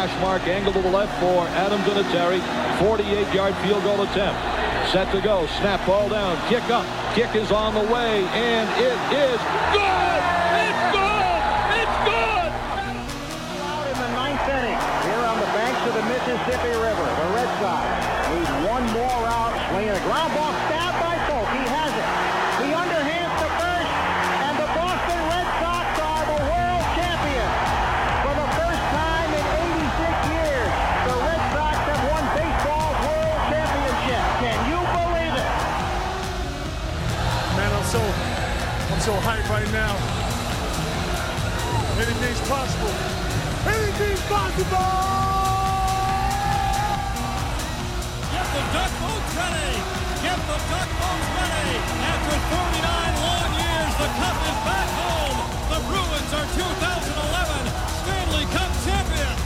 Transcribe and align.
Hash 0.00 0.22
mark 0.22 0.40
angle 0.48 0.72
to 0.72 0.80
the 0.80 0.88
left 0.88 1.12
for 1.20 1.44
Adam 1.60 1.78
Vinatieri. 1.84 2.40
48-yard 2.80 3.52
field 3.60 3.84
goal 3.84 4.00
attempt. 4.00 4.40
Set 4.88 5.12
to 5.12 5.20
go. 5.20 5.44
Snap 5.60 5.84
ball 5.84 6.08
down. 6.08 6.40
Kick 6.48 6.64
up. 6.72 6.88
Kick 7.12 7.36
is 7.36 7.52
on 7.52 7.74
the 7.74 7.84
way, 7.92 8.24
and 8.32 8.64
it 8.80 8.96
is 9.12 9.36
good. 9.76 10.20
It's 10.56 10.84
good. 10.96 11.40
It's 11.84 11.98
good. 12.08 12.48
In 13.92 13.96
the 14.00 14.12
ninth 14.16 14.48
inning, 14.48 14.80
here 15.04 15.20
on 15.20 15.36
the 15.36 15.52
banks 15.52 15.84
of 15.84 15.92
the 15.92 16.04
Mississippi 16.08 16.72
River, 16.80 17.04
the 17.04 17.28
Red 17.36 17.50
Sox 17.60 17.99
So 39.00 39.16
hyped 39.24 39.48
right 39.48 39.64
now. 39.72 39.96
Anything's 41.96 42.42
possible. 42.44 42.92
Anything's 43.64 44.20
possible! 44.28 44.76
Get 48.28 48.44
the 48.44 48.64
duck 48.76 48.92
boats 49.00 49.32
ready! 49.40 49.72
Get 50.20 50.36
the 50.44 50.58
duck 50.68 50.90
boats 51.00 51.28
ready! 51.32 51.80
After 52.12 52.36
49 52.44 53.24
long 53.24 53.52
years, 53.56 53.92
the 54.04 54.10
cup 54.20 54.36
is 54.36 54.58
back 54.68 54.88
home! 54.92 55.48
The 55.72 55.80
Bruins 55.88 56.32
are 56.36 56.48
2011 56.60 57.72
Stanley 58.04 58.44
Cup 58.52 58.68
champions! 58.84 59.40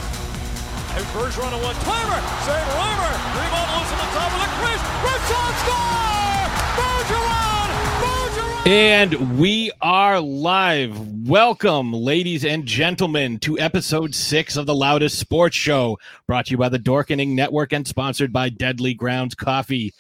And 0.98 1.07
Bergeron 1.14 1.55
on 1.55 1.62
one 1.62 1.79
timer! 1.86 2.20
Save 2.42 2.69
Reimer! 2.75 3.14
Rebound 3.39 3.70
loose 3.70 3.91
on 3.95 3.98
the 4.03 4.11
top 4.19 4.31
of 4.34 4.41
the 4.42 4.51
crease! 4.59 4.83
Richard 4.98 5.55
score! 5.62 6.42
Bergeron! 6.75 7.64
And 8.67 9.39
we 9.39 9.70
are 9.83 10.19
live. 10.19 10.98
Welcome, 11.29 11.93
ladies 11.93 12.47
and 12.47 12.65
gentlemen, 12.65 13.39
to 13.41 13.59
episode 13.59 14.15
six 14.15 14.57
of 14.57 14.65
the 14.65 14.75
Loudest 14.75 15.19
Sports 15.19 15.55
Show, 15.55 15.98
brought 16.27 16.47
to 16.47 16.53
you 16.53 16.57
by 16.57 16.70
the 16.70 16.79
Dorkening 16.79 17.35
Network 17.35 17.75
and 17.75 17.87
sponsored 17.87 18.33
by 18.33 18.48
Deadly 18.48 18.95
Grounds 18.95 19.35
Coffee. 19.35 19.92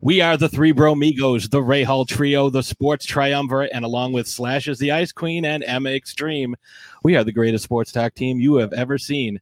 We 0.00 0.20
are 0.20 0.36
the 0.36 0.48
Three 0.48 0.70
Bro 0.70 0.94
Migos, 0.94 1.50
the 1.50 1.60
Ray 1.60 1.82
Hall 1.82 2.04
Trio, 2.04 2.48
the 2.48 2.62
Sports 2.62 3.06
Triumvirate, 3.06 3.72
and 3.74 3.84
along 3.84 4.12
with 4.12 4.28
Slash 4.28 4.68
as 4.68 4.78
the 4.78 4.92
Ice 4.92 5.10
Queen 5.10 5.44
and 5.44 5.64
Emma 5.64 5.90
Extreme, 5.90 6.54
we 7.02 7.16
are 7.16 7.24
the 7.24 7.32
greatest 7.32 7.64
sports 7.64 7.90
talk 7.90 8.14
team 8.14 8.38
you 8.38 8.54
have 8.54 8.72
ever 8.72 8.98
seen. 8.98 9.40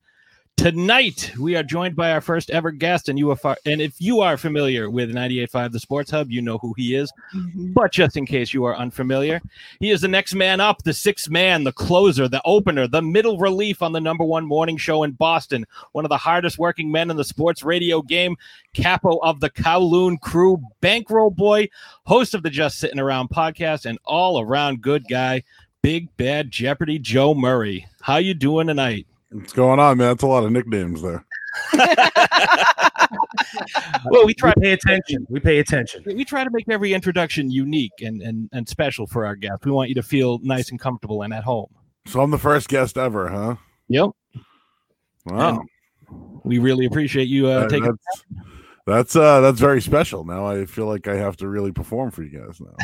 Tonight, 0.61 1.33
we 1.41 1.57
are 1.57 1.63
joined 1.63 1.97
by 1.97 2.13
our 2.13 2.21
first 2.21 2.51
ever 2.51 2.71
guest, 2.71 3.09
and 3.09 3.19
you 3.19 3.31
are 3.31 3.37
far, 3.37 3.57
and 3.65 3.81
if 3.81 3.99
you 3.99 4.21
are 4.21 4.37
familiar 4.37 4.91
with 4.91 5.11
98.5 5.11 5.73
The 5.73 5.81
Sports 5.81 6.11
Hub, 6.11 6.31
you 6.31 6.43
know 6.43 6.59
who 6.59 6.75
he 6.77 6.95
is. 6.95 7.11
Mm-hmm. 7.35 7.73
But 7.73 7.93
just 7.93 8.19
in 8.19 8.27
case 8.27 8.53
you 8.53 8.67
are 8.67 8.77
unfamiliar, 8.77 9.41
he 9.81 9.91
is 9.91 10.03
the 10.03 10.09
next 10.09 10.35
man 10.35 10.61
up, 10.61 10.83
the 10.83 10.93
sixth 10.93 11.31
man, 11.31 11.65
the 11.65 11.73
closer, 11.73 12.29
the 12.29 12.43
opener, 12.45 12.87
the 12.87 13.01
middle 13.01 13.39
relief 13.39 13.81
on 13.81 13.93
the 13.93 14.03
number 14.03 14.23
one 14.23 14.45
morning 14.45 14.77
show 14.77 15.03
in 15.03 15.13
Boston. 15.13 15.65
One 15.93 16.05
of 16.05 16.11
the 16.11 16.19
hardest 16.19 16.59
working 16.59 16.93
men 16.93 17.11
in 17.11 17.17
the 17.17 17.25
sports 17.25 17.63
radio 17.63 18.03
game, 18.03 18.37
capo 18.75 19.17
of 19.23 19.41
the 19.41 19.49
Kowloon 19.49 20.21
crew, 20.21 20.63
bankroll 20.83 21.31
boy, 21.31 21.71
host 22.05 22.35
of 22.35 22.43
the 22.43 22.51
Just 22.51 22.79
Sitting 22.79 23.01
Around 23.01 23.31
podcast, 23.31 23.87
and 23.87 23.99
all 24.05 24.39
around 24.39 24.83
good 24.83 25.09
guy, 25.09 25.43
Big 25.81 26.15
Bad 26.19 26.51
Jeopardy 26.51 26.99
Joe 26.99 27.33
Murray. 27.33 27.87
How 28.03 28.19
you 28.19 28.35
doing 28.35 28.67
tonight? 28.67 29.07
What's 29.31 29.53
going 29.53 29.79
on, 29.79 29.99
man? 29.99 30.09
That's 30.09 30.23
a 30.23 30.27
lot 30.27 30.45
of 30.45 30.53
nicknames 30.53 31.03
there. 31.03 31.25
Well, 34.11 34.25
we 34.27 34.35
try 34.35 34.53
We 34.57 34.63
pay 34.63 34.73
attention. 34.73 35.27
We 35.29 35.41
pay 35.41 35.59
attention. 35.59 36.03
we 36.07 36.25
try 36.25 36.45
to 36.45 36.51
make 36.51 36.69
every 36.69 36.93
introduction 36.95 37.51
unique 37.51 37.93
and, 38.01 38.23
and, 38.23 38.49
and 38.53 38.69
special 38.69 39.07
for 39.07 39.27
our 39.27 39.37
guest. 39.37 39.65
We 39.65 39.71
want 39.73 39.89
you 39.89 39.95
to 39.97 40.03
feel 40.03 40.39
nice 40.43 40.71
and 40.71 40.79
comfortable 40.81 41.23
and 41.23 41.33
at 41.33 41.45
home. 41.45 41.67
So 42.07 42.21
I'm 42.21 42.31
the 42.31 42.39
first 42.39 42.69
guest 42.69 42.97
ever, 42.97 43.29
huh? 43.29 43.57
Yep. 43.89 44.11
Wow. 45.27 45.61
We 46.45 46.59
really 46.59 46.87
appreciate 46.87 47.29
you 47.29 47.49
uh, 47.49 47.61
That- 47.61 47.71
taking. 47.71 47.87
that's 47.87 48.25
that's 48.91 49.17
uh 49.17 49.41
that's 49.41 49.61
very 49.61 49.81
special. 49.81 50.25
Now 50.25 50.47
I 50.47 50.65
feel 50.67 50.87
like 50.87 51.09
I 51.09 51.17
have 51.17 51.37
to 51.39 51.49
really 51.49 51.73
perform 51.73 52.11
for 52.11 52.23
you 52.23 52.41
guys 52.41 52.61
now. 52.61 52.75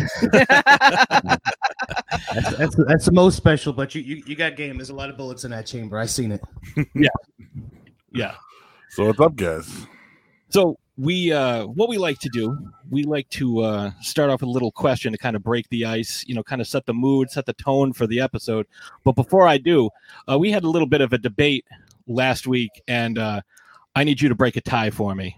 That's, 2.32 2.56
that's, 2.56 2.76
that's 2.76 3.04
the 3.06 3.12
most 3.12 3.36
special, 3.36 3.72
but 3.72 3.94
you, 3.94 4.02
you 4.02 4.22
you 4.26 4.36
got 4.36 4.56
game. 4.56 4.76
There's 4.76 4.90
a 4.90 4.94
lot 4.94 5.10
of 5.10 5.16
bullets 5.16 5.44
in 5.44 5.50
that 5.50 5.66
chamber. 5.66 5.98
I 5.98 6.06
seen 6.06 6.32
it. 6.32 6.40
Yeah. 6.94 7.08
Yeah. 8.12 8.34
So 8.90 9.06
what's 9.06 9.20
up, 9.20 9.36
guys? 9.36 9.86
So 10.48 10.78
we 10.96 11.32
uh, 11.32 11.66
what 11.66 11.88
we 11.88 11.98
like 11.98 12.18
to 12.20 12.28
do, 12.30 12.56
we 12.90 13.02
like 13.02 13.28
to 13.30 13.60
uh, 13.60 13.90
start 14.00 14.30
off 14.30 14.40
with 14.40 14.48
a 14.48 14.52
little 14.52 14.72
question 14.72 15.12
to 15.12 15.18
kind 15.18 15.36
of 15.36 15.42
break 15.42 15.68
the 15.68 15.84
ice. 15.84 16.24
You 16.26 16.34
know, 16.34 16.42
kind 16.42 16.60
of 16.60 16.66
set 16.66 16.86
the 16.86 16.94
mood, 16.94 17.30
set 17.30 17.46
the 17.46 17.52
tone 17.54 17.92
for 17.92 18.06
the 18.06 18.20
episode. 18.20 18.66
But 19.04 19.12
before 19.12 19.46
I 19.46 19.58
do, 19.58 19.90
uh, 20.30 20.38
we 20.38 20.50
had 20.50 20.64
a 20.64 20.68
little 20.68 20.88
bit 20.88 21.00
of 21.00 21.12
a 21.12 21.18
debate 21.18 21.66
last 22.06 22.46
week, 22.46 22.70
and 22.88 23.18
uh, 23.18 23.40
I 23.94 24.04
need 24.04 24.20
you 24.20 24.28
to 24.28 24.34
break 24.34 24.56
a 24.56 24.60
tie 24.60 24.90
for 24.90 25.14
me. 25.14 25.36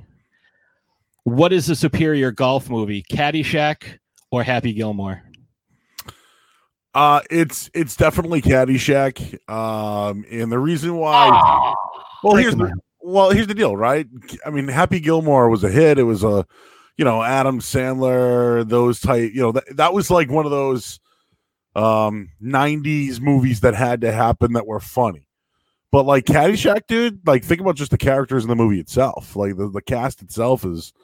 What 1.29 1.53
is 1.53 1.67
the 1.67 1.77
superior 1.77 2.31
golf 2.31 2.71
movie, 2.71 3.03
Caddyshack 3.03 3.99
or 4.31 4.43
Happy 4.43 4.73
Gilmore? 4.73 5.23
Uh 6.95 7.21
it's 7.31 7.71
it's 7.75 7.97
definitely 7.97 8.41
Caddyshack. 8.41 9.39
Um 9.47 10.25
and 10.31 10.51
the 10.51 10.59
reason 10.59 10.97
why 10.97 11.75
well 12.25 12.35
here's 12.35 12.57
the, 12.57 12.73
well 13.03 13.31
here's 13.31 13.47
the 13.47 13.55
deal, 13.55 13.77
right? 13.77 14.07
I 14.47 14.49
mean 14.49 14.69
Happy 14.69 15.01
Gilmore 15.01 15.51
was 15.51 15.65
a 15.65 15.69
hit. 15.69 15.99
It 15.99 16.05
was 16.05 16.25
a 16.25 16.47
you 16.97 17.05
know, 17.05 17.23
Adam 17.23 17.61
Sandler, 17.61 18.67
those 18.67 18.99
type, 18.99 19.31
you 19.35 19.43
know, 19.43 19.53
that, 19.53 19.77
that 19.77 19.93
was 19.93 20.11
like 20.11 20.31
one 20.31 20.47
of 20.47 20.51
those 20.51 20.99
um 21.77 22.31
90s 22.43 23.21
movies 23.21 23.61
that 23.61 23.75
had 23.75 24.01
to 24.01 24.13
happen 24.13 24.55
that 24.55 24.67
were 24.67 24.81
funny. 24.81 25.29
But 25.93 26.07
like 26.07 26.25
Caddyshack, 26.25 26.87
dude, 26.89 27.27
like 27.27 27.45
think 27.45 27.61
about 27.61 27.77
just 27.77 27.91
the 27.91 27.99
characters 27.99 28.45
in 28.45 28.49
the 28.49 28.57
movie 28.57 28.81
itself. 28.81 29.37
Like 29.37 29.59
the, 29.59 29.69
the 29.69 29.83
cast 29.83 30.23
itself 30.23 30.65
is 30.65 30.95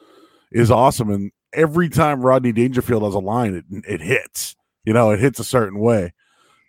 is 0.53 0.71
awesome. 0.71 1.11
And 1.11 1.33
every 1.53 1.89
time 1.89 2.21
Rodney 2.21 2.53
Dangerfield 2.53 3.03
has 3.03 3.15
a 3.15 3.19
line, 3.19 3.55
it 3.55 3.65
it 3.89 4.01
hits. 4.01 4.57
You 4.85 4.93
know, 4.93 5.11
it 5.11 5.21
hits 5.21 5.39
a 5.41 5.45
certain 5.45 5.79
way. 5.79 6.13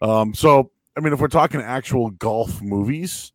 Um, 0.02 0.34
so 0.34 0.72
I 0.98 1.02
mean, 1.02 1.14
if 1.14 1.20
we're 1.20 1.28
talking 1.28 1.62
actual 1.62 2.10
golf 2.12 2.62
movies, 2.62 3.32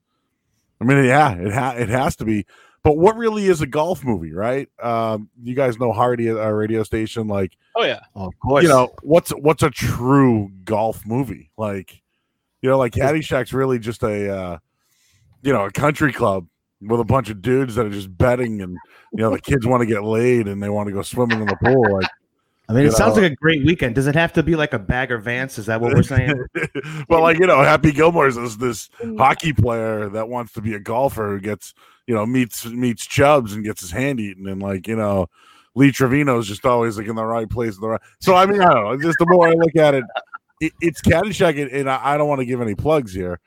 I 0.81 0.85
mean, 0.85 1.05
yeah, 1.05 1.35
it 1.35 1.53
ha- 1.53 1.75
it 1.77 1.89
has 1.89 2.17
to 2.17 2.25
be. 2.25 2.47
But 2.83 2.97
what 2.97 3.15
really 3.17 3.45
is 3.45 3.61
a 3.61 3.67
golf 3.67 4.03
movie, 4.03 4.33
right? 4.33 4.67
Um, 4.83 5.29
you 5.43 5.55
guys 5.55 5.79
know 5.79 5.93
Hardy 5.93 6.29
at 6.29 6.39
our 6.39 6.57
radio 6.57 6.83
station, 6.83 7.29
like 7.29 7.53
Oh 7.77 7.85
yeah, 7.85 8.01
of 8.15 8.33
course. 8.41 8.63
you 8.63 8.71
know 8.71 8.89
what's 9.03 9.31
what's 9.33 9.63
a 9.63 9.69
true 9.71 10.51
golf 10.65 11.05
movie 11.07 11.51
like 11.59 12.01
you 12.63 12.71
know 12.71 12.79
like 12.79 12.93
caddyshack's 12.93 13.53
really 13.53 13.79
just 13.79 14.03
a 14.03 14.35
uh 14.35 14.59
you 15.43 15.53
know 15.53 15.67
a 15.67 15.71
country 15.71 16.13
club 16.13 16.47
with 16.83 17.01
a 17.01 17.05
bunch 17.05 17.31
of 17.31 17.43
dudes 17.43 17.75
that 17.75 17.87
are 17.87 17.91
just 17.91 18.17
betting 18.17 18.63
and 18.63 18.77
you 19.13 19.19
know 19.19 19.31
the 19.31 19.41
kids 19.41 19.67
want 19.67 19.81
to 19.81 19.87
get 19.87 20.03
laid 20.03 20.49
and 20.49 20.63
they 20.63 20.69
want 20.69 20.87
to 20.87 20.93
go 20.93 21.03
swimming 21.03 21.41
in 21.41 21.47
the 21.47 21.57
pool 21.57 21.93
like 21.93 22.11
I 22.69 22.73
mean, 22.73 22.83
you 22.85 22.91
it 22.91 22.93
sounds 22.93 23.17
like 23.17 23.33
a 23.33 23.35
great 23.35 23.65
weekend. 23.65 23.97
Does 23.97 24.07
it 24.07 24.15
have 24.15 24.33
to 24.35 24.45
be 24.45 24.55
like 24.55 24.73
a 24.73 24.79
Bagger 24.79 25.19
Vance? 25.19 25.59
Is 25.59 25.67
that 25.67 25.81
what 25.81 25.93
we're 25.93 26.05
saying? 26.05 26.41
but 27.09 27.21
like 27.21 27.41
you 27.41 27.47
know 27.49 27.61
happy 27.65 27.91
gilmore's 27.91 28.37
is 28.37 28.59
this 28.59 28.89
mm. 29.03 29.19
hockey 29.19 29.53
player 29.53 30.09
that 30.11 30.29
wants 30.29 30.53
to 30.53 30.61
be 30.61 30.75
a 30.75 30.79
golfer 30.79 31.31
who 31.31 31.41
gets 31.41 31.75
you 32.07 32.15
know 32.15 32.25
meets 32.25 32.65
meets 32.67 33.07
Chubs 33.07 33.55
and 33.55 33.65
gets 33.65 33.81
his 33.81 33.91
hand 33.91 34.21
eaten 34.21 34.47
and 34.47 34.63
like 34.63 34.87
you 34.87 34.95
know 34.95 35.29
lee 35.75 35.93
trevino's 35.93 36.49
just 36.49 36.67
always 36.67 36.99
like 36.99 37.07
in 37.07 37.15
the 37.15 37.25
right 37.25 37.49
place 37.49 37.77
in 37.77 37.81
the 37.81 37.89
right 37.89 38.01
so 38.19 38.35
i 38.35 38.45
mean 38.45 38.61
i 38.61 38.69
don't 38.69 38.85
know 38.85 39.01
just 39.01 39.17
the 39.21 39.27
more 39.27 39.47
i 39.47 39.53
look 39.53 39.77
at 39.77 39.95
it, 39.95 40.05
it 40.61 40.73
it's 40.81 41.01
caddyshack 41.01 41.61
and, 41.63 41.71
and 41.71 41.89
I, 41.89 42.15
I 42.15 42.17
don't 42.17 42.29
want 42.29 42.41
to 42.41 42.45
give 42.45 42.61
any 42.61 42.75
plugs 42.75 43.15
here 43.15 43.39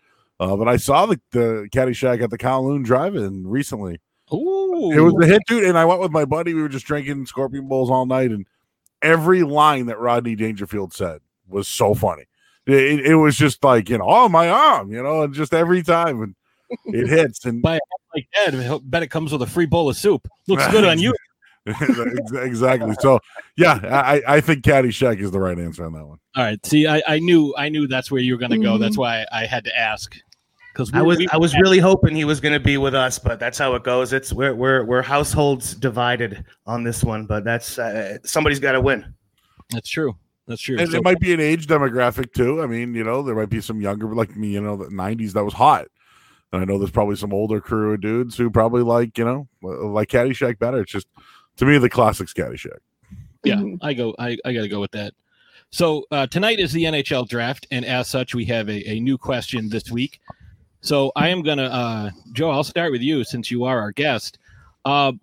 uh, 0.44 0.56
but 0.56 0.68
i 0.68 0.78
saw 0.78 1.06
the, 1.06 1.20
the 1.32 1.68
caddyshack 1.72 2.22
at 2.22 2.30
the 2.30 2.38
kowloon 2.38 2.84
drive-in 2.84 3.48
recently 3.48 4.00
Ooh, 4.32 4.92
it 4.92 5.00
was 5.00 5.14
a 5.24 5.28
hit, 5.28 5.44
dude. 5.48 5.66
And 5.66 5.78
I 5.78 5.86
went 5.86 6.00
with 6.00 6.12
my 6.12 6.26
buddy. 6.26 6.54
We 6.54 6.62
were 6.62 6.70
just 6.70 6.86
drinking 6.86 7.26
Scorpion 7.26 7.68
Bowls 7.68 7.92
all 7.92 8.06
night, 8.06 8.32
and 8.32 8.48
every 9.02 9.44
line 9.44 9.88
that 9.88 10.00
Rodney 10.00 10.36
Dangerfield 10.36 10.94
said 10.94 11.20
was 11.48 11.68
so 11.68 11.94
funny. 11.94 12.24
It, 12.66 13.06
it 13.06 13.16
was 13.16 13.36
just 13.36 13.64
like 13.64 13.90
you 13.90 13.98
know, 13.98 14.06
oh 14.08 14.30
my 14.30 14.50
arm, 14.50 14.92
you 14.92 15.04
know, 15.04 15.24
and 15.24 15.34
just 15.34 15.54
every 15.54 15.84
time 15.84 16.22
and 16.22 16.36
it 16.86 17.08
hits. 17.10 17.46
And 17.46 17.62
By- 17.62 17.80
like 18.16 18.28
Ed. 18.46 18.56
I 18.56 18.80
bet 18.84 19.04
it 19.04 19.08
comes 19.08 19.32
with 19.32 19.42
a 19.42 19.48
free 19.48 19.66
bowl 19.66 19.90
of 19.90 19.98
soup. 19.98 20.28
Looks 20.48 20.68
good 20.70 20.86
on 20.86 21.00
you. 21.00 21.14
Exactly. 21.66 22.96
So 23.00 23.20
yeah, 23.58 23.80
I 23.84 24.36
I 24.36 24.42
think 24.42 24.64
Caddyshack 24.64 25.20
is 25.20 25.32
the 25.32 25.40
right 25.40 25.58
answer 25.60 25.86
on 25.86 25.94
that 25.94 26.06
one. 26.06 26.20
All 26.36 26.44
right. 26.44 26.64
See, 26.66 26.88
I, 26.88 27.02
I 27.08 27.20
knew 27.20 27.54
I 27.58 27.70
knew 27.70 27.88
that's 27.88 28.10
where 28.10 28.22
you 28.22 28.34
were 28.34 28.40
going 28.40 28.52
to 28.52 28.58
go. 28.58 28.78
That's 28.78 28.98
why 28.98 29.26
I 29.32 29.46
had 29.46 29.64
to 29.66 29.78
ask. 29.78 30.16
Because 30.74 30.92
I 30.94 31.04
was 31.04 31.24
I 31.32 31.38
was 31.38 31.56
really 31.60 31.78
hoping 31.78 32.16
he 32.16 32.26
was 32.26 32.40
going 32.40 32.54
to 32.54 32.60
be 32.60 32.78
with 32.78 32.96
us, 32.96 33.20
but 33.20 33.40
that's 33.40 33.60
how 33.60 33.76
it 33.76 33.84
goes. 33.84 34.12
It's 34.12 34.34
we're 34.34 34.56
we're 34.56 34.84
we're 34.86 35.04
households 35.04 35.76
divided 35.76 36.46
on 36.66 36.84
this 36.84 37.04
one, 37.04 37.28
but 37.28 37.44
that's 37.44 37.78
uh, 37.78 38.18
somebody's 38.24 38.60
got 38.60 38.72
to 38.72 38.82
win. 38.82 39.14
That's 39.70 39.88
true. 39.88 40.16
That's 40.48 40.62
true. 40.62 40.80
And 40.80 40.90
So- 40.90 40.98
it 40.98 41.04
might 41.04 41.20
be 41.20 41.32
an 41.32 41.40
age 41.40 41.68
demographic 41.68 42.34
too. 42.34 42.64
I 42.64 42.66
mean, 42.66 42.96
you 42.96 43.04
know, 43.04 43.22
there 43.22 43.36
might 43.36 43.50
be 43.50 43.62
some 43.62 43.82
younger 43.82 44.14
like 44.16 44.36
me, 44.36 44.50
you 44.50 44.62
know, 44.62 44.76
the 44.76 44.86
'90s 44.86 45.34
that 45.34 45.46
was 45.46 45.54
hot. 45.54 45.86
And 46.52 46.62
I 46.62 46.66
know 46.66 46.78
there's 46.80 46.92
probably 46.92 47.16
some 47.16 47.34
older 47.34 47.62
crew 47.62 47.94
of 47.94 48.02
dudes 48.02 48.36
who 48.38 48.50
probably 48.50 48.84
like, 48.84 49.18
you 49.18 49.26
know, 49.26 49.48
like 49.62 50.10
Caddyshack 50.10 50.60
better. 50.60 50.82
It's 50.82 50.92
just 50.92 51.08
to 51.58 51.66
me 51.66 51.78
the 51.78 51.90
classics 51.90 52.34
Caddyshack. 52.34 52.78
Yeah, 53.44 53.62
I 53.82 53.94
go. 53.94 54.16
I, 54.18 54.38
I 54.46 54.54
got 54.54 54.62
to 54.62 54.70
go 54.70 54.80
with 54.80 54.92
that. 54.92 55.14
So 55.72 56.06
uh, 56.12 56.28
tonight 56.28 56.60
is 56.60 56.72
the 56.72 56.84
NHL 56.84 57.28
draft, 57.28 57.66
and 57.72 57.84
as 57.84 58.08
such, 58.08 58.36
we 58.36 58.46
have 58.46 58.70
a, 58.70 58.90
a 58.90 59.00
new 59.00 59.18
question 59.18 59.70
this 59.70 59.90
week. 59.92 60.20
So 60.84 61.14
I 61.16 61.30
am 61.30 61.44
gonna, 61.44 61.64
uh, 61.64 62.12
Joe. 62.34 62.50
I'll 62.50 62.64
start 62.64 62.92
with 62.92 63.02
you 63.02 63.24
since 63.24 63.50
you 63.50 63.64
are 63.64 63.80
our 63.80 63.94
guest. 63.94 64.38
Uh, 64.84 65.14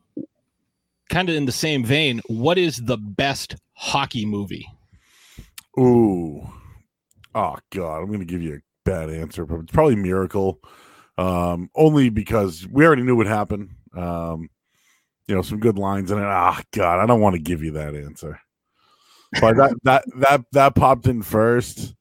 kind 1.11 1.29
of 1.29 1.35
in 1.35 1.45
the 1.45 1.53
same 1.53 1.85
vein, 1.85 2.23
what 2.29 2.57
is 2.57 2.79
the 2.79 2.97
best 2.97 3.57
hockey 3.75 4.25
movie? 4.25 4.67
Ooh. 5.79 6.49
Oh 7.35 7.57
God, 7.71 7.99
I'm 7.99 8.11
gonna 8.11 8.25
give 8.25 8.41
you 8.41 8.55
a 8.55 8.61
bad 8.85 9.11
answer, 9.11 9.45
but 9.45 9.61
it's 9.61 9.73
probably 9.73 9.97
Miracle. 9.97 10.61
Um, 11.19 11.69
only 11.75 12.09
because 12.09 12.67
we 12.67 12.87
already 12.87 13.03
knew 13.03 13.15
what 13.17 13.27
happened. 13.27 13.69
Um, 13.95 14.49
you 15.27 15.35
know, 15.35 15.43
some 15.43 15.61
good 15.61 15.79
lines 15.79 16.11
in 16.11 16.19
it. 16.19 16.25
Ah, 16.25 16.63
God, 16.73 17.01
I 17.01 17.07
don't 17.07 17.21
want 17.21 17.35
to 17.35 17.41
give 17.41 17.63
you 17.63 17.73
that 17.73 17.95
answer. 17.95 18.41
But 19.39 19.57
that 19.57 19.75
that 19.85 20.05
that 20.17 20.45
that 20.53 20.75
popped 20.75 21.07
in 21.07 21.23
first. 21.23 21.95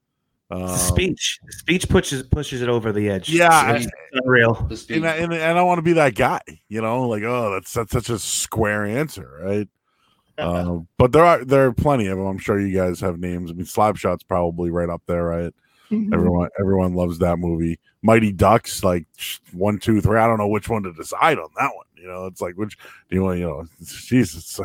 Um, 0.51 0.75
speech, 0.77 1.39
speech 1.49 1.87
pushes 1.89 2.23
pushes 2.23 2.61
it 2.63 2.69
over 2.69 2.91
the 2.91 3.07
edge. 3.09 3.29
Yeah, 3.29 3.73
it's, 3.73 3.85
it's 3.85 3.95
unreal. 4.13 4.67
and 4.89 5.05
I, 5.05 5.15
and 5.17 5.33
I 5.33 5.53
don't 5.53 5.67
want 5.67 5.77
to 5.77 5.83
be 5.83 5.93
that 5.93 6.15
guy, 6.15 6.41
you 6.69 6.81
know, 6.81 7.07
like 7.07 7.21
oh, 7.23 7.51
that's 7.51 7.71
that's 7.73 7.91
such 7.91 8.09
a 8.09 8.17
square 8.17 8.83
answer, 8.85 9.39
right? 9.43 9.67
uh, 10.39 10.79
but 10.97 11.11
there 11.11 11.23
are 11.23 11.45
there 11.45 11.65
are 11.65 11.73
plenty 11.73 12.07
of 12.07 12.17
them. 12.17 12.25
I'm 12.25 12.39
sure 12.39 12.59
you 12.59 12.75
guys 12.75 12.99
have 13.01 13.19
names. 13.19 13.51
I 13.51 13.53
mean, 13.53 13.65
Slapshot's 13.65 14.23
probably 14.23 14.71
right 14.71 14.89
up 14.89 15.03
there, 15.05 15.25
right? 15.25 15.53
Mhm. 15.91 16.13
Everyone 16.13 16.49
everyone 16.59 16.93
loves 16.93 17.19
that 17.19 17.37
movie. 17.37 17.79
Mighty 18.01 18.31
Ducks, 18.31 18.83
like 18.83 19.05
one, 19.51 19.77
two, 19.77 20.01
three. 20.01 20.17
I 20.17 20.25
don't 20.25 20.37
know 20.37 20.47
which 20.47 20.69
one 20.69 20.83
to 20.83 20.93
decide 20.93 21.37
on 21.37 21.49
that 21.57 21.75
one. 21.75 21.85
You 21.95 22.07
know, 22.07 22.25
it's 22.25 22.41
like 22.41 22.55
which 22.55 22.77
do 23.09 23.15
you 23.15 23.23
want? 23.23 23.39
You 23.39 23.45
know, 23.45 23.65
Jesus, 23.83 24.59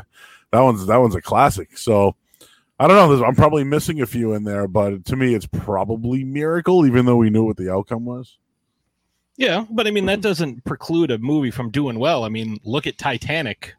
that 0.51 0.61
one's 0.61 0.87
that 0.87 0.97
one's 0.97 1.15
a 1.15 1.23
classic. 1.23 1.77
So 1.77 2.17
I 2.79 2.89
don't 2.89 2.97
know. 2.97 3.09
There's, 3.09 3.23
I'm 3.23 3.37
probably 3.37 3.65
missing 3.65 4.01
a 4.03 4.07
few 4.07 4.33
in 4.35 4.45
there, 4.45 4.67
but 4.67 5.05
to 5.07 5.17
me, 5.17 5.35
it's 5.35 5.47
probably 5.47 6.25
Miracle, 6.25 6.87
even 6.87 7.07
though 7.07 7.17
we 7.17 7.31
knew 7.31 7.45
what 7.45 7.57
the 7.57 7.73
outcome 7.73 8.05
was. 8.05 8.39
Yeah, 9.37 9.65
but 9.71 9.87
I 9.87 9.91
mean 9.91 10.07
that 10.07 10.21
doesn't 10.21 10.65
preclude 10.65 11.11
a 11.11 11.19
movie 11.19 11.51
from 11.51 11.71
doing 11.71 11.99
well. 11.99 12.25
I 12.25 12.29
mean, 12.29 12.59
look 12.65 12.87
at 12.87 12.99
Titanic. 12.99 13.75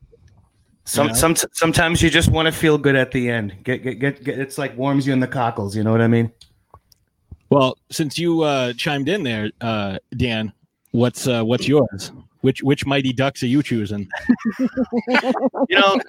Some, 0.83 1.07
Yeah. 1.07 1.13
some, 1.13 1.35
sometimes 1.53 2.01
you 2.01 2.09
just 2.09 2.29
want 2.29 2.45
to 2.45 2.51
feel 2.51 2.77
good 2.77 2.95
at 2.95 3.11
the 3.11 3.29
end. 3.29 3.55
Get, 3.63 3.81
get, 3.81 3.99
get, 3.99 4.23
get, 4.23 4.37
it's 4.37 4.57
like 4.57 4.77
warms 4.77 5.07
you 5.07 5.13
in 5.13 5.19
the 5.19 5.27
cockles. 5.27 5.75
You 5.75 5.83
know 5.83 5.91
what 5.91 6.01
I 6.01 6.07
mean? 6.07 6.31
Well, 7.49 7.77
since 7.89 8.19
you 8.19 8.41
uh, 8.41 8.73
chimed 8.73 9.07
in 9.07 9.23
there, 9.23 9.49
uh, 9.61 9.97
Dan, 10.17 10.51
what's 10.91 11.27
uh, 11.27 11.43
what's 11.43 11.67
yours? 11.67 12.11
Which 12.45 12.61
which 12.61 12.85
Mighty 12.85 13.11
Ducks 13.11 13.41
are 13.41 13.47
you 13.47 13.63
choosing? 13.63 14.07
You 15.67 15.79
know, 15.79 15.99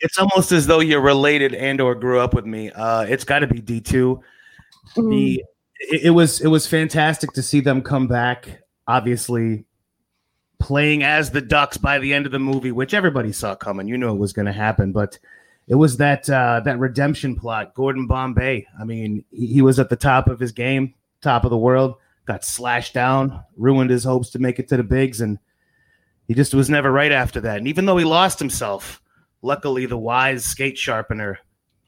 it's 0.00 0.18
almost 0.18 0.50
as 0.50 0.66
though 0.66 0.80
you're 0.80 1.00
related 1.00 1.54
and 1.54 1.80
or 1.80 1.94
grew 1.94 2.18
up 2.18 2.34
with 2.34 2.44
me. 2.44 2.72
Uh, 2.72 3.02
it's 3.02 3.22
got 3.22 3.40
to 3.40 3.46
be 3.46 3.60
D 3.60 3.80
two. 3.80 4.20
The 4.96 5.44
it, 5.78 6.06
it 6.06 6.10
was 6.10 6.40
it 6.40 6.48
was 6.48 6.66
fantastic 6.66 7.32
to 7.34 7.42
see 7.42 7.60
them 7.60 7.80
come 7.80 8.08
back. 8.08 8.62
Obviously, 8.88 9.66
playing 10.58 11.04
as 11.04 11.30
the 11.30 11.40
Ducks 11.40 11.76
by 11.76 12.00
the 12.00 12.12
end 12.12 12.26
of 12.26 12.32
the 12.32 12.40
movie, 12.40 12.72
which 12.72 12.92
everybody 12.92 13.30
saw 13.30 13.54
coming. 13.54 13.86
You 13.86 13.96
know 13.96 14.12
it 14.12 14.18
was 14.18 14.32
going 14.32 14.46
to 14.46 14.52
happen, 14.52 14.90
but 14.90 15.16
it 15.68 15.76
was 15.76 15.98
that 15.98 16.28
uh, 16.28 16.60
that 16.64 16.80
redemption 16.80 17.36
plot. 17.36 17.72
Gordon 17.74 18.08
Bombay. 18.08 18.66
I 18.78 18.84
mean, 18.84 19.24
he, 19.30 19.46
he 19.46 19.62
was 19.62 19.78
at 19.78 19.90
the 19.90 19.96
top 19.96 20.26
of 20.26 20.40
his 20.40 20.50
game, 20.50 20.94
top 21.20 21.44
of 21.44 21.50
the 21.50 21.56
world. 21.56 21.94
Got 22.26 22.44
slashed 22.44 22.94
down, 22.94 23.44
ruined 23.56 23.90
his 23.90 24.02
hopes 24.02 24.30
to 24.30 24.40
make 24.40 24.58
it 24.58 24.66
to 24.68 24.76
the 24.76 24.82
bigs, 24.82 25.20
and 25.20 25.38
he 26.26 26.34
just 26.34 26.54
was 26.54 26.70
never 26.70 26.90
right 26.90 27.12
after 27.12 27.40
that. 27.40 27.58
And 27.58 27.68
even 27.68 27.86
though 27.86 27.96
he 27.96 28.04
lost 28.04 28.38
himself, 28.38 29.00
luckily 29.42 29.86
the 29.86 29.98
wise 29.98 30.44
skate 30.44 30.78
sharpener 30.78 31.38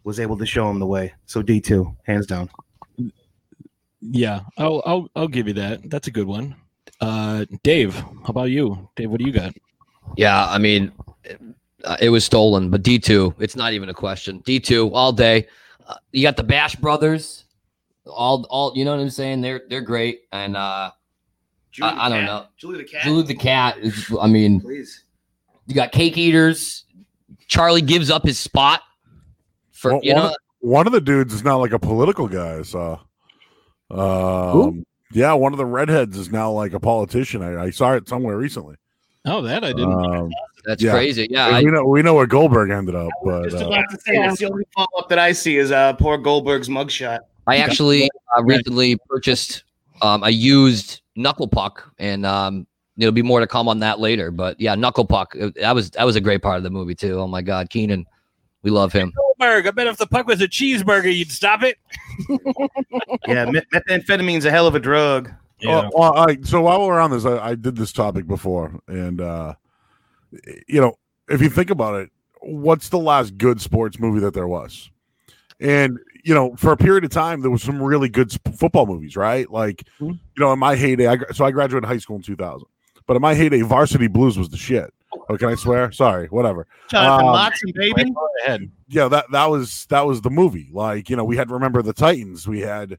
was 0.05 0.21
able 0.21 0.39
to 0.39 0.47
show 0.47 0.71
him 0.71 0.79
the 0.79 0.87
way. 0.87 1.13
So 1.27 1.43
D 1.43 1.61
two, 1.61 1.97
hands 2.05 2.27
down. 2.27 2.49
Yeah, 4.01 4.41
I'll 4.57 4.83
I'll 4.87 5.09
I'll 5.17 5.29
give 5.29 5.49
you 5.49 5.55
that. 5.55 5.91
That's 5.91 6.07
a 6.07 6.13
good 6.13 6.27
one. 6.27 6.55
Uh, 7.01 7.45
Dave, 7.63 7.95
how 7.95 8.29
about 8.29 8.51
you? 8.51 8.89
Dave, 8.95 9.11
what 9.11 9.19
do 9.19 9.27
you 9.27 9.33
got? 9.33 9.53
Yeah, 10.17 10.47
I 10.47 10.59
mean, 10.59 10.93
uh, 11.85 11.97
it 12.01 12.11
was 12.11 12.25
stolen, 12.25 12.71
but 12.71 12.83
D 12.83 12.99
two, 12.99 13.35
it's 13.39 13.57
not 13.57 13.73
even 13.73 13.89
a 13.89 13.95
question. 13.95 14.43
D 14.45 14.61
two 14.61 14.93
all 14.95 15.13
day. 15.13 15.49
Uh, 15.87 15.97
you 16.13 16.23
got 16.23 16.37
the 16.37 16.45
Bash 16.45 16.77
Brothers, 16.77 17.45
all 18.07 18.47
all. 18.49 18.73
You 18.77 18.85
know 18.85 18.95
what 18.95 19.01
I'm 19.01 19.11
saying? 19.11 19.41
They're 19.41 19.63
they're 19.69 19.81
great, 19.81 20.23
and 20.31 20.57
uh, 20.57 20.93
I- 21.85 22.07
I 22.07 22.09
don't 22.09 22.25
know. 22.25 22.47
Julie 22.57 22.79
the 22.79 22.85
cat. 22.85 23.03
Julie 23.03 23.23
the 23.25 23.35
cat. 23.35 23.79
Is, 23.79 24.13
I 24.21 24.27
mean, 24.27 24.61
Please. 24.61 25.05
you 25.67 25.75
got 25.75 25.93
Cake 25.93 26.17
Eaters. 26.17 26.85
Charlie 27.49 27.83
gives 27.83 28.11
up 28.11 28.25
his 28.25 28.39
spot 28.39 28.83
for 29.73 29.95
One- 29.95 30.03
you 30.03 30.15
one 30.15 30.23
know. 30.23 30.29
of- 30.31 30.37
One 30.61 30.87
of 30.87 30.93
the 30.93 31.01
dudes 31.01 31.33
is 31.35 31.45
now 31.45 31.59
like 31.61 31.73
a 31.73 31.79
political 31.79 32.27
guy. 32.29 32.63
So, 32.63 33.01
saw. 33.93 34.61
Um, 34.69 34.85
yeah, 35.13 35.33
one 35.35 35.53
of 35.53 35.59
the 35.59 35.67
redheads 35.67 36.17
is 36.19 36.31
now 36.33 36.51
like 36.51 36.73
a 36.73 36.81
politician. 36.81 37.43
I, 37.43 37.65
I 37.67 37.71
saw 37.71 37.93
it 37.95 38.09
somewhere 38.09 38.37
recently. 38.37 38.77
Oh, 39.25 39.43
that 39.43 39.63
I 39.65 39.69
didn't. 39.73 39.93
Um, 39.93 40.31
That's 40.65 40.83
yeah. 40.83 40.93
crazy. 40.93 41.27
Yeah, 41.31 41.47
I, 41.49 41.63
we 41.63 41.71
know 41.71 41.85
we 41.85 42.03
know 42.03 42.15
where 42.15 42.27
Goldberg 42.27 42.71
ended 42.71 42.95
up, 42.95 43.11
but 43.25 43.45
Just 43.51 43.57
uh, 43.57 43.69
to 43.69 43.99
say 44.01 44.17
that's 44.19 44.39
the 44.41 44.47
only 44.51 44.65
follow 44.75 44.89
up 44.99 45.09
that 45.09 45.19
I 45.19 45.33
see 45.33 45.57
is 45.57 45.71
uh 45.71 45.93
poor 45.95 46.17
Goldberg's 46.19 46.69
mugshot. 46.69 47.21
I 47.47 47.59
actually 47.59 48.09
uh, 48.37 48.43
recently 48.43 48.97
purchased 49.09 49.63
um, 50.03 50.23
a 50.25 50.31
used 50.31 51.01
knuckle 51.17 51.49
puck, 51.49 51.93
and 51.99 52.25
um, 52.25 52.67
there'll 52.97 53.13
be 53.13 53.23
more 53.23 53.41
to 53.41 53.47
come 53.47 53.69
on 53.69 53.79
that 53.81 53.99
later. 53.99 54.31
But 54.31 54.61
yeah, 54.61 54.75
knuckle 54.75 55.05
puck. 55.05 55.35
uh, 55.41 55.51
That 55.57 55.75
was 55.75 55.91
that 55.93 56.05
was 56.05 56.17
a 56.17 56.21
great 56.21 56.43
part 56.43 56.57
of 56.59 56.63
the 56.63 56.71
movie 56.71 56.95
too. 56.95 57.19
Oh 57.21 57.27
my 57.27 57.43
god, 57.43 57.71
Keenan, 57.71 58.07
we 58.63 58.71
love 58.71 58.93
him. 58.93 59.13
Goldberg. 59.39 59.67
I 59.67 59.71
bet 59.71 59.87
if 59.87 59.97
the 59.97 60.07
puck 60.07 60.27
was 60.27 60.41
a 60.41 60.49
cheeseburger, 60.49 61.15
you'd 61.15 61.33
stop 61.33 61.63
it. 61.63 61.79
Yeah, 63.29 63.45
met- 63.47 63.69
methamphetamine's 63.73 64.45
a 64.45 64.51
hell 64.51 64.67
of 64.67 64.75
a 64.75 64.79
drug. 64.81 65.31
Oh, 65.65 65.91
well, 65.95 66.17
I, 66.17 66.39
so 66.43 66.61
while 66.63 66.87
we're 66.87 67.01
on 67.01 67.11
this, 67.11 67.25
I, 67.25 67.39
I 67.39 67.55
did 67.55 67.77
this 67.77 67.93
topic 67.93 68.27
before, 68.27 68.79
and 68.89 69.21
uh, 69.21 69.55
you 70.69 70.81
know, 70.81 70.95
if 71.29 71.41
you 71.43 71.49
think 71.49 71.71
about 71.71 71.97
it, 72.01 72.11
what's 72.41 72.89
the 72.89 72.99
last 72.99 73.37
good 73.37 73.61
sports 73.61 73.99
movie 73.99 74.21
that 74.21 74.35
there 74.35 74.47
was? 74.47 74.91
And 75.61 75.99
you 76.27 76.35
know, 76.35 76.55
for 76.57 76.73
a 76.73 76.77
period 76.77 77.05
of 77.05 77.11
time, 77.11 77.41
there 77.41 77.51
was 77.51 77.63
some 77.63 77.81
really 77.81 78.09
good 78.09 78.33
sp- 78.35 78.51
football 78.59 78.85
movies, 78.87 79.17
right? 79.17 79.49
Like, 79.51 79.85
Mhm. 80.01 80.13
you 80.13 80.41
know, 80.41 80.53
in 80.53 80.59
my 80.59 80.75
heyday, 80.75 81.07
I, 81.07 81.19
so 81.33 81.45
I 81.45 81.51
graduated 81.53 81.87
high 81.89 81.99
school 81.99 82.17
in 82.17 82.23
2000, 82.23 82.67
but 83.07 83.15
in 83.17 83.23
my 83.23 83.35
heyday, 83.35 83.61
Varsity 83.63 84.09
Blues 84.09 84.37
was 84.37 84.49
the 84.49 84.57
shit. 84.57 84.93
Oh, 85.29 85.37
can 85.37 85.49
I 85.51 85.55
swear? 85.55 85.93
Sorry, 85.93 86.27
whatever. 86.27 86.67
Jonathan 86.91 87.27
Um, 87.27 87.33
Watson, 87.33 87.71
baby. 87.75 88.11
Go 88.11 88.29
ahead. 88.45 88.71
yeah, 88.89 89.09
that 89.09 89.27
that 89.31 89.47
was 89.47 89.87
that 89.89 90.05
was 90.05 90.21
the 90.21 90.31
movie. 90.31 90.69
Like 90.73 91.09
you 91.09 91.17
know, 91.17 91.25
we 91.25 91.37
had 91.37 91.51
remember 91.51 91.81
the 91.81 91.93
Titans. 91.93 92.47
We 92.49 92.61
had, 92.61 92.91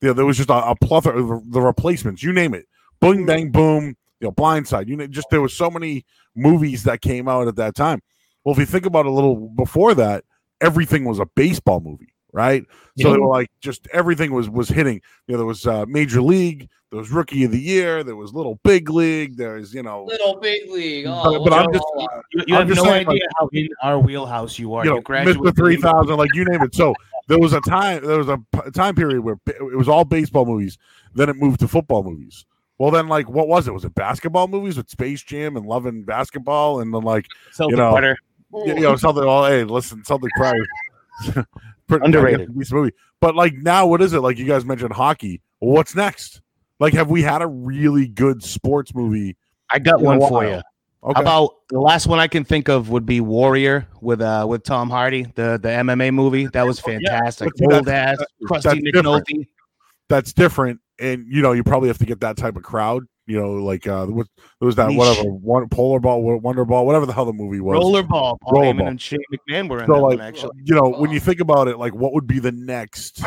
you 0.00 0.08
know, 0.08 0.12
there 0.14 0.26
was 0.26 0.36
just 0.38 0.48
a, 0.50 0.70
a 0.70 0.74
plethora 0.74 1.22
of 1.22 1.52
the 1.52 1.60
replacements. 1.60 2.22
You 2.22 2.32
name 2.32 2.54
it, 2.54 2.66
boom, 3.00 3.24
bang, 3.26 3.50
boom. 3.50 3.94
You 4.20 4.28
know, 4.28 4.32
Blindside. 4.32 4.88
You 4.88 4.96
know, 4.96 5.06
just 5.06 5.28
there 5.30 5.40
was 5.42 5.52
so 5.54 5.70
many 5.70 6.04
movies 6.34 6.82
that 6.84 7.02
came 7.02 7.28
out 7.28 7.46
at 7.46 7.56
that 7.56 7.74
time. 7.74 8.00
Well, 8.44 8.54
if 8.54 8.58
you 8.58 8.66
think 8.66 8.86
about 8.86 9.04
it 9.06 9.10
a 9.10 9.14
little 9.14 9.48
before 9.50 9.94
that, 9.94 10.24
everything 10.60 11.04
was 11.04 11.18
a 11.18 11.26
baseball 11.36 11.80
movie, 11.80 12.09
right? 12.32 12.64
So 12.98 13.08
Yeah. 13.08 13.12
they 13.14 13.18
were 13.20 13.28
like 13.28 13.50
just 13.60 13.86
everything 13.92 14.32
was 14.32 14.48
was 14.48 14.68
hitting. 14.68 15.00
You 15.26 15.32
know, 15.32 15.38
there 15.38 15.46
was 15.46 15.66
uh, 15.66 15.84
Major 15.86 16.20
League, 16.22 16.68
there 16.90 16.98
was 16.98 17.10
Rookie 17.10 17.44
of 17.44 17.50
the 17.52 17.60
Year, 17.60 18.02
there 18.04 18.16
was 18.16 18.32
Little 18.34 18.58
Big 18.64 18.90
League, 18.90 19.36
there's 19.36 19.72
you 19.74 19.82
know, 19.82 20.04
Little 20.04 20.38
big 20.40 20.70
league. 20.70 21.04
but, 21.06 21.44
but 21.44 21.52
I'm 21.52 21.72
just 21.72 21.84
You, 22.32 22.44
you 22.46 22.54
I'm 22.56 22.60
have 22.66 22.68
just 22.68 22.84
no 22.84 22.90
saying, 22.90 23.08
idea 23.08 23.22
how 23.38 23.48
in 23.52 23.68
our 23.82 23.98
wheelhouse 23.98 24.58
you 24.58 24.74
are. 24.74 24.84
you 24.84 24.90
You, 24.90 24.96
know, 24.96 25.02
graduated 25.02 25.42
Mr. 25.42 25.56
Three 25.56 25.76
Thousand, 25.76 26.16
like 26.16 26.34
you 26.34 26.44
name 26.44 26.62
it. 26.62 26.74
So 26.74 26.94
there 27.28 27.38
was 27.38 27.52
a 27.52 27.60
time, 27.62 28.04
there 28.04 28.18
was 28.18 28.28
a 28.28 28.38
p- 28.52 28.70
time 28.72 28.94
period 28.94 29.20
where 29.20 29.36
it 29.46 29.76
was 29.76 29.88
all 29.88 30.04
baseball 30.04 30.46
movies. 30.46 30.78
Then 31.14 31.28
it 31.28 31.36
moved 31.36 31.60
to 31.60 31.68
football 31.68 32.02
movies. 32.02 32.44
Well, 32.78 32.90
then 32.90 33.08
like 33.08 33.28
what 33.28 33.46
was 33.46 33.68
it? 33.68 33.72
Was 33.74 33.84
it 33.84 33.94
basketball 33.94 34.48
movies 34.48 34.76
with 34.78 34.88
Space 34.88 35.22
Jam 35.22 35.56
and 35.56 35.66
Love 35.66 35.84
and 35.86 36.06
Basketball? 36.06 36.80
And 36.80 36.92
then 36.94 37.02
like 37.02 37.26
Celtic 37.52 37.76
know, 37.76 37.94
you 38.52 38.74
you 38.74 38.80
know 38.80 38.96
something. 38.96 39.22
Oh, 39.22 39.44
hey, 39.44 39.64
listen, 39.64 40.02
something 40.04 40.30
probably 40.36 40.64
pretty 41.90 42.04
Underrated. 42.06 42.56
Decent 42.56 42.80
movie. 42.80 42.94
But 43.20 43.34
like 43.34 43.54
now, 43.54 43.86
what 43.86 44.00
is 44.02 44.12
it? 44.12 44.20
Like 44.20 44.38
you 44.38 44.46
guys 44.46 44.64
mentioned 44.64 44.92
hockey. 44.92 45.40
What's 45.58 45.94
next? 45.94 46.40
Like, 46.78 46.94
have 46.94 47.10
we 47.10 47.22
had 47.22 47.42
a 47.42 47.46
really 47.46 48.08
good 48.08 48.42
sports 48.42 48.94
movie? 48.94 49.36
I 49.68 49.78
got 49.78 50.00
one 50.00 50.18
for 50.18 50.44
you. 50.44 50.62
Okay. 51.02 51.14
How 51.14 51.20
about 51.22 51.54
the 51.70 51.80
last 51.80 52.06
one 52.06 52.18
I 52.18 52.28
can 52.28 52.44
think 52.44 52.68
of 52.68 52.90
would 52.90 53.06
be 53.06 53.20
Warrior 53.20 53.86
with 54.00 54.20
uh 54.20 54.46
with 54.48 54.64
Tom 54.64 54.90
Hardy, 54.90 55.24
the 55.34 55.58
the 55.60 55.68
MMA 55.68 56.12
movie. 56.12 56.46
That 56.46 56.66
was 56.66 56.80
fantastic. 56.80 57.48
But 57.48 57.58
see, 57.58 57.66
that's- 57.66 57.78
Old 57.78 57.88
ass, 57.88 58.18
crusty 58.46 58.68
that's 58.68 58.92
different. 58.92 59.48
That's 60.08 60.32
different 60.32 60.80
and 61.00 61.26
you 61.26 61.42
know 61.42 61.52
you 61.52 61.64
probably 61.64 61.88
have 61.88 61.98
to 61.98 62.06
get 62.06 62.20
that 62.20 62.36
type 62.36 62.56
of 62.56 62.62
crowd 62.62 63.04
you 63.30 63.40
know 63.40 63.52
like 63.54 63.86
uh 63.86 64.06
what 64.06 64.26
there 64.58 64.66
was 64.66 64.74
that 64.76 64.88
Niche. 64.88 64.98
whatever 64.98 65.28
one 65.30 65.68
polar 65.68 66.00
ball 66.00 66.20
wonder 66.40 66.64
ball 66.64 66.84
whatever 66.86 67.06
the 67.06 67.12
hell 67.12 67.24
the 67.24 67.32
movie 67.32 67.60
was 67.60 67.78
Rollerball. 67.82 68.38
Paul 68.40 68.54
Heyman 68.54 68.80
Rollerball. 68.80 68.88
and 68.88 69.00
Shane 69.00 69.20
McMahon 69.32 69.68
were 69.68 69.80
in 69.80 69.86
so 69.86 69.92
that 69.94 70.00
like 70.00 70.18
one 70.18 70.26
actually. 70.26 70.50
you 70.64 70.74
know 70.74 70.88
when 70.90 71.10
you 71.10 71.20
think 71.20 71.40
about 71.40 71.68
it 71.68 71.78
like 71.78 71.94
what 71.94 72.12
would 72.12 72.26
be 72.26 72.38
the 72.40 72.52
next 72.52 73.22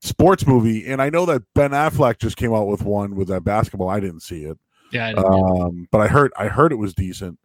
sports 0.00 0.46
movie 0.46 0.86
and 0.86 1.00
i 1.00 1.08
know 1.08 1.24
that 1.26 1.42
ben 1.54 1.70
affleck 1.70 2.18
just 2.18 2.36
came 2.36 2.52
out 2.52 2.66
with 2.66 2.82
one 2.82 3.14
with 3.14 3.28
that 3.28 3.44
basketball 3.44 3.88
i 3.88 4.00
didn't 4.00 4.20
see 4.20 4.44
it 4.44 4.58
Yeah, 4.90 5.06
I 5.08 5.12
Um, 5.14 5.88
but 5.90 6.00
I 6.00 6.08
heard 6.08 6.32
I 6.36 6.48
heard 6.48 6.72
it 6.72 6.76
was 6.76 6.92
decent. 6.94 7.38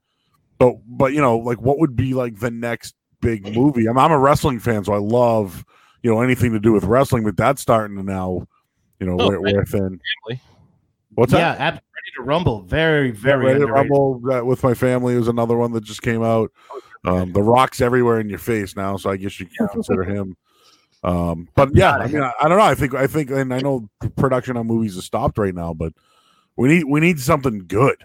But 0.60 0.76
but 0.86 1.14
you 1.14 1.22
know, 1.22 1.38
like 1.38 1.62
what 1.62 1.78
would 1.80 1.96
be 1.96 2.14
like 2.16 2.40
the 2.40 2.50
next 2.52 2.96
big 3.22 3.56
movie? 3.56 3.86
I'm 3.88 3.98
I'm 3.98 4.12
a 4.12 4.18
wrestling 4.18 4.60
fan, 4.60 4.84
so 4.84 4.92
I 4.94 4.98
love 4.98 5.64
you 6.02 6.12
know 6.12 6.20
anything 6.22 6.52
to 6.54 6.60
do 6.60 6.74
with 6.74 6.84
wrestling. 6.84 7.24
But 7.24 7.38
that's 7.38 7.62
starting 7.62 7.96
to 7.98 8.04
now, 8.04 8.48
you 9.00 9.06
know, 9.06 9.18
Oh, 9.20 9.28
wear, 9.30 9.40
wear 9.40 9.66
thin. 9.66 10.02
Family. 10.26 10.42
What's 11.18 11.34
up? 11.34 11.40
yeah, 11.40 11.56
that? 11.56 11.62
ab- 11.62 11.74
Ready 11.74 12.12
to 12.18 12.22
Rumble, 12.22 12.62
very 12.62 13.10
very 13.10 13.46
Ready 13.46 13.60
to. 13.62 13.66
Rumble 13.66 14.22
uh, 14.32 14.46
with 14.46 14.62
my 14.64 14.76
family 14.76 15.16
is 15.16 15.28
another 15.28 15.58
one 15.58 15.72
that 15.72 15.84
just 15.84 16.04
came 16.04 16.22
out. 16.22 16.52
Um, 17.08 17.34
the 17.34 17.42
Rock's 17.42 17.82
everywhere 17.82 18.20
in 18.20 18.30
your 18.30 18.38
face 18.38 18.76
now, 18.76 18.98
so 18.98 19.10
I 19.10 19.18
guess 19.18 19.40
you 19.40 19.48
can 19.48 19.68
consider 19.70 20.04
him. 20.16 20.38
Um, 21.04 21.50
but 21.56 21.76
yeah, 21.76 21.94
I 21.94 22.06
mean, 22.06 22.22
I, 22.22 22.32
I 22.40 22.48
don't 22.48 22.60
know. 22.60 22.64
I 22.64 22.76
think 22.76 22.94
I 22.94 23.08
think, 23.08 23.32
and 23.32 23.52
I 23.52 23.62
know 23.62 23.90
production 24.16 24.58
on 24.58 24.68
movies 24.68 24.96
is 24.96 25.06
stopped 25.06 25.40
right 25.40 25.56
now, 25.56 25.74
but 25.74 25.92
we 26.56 26.70
need 26.70 26.84
we 26.84 27.00
need 27.00 27.20
something 27.20 27.66
good. 27.68 27.98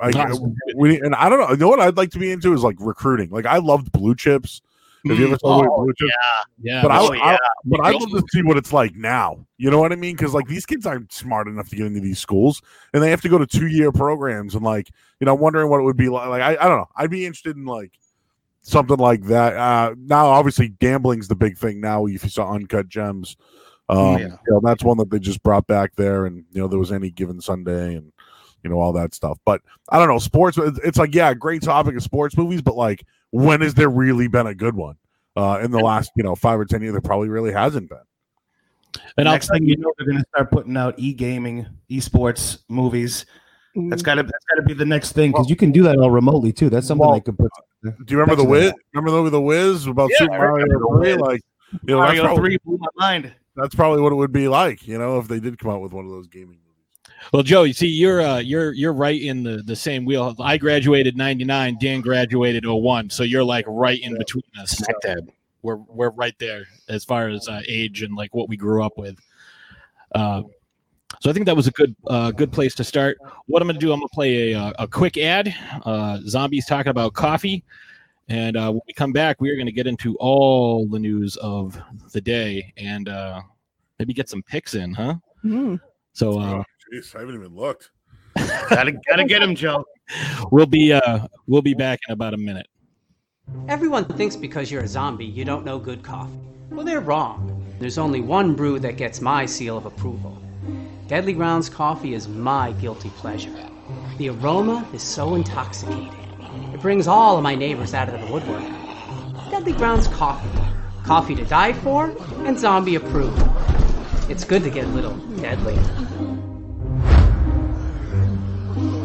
I, 0.00 0.32
we 0.74 0.98
and 1.02 1.14
I 1.14 1.28
don't 1.28 1.40
know. 1.40 1.50
You 1.50 1.56
know 1.58 1.68
what 1.68 1.80
I'd 1.80 1.98
like 1.98 2.12
to 2.12 2.18
be 2.18 2.32
into 2.32 2.54
is 2.54 2.62
like 2.62 2.76
recruiting. 2.78 3.28
Like 3.28 3.44
I 3.44 3.58
loved 3.58 3.92
Blue 3.92 4.14
Chips. 4.14 4.62
Have 5.08 5.18
you 5.18 5.26
ever 5.28 5.38
saw 5.38 5.62
Oh, 5.70 5.84
Blue 5.84 5.92
Chips? 5.96 6.12
yeah, 6.62 6.82
But 6.82 6.90
I, 6.90 6.98
Oh, 7.00 7.12
I- 7.12 7.32
yeah. 7.32 7.38
but 7.64 7.80
I'd 7.84 7.94
love 7.96 8.10
to 8.10 8.22
see 8.32 8.42
what 8.42 8.56
it's 8.56 8.72
like 8.72 8.94
now. 8.94 9.44
You 9.56 9.70
know 9.70 9.78
what 9.78 9.92
I 9.92 9.96
mean? 9.96 10.16
Because 10.16 10.34
like 10.34 10.46
these 10.46 10.66
kids 10.66 10.86
aren't 10.86 11.12
smart 11.12 11.48
enough 11.48 11.68
to 11.70 11.76
get 11.76 11.86
into 11.86 12.00
these 12.00 12.18
schools, 12.18 12.62
and 12.94 13.02
they 13.02 13.10
have 13.10 13.20
to 13.22 13.28
go 13.28 13.38
to 13.38 13.46
two 13.46 13.66
year 13.66 13.90
programs. 13.92 14.54
And 14.54 14.64
like, 14.64 14.88
you 15.20 15.24
know, 15.26 15.34
I'm 15.34 15.40
wondering 15.40 15.68
what 15.70 15.80
it 15.80 15.84
would 15.84 15.96
be 15.96 16.08
like. 16.08 16.28
Like, 16.28 16.42
I, 16.42 16.50
I 16.52 16.68
don't 16.68 16.78
know. 16.78 16.88
I'd 16.96 17.10
be 17.10 17.26
interested 17.26 17.56
in 17.56 17.64
like 17.64 17.92
something 18.62 18.98
like 18.98 19.22
that. 19.24 19.54
Uh, 19.56 19.94
now, 19.98 20.26
obviously, 20.26 20.68
gambling's 20.68 21.28
the 21.28 21.34
big 21.36 21.56
thing 21.58 21.80
now. 21.80 22.06
If 22.06 22.22
you 22.24 22.30
saw 22.30 22.52
Uncut 22.52 22.88
Gems, 22.88 23.36
um, 23.88 24.18
Yeah. 24.18 24.26
you 24.46 24.52
know, 24.52 24.60
that's 24.62 24.84
one 24.84 24.98
that 24.98 25.10
they 25.10 25.18
just 25.18 25.42
brought 25.42 25.66
back 25.66 25.94
there, 25.96 26.26
and 26.26 26.44
you 26.52 26.60
know, 26.60 26.68
there 26.68 26.78
was 26.78 26.92
any 26.92 27.10
given 27.10 27.40
Sunday, 27.40 27.94
and 27.96 28.12
you 28.62 28.70
know, 28.70 28.80
all 28.80 28.92
that 28.94 29.14
stuff. 29.14 29.38
But 29.44 29.60
I 29.90 29.98
don't 29.98 30.08
know, 30.08 30.18
sports. 30.18 30.58
It's 30.58 30.78
it's 30.84 30.98
like, 30.98 31.14
yeah, 31.14 31.32
great 31.34 31.62
topic 31.62 31.96
of 31.96 32.02
sports 32.02 32.36
movies, 32.36 32.62
but 32.62 32.76
like, 32.76 33.04
when 33.30 33.60
has 33.60 33.74
there 33.74 33.88
really 33.90 34.28
been 34.28 34.46
a 34.46 34.54
good 34.54 34.74
one? 34.74 34.96
Uh, 35.36 35.60
in 35.62 35.70
the 35.70 35.78
last, 35.78 36.10
you 36.16 36.24
know, 36.24 36.34
five 36.34 36.58
or 36.58 36.64
ten 36.64 36.82
years, 36.82 36.92
there 36.92 37.00
probably 37.00 37.28
really 37.28 37.52
hasn't 37.52 37.88
been. 37.88 37.98
and 39.16 39.28
I'll 39.28 39.34
Next 39.34 39.46
tell 39.46 39.54
thing 39.58 39.68
you, 39.68 39.76
you 39.76 39.76
know, 39.78 39.92
they're 39.96 40.06
going 40.06 40.18
to 40.18 40.24
start 40.34 40.50
putting 40.50 40.76
out 40.76 40.94
e-gaming, 40.98 41.64
esports 41.90 42.58
movies. 42.68 43.24
That's 43.76 44.02
got 44.02 44.16
to 44.16 44.24
that's 44.24 44.44
got 44.46 44.56
to 44.56 44.62
be 44.62 44.74
the 44.74 44.84
next 44.86 45.12
thing 45.12 45.30
because 45.30 45.48
you 45.48 45.54
can 45.54 45.70
do 45.70 45.84
that 45.84 45.96
all 45.98 46.10
remotely 46.10 46.52
too. 46.52 46.68
That's 46.68 46.88
something 46.88 47.06
Well, 47.06 47.14
they 47.14 47.20
could 47.20 47.38
put. 47.38 47.50
Do 47.84 47.92
you 48.08 48.18
remember 48.18 48.34
the 48.34 48.42
Excellent. 48.42 48.50
Wiz? 48.50 48.72
Remember 48.92 49.10
the 49.12 49.16
movie 49.18 49.30
The 49.30 49.40
Wiz 49.40 49.86
about 49.86 50.10
Yeah, 50.10 50.18
Super 50.18 50.34
I 50.34 50.38
Mario 50.38 50.96
3? 50.98 51.14
Like, 51.14 51.42
you 51.86 51.94
know, 51.94 52.00
that's 52.00 52.08
Mario 52.16 52.22
probably, 52.24 52.42
Three 52.42 52.58
blew 52.64 52.78
my 52.78 52.88
mind. 52.96 53.32
that's 53.54 53.74
probably 53.76 54.00
what 54.02 54.10
it 54.10 54.16
would 54.16 54.32
be 54.32 54.48
like, 54.48 54.88
you 54.88 54.98
know, 54.98 55.18
if 55.20 55.28
they 55.28 55.38
did 55.38 55.56
come 55.60 55.70
out 55.70 55.80
with 55.82 55.92
one 55.92 56.04
of 56.04 56.10
those 56.10 56.26
gaming 56.26 56.58
movies. 56.58 56.67
Well, 57.32 57.42
Joe, 57.42 57.64
you 57.64 57.74
see, 57.74 57.88
you're 57.88 58.22
uh, 58.22 58.38
you're 58.38 58.72
you're 58.72 58.92
right 58.92 59.20
in 59.20 59.42
the 59.42 59.58
the 59.58 59.76
same 59.76 60.04
wheel. 60.04 60.34
I 60.40 60.56
graduated 60.56 61.16
'99. 61.16 61.76
Dan 61.78 62.00
graduated 62.00 62.64
01. 62.66 63.10
So 63.10 63.22
you're 63.22 63.44
like 63.44 63.66
right 63.68 64.00
in 64.00 64.16
between 64.16 64.44
us. 64.60 64.70
Smack 64.70 65.00
dab. 65.02 65.30
We're 65.62 65.76
we're 65.76 66.10
right 66.10 66.34
there 66.38 66.64
as 66.88 67.04
far 67.04 67.28
as 67.28 67.46
uh, 67.48 67.60
age 67.68 68.02
and 68.02 68.16
like 68.16 68.34
what 68.34 68.48
we 68.48 68.56
grew 68.56 68.82
up 68.82 68.96
with. 68.96 69.18
Uh, 70.14 70.42
so 71.20 71.28
I 71.28 71.32
think 71.32 71.46
that 71.46 71.56
was 71.56 71.66
a 71.66 71.70
good 71.72 71.94
uh, 72.06 72.30
good 72.30 72.50
place 72.50 72.74
to 72.76 72.84
start. 72.84 73.18
What 73.46 73.60
I'm 73.60 73.68
going 73.68 73.78
to 73.78 73.84
do, 73.84 73.92
I'm 73.92 73.98
going 73.98 74.08
to 74.08 74.14
play 74.14 74.52
a, 74.52 74.58
uh, 74.58 74.72
a 74.78 74.88
quick 74.88 75.18
ad. 75.18 75.54
Uh, 75.84 76.20
Zombies 76.26 76.64
talking 76.64 76.90
about 76.90 77.12
coffee, 77.12 77.62
and 78.28 78.56
uh, 78.56 78.70
when 78.70 78.80
we 78.86 78.94
come 78.94 79.12
back, 79.12 79.38
we 79.40 79.50
are 79.50 79.56
going 79.56 79.66
to 79.66 79.72
get 79.72 79.86
into 79.86 80.16
all 80.16 80.86
the 80.86 80.98
news 80.98 81.36
of 81.36 81.78
the 82.12 82.20
day 82.22 82.72
and 82.78 83.10
uh, 83.10 83.42
maybe 83.98 84.14
get 84.14 84.30
some 84.30 84.42
picks 84.42 84.74
in, 84.74 84.94
huh? 84.94 85.16
Mm. 85.44 85.78
So 86.14 86.64
jeez, 86.92 87.14
I 87.14 87.20
haven't 87.20 87.34
even 87.34 87.54
looked. 87.54 87.90
gotta 88.70 88.92
gotta 89.08 89.24
get 89.24 89.42
him, 89.42 89.54
Joe. 89.54 89.84
we'll 90.50 90.66
be 90.66 90.92
uh, 90.92 91.26
we'll 91.46 91.62
be 91.62 91.74
back 91.74 92.00
in 92.08 92.12
about 92.12 92.34
a 92.34 92.38
minute. 92.38 92.66
Everyone 93.68 94.04
thinks 94.04 94.36
because 94.36 94.70
you're 94.70 94.82
a 94.82 94.88
zombie, 94.88 95.26
you 95.26 95.44
don't 95.44 95.64
know 95.64 95.78
good 95.78 96.02
coffee. 96.02 96.38
Well, 96.70 96.84
they're 96.84 97.00
wrong. 97.00 97.64
There's 97.78 97.98
only 97.98 98.20
one 98.20 98.54
brew 98.54 98.78
that 98.80 98.96
gets 98.96 99.20
my 99.20 99.46
seal 99.46 99.76
of 99.76 99.86
approval. 99.86 100.36
Deadly 101.06 101.32
Grounds 101.32 101.70
coffee 101.70 102.12
is 102.12 102.28
my 102.28 102.72
guilty 102.72 103.08
pleasure. 103.10 103.54
The 104.18 104.28
aroma 104.30 104.86
is 104.92 105.02
so 105.02 105.34
intoxicating. 105.34 106.12
It 106.74 106.80
brings 106.80 107.06
all 107.06 107.38
of 107.38 107.42
my 107.42 107.54
neighbors 107.54 107.94
out 107.94 108.08
of 108.08 108.20
the 108.20 108.32
woodwork. 108.32 108.62
Deadly 109.50 109.72
Grounds 109.72 110.08
coffee. 110.08 110.48
Coffee 111.04 111.34
to 111.36 111.44
die 111.46 111.72
for 111.72 112.14
and 112.44 112.58
zombie 112.58 112.96
approved. 112.96 113.42
It's 114.28 114.44
good 114.44 114.62
to 114.64 114.70
get 114.70 114.84
a 114.84 114.88
little 114.88 115.16
deadly. 115.40 115.78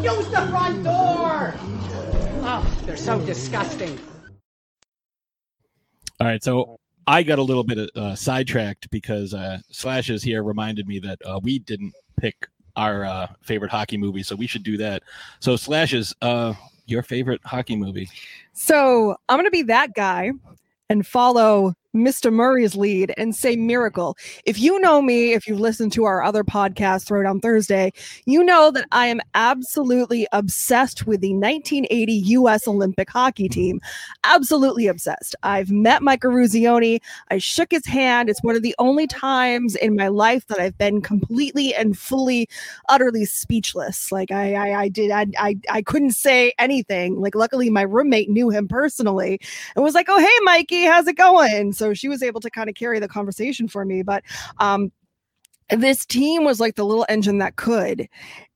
Use 0.03 0.27
the 0.27 0.45
front 0.51 0.83
door! 0.83 1.53
Oh, 2.45 2.81
they're 2.85 2.97
so 2.97 3.19
disgusting. 3.21 3.97
All 6.19 6.27
right, 6.27 6.43
so 6.43 6.77
I 7.07 7.23
got 7.23 7.39
a 7.39 7.43
little 7.43 7.63
bit 7.63 7.89
uh, 7.95 8.13
sidetracked 8.13 8.89
because 8.91 9.33
uh, 9.33 9.59
Slashes 9.71 10.21
here 10.21 10.43
reminded 10.43 10.87
me 10.87 10.99
that 10.99 11.19
uh, 11.25 11.39
we 11.41 11.59
didn't 11.59 11.93
pick 12.17 12.47
our 12.75 13.05
uh, 13.05 13.27
favorite 13.41 13.71
hockey 13.71 13.97
movie, 13.97 14.23
so 14.23 14.35
we 14.35 14.45
should 14.45 14.63
do 14.63 14.75
that. 14.77 15.03
So 15.39 15.55
Slashes, 15.55 16.13
uh, 16.21 16.53
your 16.85 17.03
favorite 17.03 17.39
hockey 17.45 17.75
movie? 17.75 18.09
So 18.51 19.15
I'm 19.29 19.37
going 19.37 19.45
to 19.45 19.51
be 19.51 19.63
that 19.63 19.93
guy 19.93 20.31
and 20.89 21.07
follow 21.07 21.75
Mr. 21.95 22.33
Murray's 22.33 22.75
lead 22.75 23.13
and 23.17 23.35
say 23.35 23.55
miracle. 23.55 24.17
If 24.45 24.59
you 24.59 24.79
know 24.79 25.01
me, 25.01 25.33
if 25.33 25.47
you've 25.47 25.59
listened 25.59 25.91
to 25.93 26.05
our 26.05 26.23
other 26.23 26.43
podcast, 26.43 27.05
Throwdown 27.07 27.39
Thursday, 27.39 27.93
you 28.25 28.43
know 28.43 28.71
that 28.71 28.87
I 28.91 29.07
am 29.07 29.21
absolutely 29.35 30.27
obsessed 30.31 31.05
with 31.05 31.21
the 31.21 31.33
1980 31.33 32.13
U.S. 32.13 32.67
Olympic 32.67 33.11
hockey 33.11 33.47
team. 33.47 33.79
Absolutely 34.23 34.87
obsessed. 34.87 35.35
I've 35.43 35.69
met 35.69 36.01
Mike 36.01 36.21
Eruzione. 36.21 36.99
I 37.29 37.37
shook 37.37 37.69
his 37.69 37.85
hand. 37.85 38.27
It's 38.27 38.43
one 38.43 38.55
of 38.55 38.63
the 38.63 38.75
only 38.79 39.05
times 39.05 39.75
in 39.75 39.95
my 39.95 40.07
life 40.07 40.47
that 40.47 40.59
I've 40.59 40.77
been 40.77 40.99
completely 41.01 41.75
and 41.75 41.95
fully, 41.97 42.49
utterly 42.89 43.25
speechless. 43.25 44.11
Like 44.11 44.31
I, 44.31 44.55
I, 44.55 44.81
I 44.81 44.87
did, 44.89 45.11
I, 45.11 45.27
I, 45.37 45.57
I 45.69 45.81
couldn't 45.83 46.11
say 46.11 46.53
anything. 46.57 47.21
Like 47.21 47.35
luckily, 47.35 47.69
my 47.69 47.83
roommate 47.83 48.29
knew 48.29 48.49
him 48.49 48.67
personally 48.67 49.39
and 49.75 49.83
was 49.83 49.93
like, 49.93 50.07
"Oh, 50.09 50.19
hey, 50.19 50.43
Mikey, 50.43 50.85
how's 50.85 51.07
it 51.07 51.17
going?" 51.17 51.73
So 51.73 51.82
she 51.91 52.07
was 52.07 52.21
able 52.21 52.39
to 52.41 52.49
kind 52.51 52.69
of 52.69 52.75
carry 52.75 52.99
the 52.99 53.07
conversation 53.07 53.67
for 53.67 53.83
me. 53.83 54.03
But 54.03 54.23
um, 54.59 54.91
this 55.69 56.05
team 56.05 56.43
was 56.43 56.59
like 56.59 56.75
the 56.75 56.85
little 56.85 57.05
engine 57.09 57.39
that 57.39 57.55
could 57.55 58.07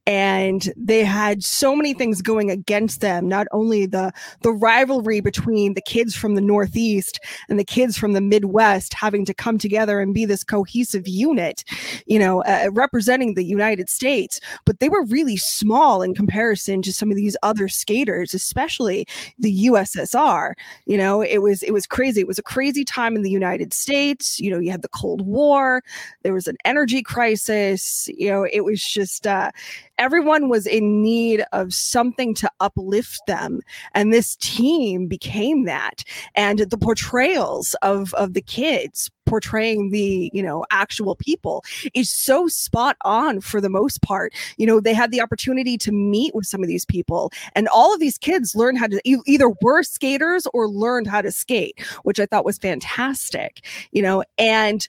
and 0.08 0.74
they 0.76 1.04
had 1.04 1.44
so 1.44 1.76
many 1.76 1.94
things 1.94 2.22
going 2.22 2.50
against 2.50 3.02
them 3.02 3.28
not 3.28 3.46
only 3.52 3.86
the 3.86 4.12
the 4.42 4.52
rivalry 4.52 5.20
between 5.20 5.76
the 5.76 5.82
kids 5.82 6.16
from 6.16 6.34
the 6.34 6.42
northeast 6.42 7.20
and 7.50 7.60
the 7.60 7.66
kids 7.66 7.98
from 7.98 8.14
the 8.14 8.22
midwest 8.22 8.94
having 8.96 9.26
to 9.26 9.34
come 9.34 9.60
together 9.60 10.00
and 10.00 10.16
be 10.16 10.26
this 10.26 10.44
cohesive 10.44 11.08
unit 11.08 11.64
you 12.08 12.18
know 12.18 12.42
uh, 12.44 12.70
representing 12.72 13.36
the 13.36 13.44
united 13.44 13.90
states 13.90 14.40
but 14.66 14.80
they 14.80 14.90
were 14.90 15.04
really 15.06 15.38
small 15.38 16.02
in 16.02 16.16
comparison 16.16 16.82
to 16.82 16.92
some 16.92 17.12
of 17.12 17.18
these 17.18 17.38
other 17.44 17.68
skaters 17.68 18.34
especially 18.34 19.06
the 19.38 19.68
ussr 19.68 20.54
you 20.88 20.98
know 20.98 21.22
it 21.22 21.40
was 21.40 21.62
it 21.64 21.72
was 21.72 21.86
crazy. 21.86 22.22
It 22.22 22.28
was 22.28 22.40
a 22.40 22.44
crazy 22.44 22.84
time 22.84 23.16
in 23.16 23.22
the 23.22 23.30
united 23.30 23.74
states. 23.74 24.40
You 24.40 24.50
know 24.50 24.60
you 24.60 24.72
had 24.72 24.82
the 24.82 24.90
cold 24.90 25.22
war. 25.22 25.84
There 26.24 26.34
was 26.34 26.48
an 26.48 26.58
energy 26.66 27.02
crisis. 27.04 28.10
You 28.18 28.30
know 28.30 28.48
it 28.52 28.62
was 28.62 28.82
just 28.82 29.28
uh 29.28 29.52
everyone 29.98 30.50
was 30.50 30.68
in 30.68 31.02
need 31.02 31.44
of 31.54 31.74
something 31.74 32.34
to 32.36 32.50
uplift 32.60 33.22
them. 33.28 33.62
And 33.94 34.14
this 34.14 34.36
team 34.38 35.08
became 35.08 35.66
that. 35.66 36.04
And 36.36 36.60
the 36.60 36.78
portrayals 36.78 37.76
of 37.82 38.14
of 38.16 38.34
the 38.34 38.42
kids 38.42 39.10
portraying 39.26 39.90
the 39.92 40.32
you 40.34 40.42
know 40.42 40.66
actual 40.72 41.16
people 41.16 41.64
is 41.94 42.10
so 42.10 42.48
spot 42.48 42.96
on 43.04 43.42
for 43.42 43.60
the 43.60 43.70
most 43.70 44.02
part. 44.02 44.34
You 44.58 44.68
know 44.68 44.80
they 44.80 44.94
had 44.94 45.12
the 45.12 45.22
opportunity 45.22 45.78
to 45.80 45.92
meet 45.92 46.34
with 46.34 46.46
some 46.46 46.62
of 46.62 46.68
these 46.68 46.86
people. 46.86 47.32
And 47.56 47.68
all 47.68 47.94
of 47.94 48.00
these 48.00 48.18
kids 48.18 48.56
learned 48.56 48.78
how 48.78 48.88
to 48.88 49.02
e- 49.04 49.18
either 49.26 49.50
were 49.62 49.84
skaters 49.84 50.48
or 50.54 50.68
learned 50.68 51.08
how 51.08 51.22
to 51.22 51.32
skate 51.32 51.80
which 52.04 52.20
i 52.20 52.26
thought 52.26 52.46
was 52.46 52.58
fantastic 52.58 53.66
you 53.92 54.02
know. 54.02 54.24
And 54.38 54.88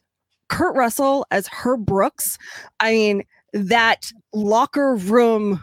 kurt 0.49 0.75
russell 0.77 1.27
as 1.31 1.47
herb 1.49 1.85
brooks 1.85 2.39
i 2.81 2.93
mean 2.93 3.23
that 3.53 4.11
locker 4.33 4.95
room 4.97 5.61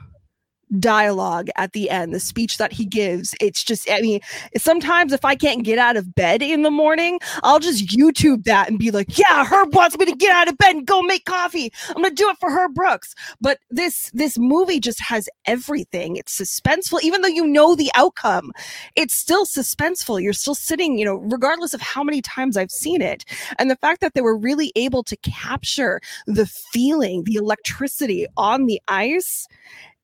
dialogue 0.80 1.50
at 1.56 1.74
the 1.74 1.90
end 1.90 2.14
the 2.14 2.20
speech 2.20 2.58
that 2.58 2.72
he 2.72 2.86
gives 2.86 3.36
it's 3.40 3.64
just 3.64 3.90
i 3.90 4.02
mean 4.02 4.20
sometimes 4.58 5.14
if 5.14 5.26
i 5.26 5.36
can't 5.36 5.64
get 5.64 5.78
out 5.78 5.98
of 5.98 6.14
bed 6.16 6.42
in 6.42 6.62
the 6.64 6.72
morning 6.72 7.20
i'll 7.44 7.60
just 7.60 7.88
youtube 7.88 8.44
that 8.44 8.70
and 8.70 8.80
be 8.80 8.92
like 8.92 9.18
yeah 9.18 9.46
herb 9.46 9.74
wants 9.74 9.98
me 9.98 10.06
to 10.06 10.16
get 10.16 10.32
out 10.32 10.48
of 10.48 10.58
bed 10.58 10.76
and 10.76 10.86
go 10.86 11.02
make 11.02 11.26
coffee. 11.26 11.72
I'm 11.90 12.02
gonna 12.02 12.12
do 12.12 12.30
it 12.30 12.38
for 12.40 12.50
herb 12.50 12.74
brooks. 12.74 13.14
But 13.42 13.60
this 13.70 14.10
this 14.14 14.38
movie 14.38 14.80
just 14.80 15.02
has 15.02 15.30
everything. 15.46 16.16
It's 16.16 16.40
suspenseful. 16.40 17.02
Even 17.02 17.22
though 17.22 17.28
you 17.28 17.46
know 17.46 17.76
the 17.76 17.92
outcome 17.96 18.52
it's 18.96 19.14
still 19.14 19.46
suspenseful. 19.46 20.22
You're 20.22 20.34
still 20.34 20.56
sitting 20.56 20.98
you 20.98 21.06
know 21.06 21.16
regardless 21.16 21.74
of 21.74 21.82
how 21.82 22.04
many 22.04 22.22
times 22.22 22.58
i've 22.58 22.72
seen 22.72 23.02
it. 23.02 23.26
And 23.58 23.70
the 23.70 23.76
fact 23.78 24.02
that 24.02 24.14
they 24.14 24.22
were 24.22 24.38
really 24.38 24.72
able 24.76 25.04
to 25.04 25.18
capture 25.18 26.00
the 26.28 26.46
feeling 26.46 27.24
the 27.24 27.36
electricity 27.36 28.26
on 28.38 28.66
the 28.66 28.82
ice 28.88 29.48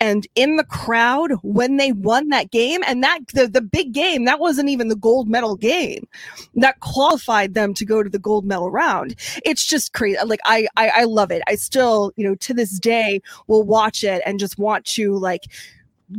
and 0.02 0.28
in 0.34 0.56
the 0.58 0.64
crowd 0.64 1.32
when 1.44 1.78
they 1.78 1.92
won 1.92 2.30
that 2.30 2.50
game 2.50 2.82
and 2.88 3.04
that 3.04 3.20
the, 3.34 3.48
the 3.48 3.62
big 3.62 3.94
game 3.94 4.26
that 4.26 4.40
wasn't 4.40 4.68
even 4.68 4.88
the 4.88 4.96
gold 4.96 5.30
medal 5.30 5.56
game 5.56 6.08
that 6.56 6.80
qualified 6.80 7.54
them 7.54 7.74
to 7.76 7.86
go 7.86 8.02
to 8.02 8.10
the 8.10 8.20
gold 8.20 8.44
medal 8.44 8.72
round 8.72 9.16
it's 9.46 9.66
just 9.66 9.94
crazy 9.94 10.18
like 10.26 10.42
I, 10.44 10.68
I 10.76 10.90
i 10.90 11.04
love 11.06 11.32
it 11.32 11.44
i 11.48 11.56
still 11.56 12.12
you 12.18 12.28
know 12.28 12.36
to 12.36 12.54
this 12.54 12.80
day 12.80 13.22
will 13.48 13.64
watch 13.64 14.04
it 14.04 14.24
and 14.26 14.40
just 14.40 14.58
want 14.58 14.86
to 14.86 15.16
like 15.16 15.44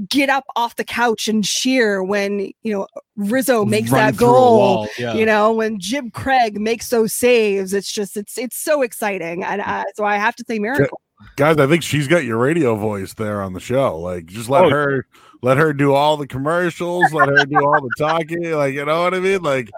get 0.08 0.30
up 0.30 0.44
off 0.56 0.76
the 0.76 0.84
couch 0.84 1.28
and 1.28 1.44
cheer 1.44 2.02
when 2.02 2.52
you 2.62 2.72
know 2.72 2.86
Rizzo 3.16 3.64
makes 3.64 3.90
Run 3.90 4.06
that 4.06 4.16
goal. 4.16 4.88
yeah. 4.98 5.12
You 5.12 5.26
know 5.26 5.52
when 5.52 5.78
Jim 5.78 6.10
Craig 6.10 6.58
makes 6.58 6.88
those 6.88 7.12
saves. 7.12 7.74
It's 7.74 7.92
just 7.92 8.16
it's 8.16 8.38
it's 8.38 8.56
so 8.56 8.80
exciting, 8.80 9.44
and 9.44 9.60
uh, 9.60 9.84
so 9.94 10.04
I 10.04 10.16
have 10.16 10.34
to 10.36 10.44
say 10.48 10.58
miracle. 10.58 11.00
Guys, 11.36 11.58
I 11.58 11.66
think 11.66 11.82
she's 11.82 12.08
got 12.08 12.24
your 12.24 12.38
radio 12.38 12.76
voice 12.76 13.14
there 13.14 13.42
on 13.42 13.52
the 13.52 13.60
show. 13.60 13.98
Like, 13.98 14.26
just 14.26 14.48
let 14.48 14.64
Oh. 14.64 14.70
her 14.70 15.06
let 15.42 15.56
her 15.56 15.72
do 15.72 15.92
all 15.92 16.16
the 16.16 16.26
commercials, 16.26 17.12
let 17.12 17.28
her 17.28 17.44
do 17.44 17.56
all 17.56 17.80
the 17.80 17.90
talking. 17.98 18.52
Like, 18.52 18.74
you 18.74 18.84
know 18.84 19.02
what 19.02 19.14
I 19.14 19.20
mean? 19.20 19.42
Like, 19.42 19.70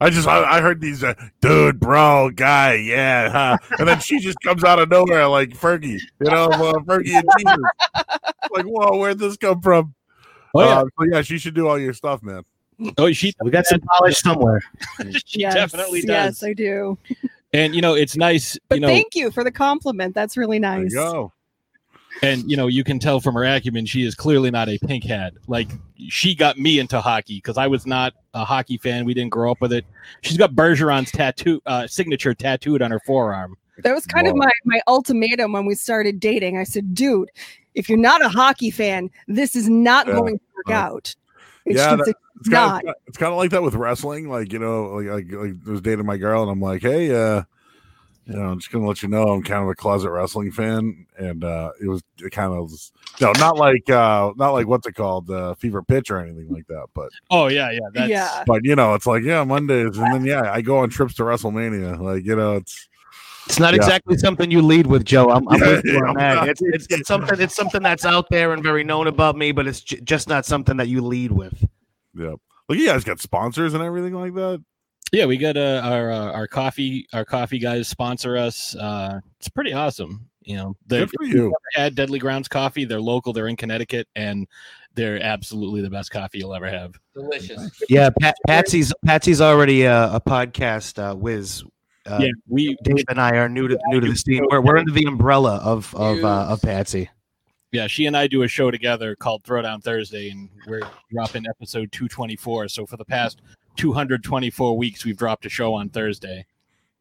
I 0.00 0.10
just 0.10 0.28
I, 0.28 0.44
I 0.44 0.60
heard 0.60 0.80
these 0.80 1.02
uh, 1.04 1.14
dude, 1.40 1.80
bro, 1.80 2.30
guy, 2.30 2.74
yeah, 2.74 3.28
huh? 3.30 3.56
and 3.78 3.88
then 3.88 4.00
she 4.00 4.18
just 4.20 4.38
comes 4.40 4.64
out 4.64 4.78
of 4.78 4.88
nowhere 4.88 5.26
like 5.28 5.50
Fergie, 5.50 6.00
you 6.20 6.30
know, 6.30 6.46
uh, 6.46 6.72
Fergie 6.84 7.14
and 7.18 7.28
Jesus. 7.38 7.58
Like, 8.52 8.64
whoa, 8.64 8.96
where'd 8.98 9.18
this 9.18 9.36
come 9.36 9.60
from? 9.60 9.94
Oh, 10.54 10.60
yeah. 10.64 10.78
Uh, 10.80 10.84
so 10.98 11.04
yeah, 11.12 11.22
she 11.22 11.38
should 11.38 11.54
do 11.54 11.68
all 11.68 11.78
your 11.78 11.92
stuff, 11.92 12.22
man. 12.22 12.42
Oh, 12.96 13.12
she 13.12 13.34
We 13.42 13.50
got 13.50 13.66
some 13.66 13.80
polish 13.98 14.18
somewhere. 14.20 14.62
she 15.26 15.40
yes, 15.40 15.54
definitely 15.54 16.00
does. 16.00 16.40
yes, 16.40 16.42
I 16.42 16.52
do. 16.54 16.96
And 17.52 17.74
you 17.74 17.80
know, 17.82 17.94
it's 17.94 18.16
nice. 18.16 18.58
But 18.68 18.76
you 18.76 18.80
know, 18.82 18.86
thank 18.88 19.14
you 19.14 19.30
for 19.30 19.42
the 19.44 19.50
compliment. 19.50 20.14
That's 20.14 20.36
really 20.36 20.58
There 20.58 20.76
you 20.78 20.84
nice. 20.84 20.94
go. 20.94 21.32
and 22.22 22.48
you 22.50 22.56
know, 22.56 22.66
you 22.66 22.84
can 22.84 22.98
tell 22.98 23.20
from 23.20 23.34
her 23.34 23.44
acumen, 23.44 23.86
she 23.86 24.04
is 24.04 24.14
clearly 24.14 24.50
not 24.50 24.68
a 24.68 24.78
pink 24.86 25.04
hat. 25.04 25.32
Like 25.48 25.68
she 26.08 26.34
got 26.34 26.58
me 26.58 26.78
into 26.78 27.00
hockey 27.00 27.36
because 27.36 27.56
I 27.58 27.66
was 27.66 27.86
not 27.86 28.14
a 28.34 28.44
hockey 28.44 28.78
fan. 28.78 29.04
We 29.04 29.14
didn't 29.14 29.30
grow 29.30 29.50
up 29.50 29.60
with 29.60 29.72
it. 29.72 29.84
She's 30.22 30.36
got 30.36 30.52
Bergeron's 30.52 31.10
tattoo, 31.10 31.60
uh, 31.66 31.86
signature 31.86 32.34
tattooed 32.34 32.82
on 32.82 32.90
her 32.90 33.00
forearm. 33.06 33.56
That 33.82 33.94
was 33.94 34.06
kind 34.06 34.26
of 34.28 34.36
my 34.36 34.50
my 34.64 34.80
ultimatum 34.86 35.52
when 35.52 35.64
we 35.66 35.74
started 35.74 36.20
dating. 36.20 36.58
I 36.58 36.64
said, 36.64 36.94
dude, 36.94 37.30
if 37.74 37.88
you're 37.88 37.98
not 37.98 38.22
a 38.24 38.28
hockey 38.28 38.70
fan, 38.70 39.10
this 39.26 39.56
is 39.56 39.68
not 39.68 40.06
Yeah, 40.06 40.14
going 40.14 40.36
to 40.38 40.44
work 40.56 40.68
right. 40.68 40.76
out. 40.76 41.16
It's 41.66 41.78
Yeah, 41.78 41.96
that- 41.96 42.08
it's 42.08 42.18
It's 42.40 42.48
kind, 42.48 42.88
of, 42.88 42.94
it's 43.06 43.18
kind 43.18 43.32
of 43.32 43.38
like 43.38 43.50
that 43.50 43.62
with 43.62 43.74
wrestling. 43.74 44.30
Like 44.30 44.50
you 44.52 44.58
know, 44.58 44.84
like, 44.84 45.06
like 45.08 45.32
like 45.32 45.54
I 45.66 45.70
was 45.70 45.82
dating 45.82 46.06
my 46.06 46.16
girl, 46.16 46.42
and 46.42 46.50
I'm 46.50 46.60
like, 46.60 46.80
hey, 46.80 47.10
uh, 47.14 47.42
you 48.26 48.34
know, 48.34 48.42
I'm 48.44 48.58
just 48.60 48.70
gonna 48.72 48.86
let 48.86 49.02
you 49.02 49.08
know 49.10 49.24
I'm 49.24 49.42
kind 49.42 49.62
of 49.62 49.68
a 49.68 49.74
closet 49.74 50.10
wrestling 50.10 50.52
fan, 50.52 51.06
and 51.18 51.44
uh, 51.44 51.72
it 51.82 51.86
was 51.86 52.02
it 52.18 52.30
kind 52.30 52.52
of 52.52 52.70
was, 52.70 52.92
no, 53.20 53.32
not 53.32 53.58
like 53.58 53.90
uh, 53.90 54.32
not 54.36 54.52
like 54.52 54.66
what's 54.66 54.86
it 54.86 54.94
called, 54.94 55.30
uh, 55.30 55.54
fever 55.56 55.82
pitch 55.82 56.10
or 56.10 56.18
anything 56.18 56.48
like 56.50 56.66
that, 56.68 56.86
but 56.94 57.10
Oh 57.30 57.48
yeah, 57.48 57.70
yeah, 57.72 57.80
that's, 57.92 58.08
yeah. 58.08 58.44
but 58.46 58.64
you 58.64 58.74
know, 58.76 58.94
it's 58.94 59.06
like 59.06 59.22
yeah, 59.22 59.44
Mondays, 59.44 59.98
and 59.98 60.14
then 60.14 60.24
yeah, 60.24 60.50
I 60.52 60.62
go 60.62 60.78
on 60.78 60.88
trips 60.90 61.14
to 61.14 61.24
WrestleMania, 61.24 62.00
like 62.00 62.24
you 62.24 62.36
know, 62.36 62.56
it's 62.56 62.88
It's 63.46 63.58
not 63.58 63.72
Yeah. 63.74 63.78
exactly 63.78 64.16
something 64.18 64.50
you 64.50 64.62
lead 64.62 64.86
with, 64.86 65.04
Joe. 65.04 65.30
I'm, 65.30 65.48
I'm 65.48 65.60
Yeah, 65.60 65.68
with 65.70 65.84
you 65.84 65.98
on 65.98 66.08
I'm 66.10 66.14
that. 66.16 66.48
It's, 66.48 66.62
it's, 66.62 66.86
it's 66.90 67.08
something. 67.08 67.40
It's 67.40 67.54
something 67.56 67.82
that's 67.82 68.04
out 68.04 68.28
there 68.30 68.52
and 68.52 68.62
very 68.62 68.84
known 68.84 69.06
about 69.06 69.36
me, 69.36 69.50
but 69.52 69.66
it's 69.66 69.80
j- 69.80 70.00
just 70.04 70.28
not 70.28 70.46
something 70.46 70.76
that 70.76 70.88
you 70.88 71.00
lead 71.02 71.32
with. 71.32 71.66
yeah. 72.14 72.34
Look, 72.68 72.78
you 72.78 72.86
guys 72.86 73.02
got 73.02 73.18
sponsors 73.20 73.74
and 73.74 73.82
everything 73.82 74.14
like 74.14 74.34
that. 74.34 74.62
Yeah, 75.12 75.26
we 75.26 75.36
got 75.38 75.56
uh, 75.56 75.80
our 75.82 76.12
uh, 76.12 76.30
our 76.32 76.46
coffee 76.46 77.08
our 77.12 77.24
coffee 77.24 77.58
guys 77.58 77.88
sponsor 77.88 78.36
us. 78.36 78.76
Uh, 78.76 79.18
it's 79.40 79.48
pretty 79.48 79.72
awesome. 79.72 80.28
You 80.42 80.54
know, 80.56 80.76
they're 80.86 81.06
Good 81.06 81.14
for 81.18 81.24
you. 81.24 81.52
had 81.74 81.96
Deadly 81.96 82.20
Grounds 82.20 82.46
coffee. 82.46 82.84
They're 82.84 83.00
local. 83.00 83.32
They're 83.32 83.48
in 83.48 83.56
Connecticut, 83.56 84.06
and 84.14 84.46
they're 84.94 85.20
absolutely 85.20 85.80
the 85.82 85.90
best 85.90 86.12
coffee 86.12 86.38
you'll 86.38 86.54
ever 86.54 86.70
have. 86.70 86.94
Delicious. 87.14 87.70
Yeah, 87.88 88.10
Pat, 88.20 88.36
Patsy's 88.46 88.92
Patsy's 89.04 89.40
already 89.40 89.84
uh, 89.84 90.14
a 90.14 90.20
podcast 90.20 90.98
uh, 91.02 91.16
whiz. 91.16 91.64
Uh, 92.06 92.18
yeah, 92.22 92.30
we 92.48 92.76
Dave 92.82 93.04
and 93.08 93.20
I 93.20 93.36
are 93.36 93.48
new 93.48 93.68
to 93.68 93.78
new 93.88 94.00
to 94.00 94.08
the 94.08 94.16
scene. 94.16 94.44
We're, 94.50 94.60
we're 94.60 94.78
under 94.78 94.92
the 94.92 95.04
umbrella 95.04 95.56
of 95.62 95.94
of 95.94 96.24
uh, 96.24 96.46
of 96.48 96.62
Patsy. 96.62 97.10
yeah 97.72 97.86
she 97.86 98.06
and 98.06 98.16
I 98.16 98.26
do 98.26 98.42
a 98.42 98.48
show 98.48 98.70
together 98.70 99.14
called 99.14 99.42
Throwdown 99.44 99.82
Thursday, 99.82 100.30
and 100.30 100.48
we're 100.66 100.82
dropping 101.12 101.44
episode 101.46 101.92
two 101.92 102.08
twenty 102.08 102.36
four. 102.36 102.68
So 102.68 102.86
for 102.86 102.96
the 102.96 103.04
past 103.04 103.42
two 103.76 103.92
hundred 103.92 104.24
twenty 104.24 104.48
four 104.50 104.76
weeks, 104.78 105.04
we've 105.04 105.16
dropped 105.16 105.44
a 105.46 105.50
show 105.50 105.74
on 105.74 105.90
Thursday. 105.90 106.46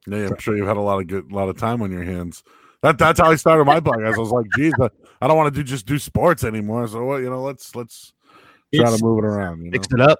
Yeah, 0.07 0.27
I'm 0.27 0.39
sure 0.39 0.57
you've 0.57 0.67
had 0.67 0.77
a 0.77 0.81
lot 0.81 0.99
of 0.99 1.07
good, 1.07 1.31
a 1.31 1.35
lot 1.35 1.49
of 1.49 1.57
time 1.57 1.81
on 1.81 1.91
your 1.91 2.03
hands. 2.03 2.43
That 2.81 2.97
that's 2.97 3.19
how 3.19 3.31
I 3.31 3.35
started 3.35 3.65
my 3.65 3.79
podcast. 3.79 4.15
I 4.15 4.17
was 4.17 4.31
like, 4.31 4.45
geez, 4.57 4.73
I, 4.81 4.89
I 5.21 5.27
don't 5.27 5.38
want 5.38 5.53
to 5.53 5.59
do 5.59 5.63
just 5.63 5.85
do 5.85 5.99
sports 5.99 6.43
anymore. 6.43 6.88
So 6.88 7.03
what, 7.05 7.17
you 7.17 7.29
know, 7.29 7.41
let's 7.41 7.75
let's 7.75 8.13
try 8.73 8.83
It's- 8.83 8.99
to 8.99 9.03
move 9.05 9.19
it 9.19 9.27
around. 9.27 9.59
You 9.59 9.65
know? 9.65 9.71
Mix 9.71 9.88
it 9.91 10.01
up. 10.01 10.19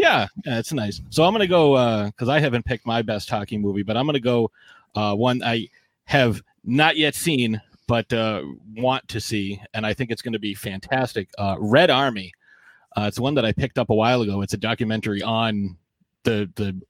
Yeah, 0.00 0.26
yeah, 0.46 0.58
it's 0.58 0.72
nice. 0.72 1.00
So 1.10 1.24
I'm 1.24 1.32
gonna 1.34 1.46
go 1.46 2.06
because 2.06 2.28
I 2.28 2.40
haven't 2.40 2.64
picked 2.64 2.86
my 2.86 3.02
best 3.02 3.28
hockey 3.28 3.58
movie, 3.58 3.82
but 3.82 3.96
I'm 3.96 4.06
gonna 4.06 4.18
go 4.20 4.50
uh, 4.94 5.14
one 5.14 5.42
I 5.42 5.68
have 6.04 6.42
not 6.64 6.96
yet 6.96 7.14
seen 7.14 7.60
but 7.86 8.12
uh, 8.12 8.40
want 8.76 9.06
to 9.08 9.20
see, 9.20 9.60
and 9.74 9.84
I 9.84 9.92
think 9.94 10.12
it's 10.12 10.22
going 10.22 10.32
to 10.34 10.38
be 10.38 10.54
fantastic. 10.54 11.28
Uh, 11.36 11.56
Red 11.58 11.90
Army. 11.90 12.32
Uh, 12.96 13.06
it's 13.08 13.18
one 13.18 13.34
that 13.34 13.44
I 13.44 13.50
picked 13.50 13.78
up 13.78 13.90
a 13.90 13.94
while 13.96 14.22
ago. 14.22 14.42
It's 14.42 14.54
a 14.54 14.56
documentary 14.56 15.22
on 15.22 15.76
the 16.22 16.48
the 16.54 16.80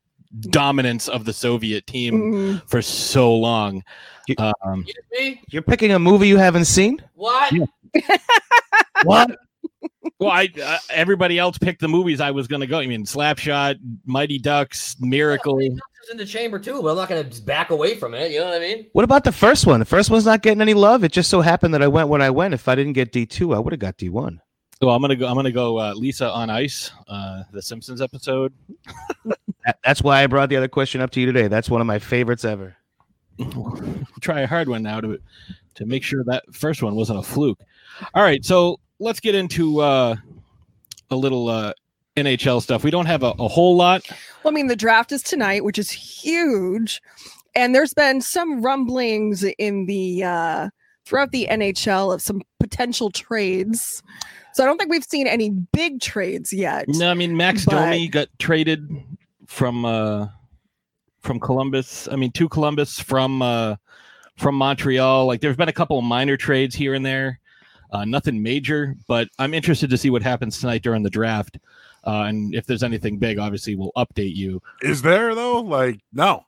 dominance 0.51 1.09
of 1.09 1.25
the 1.25 1.33
Soviet 1.33 1.87
team 1.87 2.14
Mhm. 2.20 2.68
for 2.68 2.83
so 2.83 3.35
long. 3.35 3.83
Um, 4.37 4.85
Me? 5.18 5.40
You're 5.49 5.62
picking 5.62 5.92
a 5.92 5.99
movie 5.99 6.29
you 6.29 6.37
haven't 6.37 6.66
seen. 6.66 7.03
What? 7.14 7.51
What? 9.05 9.31
Well, 10.19 10.31
I 10.31 10.49
uh, 10.62 10.79
everybody 10.90 11.38
else 11.38 11.59
picked 11.59 11.81
the 11.81 11.88
movies 11.88 12.21
I 12.21 12.31
was 12.31 12.47
going 12.47 12.61
to 12.61 12.66
go. 12.66 12.79
I 12.79 12.87
mean, 12.87 13.05
Slapshot, 13.05 13.79
Mighty 14.05 14.38
Ducks, 14.38 14.97
Miracle. 15.01 15.59
It 15.61 15.73
was 15.73 16.11
in 16.11 16.16
the 16.16 16.27
chamber 16.27 16.59
too, 16.59 16.83
but 16.83 16.90
I'm 16.90 16.97
not 16.97 17.09
gonna 17.09 17.25
back 17.45 17.71
away 17.71 17.95
from 17.95 18.14
it. 18.14 18.33
You 18.33 18.40
know 18.40 18.47
what 18.47 18.57
I 18.57 18.61
mean? 18.61 18.87
What 18.93 19.05
about 19.05 19.25
the 19.25 19.33
first 19.33 19.66
one? 19.66 19.81
The 19.81 19.87
first 19.87 20.11
one's 20.11 20.25
not 20.27 20.43
getting 20.43 20.61
any 20.61 20.75
love. 20.75 21.05
It 21.05 21.12
just 21.12 21.31
so 21.31 21.40
happened 21.40 21.75
that 21.75 21.83
I 21.83 21.88
went 21.88 22.09
when 22.09 22.23
I 22.23 22.31
went. 22.31 22.55
If 22.55 22.69
I 22.69 22.75
didn't 22.75 22.95
get 22.95 23.12
D 23.12 23.27
two, 23.27 23.55
I 23.55 23.59
would 23.59 23.73
have 23.73 23.81
got 23.81 23.97
D 23.97 24.09
one. 24.09 24.40
So 24.83 24.88
I'm 24.88 25.03
gonna 25.03 25.16
go. 25.16 25.27
I'm 25.27 25.35
gonna 25.35 25.53
go. 25.53 25.79
Uh, 25.79 25.95
Lisa 25.95 26.31
on 26.31 26.49
Ice, 26.49 26.90
uh, 27.09 27.43
the 27.53 27.62
Simpsons 27.62 28.01
episode. 28.01 28.53
That, 29.66 29.79
that's 29.85 30.01
why 30.01 30.23
I 30.23 30.27
brought 30.27 30.49
the 30.49 30.57
other 30.57 30.69
question 30.69 31.03
up 31.03 31.11
to 31.11 31.21
you 31.21 31.27
today. 31.27 31.47
That's 31.47 31.69
one 31.69 31.83
of 31.83 31.87
my 31.87 31.99
favorites 31.99 32.47
ever. 32.47 32.75
Try 34.23 34.40
a 34.40 34.47
hard 34.47 34.71
one 34.71 34.83
now 34.83 35.03
to 35.03 35.21
to 35.75 35.85
make 35.85 36.03
sure 36.03 36.25
that 36.25 36.45
first 36.51 36.83
one 36.83 36.95
wasn't 36.95 37.19
a 37.19 37.23
fluke. 37.23 37.61
All 38.14 38.23
right, 38.23 38.43
so 38.43 38.81
let's 39.00 39.18
get 39.18 39.34
into 39.34 39.80
uh, 39.80 40.14
a 41.10 41.16
little 41.16 41.48
uh, 41.48 41.72
NHL 42.16 42.62
stuff. 42.62 42.84
We 42.84 42.90
don't 42.90 43.06
have 43.06 43.22
a, 43.22 43.34
a 43.38 43.48
whole 43.48 43.76
lot. 43.76 44.02
Well, 44.44 44.52
I 44.52 44.54
mean, 44.54 44.68
the 44.68 44.76
draft 44.76 45.10
is 45.10 45.22
tonight, 45.22 45.64
which 45.64 45.78
is 45.78 45.90
huge, 45.90 47.02
and 47.54 47.74
there's 47.74 47.94
been 47.94 48.20
some 48.20 48.62
rumblings 48.62 49.42
in 49.58 49.86
the 49.86 50.22
uh, 50.22 50.68
throughout 51.04 51.32
the 51.32 51.48
NHL 51.50 52.14
of 52.14 52.22
some 52.22 52.42
potential 52.60 53.10
trades. 53.10 54.02
So 54.52 54.62
I 54.62 54.66
don't 54.66 54.78
think 54.78 54.90
we've 54.90 55.04
seen 55.04 55.26
any 55.26 55.50
big 55.50 56.00
trades 56.00 56.52
yet. 56.52 56.86
No, 56.88 57.10
I 57.10 57.14
mean 57.14 57.36
Max 57.36 57.64
But- 57.64 57.72
Domi 57.72 58.08
got 58.08 58.28
traded 58.38 58.88
from 59.46 59.84
uh, 59.84 60.28
from 61.20 61.40
Columbus. 61.40 62.08
I 62.10 62.16
mean 62.16 62.32
to 62.32 62.48
Columbus 62.48 63.00
from 63.00 63.42
uh, 63.42 63.76
from 64.36 64.54
Montreal. 64.54 65.26
Like 65.26 65.40
there's 65.40 65.56
been 65.56 65.68
a 65.68 65.72
couple 65.72 65.98
of 65.98 66.04
minor 66.04 66.36
trades 66.36 66.74
here 66.74 66.94
and 66.94 67.04
there. 67.04 67.39
Uh, 67.92 68.05
nothing 68.05 68.42
major, 68.42 68.94
but 69.09 69.29
I'm 69.38 69.53
interested 69.55 69.90
to 69.90 69.98
see 69.98 70.11
what 70.11 70.22
happens 70.22 70.59
tonight 70.61 70.83
during 70.83 71.03
the 71.03 71.11
draft. 71.11 71.59
Uh, 72.07 72.22
and 72.29 72.55
if 72.55 72.64
there's 72.66 72.83
anything 72.83 73.18
big, 73.18 73.38
obviously 73.38 73.74
we'll 73.74 73.92
update 73.96 74.35
you. 74.35 74.62
Is 74.83 75.03
there 75.03 75.35
though? 75.35 75.61
Like 75.61 76.00
no, 76.12 76.44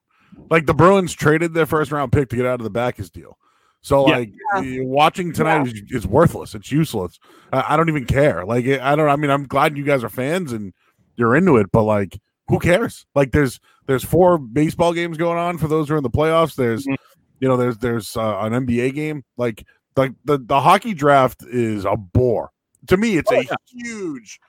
like 0.51 0.67
the 0.67 0.75
Bruins 0.75 1.13
traded 1.13 1.53
their 1.53 1.67
first 1.67 1.91
round 1.93 2.13
pick 2.13 2.29
to 2.31 2.37
get 2.37 2.47
out 2.47 2.61
of 2.61 2.65
the 2.65 2.71
Backes 2.71 3.11
deal. 3.11 3.37
So 3.83 4.09
Yeah. 4.09 4.19
like 4.19 4.33
y- 4.55 4.79
watching 4.81 5.33
tonight 5.33 5.67
is, 5.67 5.83
is 5.91 6.07
worthless. 6.07 6.55
It's 6.55 6.71
useless. 6.71 7.19
I, 7.53 7.65
I 7.71 7.77
don't 7.77 7.89
even 7.89 8.05
care. 8.07 8.45
Like 8.45 8.65
I 8.67 8.95
don't. 8.95 9.09
I 9.09 9.17
mean, 9.17 9.31
I'm 9.31 9.45
glad 9.47 9.77
you 9.77 9.85
guys 9.85 10.05
are 10.05 10.09
fans 10.09 10.53
and 10.53 10.73
you're 11.17 11.35
into 11.37 11.57
it, 11.57 11.67
but 11.73 11.83
like, 11.83 12.19
who 12.49 12.59
cares? 12.61 13.05
Like 13.17 13.33
there's 13.33 13.59
there's 13.87 14.05
four 14.05 14.39
baseball 14.39 14.93
games 14.95 15.19
going 15.19 15.37
on 15.39 15.59
for 15.59 15.67
those 15.69 15.89
who 15.89 15.95
are 15.95 15.99
in 15.99 16.05
the 16.05 16.11
playoffs. 16.11 16.55
There's 16.55 16.87
Mhm. 16.87 16.97
you 17.41 17.49
know 17.49 17.57
there's 17.57 17.79
there's 17.79 18.17
uh, 18.17 18.39
an 18.41 18.53
NBA 18.53 18.95
game. 18.95 19.25
Like 19.37 19.67
like 19.97 20.13
the 20.25 20.39
the 20.39 20.61
hockey 20.61 20.95
draft 20.95 21.43
is 21.43 21.85
a 21.85 21.97
bore. 21.97 22.51
To 22.89 22.97
me, 22.97 23.17
it's 23.17 23.31
oh, 23.33 23.41
a 23.41 23.57
huge 23.67 24.41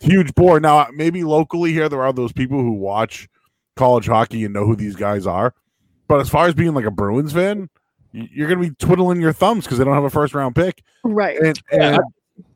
huge 0.00 0.34
bore. 0.34 0.60
Now 0.60 0.88
maybe 0.92 1.24
locally 1.24 1.72
here 1.72 1.88
there 1.88 2.02
are 2.02 2.12
those 2.12 2.32
people 2.32 2.60
who 2.60 2.72
watch 2.72 3.28
college 3.76 4.06
hockey 4.06 4.44
and 4.44 4.54
know 4.54 4.66
who 4.66 4.76
these 4.76 4.96
guys 4.96 5.26
are. 5.26 5.54
But 6.08 6.20
as 6.20 6.28
far 6.28 6.46
as 6.46 6.54
being 6.54 6.74
like 6.74 6.84
a 6.84 6.90
Bruins 6.90 7.32
fan, 7.32 7.70
you're 8.12 8.48
going 8.48 8.60
to 8.60 8.68
be 8.68 8.74
twiddling 8.76 9.20
your 9.20 9.32
thumbs 9.32 9.64
because 9.64 9.78
they 9.78 9.84
don't 9.84 9.94
have 9.94 10.04
a 10.04 10.10
first 10.10 10.34
round 10.34 10.56
pick. 10.56 10.82
Right. 11.04 11.38
And, 11.38 11.62
Yeah, 11.72 11.98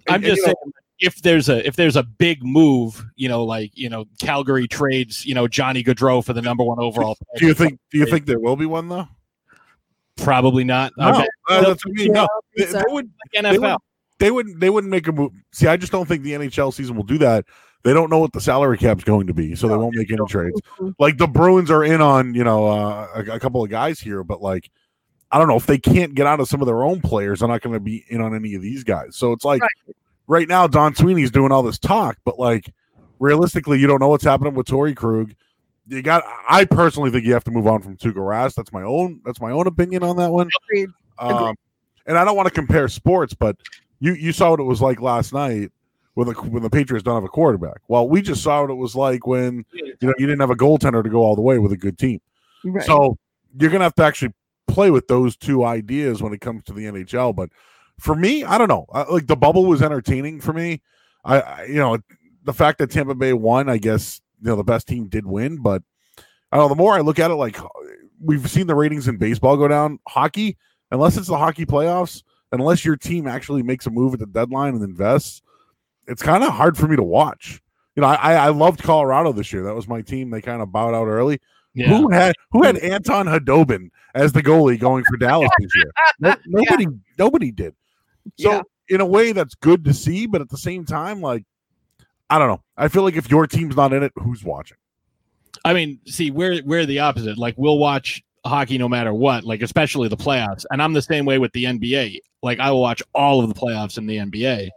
I'm 0.08 0.16
and, 0.16 0.24
just 0.24 0.38
you 0.38 0.46
know, 0.48 0.54
saying 0.64 0.72
if 1.00 1.22
there's 1.22 1.48
a 1.48 1.66
if 1.66 1.76
there's 1.76 1.96
a 1.96 2.02
big 2.02 2.42
move, 2.42 3.04
you 3.16 3.28
know, 3.28 3.44
like 3.44 3.70
you 3.74 3.88
know, 3.88 4.06
Calgary 4.18 4.66
trades, 4.66 5.24
you 5.24 5.34
know, 5.34 5.46
Johnny 5.48 5.82
Gaudreau 5.84 6.24
for 6.24 6.32
the 6.32 6.42
number 6.42 6.64
one 6.64 6.80
overall. 6.80 7.16
do 7.36 7.46
you 7.46 7.54
think 7.54 7.78
do 7.90 7.98
you 7.98 8.06
think 8.06 8.26
there 8.26 8.40
will 8.40 8.56
be 8.56 8.66
one 8.66 8.88
though? 8.88 9.08
Probably 10.16 10.64
not. 10.64 10.92
No, 10.96 11.12
bet- 11.12 11.28
uh, 11.48 11.62
that's 11.62 11.84
what 11.84 11.92
I 11.98 12.02
mean. 12.02 12.12
No, 12.12 12.28
they, 12.56 12.64
they 12.64 12.82
would, 12.88 13.10
like 13.34 13.42
they, 13.42 13.58
would, 13.58 13.78
they 14.18 14.30
wouldn't. 14.30 14.60
they 14.60 14.70
wouldn't 14.70 14.90
make 14.90 15.06
a 15.08 15.12
move. 15.12 15.32
See, 15.52 15.66
I 15.66 15.76
just 15.76 15.92
don't 15.92 16.06
think 16.06 16.22
the 16.22 16.32
NHL 16.32 16.72
season 16.72 16.96
will 16.96 17.04
do 17.04 17.18
that. 17.18 17.44
They 17.82 17.92
don't 17.92 18.08
know 18.08 18.18
what 18.18 18.32
the 18.32 18.40
salary 18.40 18.78
cap's 18.78 19.04
going 19.04 19.26
to 19.26 19.34
be, 19.34 19.54
so 19.54 19.68
they 19.68 19.76
won't 19.76 19.94
make 19.94 20.10
any 20.10 20.24
trades. 20.26 20.58
Like 20.98 21.18
the 21.18 21.26
Bruins 21.26 21.70
are 21.70 21.84
in 21.84 22.00
on 22.00 22.34
you 22.34 22.42
know 22.44 22.66
uh, 22.66 23.08
a, 23.14 23.32
a 23.32 23.40
couple 23.40 23.62
of 23.62 23.70
guys 23.70 24.00
here, 24.00 24.24
but 24.24 24.40
like 24.40 24.70
I 25.30 25.38
don't 25.38 25.48
know 25.48 25.56
if 25.56 25.66
they 25.66 25.78
can't 25.78 26.14
get 26.14 26.26
out 26.26 26.40
of 26.40 26.48
some 26.48 26.62
of 26.62 26.66
their 26.66 26.82
own 26.84 27.00
players, 27.00 27.40
they're 27.40 27.48
not 27.48 27.60
going 27.60 27.74
to 27.74 27.80
be 27.80 28.04
in 28.08 28.20
on 28.20 28.34
any 28.34 28.54
of 28.54 28.62
these 28.62 28.84
guys. 28.84 29.16
So 29.16 29.32
it's 29.32 29.44
like 29.44 29.60
right, 29.60 29.96
right 30.28 30.48
now, 30.48 30.66
Don 30.66 30.94
Sweeney's 30.94 31.30
doing 31.30 31.52
all 31.52 31.62
this 31.62 31.78
talk, 31.78 32.16
but 32.24 32.38
like 32.38 32.72
realistically, 33.18 33.80
you 33.80 33.86
don't 33.86 34.00
know 34.00 34.08
what's 34.08 34.24
happening 34.24 34.54
with 34.54 34.66
Torey 34.66 34.96
Krug. 34.96 35.34
You 35.86 36.02
got. 36.02 36.24
I 36.48 36.64
personally 36.64 37.10
think 37.10 37.24
you 37.24 37.34
have 37.34 37.44
to 37.44 37.50
move 37.50 37.66
on 37.66 37.82
from 37.82 37.96
Tuukka 37.96 38.14
Rask. 38.14 38.54
That's 38.54 38.72
my 38.72 38.82
own. 38.82 39.20
That's 39.24 39.40
my 39.40 39.50
own 39.50 39.66
opinion 39.66 40.02
on 40.02 40.16
that 40.16 40.30
one. 40.30 40.48
Agreed. 40.64 40.90
Um, 41.18 41.54
and 42.06 42.18
I 42.18 42.24
don't 42.24 42.36
want 42.36 42.48
to 42.48 42.54
compare 42.54 42.88
sports, 42.88 43.34
but 43.34 43.56
you 44.00 44.14
you 44.14 44.32
saw 44.32 44.50
what 44.50 44.60
it 44.60 44.64
was 44.64 44.80
like 44.80 45.00
last 45.00 45.32
night 45.32 45.70
when 46.14 46.28
the 46.28 46.34
when 46.34 46.62
the 46.62 46.70
Patriots 46.70 47.04
don't 47.04 47.14
have 47.14 47.24
a 47.24 47.28
quarterback. 47.28 47.80
Well, 47.88 48.08
we 48.08 48.22
just 48.22 48.42
saw 48.42 48.62
what 48.62 48.70
it 48.70 48.74
was 48.74 48.94
like 48.94 49.26
when 49.26 49.64
you 49.72 49.94
know 50.00 50.14
you 50.18 50.26
didn't 50.26 50.40
have 50.40 50.50
a 50.50 50.56
goaltender 50.56 51.02
to 51.02 51.10
go 51.10 51.18
all 51.18 51.36
the 51.36 51.42
way 51.42 51.58
with 51.58 51.72
a 51.72 51.76
good 51.76 51.98
team. 51.98 52.20
Right. 52.64 52.84
So 52.84 53.18
you're 53.58 53.70
gonna 53.70 53.84
have 53.84 53.94
to 53.96 54.04
actually 54.04 54.32
play 54.66 54.90
with 54.90 55.06
those 55.08 55.36
two 55.36 55.64
ideas 55.64 56.22
when 56.22 56.32
it 56.32 56.40
comes 56.40 56.64
to 56.64 56.72
the 56.72 56.84
NHL. 56.84 57.34
But 57.34 57.50
for 57.98 58.14
me, 58.14 58.44
I 58.44 58.58
don't 58.58 58.68
know. 58.68 58.86
I, 58.92 59.02
like 59.02 59.26
the 59.26 59.36
bubble 59.36 59.66
was 59.66 59.82
entertaining 59.82 60.40
for 60.40 60.52
me. 60.52 60.80
I, 61.24 61.40
I 61.40 61.64
you 61.64 61.74
know 61.74 61.98
the 62.44 62.52
fact 62.52 62.78
that 62.78 62.90
Tampa 62.90 63.14
Bay 63.14 63.32
won, 63.32 63.68
I 63.68 63.78
guess 63.78 64.20
you 64.44 64.50
know 64.50 64.56
the 64.56 64.62
best 64.64 64.86
team 64.86 65.08
did 65.08 65.26
win, 65.26 65.62
but 65.62 65.82
I 66.52 66.56
don't 66.56 66.66
know. 66.66 66.68
The 66.68 66.74
more 66.82 66.94
I 66.94 67.00
look 67.00 67.18
at 67.18 67.30
it, 67.30 67.34
like 67.34 67.56
we've 68.20 68.48
seen 68.48 68.66
the 68.66 68.74
ratings 68.74 69.08
in 69.08 69.16
baseball 69.16 69.56
go 69.56 69.66
down. 69.68 69.98
Hockey, 70.06 70.56
unless 70.90 71.16
it's 71.16 71.28
the 71.28 71.38
hockey 71.38 71.64
playoffs, 71.66 72.22
unless 72.52 72.84
your 72.84 72.96
team 72.96 73.26
actually 73.26 73.62
makes 73.62 73.86
a 73.86 73.90
move 73.90 74.12
at 74.14 74.20
the 74.20 74.26
deadline 74.26 74.74
and 74.74 74.84
invests, 74.84 75.42
it's 76.06 76.22
kind 76.22 76.44
of 76.44 76.50
hard 76.50 76.76
for 76.76 76.86
me 76.86 76.96
to 76.96 77.02
watch. 77.02 77.60
You 77.96 78.02
know, 78.02 78.08
I 78.08 78.34
I 78.34 78.48
loved 78.50 78.82
Colorado 78.82 79.32
this 79.32 79.52
year. 79.52 79.62
That 79.64 79.74
was 79.74 79.88
my 79.88 80.02
team. 80.02 80.30
They 80.30 80.42
kind 80.42 80.60
of 80.60 80.70
bowed 80.70 80.94
out 80.94 81.06
early. 81.06 81.40
Yeah. 81.74 81.88
Who 81.88 82.10
had 82.10 82.34
who 82.52 82.62
had 82.62 82.76
Anton 82.78 83.26
Khudobin 83.26 83.88
as 84.14 84.32
the 84.32 84.42
goalie 84.42 84.78
going 84.78 85.04
for 85.04 85.16
Dallas 85.16 85.50
this 85.58 85.70
year? 85.76 85.90
No, 86.20 86.34
nobody 86.46 86.86
nobody 87.18 87.50
did. 87.50 87.74
So 88.38 88.50
Yeah. 88.52 88.62
in 88.88 89.00
a 89.00 89.06
way, 89.06 89.32
that's 89.32 89.54
good 89.56 89.84
to 89.86 89.92
see, 89.94 90.26
but 90.26 90.40
at 90.40 90.48
the 90.50 90.56
same 90.58 90.84
time, 90.84 91.20
like 91.20 91.44
I 92.30 92.38
don't 92.38 92.48
know. 92.48 92.62
I 92.76 92.88
feel 92.88 93.02
like 93.02 93.16
if 93.16 93.30
your 93.30 93.46
team's 93.46 93.76
not 93.76 93.92
in 93.92 94.02
it, 94.02 94.12
who's 94.16 94.42
watching? 94.44 94.76
I 95.64 95.72
mean, 95.72 96.00
see, 96.06 96.30
we're 96.30 96.60
we're 96.64 96.86
the 96.86 96.98
opposite. 97.00 97.38
Like 97.38 97.54
we'll 97.56 97.78
watch 97.78 98.22
hockey 98.44 98.76
no 98.76 98.88
matter 98.88 99.14
what, 99.14 99.44
like 99.44 99.62
especially 99.62 100.08
the 100.08 100.16
playoffs. 100.16 100.64
And 100.70 100.82
I'm 100.82 100.92
the 100.92 101.02
same 101.02 101.24
way 101.24 101.38
with 101.38 101.52
the 101.52 101.64
NBA. 101.64 102.18
Like 102.42 102.58
I 102.60 102.70
will 102.70 102.80
watch 102.80 103.02
all 103.14 103.40
of 103.42 103.48
the 103.48 103.54
playoffs 103.58 103.96
in 103.98 104.06
the 104.06 104.16
NBA. 104.18 104.68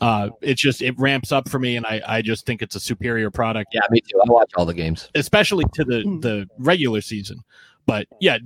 Uh 0.00 0.28
it's 0.42 0.60
just 0.60 0.82
it 0.82 0.94
ramps 0.98 1.32
up 1.32 1.48
for 1.48 1.58
me 1.58 1.76
and 1.76 1.86
I 1.86 2.02
I 2.06 2.22
just 2.22 2.44
think 2.44 2.60
it's 2.60 2.76
a 2.76 2.80
superior 2.80 3.30
product. 3.30 3.70
Yeah, 3.72 3.80
me 3.90 4.00
too. 4.00 4.20
I 4.20 4.30
watch 4.30 4.50
all 4.56 4.66
the 4.66 4.74
games. 4.74 5.08
Especially 5.14 5.64
to 5.72 5.84
the 5.84 6.02
Hmm. 6.02 6.20
the 6.20 6.48
regular 6.58 7.00
season. 7.00 7.42
But 7.86 8.06
yeah, 8.20 8.38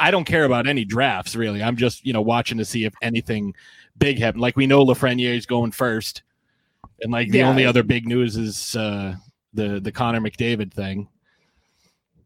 I 0.00 0.10
don't 0.10 0.24
care 0.24 0.44
about 0.44 0.66
any 0.66 0.84
drafts 0.84 1.34
really. 1.36 1.62
I'm 1.62 1.76
just, 1.76 2.04
you 2.04 2.12
know, 2.12 2.20
watching 2.20 2.58
to 2.58 2.64
see 2.64 2.84
if 2.84 2.92
anything 3.00 3.54
big 3.96 4.18
happened. 4.18 4.42
Like 4.42 4.56
we 4.56 4.66
know 4.66 4.84
Lafreniere 4.84 5.36
is 5.36 5.46
going 5.46 5.70
first. 5.70 6.22
And 7.00 7.12
like 7.12 7.30
the 7.30 7.38
Yeah. 7.38 7.48
only 7.48 7.64
other 7.64 7.82
big 7.82 8.06
news 8.06 8.36
is 8.36 8.74
uh 8.76 9.14
the 9.54 9.80
the 9.80 9.92
Connor 9.92 10.20
McDavid 10.20 10.72
thing. 10.72 11.08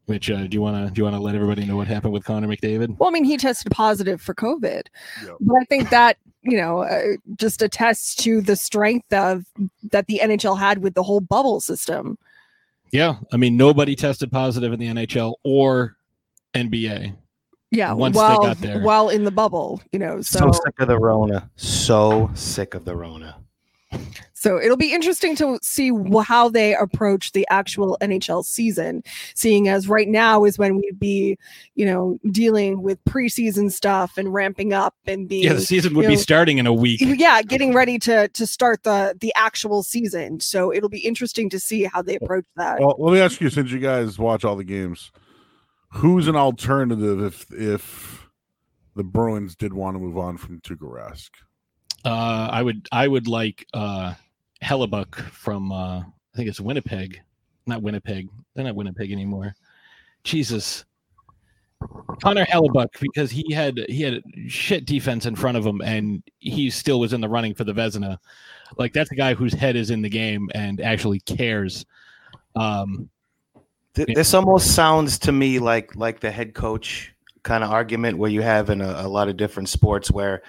Which 0.06 0.30
uh, 0.30 0.46
do 0.48 0.54
you 0.56 0.60
want 0.60 0.88
to 0.88 0.92
do 0.92 0.98
you 1.00 1.04
want 1.04 1.14
to 1.14 1.22
let 1.22 1.34
everybody 1.36 1.64
know 1.64 1.76
what 1.76 1.86
happened 1.86 2.12
with 2.12 2.24
Connor 2.24 2.48
McDavid? 2.48 2.98
Well, 2.98 3.08
I 3.08 3.12
mean, 3.12 3.22
he 3.24 3.36
tested 3.36 3.70
positive 3.70 4.20
for 4.20 4.34
COVID, 4.34 4.82
Yeah. 5.24 5.32
but 5.40 5.54
I 5.54 5.64
think 5.66 5.90
that 5.90 6.16
you 6.42 6.56
know 6.56 6.82
uh, 6.82 7.16
just 7.36 7.62
attests 7.62 8.16
to 8.16 8.40
the 8.40 8.56
strength 8.56 9.12
of 9.12 9.44
that 9.92 10.06
the 10.08 10.20
NHL 10.22 10.58
had 10.58 10.78
with 10.78 10.94
the 10.94 11.04
whole 11.04 11.20
bubble 11.20 11.60
system. 11.60 12.18
Yeah, 12.90 13.14
I 13.32 13.36
mean 13.36 13.56
nobody 13.56 13.94
tested 13.94 14.32
positive 14.32 14.72
in 14.72 14.80
the 14.80 14.86
NHL 14.88 15.34
or 15.44 15.96
NBA. 16.54 17.14
Yeah, 17.70 17.92
Once 17.94 18.16
they 18.16 18.20
got 18.20 18.58
there. 18.58 18.80
while 18.82 19.08
in 19.08 19.24
the 19.24 19.30
bubble, 19.30 19.80
you 19.92 19.98
know. 20.00 20.20
So, 20.20 20.40
So 20.40 20.52
sick 20.64 20.74
of 20.80 20.88
the 20.88 20.98
Rona. 20.98 21.48
So 21.56 22.28
sick 22.34 22.74
of 22.74 22.84
the 22.84 22.94
Rona. 22.96 23.36
So 24.42 24.60
it'll 24.60 24.76
be 24.76 24.92
interesting 24.92 25.36
to 25.36 25.56
see 25.62 25.90
wh- 25.90 26.24
how 26.24 26.48
they 26.48 26.74
approach 26.74 27.30
the 27.30 27.46
actual 27.48 27.96
NHL 28.00 28.44
season, 28.44 29.04
seeing 29.36 29.68
as 29.68 29.86
right 29.88 30.08
now 30.08 30.44
is 30.44 30.58
when 30.58 30.74
we'd 30.76 30.98
be, 30.98 31.38
you 31.76 31.86
know, 31.86 32.18
dealing 32.32 32.82
with 32.82 32.98
preseason 33.04 33.70
stuff 33.70 34.18
and 34.18 34.34
ramping 34.34 34.72
up 34.72 34.96
and 35.06 35.28
being 35.28 35.44
Yeah, 35.44 35.52
the 35.52 35.60
season 35.60 35.94
would 35.94 36.02
you 36.02 36.08
be 36.08 36.16
starting 36.16 36.58
in 36.58 36.66
a 36.66 36.72
week. 36.72 37.00
yeah 37.00 37.40
getting 37.42 37.72
ready 37.72 38.00
to 38.00 38.26
to 38.28 38.44
start 38.44 38.82
the 38.82 39.16
the 39.20 39.32
actual 39.36 39.84
season 39.84 40.40
so 40.40 40.72
it'll 40.72 40.88
be 40.88 40.98
interesting 41.06 41.48
to 41.50 41.60
see 41.60 41.84
how 41.84 42.02
they 42.02 42.16
approach 42.16 42.44
that 42.56 42.80
Well, 42.80 42.96
let 42.98 43.12
me 43.12 43.20
ask 43.20 43.40
you, 43.40 43.48
since 43.48 43.70
you 43.70 43.78
guys 43.78 44.18
watch 44.18 44.44
all 44.44 44.56
the 44.56 44.64
games, 44.64 45.12
who's 45.92 46.26
an 46.26 46.34
alternative 46.34 47.22
if 47.22 47.46
if 47.52 48.28
the 48.96 49.04
Bruins 49.04 49.54
did 49.54 49.72
want 49.72 49.94
to 49.94 50.00
move 50.00 50.18
on 50.18 50.36
from 50.36 50.60
Tuukka 50.62 50.90
Rask? 50.90 51.30
Uh, 52.04 52.48
I 52.50 52.62
would 52.64 52.88
I 52.90 53.06
would 53.06 53.28
like 53.28 53.66
uh, 53.72 54.14
Hellebuyck 54.62 55.14
from 55.14 55.72
uh, 55.72 55.98
I 56.00 56.36
think 56.36 56.48
it's 56.48 56.60
Winnipeg, 56.60 57.20
not 57.66 57.82
Winnipeg. 57.82 58.28
They're 58.54 58.64
not 58.64 58.74
Winnipeg 58.74 59.12
anymore. 59.12 59.54
Jesus, 60.24 60.84
Connor 62.22 62.44
Hellebuyck 62.46 63.00
because 63.00 63.30
he 63.30 63.52
had 63.52 63.78
he 63.88 64.02
had 64.02 64.22
shit 64.48 64.86
defense 64.86 65.26
in 65.26 65.34
front 65.34 65.56
of 65.56 65.66
him 65.66 65.80
and 65.82 66.22
he 66.38 66.70
still 66.70 67.00
was 67.00 67.12
in 67.12 67.20
the 67.20 67.28
running 67.28 67.54
for 67.54 67.64
the 67.64 67.72
Vezina. 67.72 68.18
Like 68.78 68.92
that's 68.92 69.10
a 69.10 69.16
guy 69.16 69.34
whose 69.34 69.52
head 69.52 69.76
is 69.76 69.90
in 69.90 70.02
the 70.02 70.08
game 70.08 70.48
and 70.54 70.80
actually 70.80 71.20
cares. 71.20 71.84
Um, 72.56 73.08
Th- 73.94 74.08
This 74.14 74.32
almost 74.32 74.74
sounds 74.74 75.18
to 75.20 75.32
me 75.32 75.58
like 75.58 75.94
like 75.96 76.20
the 76.20 76.30
head 76.30 76.54
coach 76.54 77.14
kind 77.42 77.64
of 77.64 77.70
argument 77.70 78.16
where 78.16 78.30
you 78.30 78.40
have 78.40 78.70
in 78.70 78.80
a, 78.80 79.02
a 79.02 79.08
lot 79.08 79.28
of 79.28 79.36
different 79.36 79.68
sports 79.68 80.10
where, 80.10 80.42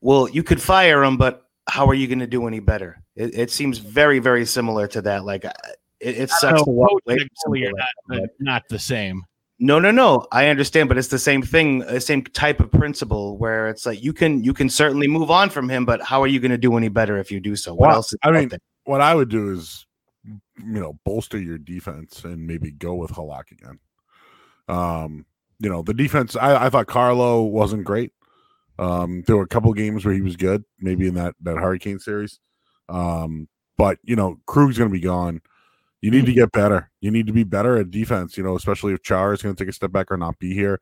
well, 0.00 0.28
you 0.28 0.42
could 0.42 0.60
fire 0.60 1.04
him, 1.04 1.16
but 1.16 1.46
how 1.68 1.86
are 1.86 1.94
you 1.94 2.06
going 2.06 2.18
to 2.18 2.26
do 2.26 2.46
any 2.46 2.60
better? 2.60 3.02
It, 3.16 3.34
it 3.38 3.50
seems 3.50 3.78
very 3.78 4.18
very 4.18 4.44
similar 4.46 4.86
to 4.88 5.02
that. 5.02 5.24
Like 5.24 5.44
it, 5.44 5.54
it 6.00 6.30
sucks 6.30 6.58
don't 6.58 6.64
to 6.64 6.70
walk 6.70 7.00
away 7.06 7.18
from 7.18 7.28
goalie 7.52 7.62
are 7.62 7.70
something 7.70 7.74
not, 7.76 7.86
like 8.08 8.20
that. 8.22 8.30
not 8.40 8.62
the 8.68 8.78
same. 8.78 9.22
No, 9.58 9.78
no, 9.78 9.92
no. 9.92 10.26
I 10.32 10.48
understand, 10.48 10.88
but 10.88 10.98
it's 10.98 11.06
the 11.06 11.20
same 11.20 11.40
thing, 11.40 11.80
the 11.80 12.00
same 12.00 12.24
type 12.24 12.58
of 12.58 12.72
principle 12.72 13.38
where 13.38 13.68
it's 13.68 13.86
like 13.86 14.02
you 14.02 14.12
can 14.12 14.42
you 14.42 14.52
can 14.52 14.68
certainly 14.68 15.06
move 15.06 15.30
on 15.30 15.50
from 15.50 15.68
him, 15.68 15.84
but 15.84 16.02
how 16.02 16.20
are 16.20 16.26
you 16.26 16.40
going 16.40 16.50
to 16.50 16.58
do 16.58 16.76
any 16.76 16.88
better 16.88 17.16
if 17.18 17.30
you 17.30 17.38
do 17.38 17.54
so? 17.54 17.72
What 17.72 17.88
Well, 17.88 17.96
else? 17.96 18.12
Is 18.12 18.18
I 18.24 18.32
mean, 18.32 18.48
there? 18.48 18.58
what 18.84 19.00
I 19.00 19.14
would 19.14 19.28
do 19.28 19.52
is, 19.52 19.86
you 20.24 20.34
know, 20.80 20.98
bolster 21.04 21.38
your 21.38 21.58
defense 21.58 22.24
and 22.24 22.44
maybe 22.44 22.72
go 22.72 22.96
with 22.96 23.12
Halak 23.12 23.52
again. 23.52 23.78
Um, 24.66 25.26
you 25.60 25.70
know, 25.70 25.82
the 25.82 25.94
defense. 25.94 26.34
I, 26.34 26.66
I 26.66 26.70
thought 26.70 26.88
Carlo 26.88 27.42
wasn't 27.42 27.84
great. 27.84 28.12
Um, 28.78 29.22
there 29.26 29.36
were 29.36 29.42
a 29.42 29.48
couple 29.48 29.72
games 29.72 30.04
where 30.04 30.14
he 30.14 30.22
was 30.22 30.36
good, 30.36 30.64
maybe 30.78 31.06
in 31.06 31.14
that 31.14 31.34
that 31.42 31.58
Hurricane 31.58 31.98
series. 31.98 32.40
Um, 32.88 33.48
but 33.76 33.98
you 34.02 34.16
know, 34.16 34.38
Krug's 34.46 34.78
going 34.78 34.90
to 34.90 34.94
be 34.94 35.00
gone. 35.00 35.40
You 36.00 36.10
need 36.10 36.26
to 36.26 36.32
get 36.32 36.50
better. 36.50 36.90
You 37.00 37.10
need 37.10 37.28
to 37.28 37.32
be 37.32 37.44
better 37.44 37.76
at 37.76 37.90
defense. 37.90 38.36
You 38.36 38.42
know, 38.42 38.56
especially 38.56 38.92
if 38.92 39.02
Char 39.02 39.32
is 39.32 39.42
going 39.42 39.54
to 39.54 39.64
take 39.64 39.70
a 39.70 39.74
step 39.74 39.92
back 39.92 40.10
or 40.10 40.16
not 40.16 40.38
be 40.38 40.54
here. 40.54 40.80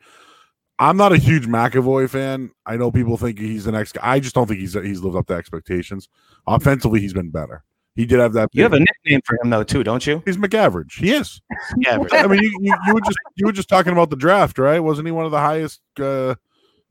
I'm 0.79 0.97
not 0.97 1.13
a 1.13 1.19
huge 1.19 1.47
McAvoy 1.47 2.09
fan. 2.09 2.53
I 2.65 2.79
know 2.79 2.91
people 2.91 3.19
think 3.19 3.39
he's 3.39 3.67
the 3.67 3.73
next 3.73 3.93
guy. 3.93 4.01
I 4.03 4.19
just 4.19 4.35
don't 4.35 4.47
think 4.47 4.61
he's 4.61 4.73
he's 4.73 5.03
lived 5.03 5.17
up 5.17 5.27
to 5.27 5.35
expectations. 5.35 6.09
Offensively, 6.47 7.01
he's 7.01 7.13
been 7.13 7.31
better. 7.31 7.65
He 7.97 8.07
did 8.07 8.19
have 8.19 8.33
that. 8.33 8.49
you 8.53 8.63
have 8.63 8.73
a 8.73 8.81
nickname 8.81 9.21
for 9.25 9.37
him 9.43 9.51
though 9.51 9.63
too, 9.63 9.85
don't 9.85 10.07
you? 10.07 10.23
He's 10.25 10.39
McAverage. 10.39 10.99
He 10.99 11.13
is. 11.13 11.41
Yeah, 11.77 11.99
I 12.13 12.27
mean, 12.27 12.43
you, 12.43 12.51
you, 12.61 12.75
you 12.87 12.95
were 12.95 13.01
just 13.01 13.19
you 13.37 13.47
were 13.47 13.53
just 13.53 13.69
talking 13.69 13.93
about 13.93 14.09
the 14.11 14.17
draft, 14.17 14.59
right? 14.59 14.81
Wasn't 14.81 15.07
he 15.07 15.13
one 15.13 15.27
of 15.27 15.31
the 15.31 15.39
highest, 15.39 15.81
uh, 15.99 16.35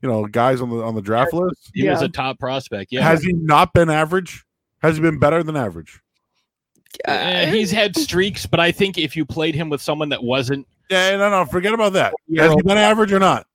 you 0.02 0.08
know, 0.08 0.26
guys 0.26 0.60
on 0.60 0.70
the 0.70 0.82
on 0.82 0.94
the 0.94 1.02
draft 1.02 1.32
list? 1.32 1.70
He 1.74 1.88
was 1.88 2.02
a 2.02 2.08
top 2.08 2.38
prospect. 2.38 2.92
Yeah, 2.92 3.02
Has 3.02 3.22
he 3.22 3.32
not 3.32 3.72
been 3.72 3.90
average? 3.90 4.44
Has 4.82 4.96
he 4.96 5.02
been 5.02 5.18
better 5.18 5.42
than 5.42 5.56
average? 5.56 6.00
Uh, 7.06 7.46
he's 7.46 7.70
had 7.70 7.96
streaks, 7.96 8.46
but 8.46 8.58
I 8.60 8.72
think 8.72 8.98
if 8.98 9.14
you 9.16 9.24
played 9.24 9.54
him 9.54 9.68
with 9.70 9.80
someone 9.80 10.08
that 10.08 10.22
wasn't, 10.22 10.66
Yeah, 10.90 11.16
no, 11.16 11.30
no. 11.30 11.44
Forget 11.44 11.72
about 11.72 11.92
that. 11.94 12.14
Yeah. 12.26 12.44
Has 12.44 12.54
he 12.54 12.62
been 12.62 12.78
average 12.78 13.12
or 13.12 13.18
not? 13.20 13.46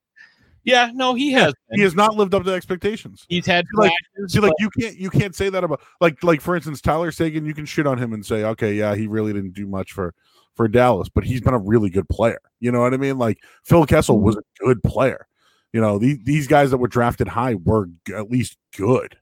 yeah, 0.64 0.90
no, 0.94 1.14
he 1.14 1.32
has. 1.34 1.54
He 1.74 1.82
has 1.82 1.94
not 1.96 2.16
lived 2.16 2.34
up 2.34 2.44
to 2.46 2.52
expectations. 2.52 3.26
He's 3.30 3.46
had 3.46 3.66
like- 3.76 3.92
flashes, 4.16 4.34
See, 4.34 4.40
like 4.40 4.52
but- 4.58 4.62
you 4.62 4.70
can't 4.80 4.98
you 4.98 5.10
can't 5.10 5.36
say 5.36 5.50
that 5.50 5.64
about 5.64 5.82
like 6.02 6.24
like 6.24 6.42
for 6.42 6.56
instance 6.56 6.82
Tyler 6.82 7.12
Seguin. 7.12 7.46
You 7.46 7.54
can 7.54 7.66
shit 7.66 7.86
on 7.86 7.98
him 7.98 8.14
and 8.14 8.26
say, 8.26 8.44
okay, 8.46 8.74
yeah, 8.74 8.96
he 8.96 9.08
really 9.08 9.34
didn't 9.34 9.54
do 9.54 9.68
much 9.68 9.92
for 9.92 10.14
for 10.56 10.68
Dallas, 10.70 11.10
but 11.10 11.24
he's 11.26 11.42
been 11.42 11.54
a 11.54 11.60
really 11.60 11.90
good 11.90 12.08
player. 12.08 12.40
You 12.62 12.72
know 12.72 12.80
what 12.80 12.94
I 12.94 12.98
mean? 12.98 13.18
Like 13.18 13.40
Phil 13.64 13.86
Kessel 13.86 14.20
was 14.22 14.38
a 14.38 14.42
good 14.64 14.82
player. 14.84 15.28
You 15.76 15.82
know 15.82 16.00
these 16.00 16.20
these 16.24 16.48
guys 16.48 16.72
that 16.72 16.78
were 16.78 16.88
drafted 16.88 17.28
high 17.28 17.56
were 17.56 17.88
g- 18.08 18.14
at 18.14 18.32
least 18.32 18.58
good. 18.78 19.18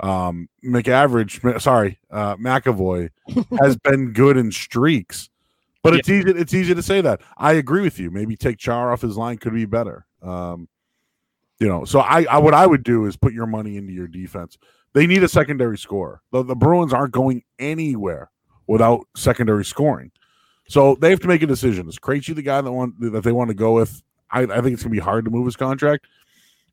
Um, 0.00 0.48
McAverage, 0.64 1.60
sorry, 1.62 2.00
uh, 2.10 2.34
McAvoy 2.36 3.10
has 3.62 3.76
been 3.76 4.12
good 4.12 4.36
in 4.36 4.50
streaks, 4.50 5.30
but 5.84 5.94
it's 5.94 6.08
easy 6.08 6.30
it's 6.30 6.52
easy 6.52 6.74
to 6.74 6.82
say 6.82 7.00
that. 7.00 7.20
I 7.38 7.52
agree 7.52 7.82
with 7.82 8.00
you. 8.00 8.10
Maybe 8.10 8.34
take 8.36 8.58
Char 8.58 8.92
off 8.92 9.02
his 9.02 9.16
line 9.16 9.38
could 9.38 9.54
be 9.54 9.66
better. 9.66 10.04
Um, 10.20 10.66
You 11.60 11.68
know, 11.68 11.84
so 11.84 12.00
I, 12.00 12.24
I 12.28 12.38
what 12.38 12.54
I 12.54 12.66
would 12.66 12.82
do 12.82 13.06
is 13.06 13.16
put 13.16 13.32
your 13.32 13.46
money 13.46 13.76
into 13.76 13.92
your 13.92 14.08
defense. 14.08 14.58
They 14.94 15.06
need 15.06 15.22
a 15.22 15.28
secondary 15.28 15.78
score. 15.78 16.22
The, 16.32 16.42
the 16.42 16.56
Bruins 16.56 16.92
aren't 16.92 17.12
going 17.12 17.44
anywhere 17.60 18.32
without 18.66 19.06
secondary 19.16 19.64
scoring. 19.64 20.10
So 20.68 20.96
they 20.96 21.10
have 21.10 21.20
to 21.20 21.28
make 21.28 21.42
a 21.42 21.46
decision. 21.46 21.88
Is 21.88 22.00
Krejci 22.00 22.34
the 22.34 22.42
guy 22.42 22.60
that 22.60 22.72
want 22.72 22.94
that 23.12 23.22
they 23.22 23.32
want 23.32 23.48
to 23.50 23.54
go 23.54 23.74
with? 23.74 24.02
I, 24.34 24.42
I 24.42 24.60
think 24.60 24.74
it's 24.74 24.82
gonna 24.82 24.92
be 24.92 24.98
hard 24.98 25.24
to 25.24 25.30
move 25.30 25.46
his 25.46 25.56
contract. 25.56 26.06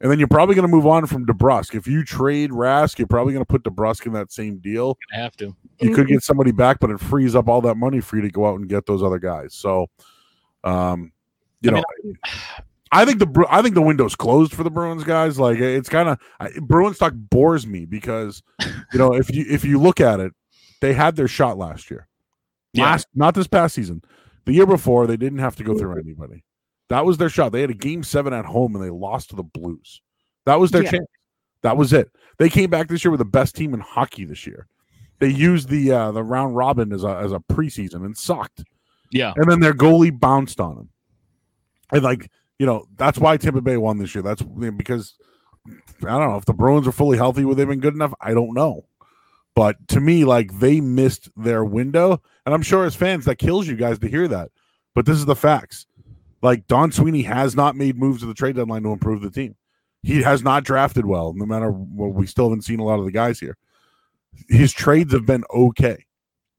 And 0.01 0.09
then 0.09 0.17
you're 0.17 0.27
probably 0.27 0.55
going 0.55 0.67
to 0.67 0.71
move 0.71 0.87
on 0.87 1.05
from 1.05 1.27
DeBrusk. 1.27 1.75
If 1.75 1.85
you 1.85 2.03
trade 2.03 2.49
Rask, 2.49 2.97
you're 2.97 3.07
probably 3.07 3.33
going 3.33 3.45
to 3.45 3.47
put 3.47 3.61
DeBrusk 3.63 4.07
in 4.07 4.13
that 4.13 4.31
same 4.31 4.57
deal. 4.57 4.97
Gonna 5.11 5.23
have 5.23 5.37
to. 5.37 5.55
You 5.79 5.93
could 5.93 6.07
get 6.07 6.23
somebody 6.23 6.51
back, 6.51 6.79
but 6.79 6.89
it 6.89 6.99
frees 6.99 7.35
up 7.35 7.47
all 7.47 7.61
that 7.61 7.75
money 7.75 8.01
for 8.01 8.15
you 8.15 8.23
to 8.23 8.29
go 8.31 8.47
out 8.47 8.59
and 8.59 8.67
get 8.67 8.87
those 8.87 9.03
other 9.03 9.19
guys. 9.19 9.53
So, 9.53 9.91
um, 10.63 11.11
you 11.61 11.69
I 11.69 11.73
know, 11.75 11.83
I 12.91 13.05
think 13.05 13.19
the 13.19 13.45
I 13.49 13.61
think 13.61 13.75
the 13.75 13.81
window's 13.81 14.15
closed 14.15 14.53
for 14.53 14.63
the 14.63 14.71
Bruins 14.71 15.03
guys. 15.03 15.39
Like 15.39 15.59
it's 15.59 15.87
kind 15.87 16.09
of 16.09 16.19
Bruins 16.67 16.97
talk 16.97 17.13
bores 17.15 17.65
me 17.65 17.85
because 17.85 18.43
you 18.91 18.99
know 18.99 19.13
if 19.13 19.33
you 19.33 19.45
if 19.47 19.63
you 19.63 19.79
look 19.79 20.01
at 20.01 20.19
it, 20.19 20.33
they 20.81 20.93
had 20.93 21.15
their 21.15 21.27
shot 21.27 21.57
last 21.57 21.89
year. 21.89 22.07
Yeah. 22.73 22.85
Last, 22.85 23.07
not 23.13 23.35
this 23.35 23.47
past 23.47 23.75
season. 23.75 24.01
The 24.45 24.53
year 24.53 24.65
before, 24.65 25.05
they 25.05 25.17
didn't 25.17 25.39
have 25.39 25.55
to 25.57 25.63
go 25.63 25.77
through 25.77 25.99
anybody. 25.99 26.43
That 26.91 27.05
was 27.05 27.17
their 27.17 27.29
shot. 27.29 27.53
They 27.53 27.61
had 27.61 27.69
a 27.69 27.73
game 27.73 28.03
seven 28.03 28.33
at 28.33 28.43
home 28.43 28.75
and 28.75 28.83
they 28.83 28.89
lost 28.89 29.29
to 29.29 29.37
the 29.37 29.43
Blues. 29.43 30.01
That 30.45 30.59
was 30.59 30.71
their 30.71 30.83
Yeah. 30.83 30.91
chance. 30.91 31.07
That 31.61 31.77
was 31.77 31.93
it. 31.93 32.11
They 32.37 32.49
came 32.49 32.69
back 32.69 32.89
this 32.89 33.05
year 33.05 33.11
with 33.11 33.19
the 33.19 33.23
best 33.25 33.55
team 33.55 33.73
in 33.73 33.79
hockey 33.79 34.25
this 34.25 34.45
year. 34.45 34.67
They 35.19 35.29
used 35.29 35.69
the 35.69 35.89
uh, 35.93 36.11
the 36.11 36.21
round 36.21 36.57
robin 36.57 36.91
as 36.91 37.05
a 37.05 37.15
as 37.15 37.31
a 37.31 37.39
preseason 37.39 38.03
and 38.03 38.17
sucked. 38.17 38.65
Yeah. 39.09 39.31
And 39.37 39.49
then 39.49 39.61
their 39.61 39.73
goalie 39.73 40.19
bounced 40.19 40.59
on 40.59 40.75
them. 40.75 40.89
And 41.93 42.03
like, 42.03 42.29
you 42.59 42.65
know, 42.65 42.83
that's 42.97 43.17
why 43.17 43.37
Tampa 43.37 43.61
Bay 43.61 43.77
won 43.77 43.97
this 43.97 44.13
year. 44.13 44.21
That's 44.21 44.41
because 44.41 45.13
I 46.01 46.07
don't 46.07 46.29
know 46.29 46.35
if 46.35 46.45
the 46.45 46.53
Bruins 46.53 46.89
are 46.89 46.91
fully 46.91 47.17
healthy, 47.17 47.45
would 47.45 47.55
they 47.55 47.61
have 47.61 47.69
been 47.69 47.79
good 47.79 47.95
enough? 47.95 48.13
I 48.19 48.33
don't 48.33 48.53
know. 48.53 48.85
But 49.55 49.77
to 49.89 50.01
me, 50.01 50.25
like 50.25 50.59
they 50.59 50.81
missed 50.81 51.29
their 51.37 51.63
window. 51.63 52.21
And 52.45 52.53
I'm 52.53 52.63
sure 52.63 52.83
as 52.83 52.95
fans 52.95 53.23
that 53.25 53.37
kills 53.37 53.65
you 53.65 53.77
guys 53.77 53.97
to 53.99 54.09
hear 54.09 54.27
that. 54.27 54.51
But 54.93 55.05
this 55.05 55.17
is 55.17 55.25
the 55.25 55.37
facts. 55.37 55.85
Like 56.41 56.67
Don 56.67 56.91
Sweeney 56.91 57.21
has 57.23 57.55
not 57.55 57.75
made 57.75 57.97
moves 57.97 58.23
at 58.23 58.27
the 58.27 58.33
trade 58.33 58.55
deadline 58.55 58.83
to 58.83 58.89
improve 58.91 59.21
the 59.21 59.29
team. 59.29 59.55
He 60.03 60.21
has 60.23 60.41
not 60.41 60.63
drafted 60.63 61.05
well, 61.05 61.33
no 61.33 61.45
matter 61.45 61.69
what 61.71 62.13
we 62.13 62.25
still 62.25 62.45
haven't 62.49 62.63
seen 62.63 62.79
a 62.79 62.83
lot 62.83 62.99
of 62.99 63.05
the 63.05 63.11
guys 63.11 63.39
here. 63.39 63.57
His 64.49 64.73
trades 64.73 65.13
have 65.13 65.25
been 65.25 65.43
okay. 65.53 66.05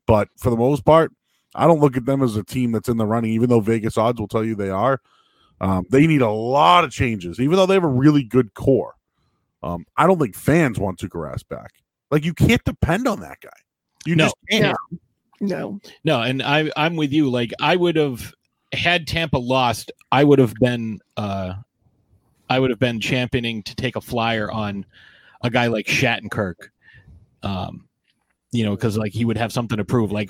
But 0.07 0.29
for 0.38 0.51
the 0.51 0.57
most 0.57 0.85
part, 0.85 1.12
I 1.55 1.66
don't 1.66 1.81
look 1.81 1.97
at 1.97 2.07
them 2.07 2.23
as 2.23 2.37
a 2.37 2.45
team 2.45 2.73
that's 2.73 2.88
in 2.88 2.97
the 2.99 3.07
running, 3.07 3.33
even 3.33 3.49
though 3.49 3.61
Vegas 3.61 3.99
odds 3.99 4.21
will 4.21 4.29
tell 4.29 4.45
you 4.45 4.55
they 4.55 4.71
are. 4.71 5.01
Um, 5.61 5.87
they 5.90 6.07
need 6.07 6.23
a 6.23 6.31
lot 6.31 6.85
of 6.85 6.90
changes, 6.90 7.40
even 7.40 7.57
though 7.57 7.66
they 7.66 7.75
have 7.75 7.85
a 7.85 7.88
really 7.88 8.23
good 8.23 8.55
core. 8.55 8.95
Um, 9.62 9.87
I 9.97 10.07
don't 10.07 10.18
think 10.18 10.35
fans 10.35 10.79
want 10.79 10.99
Tuukka 10.99 11.11
Rask 11.11 11.49
back. 11.49 11.73
Like 12.11 12.25
you 12.25 12.35
can't 12.35 12.62
depend 12.64 13.07
on 13.09 13.21
that 13.21 13.40
guy. 13.40 13.51
You 14.05 14.16
No. 14.16 14.25
just 14.25 14.37
can't. 14.51 14.77
No. 15.40 15.81
No, 16.05 16.21
and 16.21 16.42
I 16.42 16.71
I'm 16.77 16.97
with 16.97 17.12
you. 17.12 17.31
Like 17.31 17.53
I 17.61 17.77
would 17.77 17.97
have 17.97 18.33
had 18.73 19.07
Tampa 19.07 19.39
lost, 19.39 19.93
I 20.11 20.25
would 20.25 20.39
have 20.39 20.55
been 20.55 21.01
uh 21.17 21.55
I 22.49 22.59
would 22.59 22.71
have 22.71 22.79
been 22.79 23.01
championing 23.01 23.63
to 23.63 23.75
take 23.75 23.97
a 23.97 24.01
flyer 24.01 24.51
on 24.51 24.85
a 25.43 25.51
guy 25.51 25.67
like 25.69 25.87
Shattenkirk. 25.87 26.55
Um 27.43 27.89
you 28.53 28.65
know, 28.65 28.77
because 28.77 28.99
like 28.99 29.13
he 29.13 29.25
would 29.25 29.39
have 29.39 29.51
something 29.53 29.79
to 29.79 29.85
prove. 29.85 30.13
Like 30.13 30.29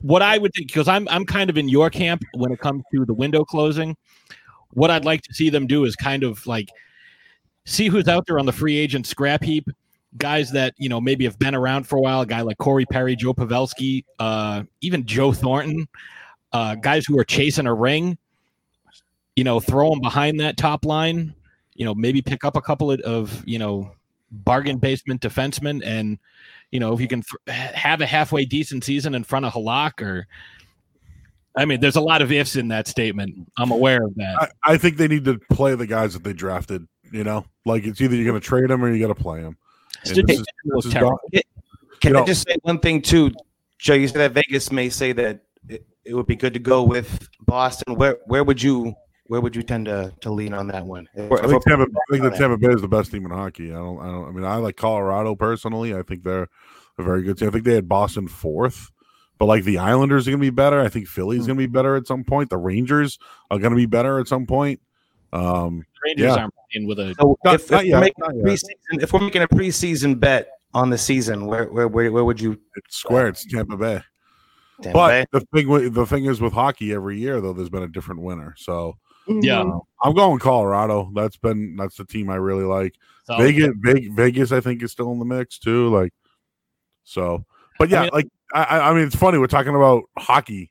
what 0.00 0.20
I 0.20 0.36
would 0.36 0.52
think, 0.52 0.66
because 0.68 0.88
I'm 0.88 1.08
I'm 1.08 1.24
kind 1.24 1.48
of 1.48 1.56
in 1.56 1.68
your 1.68 1.90
camp 1.90 2.22
when 2.34 2.52
it 2.52 2.58
comes 2.58 2.82
to 2.92 3.04
the 3.04 3.14
window 3.14 3.44
closing. 3.44 3.96
What 4.74 4.90
I'd 4.90 5.04
like 5.04 5.22
to 5.22 5.34
see 5.34 5.48
them 5.50 5.66
do 5.66 5.84
is 5.84 5.94
kind 5.94 6.24
of 6.24 6.44
like 6.46 6.68
see 7.64 7.88
who's 7.88 8.08
out 8.08 8.26
there 8.26 8.38
on 8.38 8.46
the 8.46 8.52
free 8.52 8.76
agent 8.76 9.06
scrap 9.06 9.42
heap. 9.44 9.68
Guys 10.18 10.50
that 10.52 10.74
you 10.76 10.88
know 10.88 11.00
maybe 11.00 11.24
have 11.24 11.38
been 11.38 11.54
around 11.54 11.84
for 11.84 11.96
a 11.96 12.00
while. 12.00 12.20
A 12.20 12.26
guy 12.26 12.42
like 12.42 12.58
Corey 12.58 12.84
Perry, 12.84 13.16
Joe 13.16 13.32
Pavelski, 13.32 14.04
uh, 14.18 14.64
even 14.80 15.06
Joe 15.06 15.32
Thornton. 15.32 15.86
Uh, 16.52 16.74
guys 16.74 17.04
who 17.06 17.18
are 17.18 17.24
chasing 17.24 17.66
a 17.66 17.74
ring. 17.74 18.18
You 19.36 19.44
know, 19.44 19.60
throw 19.60 19.88
them 19.90 20.00
behind 20.00 20.40
that 20.40 20.56
top 20.58 20.84
line. 20.84 21.34
You 21.74 21.86
know, 21.86 21.94
maybe 21.94 22.20
pick 22.20 22.44
up 22.44 22.54
a 22.56 22.60
couple 22.60 22.90
of, 22.92 23.00
of 23.00 23.42
you 23.48 23.58
know 23.58 23.92
bargain 24.30 24.76
basement 24.78 25.22
defensemen, 25.22 25.80
and 25.84 26.18
you 26.70 26.78
know 26.80 26.92
if 26.92 27.00
you 27.00 27.08
can 27.08 27.22
th- 27.46 27.56
have 27.72 28.02
a 28.02 28.06
halfway 28.06 28.44
decent 28.44 28.84
season 28.84 29.14
in 29.14 29.24
front 29.24 29.46
of 29.46 29.52
Halak 29.54 30.02
or. 30.02 30.26
I 31.54 31.66
mean, 31.66 31.80
there's 31.80 31.96
a 31.96 32.00
lot 32.00 32.22
of 32.22 32.32
ifs 32.32 32.56
in 32.56 32.68
that 32.68 32.86
statement. 32.88 33.34
I'm 33.58 33.70
aware 33.70 34.02
of 34.02 34.14
that. 34.14 34.50
I, 34.64 34.72
I 34.72 34.76
think 34.78 34.96
they 34.96 35.06
need 35.06 35.26
to 35.26 35.38
play 35.50 35.74
the 35.74 35.86
guys 35.86 36.14
that 36.14 36.24
they 36.24 36.32
drafted. 36.32 36.88
You 37.10 37.24
know, 37.24 37.44
like 37.66 37.84
it's 37.84 38.00
either 38.00 38.16
you're 38.16 38.24
going 38.24 38.40
to 38.40 38.46
trade 38.46 38.68
them 38.70 38.82
or 38.82 38.90
you 38.90 39.06
got 39.06 39.14
to 39.14 39.22
play 39.22 39.42
them. 39.42 39.58
Is- 40.02 40.12
is 40.16 40.44
Can 40.90 41.22
You 42.02 42.16
I 42.16 42.20
know- 42.20 42.24
just 42.26 42.48
say 42.48 42.56
one 42.62 42.78
thing 42.78 43.02
too, 43.02 43.32
Joe? 43.78 43.92
You 43.94 44.08
said 44.08 44.18
that 44.18 44.32
Vegas 44.32 44.72
may 44.72 44.88
say 44.88 45.12
that 45.12 45.40
it, 46.04 46.10
it 46.10 46.14
would 46.14 46.26
be 46.26 46.36
good 46.36 46.52
to 46.54 46.60
go 46.60 46.82
with 46.82 47.28
Boston. 47.46 47.94
Where 47.96 48.18
where 48.26 48.44
would 48.44 48.62
you 48.62 48.94
where 49.26 49.40
would 49.40 49.56
you 49.56 49.62
tend 49.62 49.86
to, 49.86 50.12
to 50.20 50.30
lean 50.30 50.52
on 50.52 50.66
that 50.68 50.84
one? 50.84 51.08
If 51.14 51.30
I 51.32 51.36
think 51.36 51.48
we're- 51.48 51.60
Tampa. 51.66 51.84
I 51.84 52.12
think 52.12 52.22
that 52.24 52.34
Tampa 52.36 52.58
Bay 52.58 52.72
is 52.74 52.82
the 52.82 52.88
best 52.88 53.10
team 53.10 53.24
in 53.24 53.30
hockey. 53.30 53.70
I 53.70 53.76
don't. 53.76 53.98
I 54.00 54.06
don't. 54.06 54.28
I 54.28 54.30
mean, 54.32 54.44
I 54.44 54.56
like 54.56 54.76
Colorado 54.76 55.34
personally. 55.34 55.94
I 55.94 56.02
think 56.02 56.22
they're 56.24 56.48
a 56.98 57.02
very 57.02 57.22
good 57.22 57.38
team. 57.38 57.48
I 57.48 57.50
think 57.50 57.64
they 57.64 57.74
had 57.74 57.88
Boston 57.88 58.28
fourth, 58.28 58.90
but 59.38 59.46
like 59.46 59.64
the 59.64 59.78
Islanders 59.78 60.26
are 60.28 60.32
going 60.32 60.40
to 60.40 60.46
be 60.46 60.50
better. 60.50 60.80
I 60.80 60.88
think 60.88 61.06
Philly's 61.08 61.46
going 61.46 61.56
to 61.58 61.62
be 61.62 61.66
better 61.66 61.96
at 61.96 62.06
some 62.06 62.24
point. 62.24 62.50
The 62.50 62.58
Rangers 62.58 63.18
are 63.50 63.58
going 63.58 63.70
to 63.72 63.76
be 63.76 63.86
better 63.86 64.18
at 64.18 64.28
some 64.28 64.46
point. 64.46 64.80
Um, 65.32 65.86
Rangers 66.04 66.26
yeah. 66.36 66.42
aren't 66.42 66.54
playing 66.70 66.86
with 66.86 66.98
a 66.98 67.14
So 67.18 67.38
Not- 67.44 67.54
if, 67.54 67.64
if 67.64 67.70
not 67.70 67.78
we're 67.78 67.84
yet, 67.84 68.00
making 68.00 68.14
not 68.18 68.32
a 68.32 68.36
yet. 68.36 68.44
preseason, 68.44 69.02
if 69.02 69.12
we're 69.14 69.20
making 69.20 69.42
a 69.42 69.48
preseason 69.48 70.20
bet 70.20 70.48
on 70.74 70.90
the 70.90 70.98
season, 70.98 71.46
where 71.46 71.66
where 71.72 71.88
where, 71.88 72.12
where 72.12 72.24
would 72.24 72.40
you? 72.40 72.58
it's 72.76 72.96
square. 72.98 73.28
It's 73.28 73.46
Tampa 73.46 73.76
Bay. 73.78 74.02
Tampa 74.80 74.98
Bay? 75.08 75.24
But 75.32 75.40
the 75.40 75.46
thing, 75.62 75.92
the 75.92 76.06
thing 76.06 76.24
is 76.26 76.40
with 76.40 76.52
hockey, 76.52 76.92
every 76.92 77.18
year 77.18 77.40
though, 77.40 77.52
there's 77.52 77.68
been 77.70 77.82
a 77.82 77.88
different 77.88 78.22
winner. 78.22 78.54
So 78.56 78.96
yeah. 79.28 79.62
Mhm. 79.62 79.80
I'm 80.02 80.14
going 80.14 80.38
Colorado. 80.40 81.10
That's 81.14 81.36
been 81.36 81.76
that's 81.76 81.96
the 81.96 82.04
team 82.04 82.30
I 82.30 82.36
really 82.36 82.64
like. 82.64 82.94
So- 83.24 83.36
Vegas, 83.38 83.70
Vegas, 83.80 84.10
Vegas, 84.14 84.52
I 84.52 84.60
think 84.60 84.82
is 84.82 84.90
still 84.92 85.12
in 85.12 85.18
the 85.20 85.24
mix 85.24 85.58
too. 85.58 85.88
Like, 85.90 86.12
so, 87.04 87.44
but 87.78 87.88
yeah, 87.88 88.02
mean- 88.02 88.10
like 88.12 88.28
I, 88.54 88.62
I 88.64 88.90
I 88.90 88.94
mean, 88.94 89.04
it's 89.06 89.16
funny 89.16 89.38
we're 89.38 89.46
talking 89.46 89.74
about 89.74 90.04
hockey 90.18 90.70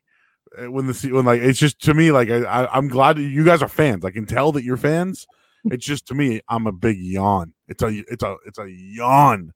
uh, 0.58 0.70
when 0.70 0.86
the 0.86 0.94
se- 0.94 1.12
when 1.12 1.24
like 1.24 1.40
it's 1.40 1.58
just 1.58 1.80
to 1.82 1.94
me 1.94 2.12
like 2.12 2.28
I, 2.30 2.42
I 2.44 2.76
I'm 2.76 2.88
glad 2.88 3.18
you 3.18 3.44
guys 3.44 3.62
are 3.62 3.68
fans. 3.68 4.04
I 4.04 4.10
can 4.10 4.26
tell 4.26 4.52
that 4.52 4.64
you're 4.64 4.76
fans. 4.76 5.26
It's 5.66 5.86
just 5.86 6.06
to 6.08 6.14
me, 6.14 6.40
I'm 6.48 6.66
a 6.66 6.72
big 6.72 6.98
yawn. 6.98 7.54
It's 7.68 7.82
a 7.82 7.88
it's 8.10 8.22
a 8.22 8.36
it's 8.46 8.58
a 8.58 8.68
yawn 8.68 9.52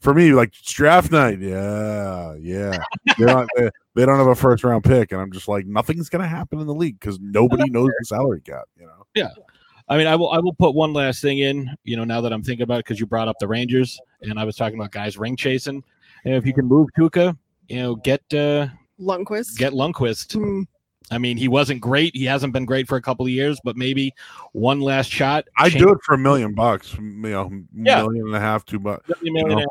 for 0.00 0.14
me. 0.14 0.32
Like 0.32 0.48
it's 0.58 0.72
draft 0.72 1.10
night, 1.12 1.40
yeah, 1.40 2.34
yeah. 2.40 2.78
They 3.18 3.26
don't 3.26 3.48
they, 3.56 3.70
they 3.94 4.06
don't 4.06 4.18
have 4.18 4.26
a 4.26 4.34
first 4.34 4.64
round 4.64 4.84
pick, 4.84 5.12
and 5.12 5.20
I'm 5.20 5.32
just 5.32 5.48
like 5.48 5.66
nothing's 5.66 6.08
gonna 6.08 6.26
happen 6.28 6.60
in 6.60 6.66
the 6.66 6.74
league 6.74 6.98
because 6.98 7.18
nobody 7.20 7.70
knows 7.70 7.90
the 7.98 8.04
salary 8.06 8.40
cap. 8.40 8.64
You 8.78 8.86
know. 8.86 9.06
Yeah. 9.14 9.30
I 9.88 9.98
mean, 9.98 10.06
I 10.06 10.14
will. 10.14 10.30
I 10.30 10.38
will 10.38 10.54
put 10.54 10.74
one 10.74 10.92
last 10.92 11.20
thing 11.20 11.38
in. 11.38 11.68
You 11.82 11.96
know, 11.96 12.04
now 12.04 12.20
that 12.20 12.32
I'm 12.32 12.44
thinking 12.44 12.62
about 12.62 12.78
it, 12.78 12.84
because 12.84 13.00
you 13.00 13.06
brought 13.06 13.26
up 13.26 13.36
the 13.40 13.48
Rangers, 13.48 14.00
and 14.22 14.38
I 14.38 14.44
was 14.44 14.54
talking 14.54 14.78
about 14.78 14.92
guys 14.92 15.18
ring 15.18 15.36
chasing. 15.36 15.82
And 16.24 16.34
if 16.34 16.46
you 16.46 16.54
can 16.54 16.66
move 16.66 16.88
Tuukka, 16.96 17.36
you 17.68 17.76
know, 17.76 17.96
get 17.96 18.22
uh, 18.32 18.68
Lundqvist. 19.00 19.56
get 19.56 19.72
Lundqvist. 19.72 20.36
Mm. 20.36 20.66
I 21.10 21.18
mean, 21.18 21.36
he 21.36 21.48
wasn't 21.48 21.80
great. 21.80 22.14
He 22.14 22.24
hasn't 22.24 22.52
been 22.52 22.66
great 22.66 22.86
for 22.86 22.96
a 22.96 23.02
couple 23.02 23.26
of 23.26 23.32
years, 23.32 23.58
but 23.64 23.76
maybe 23.76 24.14
one 24.52 24.80
last 24.80 25.10
shot. 25.10 25.46
I 25.58 25.68
change- 25.68 25.82
do 25.82 25.90
it 25.90 25.98
for 26.04 26.14
a 26.14 26.18
million 26.18 26.54
bucks, 26.54 26.94
you 26.94 27.00
know, 27.00 27.50
Yeah. 27.74 28.02
million 28.02 28.26
and 28.26 28.36
a 28.36 28.40
half, 28.40 28.64
two 28.64 28.78
bucks. 28.78 29.10
A 29.10 29.14
million 29.24 29.36
you 29.36 29.42
know, 29.42 29.52
and 29.58 29.60
a 29.62 29.66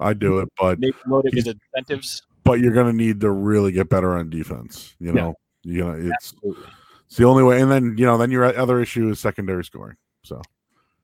I 0.00 0.12
do 0.14 0.38
it, 0.40 0.48
but 0.58 0.70
half, 0.70 0.78
maybe 0.78 0.96
load 1.06 1.26
it 1.26 1.34
with 1.34 1.46
incentives. 1.74 2.22
but 2.44 2.60
you're 2.60 2.72
gonna 2.72 2.92
need 2.92 3.20
to 3.20 3.30
really 3.30 3.72
get 3.72 3.88
better 3.88 4.16
on 4.16 4.30
defense. 4.30 4.94
You 4.98 5.08
Yeah. 5.08 5.12
know, 5.22 5.34
you 5.62 5.84
know, 5.84 5.92
it's 5.92 6.10
Absolutely. 6.34 6.64
it's 7.06 7.16
the 7.16 7.24
only 7.24 7.42
way. 7.42 7.60
And 7.60 7.70
then 7.70 7.94
you 7.96 8.04
know, 8.06 8.18
then 8.18 8.30
your 8.30 8.44
other 8.58 8.80
issue 8.80 9.08
is 9.10 9.20
secondary 9.20 9.64
scoring. 9.64 9.96
So 10.22 10.40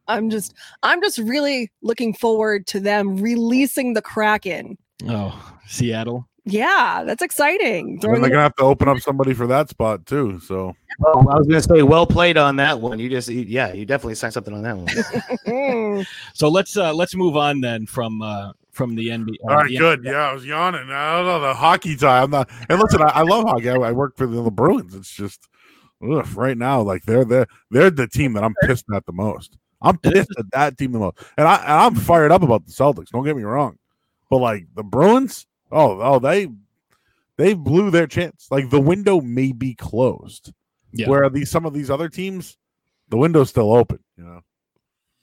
I'm 0.08 0.28
just 0.30 0.54
I'm 0.82 1.00
just 1.02 1.18
really 1.18 1.70
looking 1.82 2.14
forward 2.14 2.66
to 2.68 2.80
them 2.80 3.16
releasing 3.16 3.94
the 3.94 4.02
Kraken. 4.02 4.76
Oh, 5.08 5.54
Seattle. 5.68 6.26
Yeah, 6.46 7.04
that's 7.06 7.22
exciting. 7.22 8.00
and 8.02 8.14
they're 8.22 8.30
gonna 8.30 8.42
have 8.42 8.56
to 8.56 8.62
open 8.64 8.88
up 8.88 8.98
somebody 8.98 9.34
for 9.34 9.46
that 9.46 9.68
spot 9.68 10.06
too. 10.06 10.40
So 10.40 10.74
Well, 10.98 11.18
I 11.30 11.36
was 11.36 11.46
going 11.46 11.60
to 11.60 11.68
say, 11.68 11.82
well 11.82 12.06
played 12.06 12.36
on 12.38 12.56
that 12.56 12.80
one. 12.80 12.98
You 12.98 13.08
just, 13.10 13.28
you- 13.28 13.42
yeah, 13.42 13.72
you 13.72 13.84
definitely 13.86 14.14
signed 14.16 14.32
something 14.32 14.52
on 14.54 14.62
that 14.62 14.76
one. 14.76 16.04
So 16.34 16.48
let's 16.48 16.76
uh 16.76 16.92
let's 16.94 17.14
move 17.14 17.36
on 17.36 17.60
then 17.60 17.86
from 17.86 18.22
uh 18.22 18.52
from 18.80 18.94
the 18.94 19.08
NBA. 19.08 19.36
all 19.44 19.56
right, 19.56 19.68
the 19.68 19.76
good. 19.76 20.04
Yeah, 20.04 20.30
I 20.30 20.32
was 20.32 20.44
yawning. 20.46 20.90
I 20.90 21.16
don't 21.18 21.26
know 21.26 21.40
the 21.40 21.54
hockey 21.54 21.96
time. 21.96 22.24
I'm 22.24 22.30
not. 22.30 22.50
And 22.68 22.80
listen, 22.80 23.02
I, 23.02 23.06
I 23.08 23.22
love 23.22 23.44
hockey. 23.44 23.68
I, 23.68 23.74
I 23.76 23.92
work 23.92 24.16
for 24.16 24.26
the, 24.26 24.42
the 24.42 24.50
Bruins. 24.50 24.94
It's 24.94 25.12
just 25.12 25.46
ugh, 26.02 26.26
right 26.34 26.56
now, 26.56 26.80
like 26.80 27.04
they're 27.04 27.24
they're 27.24 27.46
they're 27.70 27.90
the 27.90 28.06
team 28.08 28.32
that 28.32 28.44
I'm 28.44 28.54
pissed 28.64 28.86
at 28.94 29.04
the 29.06 29.12
most. 29.12 29.56
I'm 29.82 29.98
pissed 29.98 30.30
at 30.38 30.50
that 30.52 30.78
team 30.78 30.92
the 30.92 30.98
most, 30.98 31.18
and 31.36 31.46
I 31.46 31.56
and 31.56 31.72
I'm 31.72 31.94
fired 31.94 32.32
up 32.32 32.42
about 32.42 32.64
the 32.66 32.72
Celtics. 32.72 33.08
Don't 33.10 33.24
get 33.24 33.36
me 33.36 33.42
wrong, 33.42 33.78
but 34.30 34.38
like 34.38 34.66
the 34.74 34.82
Bruins, 34.82 35.46
oh 35.70 36.00
oh 36.00 36.18
they 36.18 36.48
they 37.36 37.54
blew 37.54 37.90
their 37.90 38.06
chance. 38.06 38.46
Like 38.50 38.70
the 38.70 38.80
window 38.80 39.20
may 39.20 39.52
be 39.52 39.74
closed, 39.74 40.52
Yeah. 40.92 41.08
where 41.08 41.28
these 41.30 41.50
some 41.50 41.64
of 41.66 41.72
these 41.74 41.90
other 41.90 42.08
teams, 42.08 42.56
the 43.08 43.16
window's 43.16 43.50
still 43.50 43.72
open. 43.72 43.98
You 44.16 44.24
know, 44.24 44.40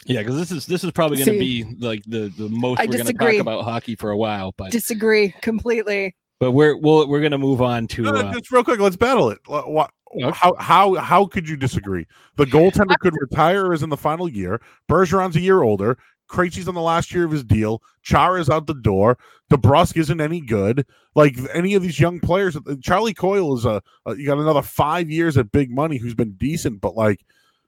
Yeah, 0.08 0.22
because 0.22 0.38
this 0.38 0.52
is 0.52 0.66
this 0.66 0.84
is 0.84 0.92
probably 0.92 1.18
going 1.18 1.34
to 1.34 1.40
be 1.40 1.64
like 1.80 2.04
the 2.08 2.30
the 2.38 2.50
most 2.50 2.80
I 2.80 2.86
we're 2.86 2.94
going 2.94 3.06
to 3.08 3.14
talk 3.14 3.34
about 3.36 3.64
hockey 3.64 3.96
for 3.96 4.12
a 4.12 4.18
while. 4.18 4.54
But 4.58 4.72
Disagree 4.72 5.34
completely. 5.42 6.16
but 6.40 6.52
we're 6.52 6.78
we'll, 6.78 7.08
we're 7.08 7.20
going 7.20 7.32
to 7.34 7.38
move 7.38 7.62
on 7.62 7.88
to 7.88 8.04
No, 8.04 8.12
no, 8.12 8.20
uh, 8.22 8.34
just 8.34 8.52
real 8.52 8.64
quick, 8.64 8.80
let's 8.80 8.96
battle 8.96 9.30
it. 9.30 9.40
Wha- 9.48 9.68
wha- 9.68 9.88
Okay. 10.16 10.32
How 10.34 10.56
how 10.58 10.96
how 10.96 11.26
could 11.26 11.50
you 11.50 11.58
disagree? 11.58 12.08
The 12.38 12.46
goaltender 12.46 12.98
could 13.00 13.14
retire 13.20 13.66
or 13.66 13.74
is 13.74 13.84
in 13.84 13.90
the 13.90 13.98
final 13.98 14.30
year. 14.30 14.62
Bergeron's 14.90 15.36
a 15.36 15.42
year 15.42 15.62
older. 15.64 15.98
Krejci's 16.30 16.68
on 16.70 16.76
the 16.76 16.82
last 16.82 17.14
year 17.14 17.26
of 17.26 17.32
his 17.32 17.44
deal. 17.44 17.82
Char 18.04 18.38
is 18.38 18.50
out 18.50 18.68
the 18.68 18.74
door. 18.74 19.18
DeBrusk 19.52 19.98
isn't 19.98 20.22
any 20.22 20.40
good. 20.40 20.86
Like 21.14 21.38
any 21.54 21.74
of 21.74 21.82
these 21.84 22.00
young 22.00 22.22
players, 22.22 22.58
Charlie 22.82 23.14
Coyle 23.14 23.58
is 23.58 23.66
a, 23.66 23.82
a 24.06 24.16
you 24.16 24.26
got 24.26 24.38
another 24.40 24.62
five 24.62 25.10
years 25.10 25.38
at 25.38 25.52
big 25.52 25.72
money 25.72 25.98
who's 25.98 26.16
been 26.16 26.34
decent, 26.36 26.80
but 26.80 26.96
like 26.96 27.26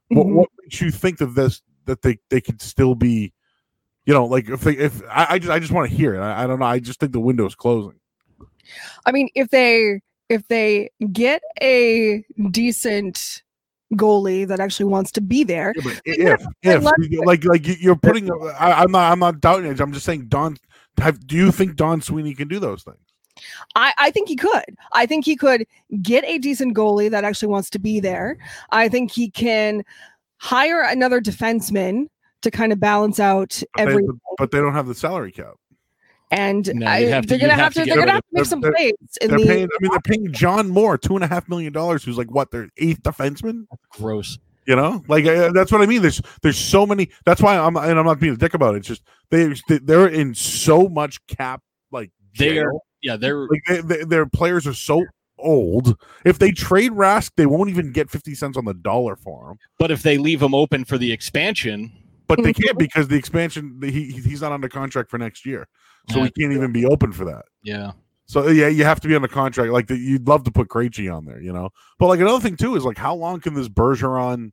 what, 0.08 0.25
Mhm. 0.25 0.34
what 0.36 0.49
makes 0.63 0.80
you 0.80 0.91
think 0.91 1.17
that 1.17 1.36
this 1.36 1.62
that 1.89 2.02
they 2.02 2.19
they 2.30 2.39
could 2.39 2.62
still 2.62 2.95
be, 2.95 3.34
you 4.06 4.13
know, 4.13 4.25
like 4.25 4.49
if 4.49 4.62
they 4.62 4.78
if 4.78 5.02
I, 5.10 5.28
I 5.32 5.39
just 5.39 5.52
I 5.52 5.60
just 5.60 5.71
want 5.71 5.89
to 5.89 5.95
hear 5.95 6.15
it. 6.15 6.19
I, 6.19 6.43
I 6.43 6.47
don't 6.47 6.60
know. 6.60 6.65
I 6.65 6.80
just 6.80 6.99
think 6.99 7.12
the 7.12 7.19
window's 7.19 7.56
closing. 7.56 7.99
I 9.06 9.12
mean, 9.12 9.30
if 9.36 9.49
they 9.49 10.02
if 10.30 10.47
they 10.47 10.91
get 11.12 11.41
a 11.62 12.23
decent 12.52 13.43
goalie 13.95 14.47
that 14.47 14.60
actually 14.60 14.86
wants 14.86 15.12
to 15.13 15.21
be 15.21 15.43
there, 15.43 15.73
Yeah, 16.06 16.36
They're 16.63 16.78
if 16.78 16.84
if 16.84 16.84
like 17.25 17.43
like 17.43 17.67
you- 17.67 17.78
you're 17.80 17.95
putting, 17.95 18.32
I, 18.32 18.84
I'm 18.84 18.91
not 18.91 19.12
I'm 19.12 19.19
not 19.19 19.41
doubting 19.41 19.71
it. 19.71 19.80
I'm 19.80 19.91
just 19.91 20.06
saying, 20.06 20.28
Don. 20.28 20.58
Have, 20.99 21.25
do 21.25 21.38
you 21.38 21.52
think 21.52 21.75
Don 21.78 22.02
Sweeney 22.02 22.34
can 22.36 22.49
do 22.49 22.60
those 22.60 22.84
things? 22.84 22.97
I, 23.75 23.93
I 23.97 24.12
think 24.12 24.28
he 24.28 24.36
could. 24.36 24.65
I 24.91 25.06
think 25.06 25.23
he 25.23 25.38
could 25.38 25.65
get 26.02 26.25
a 26.25 26.39
decent 26.39 26.75
goalie 26.75 27.10
that 27.10 27.23
actually 27.23 27.47
wants 27.47 27.69
to 27.71 27.80
be 27.80 28.02
there. 28.02 28.38
I 28.71 28.89
think 28.89 29.12
he 29.12 29.30
can 29.30 29.84
hire 30.39 30.82
another 30.82 31.21
defenseman 31.21 32.08
to 32.41 32.52
kind 32.52 32.71
of 32.71 32.80
balance 32.80 33.19
out 33.19 33.62
But 33.75 33.86
they, 33.86 33.91
everything. 33.91 34.19
but 34.38 34.52
they 34.52 34.60
don't 34.60 34.73
have 34.73 34.88
the 34.88 34.95
salary 34.95 35.32
cap. 35.32 35.56
and 36.32 36.69
No, 36.75 36.86
I, 36.88 37.02
have 37.06 37.23
to- 37.23 37.30
they're 37.30 37.39
gonna 37.39 37.54
have 37.54 37.60
have 37.62 37.73
to 37.73 37.80
to, 37.82 37.86
they're 37.86 37.97
gonna 37.99 38.12
have 38.13 38.21
to 38.21 38.28
make 38.32 38.45
some 38.45 38.62
they're- 38.62 38.71
plays 38.71 38.93
in 39.21 39.30
They're 39.30 39.39
the 39.39 39.45
paying. 39.45 39.63
I 39.65 39.78
mean, 39.82 39.91
they're 39.91 39.99
paying 40.02 40.32
John 40.34 40.69
Moore 40.69 40.97
two 40.97 41.15
and 41.15 41.23
a 41.23 41.28
half 41.28 41.49
million 41.49 41.73
dollars, 41.73 42.04
who's 42.04 42.17
like 42.17 42.32
what 42.32 42.52
their 42.52 42.69
eighth 42.78 43.02
defenseman. 43.04 43.65
gross. 43.91 44.38
You 44.67 44.75
know, 44.75 45.04
like 45.08 45.25
uh, 45.25 45.52
that's 45.52 45.71
what 45.71 45.82
I 45.82 45.88
mean. 45.88 46.04
There's 46.04 46.21
there's 46.43 46.58
so 46.58 46.86
many. 46.86 47.10
That's 47.25 47.41
why 47.41 47.58
I'm 47.58 47.75
and 47.75 47.97
I'm 47.97 48.06
not 48.06 48.19
being 48.19 48.34
a 48.34 48.38
dick 48.38 48.54
about 48.54 48.75
it. 48.75 48.80
It's 48.80 48.88
just 48.88 49.02
they 49.32 49.52
they're 49.80 50.08
in 50.08 50.36
so 50.36 50.88
much 50.88 51.25
cap 51.25 51.62
like 51.91 52.12
They 52.38 52.54
jail. 52.54 52.65
are 52.65 52.73
yeah 53.02 53.15
they're 53.17 53.47
like 53.47 53.63
they, 53.67 53.82
they, 53.82 54.04
their 54.04 54.28
players 54.28 54.67
are 54.67 54.73
so 54.75 55.04
old. 55.41 55.95
If 56.25 56.39
they 56.39 56.52
trade 56.52 56.91
Rask, 56.91 57.32
they 57.36 57.45
won't 57.45 57.69
even 57.69 57.91
get 57.91 58.10
fifty 58.10 58.36
cents 58.36 58.58
on 58.58 58.65
the 58.65 58.73
dollar 58.73 59.15
for 59.15 59.52
him. 59.52 59.58
but 59.78 59.91
if 59.91 60.04
they 60.04 60.17
leave 60.17 60.41
him 60.41 60.54
open 60.54 60.86
for 60.86 60.97
the 60.97 61.12
expansion, 61.12 61.91
But 62.28 62.43
they 62.43 62.54
can't 62.54 62.78
because 62.86 63.08
the 63.08 63.15
expansion 63.17 63.80
he 63.84 63.91
he- 63.91 64.21
he's 64.21 64.41
not 64.41 64.52
under 64.52 64.69
contract 64.69 65.10
for 65.10 65.17
next 65.17 65.45
year, 65.45 65.67
so 66.10 66.21
he 66.23 66.30
can't 66.32 66.54
even 66.54 66.71
be 66.71 66.86
open 66.86 67.12
for 67.12 67.25
that. 67.25 67.45
yeah. 67.63 67.91
So 68.25 68.47
yeah, 68.49 68.67
you 68.67 68.84
have 68.84 68.99
to 68.99 69.08
be 69.08 69.15
under 69.15 69.28
contract. 69.28 69.71
Like 69.71 69.88
the, 69.88 69.97
you'd 69.97 70.28
love 70.28 70.43
to 70.43 70.52
put 70.52 70.67
Krejci 70.67 71.12
on 71.12 71.25
there, 71.25 71.41
you 71.41 71.52
know. 71.52 71.69
But 71.97 72.08
like 72.10 72.19
another 72.19 72.39
thing 72.39 72.56
too 72.58 72.75
is 72.75 72.86
like 72.86 72.97
how 72.99 73.15
long 73.15 73.39
can 73.39 73.56
this 73.56 73.67
Bergeron, 73.67 74.52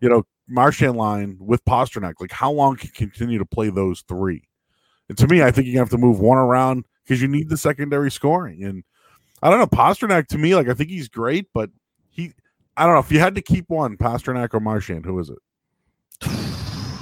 you 0.00 0.08
know, 0.08 0.24
Marchand 0.48 0.96
line 0.96 1.36
with 1.38 1.62
Pastrnak? 1.66 2.14
Like 2.20 2.32
how 2.32 2.50
long 2.50 2.76
can 2.76 2.86
you 2.86 2.92
continue 3.06 3.38
to 3.38 3.44
play 3.44 3.68
those 3.68 4.00
three? 4.08 4.48
And 5.10 5.18
to 5.18 5.26
me, 5.28 5.42
I 5.42 5.50
think 5.50 5.66
you 5.66 5.78
have 5.78 5.90
to 5.90 5.98
move 5.98 6.20
one 6.20 6.38
around 6.38 6.86
because 7.04 7.20
you 7.20 7.28
need 7.28 7.50
the 7.50 7.58
secondary 7.58 8.10
scoring. 8.10 8.64
And 8.64 8.82
I 9.42 9.50
don't 9.50 9.58
know 9.58 9.66
Pastrnak. 9.66 10.28
To 10.28 10.38
me, 10.38 10.54
like 10.54 10.68
I 10.68 10.74
think 10.74 10.90
he's 10.90 11.08
great, 11.08 11.48
but 11.52 11.70
he, 12.10 12.32
I 12.76 12.84
don't 12.84 12.94
know 12.94 13.00
if 13.00 13.10
you 13.10 13.18
had 13.18 13.34
to 13.34 13.42
keep 13.42 13.68
one, 13.68 13.96
Pastrnak 13.96 14.54
or 14.54 14.60
Marchand, 14.60 15.04
who 15.04 15.18
is 15.18 15.30
it? 15.30 15.38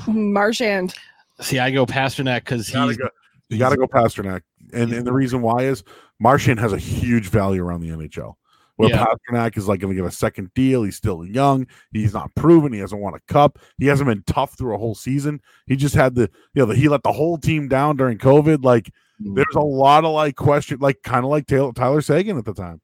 Marchand. 0.08 0.94
See, 1.40 1.58
I 1.58 1.70
go 1.70 1.86
Pastrnak 1.86 2.40
because 2.40 2.68
You 2.68 2.74
gotta 2.74 2.96
go, 2.96 3.08
you 3.48 3.58
gotta 3.58 3.76
go 3.76 3.86
Pastrnak, 3.86 4.42
and 4.72 4.92
and 4.92 5.06
the 5.06 5.12
reason 5.12 5.42
why 5.42 5.62
is 5.64 5.84
Marchand 6.18 6.60
has 6.60 6.72
a 6.72 6.78
huge 6.78 7.28
value 7.28 7.64
around 7.64 7.80
the 7.80 7.88
NHL. 7.90 8.34
Where 8.76 8.88
Yeah. 8.88 9.04
Pastrnak 9.04 9.58
is 9.58 9.68
like 9.68 9.80
going 9.80 9.94
to 9.94 10.02
get 10.02 10.08
a 10.08 10.14
second 10.14 10.54
deal. 10.54 10.84
He's 10.84 10.96
still 10.96 11.22
young. 11.26 11.66
He's 11.92 12.14
not 12.14 12.34
proven. 12.34 12.72
He 12.72 12.78
hasn't 12.78 13.02
won 13.02 13.12
a 13.12 13.20
cup. 13.30 13.58
He 13.76 13.86
hasn't 13.86 14.08
been 14.08 14.22
tough 14.26 14.56
through 14.56 14.74
a 14.74 14.78
whole 14.78 14.94
season. 14.94 15.42
He 15.66 15.76
just 15.76 15.94
had 15.94 16.14
the 16.14 16.30
you 16.54 16.62
know 16.62 16.66
the, 16.66 16.74
he 16.74 16.88
let 16.88 17.02
the 17.02 17.12
whole 17.12 17.36
team 17.36 17.68
down 17.68 17.98
during 17.98 18.16
COVID. 18.16 18.64
Like 18.64 18.90
there's 19.20 19.54
a 19.54 19.60
lot 19.60 20.04
of 20.04 20.12
like 20.12 20.36
question, 20.36 20.78
like 20.80 21.02
kind 21.02 21.24
of 21.24 21.30
like 21.30 21.46
Taylor, 21.46 21.72
Tyler 21.72 22.00
Seguin 22.00 22.38
at 22.38 22.44
the 22.44 22.54
time. 22.54 22.80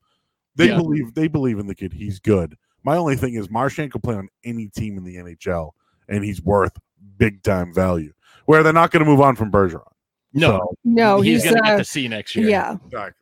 They 0.55 0.69
Yeah. 0.69 0.77
believe 0.77 1.15
they 1.15 1.29
believe 1.29 1.59
in 1.59 1.67
the 1.67 1.75
kid. 1.75 1.93
He's 1.93 2.19
good. 2.21 2.57
My 2.85 2.97
only 2.97 3.17
thing 3.17 3.35
is 3.35 3.51
Marchand 3.51 3.93
could 3.93 4.03
play 4.03 4.15
on 4.15 4.29
any 4.45 4.69
team 4.69 4.97
in 4.97 5.05
the 5.05 5.17
NHL, 5.17 5.73
and 6.09 6.25
he's 6.25 6.41
worth 6.43 6.73
big 7.19 7.43
time 7.43 7.73
value. 7.75 8.13
Where 8.47 8.63
they're 8.63 8.73
not 8.73 8.91
going 8.93 9.05
to 9.05 9.11
move 9.11 9.21
on 9.21 9.35
from 9.35 9.51
Bergeron. 9.51 9.83
no, 10.33 10.59
So- 10.59 10.75
No, 10.85 11.21
he's, 11.21 11.43
he's, 11.43 11.53
gonna 11.53 11.67
uh, 11.67 11.71
get 11.73 11.79
to 11.79 11.85
see 11.85 12.07
next 12.09 12.37
year. 12.37 12.49
yeah. 12.49 12.77
Exactly. 12.85 13.13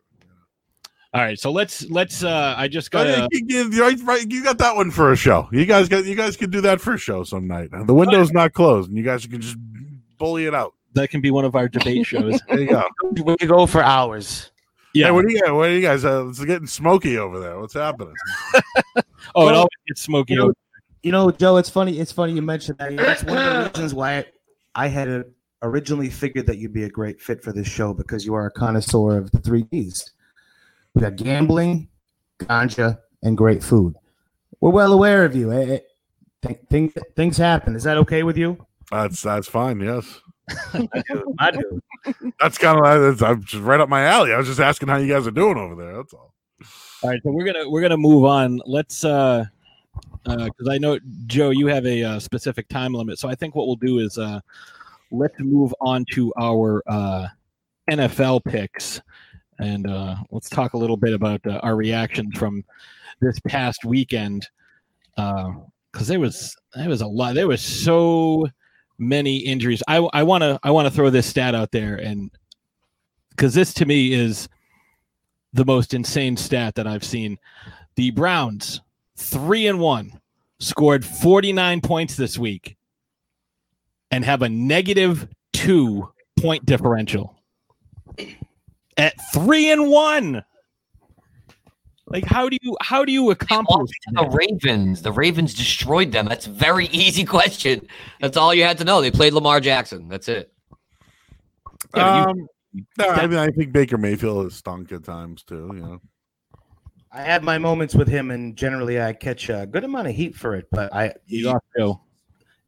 All 1.14 1.20
right, 1.22 1.38
so 1.38 1.52
let's 1.52 1.88
let's. 1.90 2.24
uh 2.24 2.54
I 2.58 2.66
just 2.66 2.92
Oh, 2.92 2.98
got 2.98 3.06
yeah, 3.06 3.26
to 3.28 3.28
you, 3.32 3.70
you- 3.70 3.80
right, 3.82 3.98
right, 4.02 4.28
you 4.30 4.42
got 4.42 4.58
that 4.58 4.74
one 4.74 4.90
for 4.90 5.12
a 5.12 5.16
show. 5.16 5.48
You 5.52 5.64
guys 5.64 5.88
got 5.88 6.04
you 6.04 6.16
guys 6.16 6.36
can 6.36 6.50
do 6.50 6.60
that 6.62 6.80
for 6.80 6.94
a 6.94 6.98
show 6.98 7.22
some 7.22 7.46
night. 7.46 7.70
The 7.70 7.94
window's 7.94 8.32
not 8.32 8.52
closed, 8.52 8.88
and 8.88 8.98
you 8.98 9.04
guys 9.04 9.24
can 9.24 9.40
just 9.40 9.56
bully 10.18 10.46
it 10.46 10.54
out. 10.54 10.74
That 10.94 11.10
can 11.10 11.20
be 11.20 11.30
one 11.30 11.44
of 11.44 11.54
our 11.54 11.68
debate 11.68 12.06
shows. 12.06 12.40
There 12.48 12.60
you 12.60 12.68
go. 12.68 12.84
We 13.24 13.36
could 13.36 13.48
go 13.48 13.66
for 13.66 13.82
hours. 13.82 14.50
Yeah. 14.94 15.06
Hey, 15.06 15.10
what 15.12 15.26
do 15.26 15.32
you 15.32 15.40
got? 15.42 15.54
What 15.54 15.66
do 15.68 15.72
you 15.72 15.82
guys? 15.82 16.04
Uh, 16.04 16.28
it's 16.28 16.44
getting 16.44 16.66
smoky 16.66 17.18
over 17.18 17.40
there. 17.40 17.58
What's 17.58 17.74
happening? 17.74 18.14
oh, 19.34 19.48
it 19.48 19.54
always 19.54 19.68
gets 19.86 20.02
smoky. 20.02 20.34
you 20.34 20.38
know. 20.38 20.52
You 21.02 21.12
know, 21.12 21.30
Joe, 21.30 21.58
it's 21.58 21.68
funny. 21.68 21.98
It's 21.98 22.12
funny 22.12 22.32
you 22.32 22.40
mentioned 22.40 22.78
that. 22.78 22.96
That's 22.96 23.24
one 23.24 23.36
of 23.36 23.44
the 23.44 23.70
reasons 23.70 23.92
why 23.92 24.24
I 24.74 24.88
had 24.88 25.08
uh, 25.08 25.22
originally 25.62 26.08
figured 26.08 26.46
that 26.46 26.58
you'd 26.58 26.72
be 26.72 26.84
a 26.84 26.88
great 26.88 27.20
fit 27.20 27.42
for 27.42 27.52
this 27.52 27.66
show 27.68 27.92
because 27.92 28.24
you 28.24 28.34
are 28.34 28.46
a 28.46 28.50
connoisseur 28.50 29.18
of 29.18 29.30
the 29.30 29.38
three 29.38 29.64
Ds. 29.64 30.12
We 30.94 31.02
got 31.02 31.16
gambling, 31.16 31.88
ganja, 32.38 32.98
and 33.22 33.36
great 33.36 33.62
food. 33.62 33.96
We're 34.60 34.70
well 34.70 34.92
aware 34.92 35.24
of 35.24 35.34
you. 35.34 35.52
Eh, 35.52 35.74
eh, 35.74 35.78
th- 36.46 36.60
things 36.70 36.92
things 37.16 37.36
happen. 37.36 37.76
Is 37.76 37.82
that 37.82 37.98
okay 37.98 38.22
with 38.22 38.38
you? 38.38 38.64
That's 38.90 39.20
that's 39.20 39.48
fine. 39.48 39.80
Yes, 39.80 40.20
I 41.38 41.50
do. 41.50 41.80
that's 42.40 42.58
kind 42.58 42.84
of 42.84 43.18
that's 43.18 43.22
I'm 43.22 43.42
just 43.44 43.62
right 43.62 43.80
up 43.80 43.88
my 43.88 44.04
alley. 44.04 44.32
I 44.32 44.36
was 44.36 44.46
just 44.46 44.60
asking 44.60 44.88
how 44.88 44.96
you 44.96 45.08
guys 45.08 45.26
are 45.26 45.32
doing 45.32 45.56
over 45.56 45.74
there. 45.74 45.96
That's 45.96 46.12
all. 46.12 46.34
All 47.02 47.10
right, 47.10 47.20
so 47.22 47.30
we're 47.30 47.44
gonna 47.44 47.68
we're 47.68 47.82
gonna 47.82 47.96
move 47.96 48.24
on. 48.24 48.60
Let's 48.66 49.04
uh 49.04 49.44
because 50.24 50.68
I 50.70 50.78
know 50.78 50.98
Joe, 51.26 51.50
you 51.50 51.66
have 51.66 51.84
a 51.86 52.02
uh, 52.02 52.18
specific 52.18 52.68
time 52.68 52.94
limit, 52.94 53.18
so 53.18 53.28
I 53.28 53.34
think 53.34 53.54
what 53.54 53.66
we'll 53.66 53.76
do 53.76 53.98
is 53.98 54.18
uh 54.18 54.40
let's 55.10 55.34
move 55.38 55.74
on 55.80 56.04
to 56.12 56.32
our 56.40 56.82
uh 56.86 57.28
NFL 57.90 58.44
picks, 58.44 59.00
and 59.58 59.88
uh 59.88 60.16
let's 60.30 60.48
talk 60.48 60.74
a 60.74 60.78
little 60.78 60.96
bit 60.96 61.12
about 61.12 61.46
uh, 61.46 61.60
our 61.62 61.76
reactions 61.76 62.38
from 62.38 62.64
this 63.20 63.38
past 63.40 63.84
weekend. 63.84 64.46
Uh 65.16 65.52
Because 65.92 66.08
there 66.08 66.20
was 66.20 66.56
there 66.74 66.88
was 66.88 67.02
a 67.02 67.06
lot. 67.06 67.34
There 67.34 67.48
was 67.48 67.62
so 67.62 68.48
many 68.98 69.38
injuries. 69.38 69.82
I 69.88 69.96
I 70.12 70.22
want 70.22 70.42
to 70.42 70.58
I 70.62 70.70
want 70.70 70.86
to 70.86 70.94
throw 70.94 71.10
this 71.10 71.26
stat 71.26 71.54
out 71.54 71.70
there, 71.72 71.96
and 71.96 72.30
because 73.30 73.54
this 73.54 73.74
to 73.74 73.86
me 73.86 74.12
is 74.12 74.48
the 75.52 75.64
most 75.64 75.94
insane 75.94 76.36
stat 76.36 76.74
that 76.74 76.86
I've 76.86 77.04
seen. 77.04 77.38
The 77.96 78.10
Browns, 78.10 78.80
three 79.16 79.68
and 79.68 79.78
one, 79.78 80.20
scored 80.58 81.04
49 81.04 81.80
points 81.80 82.16
this 82.16 82.36
week 82.36 82.76
and 84.10 84.24
have 84.24 84.42
a 84.42 84.48
negative 84.48 85.28
two 85.52 86.10
point 86.40 86.66
differential 86.66 87.36
at 88.96 89.14
three 89.32 89.70
and 89.70 89.88
one. 89.88 90.44
Like 92.14 92.24
how 92.26 92.48
do 92.48 92.56
you 92.62 92.76
how 92.80 93.04
do 93.04 93.10
you 93.10 93.32
accomplish 93.32 93.76
Lost 93.76 93.92
to 94.06 94.12
the 94.14 94.28
Ravens. 94.28 95.02
The 95.02 95.10
Ravens 95.10 95.52
destroyed 95.52 96.12
them. 96.12 96.26
That's 96.26 96.46
a 96.46 96.50
very 96.50 96.86
easy 96.92 97.24
question. 97.24 97.88
That's 98.20 98.36
all 98.36 98.54
you 98.54 98.62
had 98.62 98.78
to 98.78 98.84
know. 98.84 99.00
They 99.00 99.10
played 99.10 99.32
Lamar 99.32 99.58
Jackson. 99.58 100.08
That's 100.08 100.28
it. 100.28 100.52
Yeah, 101.96 102.22
um, 102.26 102.46
no, 102.98 103.08
I 103.08 103.26
mean 103.26 103.38
I 103.40 103.48
think 103.48 103.72
Baker 103.72 103.98
Mayfield 103.98 104.44
has 104.44 104.54
stunk 104.54 104.92
at 104.92 105.02
times 105.02 105.42
too. 105.42 105.72
You 105.74 105.80
know, 105.80 106.00
I 107.10 107.22
had 107.22 107.42
my 107.42 107.58
moments 107.58 107.96
with 107.96 108.06
him, 108.06 108.30
and 108.30 108.54
generally 108.54 109.02
I 109.02 109.12
catch 109.12 109.48
a 109.48 109.66
good 109.66 109.82
amount 109.82 110.06
of 110.06 110.14
heat 110.14 110.36
for 110.36 110.54
it. 110.54 110.68
But 110.70 110.94
I 110.94 111.14
you 111.26 111.46
lost 111.46 111.64
Joe. 111.76 112.00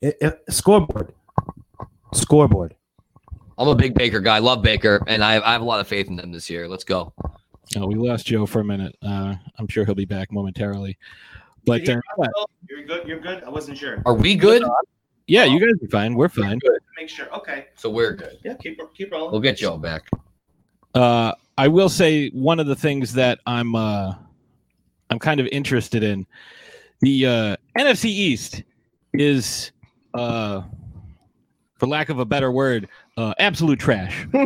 it, 0.00 0.16
it- 0.20 0.42
scoreboard, 0.50 1.14
scoreboard. 2.12 2.74
I'm 3.58 3.68
a 3.68 3.76
big 3.76 3.94
Baker 3.94 4.18
guy. 4.20 4.38
Love 4.40 4.62
Baker, 4.62 5.04
and 5.06 5.22
I, 5.22 5.40
I 5.40 5.52
have 5.52 5.62
a 5.62 5.64
lot 5.64 5.78
of 5.78 5.86
faith 5.86 6.08
in 6.08 6.16
them 6.16 6.32
this 6.32 6.50
year. 6.50 6.66
Let's 6.68 6.84
go. 6.84 7.12
No, 7.74 7.86
we 7.86 7.94
lost 7.96 8.26
Joe 8.26 8.46
for 8.46 8.60
a 8.60 8.64
minute. 8.64 8.96
Uh, 9.02 9.34
I'm 9.58 9.68
sure 9.68 9.84
he'll 9.84 9.94
be 9.94 10.04
back 10.04 10.30
momentarily. 10.32 10.96
But 11.64 11.88
uh, 11.88 12.00
You're 12.68 12.84
good. 12.84 13.08
You're 13.08 13.18
good. 13.18 13.42
I 13.42 13.48
wasn't 13.48 13.76
sure. 13.76 14.00
Are 14.06 14.14
we 14.14 14.36
good? 14.36 14.62
yeah, 15.26 15.44
you 15.44 15.58
guys 15.58 15.82
are 15.82 15.90
fine. 15.90 16.14
We're 16.14 16.28
fine. 16.28 16.60
Make 16.96 17.08
sure. 17.08 17.32
Okay. 17.34 17.66
So 17.74 17.90
we're 17.90 18.12
good. 18.12 18.38
Yeah. 18.44 18.54
Keep 18.54 18.80
keep 18.94 19.12
rolling. 19.12 19.32
We'll 19.32 19.40
get 19.40 19.56
Joe 19.56 19.76
back. 19.76 20.08
Uh, 20.94 21.32
I 21.58 21.68
will 21.68 21.88
say 21.88 22.28
one 22.30 22.60
of 22.60 22.66
the 22.68 22.76
things 22.76 23.12
that 23.14 23.40
I'm 23.46 23.74
uh, 23.74 24.14
I'm 25.10 25.18
kind 25.18 25.40
of 25.40 25.46
interested 25.48 26.04
in 26.04 26.26
the 27.00 27.26
uh, 27.26 27.56
NFC 27.76 28.06
East 28.06 28.62
is 29.12 29.72
uh, 30.14 30.62
for 31.78 31.86
lack 31.86 32.08
of 32.08 32.18
a 32.18 32.24
better 32.24 32.52
word, 32.52 32.88
uh, 33.16 33.34
absolute 33.38 33.78
trash. 33.78 34.26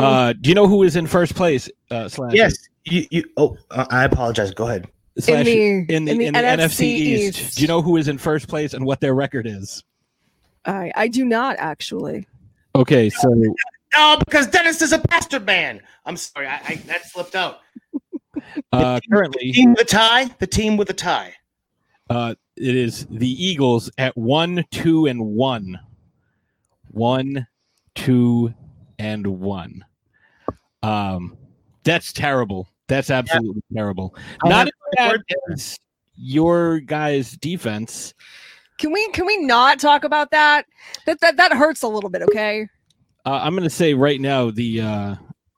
Uh, 0.00 0.32
do 0.40 0.48
you 0.48 0.54
know 0.54 0.66
who 0.66 0.82
is 0.82 0.96
in 0.96 1.06
first 1.06 1.34
place? 1.34 1.68
Uh, 1.90 2.08
slash 2.08 2.32
Yes. 2.34 2.54
You, 2.84 3.06
you, 3.10 3.24
oh, 3.36 3.56
uh, 3.70 3.86
I 3.90 4.04
apologize. 4.04 4.52
Go 4.52 4.66
ahead. 4.66 4.88
slash- 5.18 5.44
the- 5.44 5.60
in 5.62 5.86
the, 5.86 5.94
in 5.94 6.04
the 6.18 6.24
in 6.26 6.34
the 6.34 6.40
NFC 6.40 6.64
NFC 6.64 6.82
East. 6.82 7.38
East. 7.40 7.56
Do 7.56 7.62
you 7.62 7.68
know 7.68 7.82
who 7.82 7.96
is 7.96 8.08
in 8.08 8.18
first 8.18 8.48
place 8.48 8.74
and 8.74 8.84
what 8.84 9.00
their 9.00 9.14
record 9.14 9.46
is? 9.46 9.84
I 10.64 10.90
I 10.96 11.08
do 11.08 11.24
not 11.24 11.56
actually. 11.58 12.26
Okay, 12.74 13.10
so 13.10 13.28
Oh, 13.96 14.16
because 14.24 14.46
Dennis 14.46 14.80
is 14.82 14.92
a 14.92 14.98
bastard 14.98 15.44
man. 15.46 15.80
I'm 16.06 16.16
sorry. 16.16 16.46
I, 16.46 16.60
I 16.68 16.74
that 16.86 17.06
slipped 17.06 17.34
out. 17.34 17.60
uh, 18.72 19.00
The 19.08 19.52
team 19.52 19.70
with 19.72 19.80
a 19.80 19.84
tie. 19.84 20.24
The 20.38 20.46
team 20.46 20.76
with 20.76 20.90
a 20.90 20.94
tie. 20.94 21.34
uh, 22.08 22.34
it 22.56 22.76
is 22.76 23.06
the 23.10 23.28
Eagles 23.44 23.90
at 23.98 24.16
one, 24.16 24.64
two, 24.70 25.06
and 25.06 25.20
one. 25.26 25.78
One, 26.92 27.46
two, 27.94 28.54
and 28.98 29.26
one. 29.26 29.84
Um, 30.82 31.36
that's 31.84 32.12
terrible. 32.12 32.68
That's 32.88 33.10
absolutely 33.10 33.62
terrible. 33.74 34.14
I'll 34.42 34.50
Not 34.50 34.66
as 34.66 34.72
bad 34.96 35.20
as 35.52 35.78
your 36.16 36.80
guys' 36.80 37.32
defense. 37.32 38.14
Can 38.78 38.92
we 38.92 39.08
can 39.10 39.26
we 39.26 39.36
not 39.38 39.78
talk 39.78 40.04
about 40.04 40.30
that? 40.30 40.66
That 41.06 41.20
that 41.20 41.36
that 41.36 41.52
hurts 41.52 41.82
a 41.82 41.88
little 41.88 42.10
bit. 42.10 42.22
Okay. 42.22 42.66
Uh, 43.26 43.40
I'm 43.42 43.52
going 43.52 43.64
to 43.64 43.70
say 43.70 43.94
right 43.94 44.20
now 44.20 44.50
the 44.50 44.80
uh, 44.80 45.14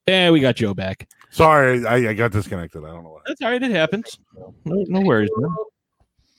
eh, 0.09 0.31
we 0.31 0.41
got 0.41 0.57
Joe 0.57 0.75
back. 0.75 1.09
Sorry, 1.31 1.87
I, 1.87 2.11
I 2.11 2.13
got 2.13 2.33
disconnected. 2.33 2.85
I 2.85 2.89
don't 2.89 3.05
know 3.05 3.11
what. 3.11 3.23
That's 3.27 3.41
all 3.41 3.51
right. 3.51 3.63
It 3.63 3.71
happens. 3.71 4.19
No, 4.35 4.53
no 4.65 5.01
worries. 5.01 5.31
Man. 5.37 5.55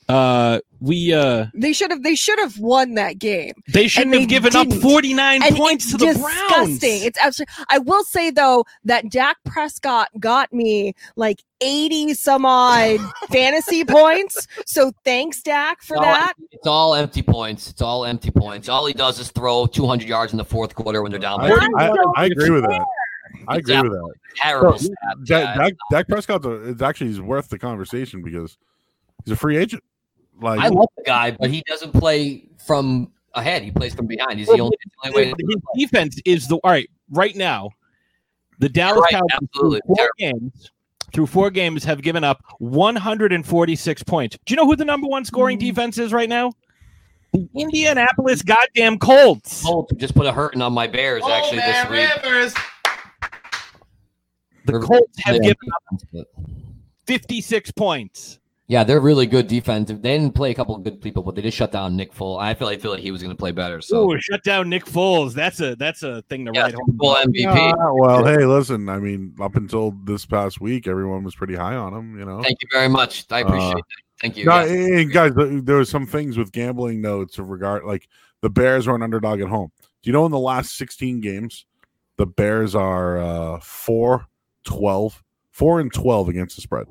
Uh, 0.09 0.59
we 0.81 1.13
uh, 1.13 1.45
They 1.53 1.71
should 1.71 1.89
have 1.91 2.03
they 2.03 2.15
should 2.15 2.37
have 2.39 2.59
won 2.59 2.95
that 2.95 3.19
game. 3.19 3.53
they 3.69 3.87
shouldn't 3.87 4.13
And 4.13 4.21
have 4.23 4.29
they 4.29 4.35
given 4.35 4.55
up 4.55 4.67
didn't. 4.67 4.81
49 4.81 5.43
And 5.43 5.55
points 5.55 5.85
it's 5.85 5.91
to 5.93 5.97
the 5.97 6.05
disgusting. 6.07 6.47
Browns. 6.49 6.83
It's 6.83 7.19
absolutely. 7.21 7.53
I 7.69 7.77
will 7.77 8.03
say 8.03 8.29
though 8.29 8.65
that 8.83 9.09
Dak 9.09 9.37
Prescott 9.45 10.09
got 10.19 10.51
me 10.51 10.93
like 11.15 11.41
eighty 11.61 12.13
some 12.13 12.45
odd 12.45 12.99
fantasy 13.31 13.85
points. 13.85 14.45
So 14.65 14.91
thanks, 15.05 15.41
Dak, 15.41 15.81
for 15.81 15.95
It's 15.95 16.03
that. 16.03 16.33
empty- 16.37 16.47
It's 16.57 16.67
all 16.67 16.95
empty 16.95 17.21
points. 17.21 17.69
It's 17.69 17.81
all 17.81 18.03
empty 18.03 18.31
points. 18.31 18.67
All 18.67 18.85
he 18.85 18.93
does 18.93 19.19
is 19.19 19.31
throw 19.31 19.65
200 19.67 20.05
yards 20.07 20.33
in 20.33 20.37
the 20.37 20.43
fourth 20.45 20.75
quarter 20.75 21.01
when 21.01 21.11
they're 21.11 21.19
down. 21.21 21.39
I, 21.39 21.49
by 21.69 21.87
I, 21.87 21.91
I 22.17 22.25
agree 22.25 22.49
with 22.49 22.63
that. 22.63 22.85
I 23.47 23.57
agree 23.57 23.81
with 23.81 23.91
that. 23.93 24.13
Terrible. 24.35 24.77
So, 24.77 24.89
stats, 24.89 25.25
Dak, 25.25 25.45
guys. 25.45 25.57
Dak, 25.57 25.73
Dak 25.91 26.07
Prescott's 26.09 26.45
a, 26.45 26.75
actually 26.85 27.07
he's 27.07 27.21
worth 27.21 27.47
the 27.47 27.57
conversation 27.57 28.21
because 28.21 28.57
he's 29.23 29.31
a 29.31 29.35
free 29.37 29.55
agent. 29.57 29.81
Like 30.41 30.59
I 30.59 30.67
love 30.69 30.89
the 30.97 31.03
guy, 31.03 31.31
but 31.31 31.49
he 31.49 31.63
doesn't 31.67 31.91
play 31.91 32.47
from 32.65 33.11
ahead. 33.33 33.63
He 33.63 33.71
plays 33.71 33.93
from 33.93 34.07
behind. 34.07 34.39
He's 34.39 34.47
the 34.47 34.59
only, 34.59 34.77
the 35.03 35.09
only 35.09 35.33
way. 35.33 35.33
His 35.37 35.61
defense 35.75 36.19
is 36.25 36.47
the 36.47 36.57
all 36.57 36.71
right 36.71 36.89
right 37.09 37.35
now. 37.35 37.69
The 38.59 38.69
Dallas 38.69 39.01
Right, 39.01 39.13
Cowboys 39.13 39.29
absolutely. 39.33 39.81
through 39.85 39.95
four 39.95 40.09
games 40.17 40.71
through 41.13 41.27
four 41.27 41.51
games 41.51 41.83
have 41.83 42.01
given 42.01 42.23
up 42.23 42.43
146 42.59 44.03
points. 44.03 44.37
Do 44.45 44.53
you 44.53 44.57
know 44.57 44.65
who 44.65 44.75
the 44.75 44.85
number 44.85 45.07
one 45.07 45.23
scoring 45.25 45.57
mm. 45.57 45.61
defense 45.61 45.97
is 45.97 46.11
right 46.11 46.27
now? 46.27 46.51
The 47.31 47.47
Indianapolis 47.55 48.41
goddamn 48.41 48.99
Colts. 48.99 49.63
Colts 49.63 49.93
just 49.97 50.13
put 50.13 50.25
a 50.25 50.31
hurting 50.31 50.61
on 50.61 50.73
my 50.73 50.87
Bears 50.87 51.23
actually 51.23 51.59
this 51.59 51.89
week. 51.89 52.23
Rivers. 52.23 52.53
The 54.65 54.79
Colts 54.79 55.19
have 55.23 55.41
given 55.41 55.57
up 55.91 56.27
56 57.05 57.71
points. 57.71 58.39
Yeah, 58.73 58.83
they're 58.83 58.99
really 58.99 59.27
good 59.27 59.47
defensive. 59.47 60.01
They 60.01 60.17
didn't 60.17 60.33
play 60.33 60.49
a 60.49 60.55
couple 60.55 60.75
of 60.75 60.81
good 60.83 60.99
people, 60.99 61.21
but 61.21 61.35
they 61.35 61.43
just 61.43 61.55
shut 61.55 61.71
down 61.71 61.95
Nick 61.95 62.11
Foles. 62.11 62.41
I 62.41 62.55
feel 62.55 62.67
like 62.67 62.81
feel 62.81 62.89
like 62.89 63.01
he 63.01 63.11
was 63.11 63.21
going 63.21 63.29
to 63.29 63.37
play 63.39 63.51
better. 63.51 63.81
So 63.81 64.11
Oh, 64.11 64.17
shut 64.17 64.43
down 64.43 64.67
Nick 64.67 64.85
Foles. 64.85 65.33
That's 65.35 65.59
a 65.61 65.75
that's 65.75 66.01
a 66.01 66.23
thing 66.23 66.43
to 66.45 66.51
yeah, 66.55 66.61
write 66.63 66.71
Super 66.71 66.83
home. 66.85 66.97
Bowl 66.97 67.15
MVP. 67.17 67.35
Yeah, 67.43 67.73
well, 67.93 68.25
hey, 68.25 68.43
listen. 68.47 68.89
I 68.89 68.97
mean, 68.97 69.35
up 69.39 69.57
until 69.57 69.91
this 70.05 70.25
past 70.25 70.59
week, 70.59 70.87
everyone 70.87 71.23
was 71.23 71.35
pretty 71.35 71.53
high 71.53 71.75
on 71.75 71.93
him. 71.93 72.17
You 72.17 72.25
know. 72.25 72.41
Thank 72.41 72.63
you 72.63 72.67
very 72.71 72.89
much. 72.89 73.25
I 73.29 73.41
appreciate 73.41 73.69
Uh, 73.69 73.75
that. 73.75 73.83
Thank 74.21 74.37
you. 74.37 74.45
No, 74.45 74.63
yeah. 74.63 74.97
and 75.01 75.11
guys, 75.13 75.33
there 75.35 75.75
were 75.75 75.85
some 75.85 76.07
things 76.07 76.35
with 76.35 76.51
gambling 76.51 76.99
notes 76.99 77.37
of 77.37 77.49
regard 77.49 77.83
like 77.83 78.07
the 78.41 78.49
Bears 78.49 78.87
are 78.87 78.95
an 78.95 79.03
underdog 79.03 79.39
at 79.39 79.49
home. 79.49 79.71
Do 80.01 80.09
you 80.09 80.13
know 80.13 80.25
in 80.25 80.31
the 80.31 80.39
last 80.39 80.75
16 80.77 81.21
games, 81.21 81.67
the 82.17 82.25
Bears 82.25 82.73
are 82.73 83.19
uh 83.19 83.59
4 83.59 84.25
12, 84.63 85.23
4 85.51 85.79
and 85.79 85.93
12 85.93 86.29
against 86.29 86.55
the 86.55 86.63
spread. 86.63 86.87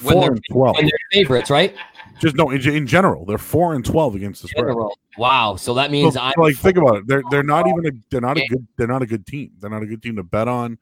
When 0.00 0.14
4 0.14 0.20
they're- 0.22 0.32
and 0.32 0.44
12. 0.50 0.76
When 0.76 0.84
they're 0.86 0.92
favorites, 1.12 1.50
right? 1.50 1.74
Just 2.20 2.36
no, 2.36 2.50
in, 2.50 2.60
in 2.68 2.86
general, 2.86 3.24
they're 3.24 3.36
4 3.38 3.74
and 3.74 3.84
12 3.84 4.14
against 4.14 4.42
the 4.42 4.48
spread. 4.48 4.62
General. 4.68 4.96
Wow. 5.18 5.56
So 5.56 5.74
that 5.74 5.86
So, 5.86 5.92
means 5.92 6.16
I'm 6.16 6.32
like 6.36 6.54
think 6.56 6.76
about 6.76 6.96
it. 6.98 7.06
They're 7.06 7.22
they're 7.30 7.42
not 7.42 7.66
even 7.66 7.86
a 7.86 7.90
they're 8.10 8.20
not 8.20 8.36
a 8.38 8.46
good 8.48 8.66
they're 8.76 8.86
not 8.86 9.02
a 9.02 9.06
good 9.06 9.26
team. 9.26 9.50
They're 9.60 9.70
not 9.70 9.82
a 9.82 9.86
good 9.86 10.02
team 10.02 10.16
to 10.16 10.22
bet 10.22 10.46
on. 10.48 10.78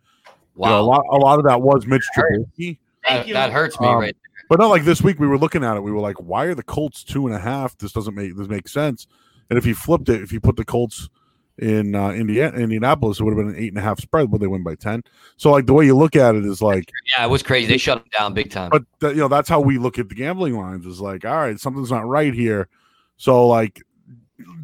You 0.57 0.67
know, 0.67 0.81
a 0.81 0.83
lot 0.83 1.03
a 1.11 1.17
lot 1.17 1.39
of 1.39 1.47
that 1.47 1.63
was 1.63 1.87
Mitch 1.87 2.05
Hurt. 2.13 2.33
Trubisky. 2.59 2.79
that, 3.09 3.27
that 3.29 3.53
hurts 3.53 3.81
me 3.81 3.87
Um, 3.87 3.97
right. 3.99 4.17
But 4.51 4.59
not 4.59 4.67
like 4.67 4.85
this 4.85 5.01
week. 5.01 5.19
We 5.19 5.29
were 5.29 5.39
looking 5.39 5.65
at 5.65 5.77
it. 5.77 5.81
We 5.83 5.93
were 5.93 6.01
like, 6.01 6.17
why 6.17 6.45
are 6.47 6.55
the 6.55 6.63
Colts 6.65 7.05
two 7.05 7.27
and 7.27 7.35
a 7.35 7.39
half? 7.39 7.79
This 7.79 7.93
doesn't 7.93 8.15
make 8.15 8.37
this 8.37 8.49
makes 8.49 8.73
sense. 8.73 9.07
And 9.49 9.59
if 9.59 9.65
you 9.65 9.75
flipped 9.75 10.09
it, 10.09 10.21
if 10.23 10.33
you 10.33 10.41
put 10.41 10.57
the 10.57 10.65
Colts 10.65 11.09
in 11.61 11.95
uh, 11.95 12.11
Indiana, 12.11 12.57
Indianapolis, 12.57 13.21
it 13.21 13.23
would 13.23 13.37
have 13.37 13.47
been 13.47 13.55
an 13.55 13.63
eight 13.63 13.69
and 13.69 13.79
a 13.79 13.83
half 13.83 14.01
spread, 14.01 14.31
but 14.31 14.41
they 14.41 14.47
win 14.47 14.63
by 14.63 14.75
ten. 14.75 15.03
So 15.37 15.51
like 15.51 15.67
the 15.67 15.75
way 15.75 15.85
you 15.85 15.97
look 15.97 16.17
at 16.17 16.35
it 16.35 16.45
is 16.45 16.63
like, 16.63 16.91
Yeah, 17.17 17.25
it 17.25 17.29
was 17.29 17.43
crazy. 17.43 17.67
They 17.69 17.79
shut 17.79 17.99
him 17.99 18.05
down 18.19 18.35
big 18.35 18.51
time. 18.51 18.71
but 18.71 19.15
you 19.15 19.21
know 19.21 19.29
that's 19.29 19.49
how 19.49 19.61
we 19.61 19.77
look 19.77 19.99
at 19.99 20.09
the 20.09 20.15
gambling 20.15 20.57
lines. 20.59 20.87
Is 20.87 21.01
like, 21.01 21.25
all 21.25 21.37
right, 21.37 21.61
something's 21.61 21.91
not 21.91 22.07
right 22.07 22.33
here. 22.33 22.69
So 23.19 23.47
like, 23.47 23.83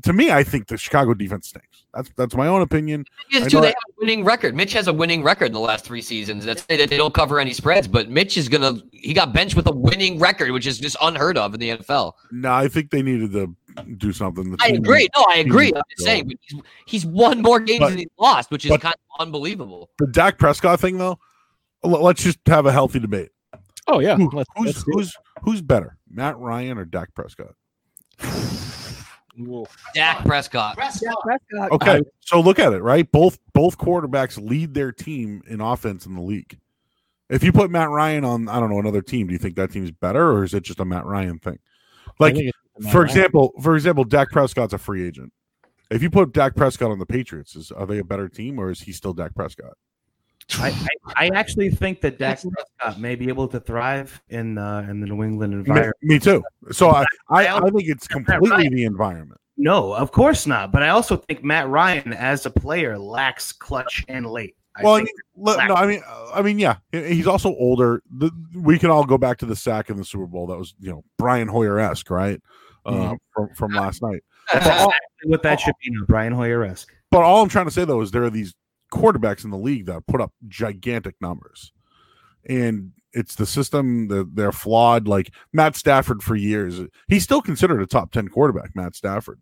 to 0.04 0.14
me, 0.14 0.30
I 0.30 0.42
think 0.42 0.68
the 0.68 0.78
Chicago 0.78 1.12
defense 1.12 1.48
stinks. 1.48 1.84
That's 1.92 2.10
that's 2.16 2.34
my 2.34 2.46
own 2.46 2.62
opinion. 2.62 3.04
Yes, 3.30 3.44
I 3.44 3.48
too, 3.48 3.60
they 3.60 3.66
have 3.68 3.74
a 3.74 4.00
winning 4.00 4.24
record. 4.24 4.54
Mitch 4.54 4.72
has 4.72 4.86
a 4.86 4.92
winning 4.92 5.22
record 5.22 5.46
in 5.46 5.52
the 5.52 5.60
last 5.60 5.84
three 5.84 6.00
seasons. 6.02 6.46
That's 6.46 6.62
that 6.64 6.88
they 6.88 6.96
don't 6.96 7.12
cover 7.12 7.38
any 7.40 7.52
spreads, 7.52 7.88
but 7.88 8.08
Mitch 8.08 8.38
is 8.38 8.48
gonna 8.48 8.80
he 8.92 9.12
got 9.12 9.34
benched 9.34 9.54
with 9.54 9.66
a 9.66 9.72
winning 9.72 10.18
record, 10.18 10.50
which 10.50 10.66
is 10.66 10.78
just 10.78 10.96
unheard 11.02 11.36
of 11.36 11.52
in 11.52 11.60
the 11.60 11.70
NFL. 11.76 12.12
No, 12.30 12.52
I 12.52 12.68
think 12.68 12.90
they 12.90 13.02
needed 13.02 13.32
to 13.32 13.54
do 13.98 14.12
something. 14.12 14.50
The 14.50 14.56
I 14.60 14.68
team- 14.68 14.76
agree. 14.76 15.08
No, 15.16 15.24
I 15.30 15.38
agree. 15.38 15.66
needs 15.66 15.76
I'm 15.78 15.82
just 15.90 16.04
saying, 16.04 16.32
he's, 16.40 16.60
he's 16.86 17.06
won 17.06 17.42
more 17.42 17.60
games 17.60 17.80
But- 17.80 17.88
than 17.90 17.98
he's 17.98 18.08
lost, 18.18 18.50
which 18.50 18.64
is 18.64 18.70
but- 18.70 18.80
kind 18.80 18.94
of 18.94 19.20
unbelievable. 19.26 19.90
the 19.98 20.06
Dak 20.06 20.38
Prescott 20.38 20.80
thing 20.80 20.98
though. 20.98 21.18
Let's 21.82 22.22
just 22.22 22.38
have 22.46 22.66
a 22.66 22.72
healthy 22.72 22.98
debate. 22.98 23.30
Oh 23.86 24.00
yeah. 24.00 24.16
Who- 24.16 24.30
Let's- 24.32 24.48
who's 24.56 24.66
let's 24.66 24.82
who's 24.84 25.16
who's 25.42 25.62
better, 25.62 25.96
Matt 26.10 26.38
Ryan 26.38 26.78
or 26.78 26.84
Dak 26.84 27.14
Prescott? 27.14 27.54
Dak 29.94 30.24
Prescott. 30.24 30.76
Prescott. 30.76 31.70
Okay, 31.72 32.00
so 32.20 32.40
look 32.40 32.58
at 32.58 32.72
it, 32.72 32.82
right? 32.82 33.10
Both 33.12 33.38
both 33.52 33.76
quarterbacks 33.76 34.42
lead 34.42 34.72
their 34.74 34.92
team 34.92 35.42
in 35.46 35.60
offense 35.60 36.06
in 36.06 36.14
the 36.14 36.22
league. 36.22 36.58
If 37.28 37.42
you 37.42 37.52
put 37.52 37.70
Matt 37.70 37.90
Ryan 37.90 38.24
on, 38.24 38.48
I 38.48 38.60
don't 38.60 38.70
know, 38.70 38.78
another 38.78 39.02
team, 39.02 39.26
do 39.26 39.32
you 39.32 39.38
think 39.38 39.56
that 39.56 39.72
team's 39.72 39.90
better, 39.90 40.30
or 40.32 40.44
is 40.44 40.54
it 40.54 40.62
just 40.62 40.80
a 40.80 40.84
Matt 40.84 41.04
Ryan 41.04 41.38
thing? 41.38 41.58
Like, 42.18 42.34
think 42.36 42.48
it's 42.48 42.55
Matt 42.55 42.55
for 42.90 43.04
example, 43.04 43.52
for 43.62 43.74
example, 43.74 44.04
Dak 44.04 44.30
Prescott's 44.30 44.72
a 44.72 44.78
free 44.78 45.06
agent. 45.06 45.32
If 45.90 46.02
you 46.02 46.10
put 46.10 46.32
Dak 46.32 46.56
Prescott 46.56 46.90
on 46.90 46.98
the 46.98 47.06
Patriots, 47.06 47.54
is 47.54 47.70
are 47.70 47.86
they 47.86 47.98
a 47.98 48.04
better 48.04 48.28
team, 48.28 48.58
or 48.58 48.70
is 48.70 48.80
he 48.80 48.92
still 48.92 49.12
Dak 49.12 49.34
Prescott? 49.34 49.74
I, 50.58 50.68
I, 50.68 51.26
I 51.26 51.30
actually 51.34 51.70
think 51.70 52.00
that 52.02 52.18
Dak 52.18 52.40
Prescott 52.40 53.00
may 53.00 53.16
be 53.16 53.28
able 53.28 53.48
to 53.48 53.58
thrive 53.60 54.20
in 54.28 54.58
uh, 54.58 54.86
in 54.88 55.00
the 55.00 55.06
New 55.06 55.22
England 55.22 55.54
environment. 55.54 55.96
me 56.02 56.18
too. 56.18 56.42
So 56.70 56.90
I, 56.90 57.04
I, 57.28 57.46
I 57.46 57.58
I 57.58 57.70
think 57.70 57.88
it's 57.88 58.06
completely 58.06 58.68
the 58.68 58.84
environment. 58.84 59.40
No, 59.56 59.94
of 59.94 60.12
course 60.12 60.46
not. 60.46 60.70
But 60.70 60.82
I 60.82 60.90
also 60.90 61.16
think 61.16 61.42
Matt 61.42 61.68
Ryan, 61.68 62.12
as 62.12 62.46
a 62.46 62.50
player, 62.50 62.98
lacks 62.98 63.52
clutch 63.52 64.04
and 64.08 64.26
late. 64.26 64.56
I 64.76 64.82
well, 64.82 64.96
think 64.96 65.08
le- 65.36 65.66
no, 65.68 65.74
I 65.74 65.86
mean, 65.86 66.02
I 66.34 66.42
mean, 66.42 66.58
yeah, 66.58 66.76
he's 66.92 67.26
also 67.26 67.54
older. 67.54 68.02
The, 68.18 68.30
we 68.54 68.78
can 68.78 68.90
all 68.90 69.04
go 69.04 69.16
back 69.16 69.38
to 69.38 69.46
the 69.46 69.56
sack 69.56 69.88
in 69.88 69.96
the 69.96 70.04
Super 70.04 70.26
Bowl. 70.26 70.46
That 70.48 70.58
was, 70.58 70.74
you 70.78 70.90
know, 70.90 71.02
Brian 71.16 71.48
Hoyer 71.48 71.78
esque, 71.78 72.10
right? 72.10 72.40
Uh, 72.86 72.92
Mhm. 72.92 73.18
from 73.34 73.48
from 73.54 73.72
last 73.72 74.00
night. 74.02 74.22
that's 74.52 74.64
exactly 74.66 74.94
what 75.24 75.42
that 75.42 75.58
should 75.60 75.74
be. 75.84 75.90
Now, 75.90 76.04
Brian 76.06 76.32
Hoyer 76.32 76.62
esque. 76.64 76.92
But 77.10 77.22
all 77.22 77.42
I'm 77.42 77.48
trying 77.48 77.64
to 77.66 77.70
say 77.72 77.84
though 77.84 78.00
is 78.00 78.12
there 78.12 78.22
are 78.24 78.30
these 78.30 78.54
quarterbacks 78.92 79.44
in 79.44 79.50
the 79.50 79.58
league 79.58 79.86
that 79.86 80.06
put 80.06 80.20
up 80.20 80.32
gigantic 80.48 81.16
numbers, 81.20 81.72
and 82.48 82.92
it's 83.12 83.34
the 83.34 83.46
system 83.46 84.08
that 84.08 84.36
they're 84.36 84.52
flawed. 84.52 85.08
Like 85.08 85.32
Matt 85.52 85.74
Stafford 85.76 86.22
for 86.22 86.36
years, 86.36 86.80
he's 87.08 87.24
still 87.24 87.42
considered 87.42 87.82
a 87.82 87.86
top 87.86 88.12
ten 88.12 88.28
quarterback. 88.28 88.76
Matt 88.76 88.94
Stafford. 88.94 89.40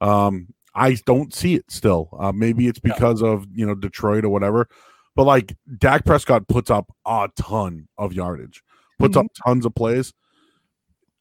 Um, 0.00 0.48
I 0.74 0.96
don't 1.06 1.34
see 1.34 1.54
it 1.54 1.70
still. 1.70 2.10
Uh, 2.18 2.32
maybe 2.32 2.68
it's 2.68 2.78
because 2.78 3.22
of 3.22 3.46
you 3.52 3.66
know 3.66 3.74
Detroit 3.74 4.24
or 4.24 4.28
whatever. 4.28 4.68
But 5.16 5.24
like 5.24 5.56
Dak 5.78 6.04
Prescott 6.04 6.46
puts 6.46 6.70
up 6.70 6.92
a 7.06 7.28
ton 7.36 7.88
of 7.96 8.12
yardage, 8.12 8.62
puts 8.98 9.16
up 9.16 9.26
tons 9.46 9.64
of 9.64 9.74
plays. 9.74 10.12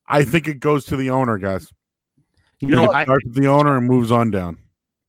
I 0.08 0.24
think 0.24 0.47
it 0.47 0.60
goes 0.60 0.86
to 0.86 0.95
the 0.95 1.10
owner, 1.10 1.38
guys. 1.38 1.72
You 2.60 2.70
know, 2.70 2.86
it 2.86 2.95
I, 2.95 3.03
starts 3.03 3.26
with 3.26 3.36
the 3.36 3.47
owner 3.47 3.78
and 3.78 3.88
moves 3.88 4.12
on 4.12 4.32
down. 4.32 4.58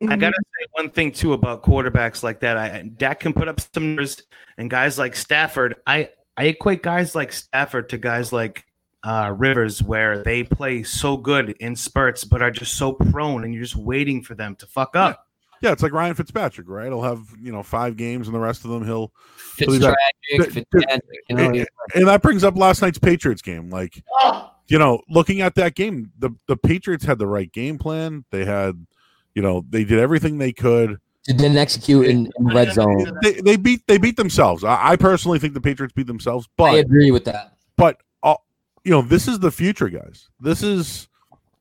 I 0.03 0.16
gotta 0.16 0.36
say 0.36 0.66
one 0.72 0.90
thing 0.90 1.12
too 1.12 1.32
about 1.32 1.62
quarterbacks 1.62 2.22
like 2.22 2.40
that. 2.40 2.57
I 2.57 2.82
Dak 2.82 3.20
can 3.20 3.32
put 3.32 3.49
up 3.49 3.61
some 3.61 3.94
numbers, 3.94 4.22
and 4.59 4.68
guys 4.68 4.99
like 4.99 5.16
Stafford. 5.16 5.76
I 5.86 6.11
I 6.36 6.44
equate 6.47 6.82
guys 6.82 7.14
like 7.14 7.32
Stafford 7.32 7.88
to 7.90 7.99
guys 7.99 8.32
like 8.32 8.64
uh, 9.03 9.32
Rivers, 9.36 9.82
where 9.82 10.22
they 10.22 10.42
play 10.42 10.82
so 10.82 11.16
good 11.16 11.51
in 11.61 11.76
spurts, 11.76 12.24
but 12.24 12.42
are 12.42 12.51
just 12.51 12.74
so 12.74 12.92
prone, 12.92 13.44
and 13.44 13.55
you're 13.55 13.62
just 13.62 13.76
waiting 13.76 14.22
for 14.22 14.34
them 14.34 14.55
to 14.57 14.66
fuck 14.66 14.97
up. 14.97 15.26
Yeah, 15.62 15.72
it's 15.72 15.82
like 15.82 15.92
Ryan 15.92 16.14
Fitzpatrick, 16.14 16.68
right? 16.68 16.88
He'll 16.88 17.03
have 17.03 17.20
you 17.40 17.53
know 17.53 17.62
five 17.62 17.97
games, 17.97 18.28
and 18.28 18.34
the 18.34 18.40
rest 18.40 18.64
of 18.64 18.70
them 18.70 18.84
he'll. 18.84 19.12
he'll 19.57 19.70
be 19.70 19.78
back. 19.78 19.97
Fitztragic, 20.30 20.66
Fitzpatrick, 20.70 21.03
you 21.30 21.36
know, 21.36 21.44
and, 21.44 21.66
and 21.94 22.09
that 22.09 22.20
brings 22.20 22.44
up 22.44 22.57
last 22.57 22.82
night's 22.82 22.99
Patriots 22.99 23.40
game. 23.40 23.70
Like, 23.70 24.03
you 24.69 24.79
know, 24.79 25.01
looking 25.09 25.41
at 25.41 25.55
that 25.57 25.75
game, 25.75 26.11
the 26.19 26.31
the 26.47 26.57
Patriots 26.57 27.05
had 27.05 27.19
the 27.19 27.27
right 27.27 27.51
game 27.53 27.79
plan. 27.79 28.25
They 28.31 28.45
had, 28.45 28.87
you 29.35 29.43
know, 29.43 29.64
they 29.69 29.85
did 29.85 29.99
everything 29.99 30.39
they 30.39 30.53
could. 30.53 30.99
didn't 31.27 31.57
execute 31.57 32.07
in, 32.07 32.31
in 32.39 32.47
red 32.47 32.73
zone. 32.73 33.19
They, 33.23 33.35
they 33.35 33.57
beat 33.57 33.87
they 33.87 33.99
beat 33.99 34.17
themselves. 34.17 34.64
I, 34.64 34.93
I 34.93 34.97
personally 34.97 35.39
think 35.39 35.55
the 35.55 35.61
Patriots 35.61 35.93
beat 35.95 36.07
themselves, 36.07 36.49
but 36.57 36.75
I 36.75 36.79
agree 36.79 37.11
with 37.11 37.25
that. 37.27 37.53
but 37.77 38.01
uh, 38.23 38.35
you 38.87 38.93
know 38.93 39.03
this 39.03 39.27
is 39.27 39.41
the 39.41 39.51
future 39.51 39.89
guys 39.89 40.29
this 40.41 40.62
is 40.62 41.09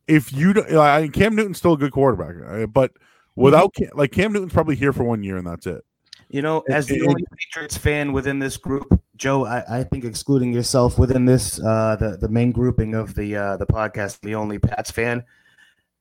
if 0.07 0.31
you 0.31 0.53
don't 0.53 0.71
like, 0.71 1.11
cam 1.11 1.35
newton's 1.35 1.57
still 1.57 1.73
a 1.73 1.77
good 1.77 1.91
quarterback 1.91 2.35
uh, 2.47 2.67
but 2.67 2.91
without 3.35 3.73
Cam, 3.73 3.89
like 3.95 4.11
cam 4.11 4.31
newton's 4.31 4.53
probably 4.53 4.75
here 4.75 4.93
for 4.93 5.03
one 5.03 5.23
year 5.23 5.37
and 5.37 5.47
that's 5.47 5.65
it 5.65 5.83
You 6.29 6.41
know, 6.41 6.63
as 6.69 6.87
the 6.87 7.01
only 7.01 7.23
Patriots 7.37 7.77
fan 7.77 8.11
within 8.11 8.39
this 8.39 8.57
group, 8.57 9.01
Joe, 9.15 9.45
I, 9.45 9.79
I 9.79 9.83
think 9.83 10.03
excluding 10.03 10.51
yourself 10.51 10.97
within 10.97 11.25
this, 11.25 11.59
uh, 11.59 11.95
the 11.99 12.17
the 12.17 12.29
main 12.29 12.51
grouping 12.51 12.93
of 12.95 13.13
the 13.15 13.35
uh, 13.35 13.57
the 13.57 13.65
podcast, 13.65 14.19
the 14.21 14.35
only 14.35 14.59
Pats 14.59 14.91
fan, 14.91 15.23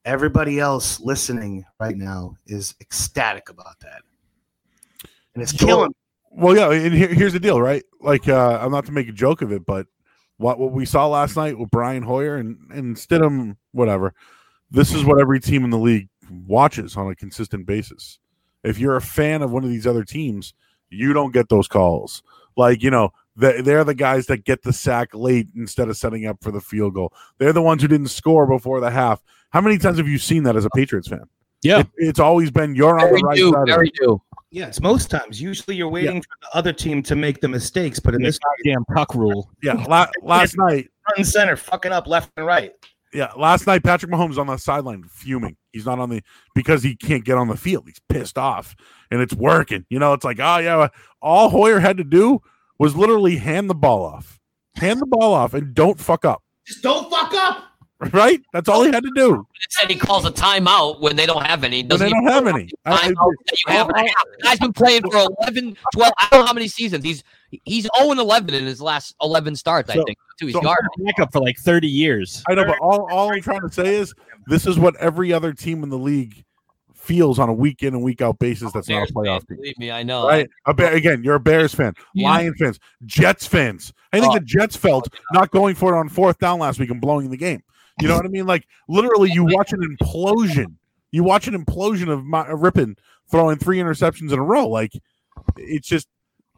everybody 0.05 0.59
else 0.61 1.01
listening 1.01 1.65
right 1.81 1.97
now 1.97 2.37
is 2.47 2.75
ecstatic 2.81 3.49
about 3.49 3.79
that, 3.81 4.03
and 5.35 5.43
it's 5.43 5.53
killing. 5.53 5.95
well 6.31 6.57
yeah 6.57 6.71
and 6.71 6.95
here, 6.95 7.09
here's 7.09 7.33
the 7.33 7.41
deal 7.41 7.61
right? 7.61 7.85
Like 8.01 8.29
uh 8.29 8.59
i'm 8.61 8.73
not 8.73 8.87
to 8.87 8.93
make 8.93 9.09
a 9.09 9.13
joke 9.13 9.41
of 9.43 9.53
it 9.53 9.65
but 9.65 9.87
what 10.37 10.59
what 10.59 10.73
we 10.73 10.85
saw 10.85 11.07
last 11.07 11.37
night 11.37 11.59
with 11.59 11.71
brian 11.71 12.03
hoyer 12.03 12.37
and 12.37 12.59
and 12.71 12.97
stidham 12.97 13.57
whatever 13.73 14.15
this 14.71 14.93
is 14.93 15.05
what 15.05 15.21
every 15.21 15.41
team 15.41 15.65
in 15.65 15.71
the 15.71 15.79
league 15.79 16.09
watches 16.47 16.97
on 16.97 17.11
a 17.11 17.15
consistent 17.15 17.67
basis 17.67 18.19
if 18.65 18.79
you're 18.79 18.97
a 18.97 19.01
fan 19.01 19.43
of 19.43 19.53
one 19.53 19.63
of 19.65 19.71
these 19.71 19.87
other 19.87 20.05
teams 20.05 20.55
you 20.91 21.13
don't 21.13 21.33
get 21.33 21.49
those 21.49 21.69
calls 21.69 22.23
like 22.57 22.83
you 22.83 22.91
know 22.91 23.11
they- 23.37 23.61
they're 23.63 23.85
the 23.85 23.95
guys 23.95 24.27
that 24.27 24.45
get 24.45 24.63
the 24.63 24.73
sack 24.73 25.09
late 25.15 25.49
instead 25.57 25.89
of 25.89 25.97
setting 25.97 26.27
up 26.27 26.39
for 26.43 26.51
the 26.51 26.61
field 26.61 26.95
goal 26.95 27.13
they're 27.39 27.53
the 27.53 27.63
ones 27.63 27.83
who 27.83 27.89
didn't 27.89 28.09
score 28.09 28.47
before 28.47 28.81
the 28.81 28.91
half 28.91 29.23
how 29.51 29.61
many 29.61 29.79
times 29.79 29.99
have 29.99 30.09
you 30.09 30.19
seen 30.19 30.43
that 30.45 30.57
as 30.57 30.65
a 30.65 30.71
patriots 30.71 31.09
fan 31.09 31.25
Yeah. 31.63 31.81
It- 31.81 31.89
it's 31.97 32.21
always 32.21 32.51
been 32.51 32.75
you're 32.75 32.99
on 32.99 33.09
Very 33.09 33.21
the 33.21 33.27
right 33.27 33.37
do, 33.37 33.51
side 33.53 33.63
of 33.63 33.69
it. 33.69 33.73
very 33.73 33.91
do. 34.01 34.21
Yes, 34.51 34.81
most 34.81 35.11
times. 35.11 35.41
Usually, 35.43 35.75
you're 35.75 35.89
waiting 35.89 36.21
for 36.23 36.29
the 36.43 36.57
other 36.59 36.73
team 36.73 37.03
to 37.05 37.17
make 37.17 37.41
the 37.41 37.49
mistakes, 37.49 37.99
but 37.99 38.15
in 38.15 38.23
this 38.23 38.39
goddamn 38.39 38.85
puck 38.95 39.13
rule. 39.17 39.51
yeah 39.65 39.83
last 40.23 40.57
night 40.59 40.89
front 41.03 41.17
and 41.17 41.27
center, 41.27 41.57
fucking 41.57 41.91
up 41.91 42.07
left 42.07 42.31
and 42.37 42.47
right. 42.47 42.71
Yeah, 43.15 43.31
last 43.37 43.67
night 43.69 43.85
Patrick 43.85 44.11
Mahomes 44.11 44.39
on 44.39 44.49
the 44.49 44.57
sideline 44.57 45.05
fuming. 45.05 45.57
He's 45.73 45.87
not 45.87 45.99
on 46.01 46.11
the 46.11 46.23
because 46.55 46.83
he 46.83 46.97
can't 46.97 47.25
get 47.25 47.39
on 47.39 47.47
the 47.49 47.57
field. 47.57 47.85
He's 47.87 48.01
pissed 48.09 48.37
off, 48.37 48.75
and 49.11 49.21
it's 49.21 49.35
working. 49.35 49.87
You 49.89 50.01
know, 50.01 50.13
it's 50.15 50.25
like, 50.25 50.41
oh 50.41 50.59
yeah, 50.59 50.89
all 51.23 51.49
Hoyer 51.49 51.79
had 51.79 51.97
to 51.99 52.05
do 52.05 52.41
was 52.79 52.97
literally 52.97 53.37
hand 53.37 53.71
the 53.71 53.75
ball 53.75 54.05
off, 54.05 54.41
hand 54.75 55.01
the 55.01 55.07
ball 55.07 55.33
off, 55.33 55.55
and 55.55 55.75
don't 55.75 55.99
fuck 56.01 56.25
up. 56.25 56.43
Just 56.67 56.83
don't 56.83 57.09
fuck 57.11 57.33
up. 57.35 57.65
Right? 58.13 58.43
That's 58.53 58.69
all 58.69 58.83
he 58.83 58.91
had 58.91 59.05
to 59.05 59.13
do. 59.15 59.47
Instead, 59.65 59.91
he 59.91 59.97
calls 59.97 60.27
a 60.27 60.31
timeout 60.31 61.01
when 61.01 61.15
they 61.17 61.25
don't 61.25 61.47
have 61.47 61.63
any. 61.65 61.83
But 61.83 61.91
Doesn't 62.01 62.07
they 62.07 62.11
don't 62.11 62.23
even 62.25 62.33
have 62.33 62.47
any. 62.49 62.65
the 62.65 62.91
I- 62.91 62.93
I- 62.93 62.99
timeout 63.13 63.33
that 63.47 63.59
you 63.67 63.73
have 63.73 63.89
in 63.89 63.97
a 63.97 64.09
guy's 64.43 64.59
been 64.59 64.73
playing 64.73 65.03
for 65.11 65.17
11, 65.41 65.77
12, 65.95 66.13
I 66.21 66.29
don't 66.31 66.41
know 66.41 66.47
how 66.47 66.53
many 66.53 66.69
seasons. 66.69 67.05
He's 67.05 67.23
he's 67.65 67.89
0 67.99 68.11
and 68.11 68.21
11 68.21 68.55
in 68.55 68.65
his 68.65 68.81
last 68.81 69.15
11 69.23 69.57
starts, 69.57 69.91
I 69.91 69.95
think. 69.95 70.19
Too. 70.39 70.47
He's 70.47 70.55
so- 70.55 70.61
guarded. 70.61 70.91
Backup 71.05 71.33
for 71.33 71.41
like 71.41 71.57
30 71.59 71.89
years. 71.89 72.43
I 72.49 72.55
know, 72.55 72.65
but 72.65 72.79
all, 72.81 73.09
all 73.11 73.33
I'm 73.33 73.41
trying 73.41 73.61
to 73.63 73.71
say 73.73 73.97
is 73.97 74.15
this 74.47 74.67
is 74.67 74.79
what 74.79 74.97
every 74.97 75.33
other 75.33 75.53
team 75.53 75.83
in 75.83 75.89
the 75.91 75.99
league 75.99 76.45
feels 76.95 77.39
on 77.39 77.49
a 77.51 77.53
week 77.53 77.83
in 77.83 77.93
and 77.95 78.03
week 78.03 78.23
out 78.23 78.39
basis. 78.39 78.73
That's 78.73 78.89
not 78.89 79.09
a 79.11 79.13
playoff 79.13 79.41
fan, 79.41 79.47
team. 79.49 79.57
Believe 79.59 79.79
me, 79.79 79.91
I 79.91 80.03
know. 80.03 80.27
Right? 80.27 80.49
A 80.67 80.73
Bear, 80.73 80.95
again, 80.95 81.23
you're 81.23 81.35
a 81.35 81.41
Bears 81.41 81.75
fan, 81.75 81.93
Yeah. 82.15 82.29
Lion 82.31 82.55
fans, 82.55 82.79
Jets 83.05 83.47
fans. 83.47 83.93
I 84.13 84.21
think 84.21 84.33
Oh. 84.33 84.35
the 84.39 84.45
Jets 84.45 84.75
felt 84.77 85.09
not 85.33 85.51
going 85.51 85.75
for 85.75 85.95
it 85.95 85.99
on 85.99 86.09
fourth 86.09 86.39
down 86.39 86.59
last 86.61 86.79
week 86.79 86.91
and 86.91 87.01
blowing 87.01 87.31
the 87.31 87.37
game. 87.37 87.63
You 88.01 88.09
know 88.09 88.17
what 88.17 88.25
I 88.25 88.29
mean? 88.29 88.47
Like 88.47 88.67
literally, 88.89 89.31
you 89.33 89.45
watch 89.45 89.73
an 89.73 89.81
implosion. 89.81 90.75
You 91.13 91.23
watch 91.23 91.47
an 91.47 91.55
implosion 91.55 92.09
of 92.09 92.25
my, 92.25 92.41
uh, 92.49 92.55
Rippin 92.57 92.97
throwing 93.31 93.57
three 93.59 93.79
interceptions 93.79 94.33
in 94.33 94.39
a 94.39 94.43
row. 94.43 94.67
Like 94.67 94.93
it's 95.57 95.87
just 95.87 96.09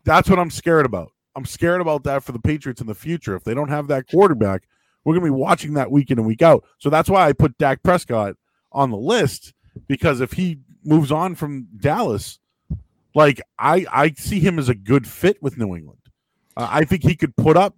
that's 0.06 0.30
what 0.30 0.38
I'm 0.38 0.50
scared 0.50 0.86
about. 0.86 1.12
I'm 1.34 1.44
scared 1.44 1.82
about 1.82 2.04
that 2.04 2.22
for 2.24 2.32
the 2.32 2.38
Patriots 2.38 2.80
in 2.80 2.86
the 2.86 2.94
future. 2.94 3.36
If 3.36 3.44
they 3.44 3.52
don't 3.52 3.68
have 3.68 3.88
that 3.88 4.06
quarterback, 4.08 4.62
we're 5.04 5.12
gonna 5.14 5.26
be 5.26 5.30
watching 5.30 5.74
that 5.74 5.90
week 5.90 6.10
in 6.10 6.18
and 6.18 6.26
week 6.26 6.40
out. 6.40 6.64
So 6.78 6.88
that's 6.88 7.10
why 7.10 7.28
I 7.28 7.34
put 7.34 7.58
Dak 7.58 7.82
Prescott 7.82 8.36
on 8.72 8.90
the 8.90 8.96
list 8.96 9.52
because 9.88 10.20
if 10.22 10.32
he 10.32 10.60
moves 10.84 11.12
on 11.12 11.34
from 11.34 11.66
Dallas, 11.78 12.38
like 13.14 13.42
I 13.58 13.84
I 13.92 14.12
see 14.16 14.40
him 14.40 14.58
as 14.58 14.68
a 14.70 14.74
good 14.74 15.06
fit 15.06 15.42
with 15.42 15.58
New 15.58 15.76
England. 15.76 16.00
Uh, 16.56 16.68
I 16.70 16.84
think 16.84 17.02
he 17.02 17.14
could 17.14 17.36
put 17.36 17.56
up 17.58 17.76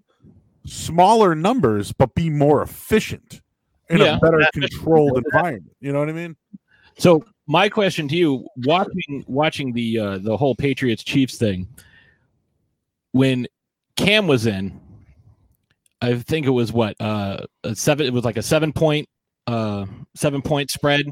smaller 0.65 1.35
numbers 1.35 1.93
but 1.93 2.15
be 2.15 2.31
more 2.31 2.63
efficient 2.63 3.41
in 3.89 3.99
Yeah. 3.99 4.17
a 4.17 4.21
better 4.21 4.47
controlled 4.53 5.17
environment. 5.25 5.75
You 5.81 5.93
know 5.93 5.99
what 5.99 6.11
I 6.11 6.13
mean? 6.13 6.37
So 6.99 7.25
my 7.47 7.69
question 7.69 8.07
to 8.09 8.17
you, 8.17 8.47
watching 8.67 9.25
watching 9.27 9.73
the 9.73 9.99
uh, 9.99 10.19
the 10.19 10.37
whole 10.37 10.55
Patriots 10.55 11.03
Chiefs 11.03 11.39
thing, 11.39 11.67
when 13.19 13.47
Cam 13.97 14.29
was 14.29 14.47
in, 14.47 14.81
I 16.01 16.15
think 16.15 16.47
it 16.47 16.51
was 16.51 16.73
what 16.73 16.95
uh, 17.01 17.39
a 17.65 17.75
seven. 17.75 18.07
It 18.07 18.13
was 18.13 18.25
like 18.25 18.37
a 18.37 18.43
seven 18.43 18.73
point 18.73 19.09
uh, 19.49 19.87
seven 20.15 20.41
point 20.41 20.71
spread, 20.71 21.03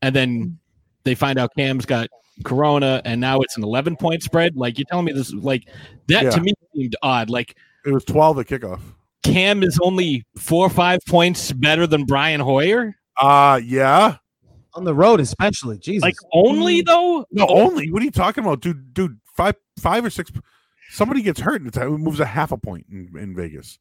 and 0.00 0.14
then 0.14 0.58
they 1.02 1.16
find 1.16 1.38
out 1.38 1.50
Cam's 1.58 1.84
got 1.84 2.08
Corona, 2.44 3.02
and 3.04 3.20
now 3.20 3.40
it's 3.40 3.56
an 3.56 3.64
eleven 3.64 3.96
point 3.96 4.22
spread. 4.22 4.56
Like 4.56 4.78
you're 4.78 4.86
telling 4.88 5.06
me 5.06 5.12
this, 5.12 5.32
like 5.32 5.64
that 6.06 6.24
Yeah. 6.24 6.30
to 6.30 6.40
me 6.40 6.52
seemed 6.74 6.94
odd. 7.02 7.30
Like 7.30 7.56
It 7.84 7.92
was 7.92 8.04
12 8.04 8.38
at 8.40 8.46
kickoff. 8.46 8.80
Cam 9.24 9.64
is 9.64 9.78
only 9.82 10.24
four 10.38 10.66
or 10.66 10.70
five 10.70 11.00
points 11.08 11.50
better 11.50 11.86
than 11.86 12.04
Brian 12.04 12.40
Hoyer. 12.40 12.94
Uh 13.20 13.60
yeah. 13.64 14.18
On 14.74 14.84
the 14.84 14.94
road, 14.94 15.18
especially. 15.20 15.78
Jesus. 15.78 16.02
Like 16.02 16.16
only 16.32 16.82
though. 16.82 17.26
No, 17.32 17.46
only. 17.48 17.90
What 17.90 18.02
are 18.02 18.04
you 18.04 18.10
talking 18.12 18.44
about, 18.44 18.60
dude? 18.60 18.92
Dude, 18.94 19.18
five, 19.36 19.54
five 19.80 20.04
or 20.04 20.10
six. 20.10 20.30
Somebody 20.90 21.22
gets 21.22 21.40
hurt 21.40 21.60
and 21.62 21.74
it 21.74 21.88
moves 21.98 22.20
a 22.20 22.26
half 22.26 22.52
a 22.52 22.56
point 22.56 22.86
in, 22.90 23.10
in 23.18 23.34
Vegas. 23.34 23.78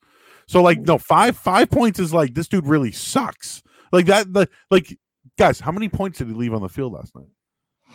So 0.48 0.62
like, 0.62 0.80
no, 0.82 0.98
five, 0.98 1.38
five 1.38 1.70
points 1.70 2.00
is 2.00 2.14
like 2.14 2.34
this 2.34 2.48
dude 2.48 2.68
really 2.68 2.92
sucks. 2.92 3.64
Like 3.92 4.06
that. 4.08 4.32
The 4.34 4.48
like, 4.70 4.98
guys, 5.38 5.60
how 5.60 5.72
many 5.72 5.90
points 5.90 6.18
did 6.20 6.28
he 6.28 6.34
leave 6.34 6.54
on 6.54 6.62
the 6.62 6.70
field 6.70 6.94
last 6.94 7.16
night? 7.16 7.28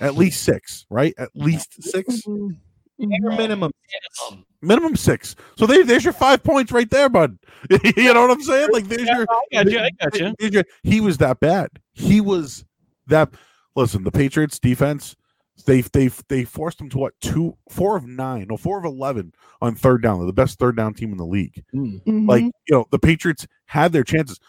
At 0.01 0.15
least 0.15 0.43
six, 0.43 0.87
right? 0.89 1.13
At 1.19 1.31
least 1.35 1.83
six, 1.83 2.23
minimum. 2.99 3.71
Um, 4.31 4.45
minimum 4.63 4.97
six. 4.97 5.37
So 5.57 5.67
there, 5.67 5.85
there's 5.85 6.05
your 6.05 6.13
five 6.15 6.43
points 6.43 6.73
right 6.73 6.89
there, 6.91 7.09
bud. 7.09 7.39
you 7.97 8.15
know 8.15 8.23
what 8.23 8.31
I'm 8.31 8.43
saying? 8.43 8.71
Like, 8.73 8.85
there's 8.89 9.09
your. 9.09 9.27
I 9.29 9.43
got 9.53 9.71
you. 9.71 9.79
I 9.79 9.91
got 10.01 10.19
you. 10.19 10.35
there's 10.39 10.55
your- 10.55 10.65
He 10.83 11.01
was 11.01 11.19
that 11.19 11.41
bad. 11.41 11.69
He 11.93 12.21
was 12.21 12.65
that. 13.09 13.31
Listen, 13.77 14.05
the 14.05 14.11
Patriots 14.11 14.59
defense. 14.59 15.17
They 15.65 15.83
they 15.83 16.09
they 16.29 16.45
forced 16.45 16.79
them 16.79 16.89
to 16.91 16.99
what 16.99 17.15
two 17.21 17.57
four 17.69 17.97
of 17.97 18.07
nine 18.07 18.47
no 18.49 18.57
four 18.57 18.79
of 18.79 18.85
eleven 18.85 19.33
on 19.61 19.75
third 19.75 20.03
down. 20.03 20.19
They're 20.19 20.27
the 20.27 20.33
best 20.33 20.59
third 20.59 20.77
down 20.77 20.95
team 20.95 21.13
in 21.13 21.19
the 21.19 21.27
league. 21.27 21.65
Mm-hmm. 21.75 22.29
Like 22.29 22.45
you 22.45 22.53
know 22.71 22.87
the 22.91 22.99
Patriots 22.99 23.47
had 23.67 23.93
their 23.93 24.05
chances. 24.05 24.41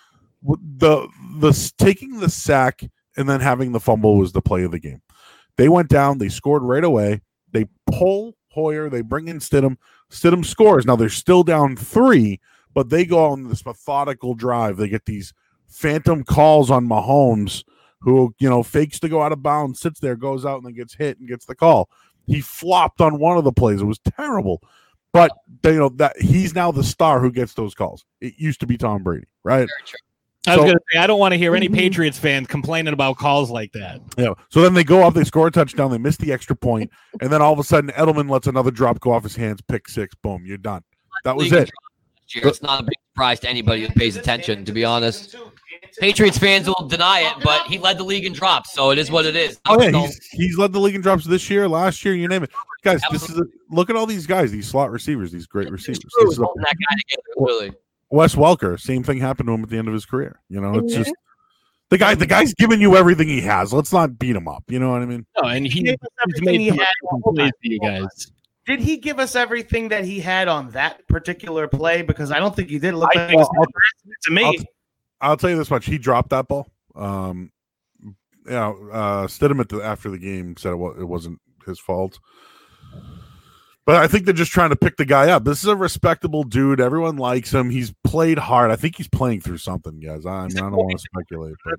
The 0.44 1.08
the 1.38 1.72
taking 1.78 2.20
the 2.20 2.30
sack 2.30 2.84
and 3.18 3.30
then 3.30 3.40
having 3.40 3.72
the 3.72 3.80
fumble 3.80 4.18
was 4.18 4.32
the 4.32 4.42
play 4.42 4.64
of 4.64 4.72
the 4.72 4.80
game. 4.80 5.02
They 5.58 5.70
went 5.70 5.90
down. 5.90 6.18
They 6.18 6.30
scored 6.30 6.64
right 6.64 6.84
away. 6.84 7.22
They 7.52 7.66
pull 7.86 8.36
Hoyer. 8.50 8.90
They 8.90 9.02
bring 9.02 9.28
in 9.28 9.40
Stidham. 9.40 9.78
Stidham 10.10 10.46
scores. 10.46 10.86
Now 10.86 10.96
they're 10.96 11.10
still 11.10 11.44
down 11.44 11.76
three, 11.76 12.40
but 12.74 12.90
they 12.90 13.06
go 13.06 13.26
on 13.26 13.48
this 13.48 13.66
methodical 13.66 14.34
drive. 14.34 14.78
They 14.78 14.88
get 14.88 15.06
these 15.06 15.34
phantom 15.68 16.24
calls 16.24 16.70
on 16.70 16.88
Mahomes, 16.88 17.64
who 18.02 18.34
you 18.40 18.50
know 18.50 18.64
fakes 18.64 19.00
to 19.00 19.10
go 19.10 19.22
out 19.22 19.32
of 19.32 19.42
bounds, 19.44 19.80
sits 19.80 20.00
there, 20.00 20.16
goes 20.16 20.46
out, 20.46 20.58
and 20.58 20.66
then 20.66 20.74
gets 20.74 20.94
hit 20.94 21.20
and 21.20 21.28
gets 21.28 21.46
the 21.46 21.56
call. 21.56 21.90
He 22.28 22.42
flopped 22.42 23.02
on 23.02 23.20
one 23.20 23.38
of 23.38 23.44
the 23.44 23.52
plays. 23.52 23.82
It 23.82 23.86
was 23.86 24.00
terrible. 24.00 24.62
But 25.14 25.32
you 25.66 25.74
know 25.78 25.90
that 25.98 26.20
he's 26.22 26.56
now 26.56 26.72
the 26.72 26.84
star 26.84 27.20
who 27.20 27.32
gets 27.32 27.54
those 27.54 27.74
calls. 27.74 28.06
It 28.22 28.34
used 28.38 28.60
to 28.62 28.68
be 28.68 28.78
Tom 28.78 29.04
Brady, 29.04 29.28
right? 29.44 29.58
very 29.60 29.68
true. 29.86 30.00
I 30.48 30.56
was 30.56 30.62
So- 30.64 30.68
gonna 30.70 30.80
say 30.92 30.98
I 31.00 31.06
don't 31.06 31.20
want 31.20 31.34
to 31.34 31.38
hear 31.38 31.56
any. 31.56 31.70
Patriots 31.70 32.18
fans 32.18 32.48
complaining 32.48 32.94
about 32.94 33.18
calls 33.18 33.52
like 33.52 33.74
that. 33.74 34.02
Yeah. 34.18 34.34
So 34.50 34.62
then 34.62 34.74
they 34.74 34.84
go 34.84 35.06
up, 35.06 35.14
they 35.14 35.24
score 35.24 35.48
a 35.48 35.52
touchdown, 35.52 35.92
they 35.92 35.98
miss 36.00 36.18
the 36.18 36.32
extra 36.32 36.56
point, 36.56 36.90
and 37.22 37.30
then 37.32 37.42
all 37.42 37.54
of 37.54 37.60
a 37.60 37.64
sudden 37.64 37.92
Edelman 37.92 38.30
lets 38.30 38.48
another 38.48 38.72
drop 38.72 39.00
go 39.02 39.12
off 39.12 39.24
his 39.24 39.36
hands, 39.36 39.62
pick 39.62 39.88
six, 39.88 40.16
boom, 40.16 40.44
you're 40.46 40.58
done. 40.58 40.82
That 41.26 41.36
was 41.36 41.52
it. 41.52 41.70
It's 42.34 42.62
not 42.64 42.80
a 42.80 42.84
big 42.84 42.96
surprise 43.14 43.40
to 43.42 43.50
anybody 43.50 43.86
who 43.86 43.90
pays 43.94 44.16
attention, 44.16 44.64
to 44.66 44.72
be 44.72 44.86
honest. 44.86 45.36
Patriots 46.00 46.38
fans 46.38 46.68
will 46.68 46.88
deny 46.88 47.22
it, 47.22 47.44
but 47.44 47.66
he 47.68 47.78
led 47.78 47.98
the 47.98 48.04
league 48.04 48.26
in 48.26 48.34
drops, 48.34 48.74
so 48.74 48.92
it 48.92 48.98
is 48.98 49.12
what 49.12 49.26
it 49.26 49.36
is. 49.36 49.60
Oh 49.68 49.82
yeah, 49.82 49.92
he's, 49.92 50.20
he's 50.32 50.58
led 50.58 50.74
the 50.74 50.80
league 50.80 50.96
in 50.96 51.02
drops 51.02 51.26
this 51.26 51.50
year, 51.50 51.68
last 51.68 52.04
year, 52.06 52.14
you 52.16 52.28
name 52.28 52.44
it. 52.44 52.52
Guys, 52.84 53.02
this 53.12 53.30
is 53.30 53.38
a, 53.38 53.44
look 53.70 53.90
at 53.90 53.96
all 53.96 54.06
these 54.06 54.26
guys, 54.26 54.52
these 54.52 54.68
slot 54.68 54.92
receivers, 54.92 55.32
these 55.32 55.46
great 55.48 55.70
receivers. 55.70 56.00
This 56.20 56.32
is 56.32 56.38
a- 56.40 56.42
that 56.42 56.48
guy 56.66 56.96
together, 57.08 57.24
really. 57.38 57.72
Wes 58.10 58.36
Welker, 58.36 58.80
same 58.80 59.04
thing 59.04 59.20
happened 59.20 59.48
to 59.48 59.54
him 59.54 59.64
at 59.64 59.70
the 59.70 59.78
end 59.78 59.88
of 59.88 59.94
his 59.94 60.06
career. 60.06 60.40
You 60.50 60.60
know, 60.62 60.76
it's 60.80 60.94
Yeah. 60.94 61.00
just 61.04 61.14
the 61.90 61.98
guy. 61.98 62.16
The 62.16 62.26
guy's 62.26 62.54
giving 62.56 62.82
you 62.82 62.98
everything 62.98 63.28
he 63.30 63.40
has. 63.42 63.72
Let's 63.72 63.94
not 63.94 64.18
beat 64.20 64.36
him 64.36 64.48
up. 64.48 64.64
You 64.68 64.80
know 64.80 64.92
what 64.92 65.02
I 65.02 65.06
mean? 65.06 65.26
No, 65.42 65.48
and 65.50 65.66
he, 65.66 65.72
He 65.72 65.84
gave 65.84 65.94
us 65.96 66.00
he's 66.26 66.36
everything 66.38 66.46
made 66.46 66.74
he 66.74 66.78
had. 66.78 66.88
plays 67.24 67.52
for 67.52 67.68
you 67.68 67.80
guys. 67.80 68.32
Did 68.66 68.80
he 68.80 68.98
give 68.98 69.18
us 69.20 69.36
everything 69.36 69.90
that 69.90 70.04
he 70.06 70.20
had 70.20 70.48
on 70.48 70.70
that 70.72 71.08
particular 71.08 71.68
play? 71.68 72.02
Because 72.02 72.32
I 72.32 72.40
don't 72.40 72.56
think 72.56 72.70
he 72.70 72.80
did. 72.80 72.94
It 72.94 72.98
looked 72.98 73.16
I 73.16 73.24
like 73.26 73.34
it 73.34 73.38
was 73.38 73.50
I'll- 73.58 73.66
to 74.24 74.32
me. 74.32 74.66
I'll, 75.22 75.38
tell 75.38 75.50
you 75.50 75.58
this 75.58 75.72
much: 75.72 75.86
he 75.86 75.98
dropped 75.98 76.30
that 76.32 76.48
ball. 76.48 76.72
Um, 76.96 77.52
you 78.04 78.14
know, 78.52 78.90
uh, 78.92 79.28
Stidham 79.28 79.60
at 79.60 79.70
the, 79.70 79.82
after 79.82 80.10
the 80.10 80.18
game 80.18 80.56
said 80.58 80.74
it, 80.74 80.76
wa- 80.76 80.96
it 81.00 81.08
wasn't 81.08 81.40
his 81.66 81.80
fault. 81.80 82.20
But 83.86 83.96
I 83.96 84.08
think 84.08 84.26
they're 84.26 84.34
just 84.34 84.52
trying 84.52 84.70
to 84.70 84.76
pick 84.76 84.98
the 84.98 85.06
guy 85.06 85.32
up. 85.32 85.44
This 85.44 85.60
is 85.64 85.68
a 85.68 85.76
respectable 85.76 86.44
dude. 86.44 86.80
Everyone 86.80 87.18
likes 87.18 87.52
him. 87.54 87.70
He's 87.70 87.94
played 88.04 88.38
hard. 88.38 88.70
I 88.72 88.76
think 88.76 88.96
he's 88.96 89.08
playing 89.08 89.42
through 89.42 89.58
something, 89.58 90.00
guys. 90.00 90.26
I 90.26 90.48
mean, 90.48 90.58
I 90.58 90.62
don't 90.62 90.74
want 90.74 90.92
to 90.92 91.00
speculate, 91.00 91.56
but 91.66 91.76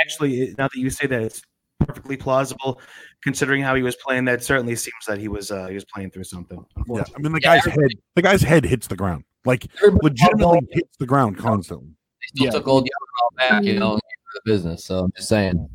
actually, 0.00 0.54
now 0.58 0.68
that 0.68 0.78
you 0.78 0.90
say 0.90 1.06
that, 1.08 1.22
it's 1.22 1.42
perfectly 1.80 2.16
plausible, 2.16 2.80
considering 3.22 3.62
how 3.62 3.74
he 3.74 3.82
was 3.82 3.96
playing. 3.96 4.26
That 4.26 4.44
certainly 4.44 4.76
seems 4.76 5.04
that 5.08 5.18
he 5.18 5.28
was 5.28 5.50
uh, 5.50 5.66
he 5.66 5.74
was 5.74 5.84
playing 5.84 6.10
through 6.12 6.24
something. 6.24 6.64
yeah, 6.88 7.02
I 7.16 7.20
mean, 7.20 7.32
the 7.32 7.40
Yeah, 7.42 7.56
guy's 7.56 7.64
head, 7.64 7.90
the 8.14 8.22
guy's 8.22 8.42
head 8.42 8.64
hits 8.64 8.86
the 8.86 8.96
ground, 8.96 9.24
like 9.44 9.66
legitimately 9.82 10.68
hits 10.70 10.96
the 10.98 11.06
ground 11.06 11.36
constantly. 11.36 11.96
They 12.34 12.40
still 12.40 12.44
Yeah. 12.46 12.50
took 12.50 12.68
old 12.68 12.84
Yamaha 12.84 13.36
back, 13.36 13.64
you 13.64 13.78
know, 13.78 13.94
for 13.96 14.00
the 14.34 14.40
business. 14.44 14.84
So 14.84 15.04
I'm 15.04 15.12
just 15.16 15.28
saying. 15.28 15.68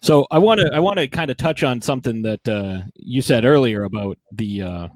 So 0.00 0.26
I 0.32 0.38
want 0.38 0.60
to 0.60 0.68
I 0.74 0.80
want 0.80 0.98
to 0.98 1.06
kind 1.06 1.30
of 1.30 1.36
touch 1.36 1.62
on 1.62 1.80
something 1.80 2.22
that 2.22 2.48
uh, 2.48 2.82
you 2.96 3.22
said 3.22 3.44
earlier 3.44 3.84
about 3.84 4.18
the 4.32 4.62
uh, 4.62 4.88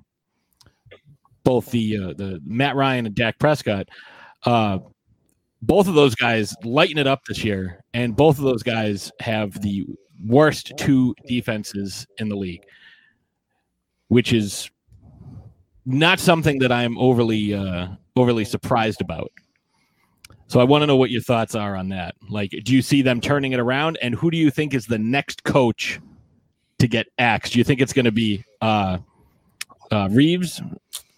both 1.44 1.70
the 1.70 1.96
uh, 1.96 2.14
the 2.14 2.40
Matt 2.44 2.74
Ryan 2.74 3.07
and 3.07 3.14
Dak 3.14 3.38
Prescott. 3.38 3.88
Uh, 4.44 4.78
both 5.62 5.86
of 5.86 5.94
those 5.94 6.14
guys 6.16 6.54
lighten 6.64 6.98
it 6.98 7.07
up 7.07 7.24
this 7.26 7.44
year, 7.44 7.84
and 7.94 8.16
both 8.16 8.38
of 8.38 8.44
those 8.44 8.62
guys 8.64 9.12
have 9.20 9.61
the 9.62 9.86
worst 10.26 10.72
two 10.76 11.14
defenses 11.28 12.07
in 12.18 12.28
the 12.28 12.36
league, 12.36 12.64
which 14.09 14.32
is 14.32 14.70
not 15.84 16.18
something 16.18 16.59
that 16.59 16.72
I'm 16.72 16.98
overly 16.98 17.54
uh, 17.54 17.88
overly 18.16 18.44
surprised 18.44 19.00
about. 19.00 19.30
So 20.48 20.60
I 20.60 20.64
want 20.64 20.82
to 20.82 20.86
know 20.86 20.96
what 20.96 21.10
your 21.10 21.22
thoughts 21.22 21.54
are 21.54 21.74
on 21.74 21.88
that. 21.88 22.14
Like, 22.30 22.50
do 22.64 22.72
you 22.74 22.82
see 22.82 23.02
them 23.02 23.20
turning 23.20 23.52
it 23.52 23.60
around? 23.60 23.98
And 24.00 24.14
who 24.14 24.30
do 24.30 24.36
you 24.36 24.50
think 24.50 24.74
is 24.74 24.86
the 24.86 24.98
next 24.98 25.42
coach 25.44 26.00
to 26.78 26.86
get 26.86 27.06
axed? 27.18 27.52
Do 27.54 27.58
you 27.58 27.64
think 27.64 27.80
it's 27.80 27.92
going 27.92 28.04
to 28.04 28.12
be 28.12 28.44
uh, 28.60 28.98
uh, 29.90 30.08
Reeves? 30.12 30.62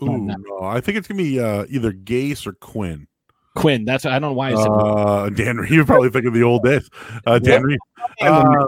Ooh, 0.02 0.16
no, 0.18 0.36
I 0.62 0.80
think 0.80 0.96
it's 0.96 1.08
gonna 1.08 1.18
be 1.20 1.40
uh, 1.40 1.64
either 1.68 1.92
Gase 1.92 2.46
or 2.46 2.52
Quinn. 2.52 3.08
Quinn. 3.56 3.84
That's 3.84 4.06
I 4.06 4.12
don't 4.12 4.22
know 4.22 4.32
why 4.32 4.52
I 4.52 4.54
said 4.54 4.68
Uh, 4.68 5.28
Dan, 5.30 5.66
you 5.68 5.84
probably 5.84 6.08
thinking 6.08 6.28
of 6.28 6.34
the 6.34 6.44
old 6.44 6.62
days. 6.62 6.88
Uh, 7.26 7.40
Dan 7.40 7.64
Reed. 7.64 7.78
Uh, 8.20 8.64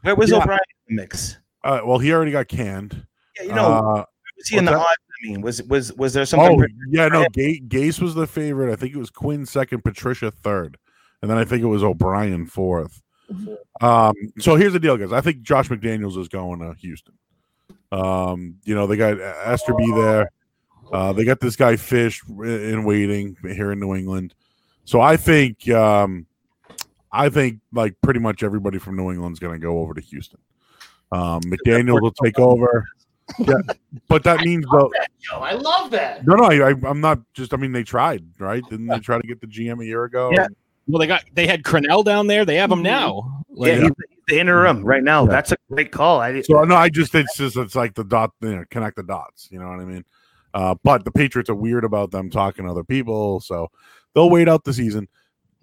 Where 0.00 0.16
was 0.16 0.30
yeah. 0.30 0.38
O'Brien 0.38 0.58
in 0.88 0.96
the 0.96 1.02
mix? 1.02 1.36
uh, 1.64 1.80
well, 1.84 1.98
he 1.98 2.10
already 2.14 2.30
got 2.32 2.48
canned. 2.48 3.06
Yeah, 3.36 3.42
you 3.42 3.52
know, 3.52 3.66
Uh, 3.66 4.04
was 4.38 4.48
he 4.48 4.56
in 4.56 4.64
the 4.64 4.72
what's 4.72 4.84
odds? 4.84 4.96
I 5.02 5.09
mean, 5.22 5.40
was 5.40 5.62
was 5.64 5.92
was 5.94 6.12
there 6.12 6.26
something? 6.26 6.60
oh, 6.62 6.66
yeah, 6.88 7.08
no, 7.08 7.26
Ga- 7.32 7.60
Gase 7.60 8.00
was 8.00 8.14
the 8.14 8.26
favorite. 8.26 8.72
I 8.72 8.76
think 8.76 8.94
it 8.94 8.98
was 8.98 9.10
Quinn 9.10 9.46
second, 9.46 9.82
Patricia 9.84 10.30
third, 10.30 10.78
and 11.22 11.30
then 11.30 11.38
I 11.38 11.44
think 11.44 11.62
it 11.62 11.66
was 11.66 11.82
O'Brien 11.82 12.46
fourth. 12.46 13.02
Um, 13.80 14.14
so 14.38 14.56
here's 14.56 14.72
the 14.72 14.80
deal, 14.80 14.96
guys. 14.96 15.12
I 15.12 15.20
think 15.20 15.42
Josh 15.42 15.68
McDaniels 15.68 16.18
is 16.18 16.28
going 16.28 16.60
to 16.60 16.74
Houston. 16.80 17.14
Um, 17.92 18.56
you 18.64 18.74
know, 18.74 18.86
they 18.86 18.96
got 18.96 19.18
Easterby 19.18 19.86
there. 19.94 20.30
Uh, 20.92 21.12
they 21.12 21.24
got 21.24 21.40
this 21.40 21.56
guy 21.56 21.76
Fish 21.76 22.22
in 22.28 22.84
waiting 22.84 23.36
here 23.42 23.72
in 23.72 23.80
New 23.80 23.94
England. 23.94 24.34
So 24.84 25.00
I 25.00 25.16
think, 25.16 25.68
um, 25.70 26.26
I 27.12 27.28
think 27.28 27.60
like 27.72 27.94
pretty 28.02 28.20
much 28.20 28.42
everybody 28.42 28.78
from 28.78 28.96
New 28.96 29.10
England's 29.10 29.38
going 29.38 29.52
to 29.52 29.64
go 29.64 29.78
over 29.78 29.94
to 29.94 30.00
Houston. 30.00 30.40
Um, 31.12 31.40
McDaniels 31.42 32.00
will 32.00 32.12
take 32.12 32.38
over. 32.38 32.88
Yeah, 33.38 33.54
but 34.08 34.24
that 34.24 34.40
means 34.40 34.64
though. 34.72 34.90
I 35.32 35.54
love 35.54 35.90
that. 35.92 36.26
No, 36.26 36.34
no, 36.34 36.44
I, 36.44 36.74
I'm 36.88 37.00
not 37.00 37.20
just. 37.34 37.54
I 37.54 37.56
mean, 37.56 37.72
they 37.72 37.82
tried, 37.84 38.24
right? 38.38 38.62
Didn't 38.68 38.86
they 38.88 38.98
try 38.98 39.20
to 39.20 39.26
get 39.26 39.40
the 39.40 39.46
GM 39.46 39.80
a 39.82 39.84
year 39.86 40.04
ago? 40.04 40.30
Yeah. 40.34 40.46
well, 40.86 40.98
they 40.98 41.06
got 41.06 41.24
they 41.34 41.46
had 41.46 41.62
Crennel 41.62 42.04
down 42.04 42.26
there. 42.26 42.44
They 42.44 42.56
have 42.56 42.70
him 42.70 42.82
now. 42.82 43.44
Like, 43.48 43.68
Yeah, 43.72 43.80
he's 43.80 43.88
the- 43.90 44.04
the 44.28 44.38
interim 44.38 44.84
right 44.84 45.02
now. 45.02 45.24
Yeah. 45.24 45.30
That's 45.30 45.52
a 45.52 45.56
great 45.72 45.90
call. 45.90 46.20
I 46.20 46.30
did. 46.32 46.46
So 46.46 46.62
no, 46.62 46.76
I 46.76 46.88
just 46.88 47.14
it's 47.16 47.36
just 47.36 47.56
it's 47.56 47.74
like 47.74 47.94
the 47.94 48.04
dot, 48.04 48.30
you 48.40 48.54
know, 48.56 48.64
connect 48.70 48.96
the 48.96 49.02
dots. 49.02 49.48
You 49.50 49.58
know 49.58 49.68
what 49.68 49.80
I 49.80 49.84
mean? 49.84 50.04
Uh, 50.54 50.74
but 50.84 51.04
the 51.04 51.10
Patriots 51.10 51.50
are 51.50 51.54
weird 51.54 51.84
about 51.84 52.10
them 52.12 52.30
talking 52.30 52.64
to 52.64 52.70
other 52.70 52.84
people, 52.84 53.40
so 53.40 53.70
they'll 54.14 54.30
wait 54.30 54.48
out 54.48 54.62
the 54.64 54.72
season. 54.72 55.08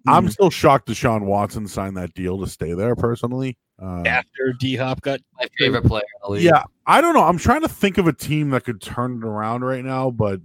I'm 0.07 0.29
still 0.29 0.49
shocked 0.49 0.87
Deshaun 0.87 1.23
Watson 1.25 1.67
signed 1.67 1.97
that 1.97 2.13
deal 2.13 2.39
to 2.39 2.47
stay 2.47 2.73
there. 2.73 2.95
Personally, 2.95 3.57
uh, 3.81 4.03
after 4.05 4.53
D 4.59 4.75
Hop 4.75 5.01
got 5.01 5.19
My 5.39 5.47
favorite 5.57 5.85
player 5.85 6.03
in 6.29 6.41
yeah, 6.41 6.63
I 6.85 7.01
don't 7.01 7.13
know. 7.13 7.23
I'm 7.23 7.37
trying 7.37 7.61
to 7.61 7.69
think 7.69 7.97
of 7.97 8.07
a 8.07 8.13
team 8.13 8.49
that 8.51 8.63
could 8.63 8.81
turn 8.81 9.17
it 9.17 9.25
around 9.25 9.63
right 9.63 9.83
now, 9.83 10.09
but 10.09 10.41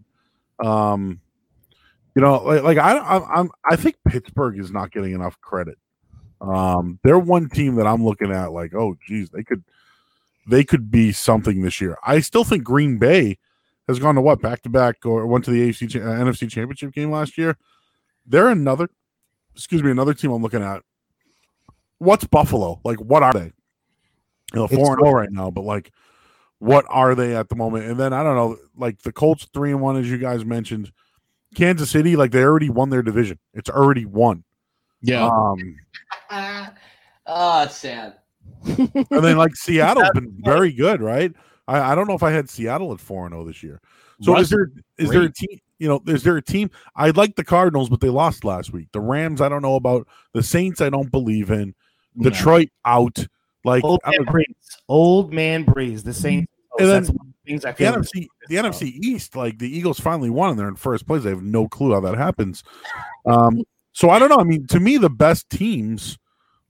um, 0.62 1.20
you 2.14 2.22
know, 2.22 2.42
like, 2.42 2.62
like 2.62 2.78
I, 2.78 2.98
I'm, 2.98 3.22
I'm, 3.32 3.50
I 3.68 3.76
think 3.76 3.96
Pittsburgh 4.06 4.58
is 4.58 4.70
not 4.70 4.90
getting 4.90 5.12
enough 5.12 5.40
credit. 5.40 5.78
Um, 6.40 6.98
they're 7.02 7.18
one 7.18 7.48
team 7.48 7.76
that 7.76 7.86
I'm 7.86 8.04
looking 8.04 8.32
at 8.32 8.52
like, 8.52 8.74
oh, 8.74 8.96
geez, 9.06 9.30
they 9.30 9.42
could, 9.42 9.64
they 10.46 10.64
could 10.64 10.90
be 10.90 11.12
something 11.12 11.62
this 11.62 11.80
year. 11.80 11.96
I 12.04 12.20
still 12.20 12.44
think 12.44 12.64
Green 12.64 12.98
Bay 12.98 13.38
has 13.88 13.98
gone 13.98 14.16
to 14.16 14.20
what 14.20 14.42
back 14.42 14.62
to 14.62 14.68
back 14.68 15.06
or 15.06 15.26
went 15.26 15.44
to 15.46 15.50
the 15.50 15.68
AFC 15.68 15.96
uh, 15.96 16.24
NFC 16.24 16.50
Championship 16.50 16.92
game 16.92 17.10
last 17.10 17.38
year. 17.38 17.56
They're 18.26 18.48
another, 18.48 18.88
excuse 19.54 19.82
me, 19.82 19.90
another 19.90 20.14
team 20.14 20.32
I'm 20.32 20.42
looking 20.42 20.62
at. 20.62 20.82
What's 22.02 22.24
Buffalo 22.24 22.80
like? 22.84 22.98
What 22.98 23.22
are 23.22 23.32
they? 23.32 23.52
You 24.52 24.60
know, 24.60 24.68
four 24.68 24.94
and 24.94 25.00
zero 25.00 25.12
right 25.12 25.30
now, 25.30 25.50
but 25.50 25.62
like, 25.62 25.92
what 26.58 26.84
are 26.88 27.14
they 27.14 27.34
at 27.34 27.48
the 27.48 27.56
moment? 27.56 27.86
And 27.86 27.98
then 27.98 28.12
I 28.12 28.22
don't 28.22 28.36
know, 28.36 28.56
like 28.76 29.02
the 29.02 29.12
Colts 29.12 29.46
three 29.54 29.70
and 29.70 29.80
one, 29.80 29.96
as 29.96 30.10
you 30.10 30.18
guys 30.18 30.44
mentioned. 30.44 30.92
Kansas 31.54 31.90
City, 31.90 32.16
like 32.16 32.30
they 32.30 32.42
already 32.42 32.70
won 32.70 32.90
their 32.90 33.02
division. 33.02 33.38
It's 33.54 33.68
already 33.70 34.04
won. 34.06 34.44
yeah. 35.00 35.26
Um, 35.26 35.76
Oh, 37.26 37.62
it's 37.62 37.76
sad. 37.76 38.14
and 38.64 39.08
then 39.10 39.36
like 39.36 39.54
Seattle's 39.56 40.10
been 40.14 40.34
very 40.44 40.72
good, 40.72 41.00
right? 41.00 41.32
I, 41.68 41.92
I 41.92 41.94
don't 41.94 42.08
know 42.08 42.14
if 42.14 42.22
I 42.22 42.30
had 42.32 42.50
Seattle 42.50 42.92
at 42.92 43.00
four 43.00 43.26
and 43.26 43.32
zero 43.32 43.44
this 43.44 43.62
year. 43.62 43.80
So 44.20 44.32
Russ 44.32 44.44
is 44.44 44.50
there 44.50 44.72
is 44.98 45.10
there 45.10 45.22
a 45.22 45.32
team? 45.32 45.60
You 45.78 45.88
know, 45.88 46.02
is 46.06 46.22
there 46.22 46.36
a 46.36 46.42
team? 46.42 46.70
I 46.94 47.10
like 47.10 47.36
the 47.36 47.44
Cardinals, 47.44 47.88
but 47.88 48.00
they 48.00 48.08
lost 48.08 48.44
last 48.44 48.72
week. 48.72 48.88
The 48.92 49.00
Rams, 49.00 49.40
I 49.40 49.48
don't 49.48 49.62
know 49.62 49.76
about. 49.76 50.06
The 50.32 50.42
Saints, 50.42 50.80
I 50.80 50.90
don't 50.90 51.10
believe 51.10 51.50
in. 51.50 51.74
No. 52.14 52.30
Detroit 52.30 52.68
out. 52.84 53.26
Like 53.64 53.84
Old 53.84 54.00
man 54.04 54.26
Brees. 54.26 54.44
Old 54.88 55.32
man 55.32 55.64
Brees. 55.64 56.02
The 56.02 56.14
same. 56.14 56.46
And 56.78 56.88
then 56.88 57.02
that's 57.02 57.10
one 57.10 57.28
of 57.28 57.34
the 57.44 57.50
things 57.50 57.64
I 57.64 57.72
the 57.72 57.76
feel. 57.76 57.92
NFC, 57.92 58.26
the 58.48 58.56
NFC 58.56 58.82
East, 59.02 59.36
like 59.36 59.58
the 59.58 59.68
Eagles 59.68 60.00
finally 60.00 60.30
won 60.30 60.50
and 60.50 60.58
they're 60.58 60.68
in 60.68 60.76
first 60.76 61.06
place. 61.06 61.24
I 61.26 61.30
have 61.30 61.42
no 61.42 61.68
clue 61.68 61.92
how 61.92 62.00
that 62.00 62.16
happens. 62.16 62.64
Um, 63.26 63.62
so 63.92 64.10
I 64.10 64.18
don't 64.18 64.30
know. 64.30 64.38
I 64.38 64.44
mean, 64.44 64.66
to 64.68 64.80
me, 64.80 64.96
the 64.96 65.10
best 65.10 65.48
teams 65.50 66.18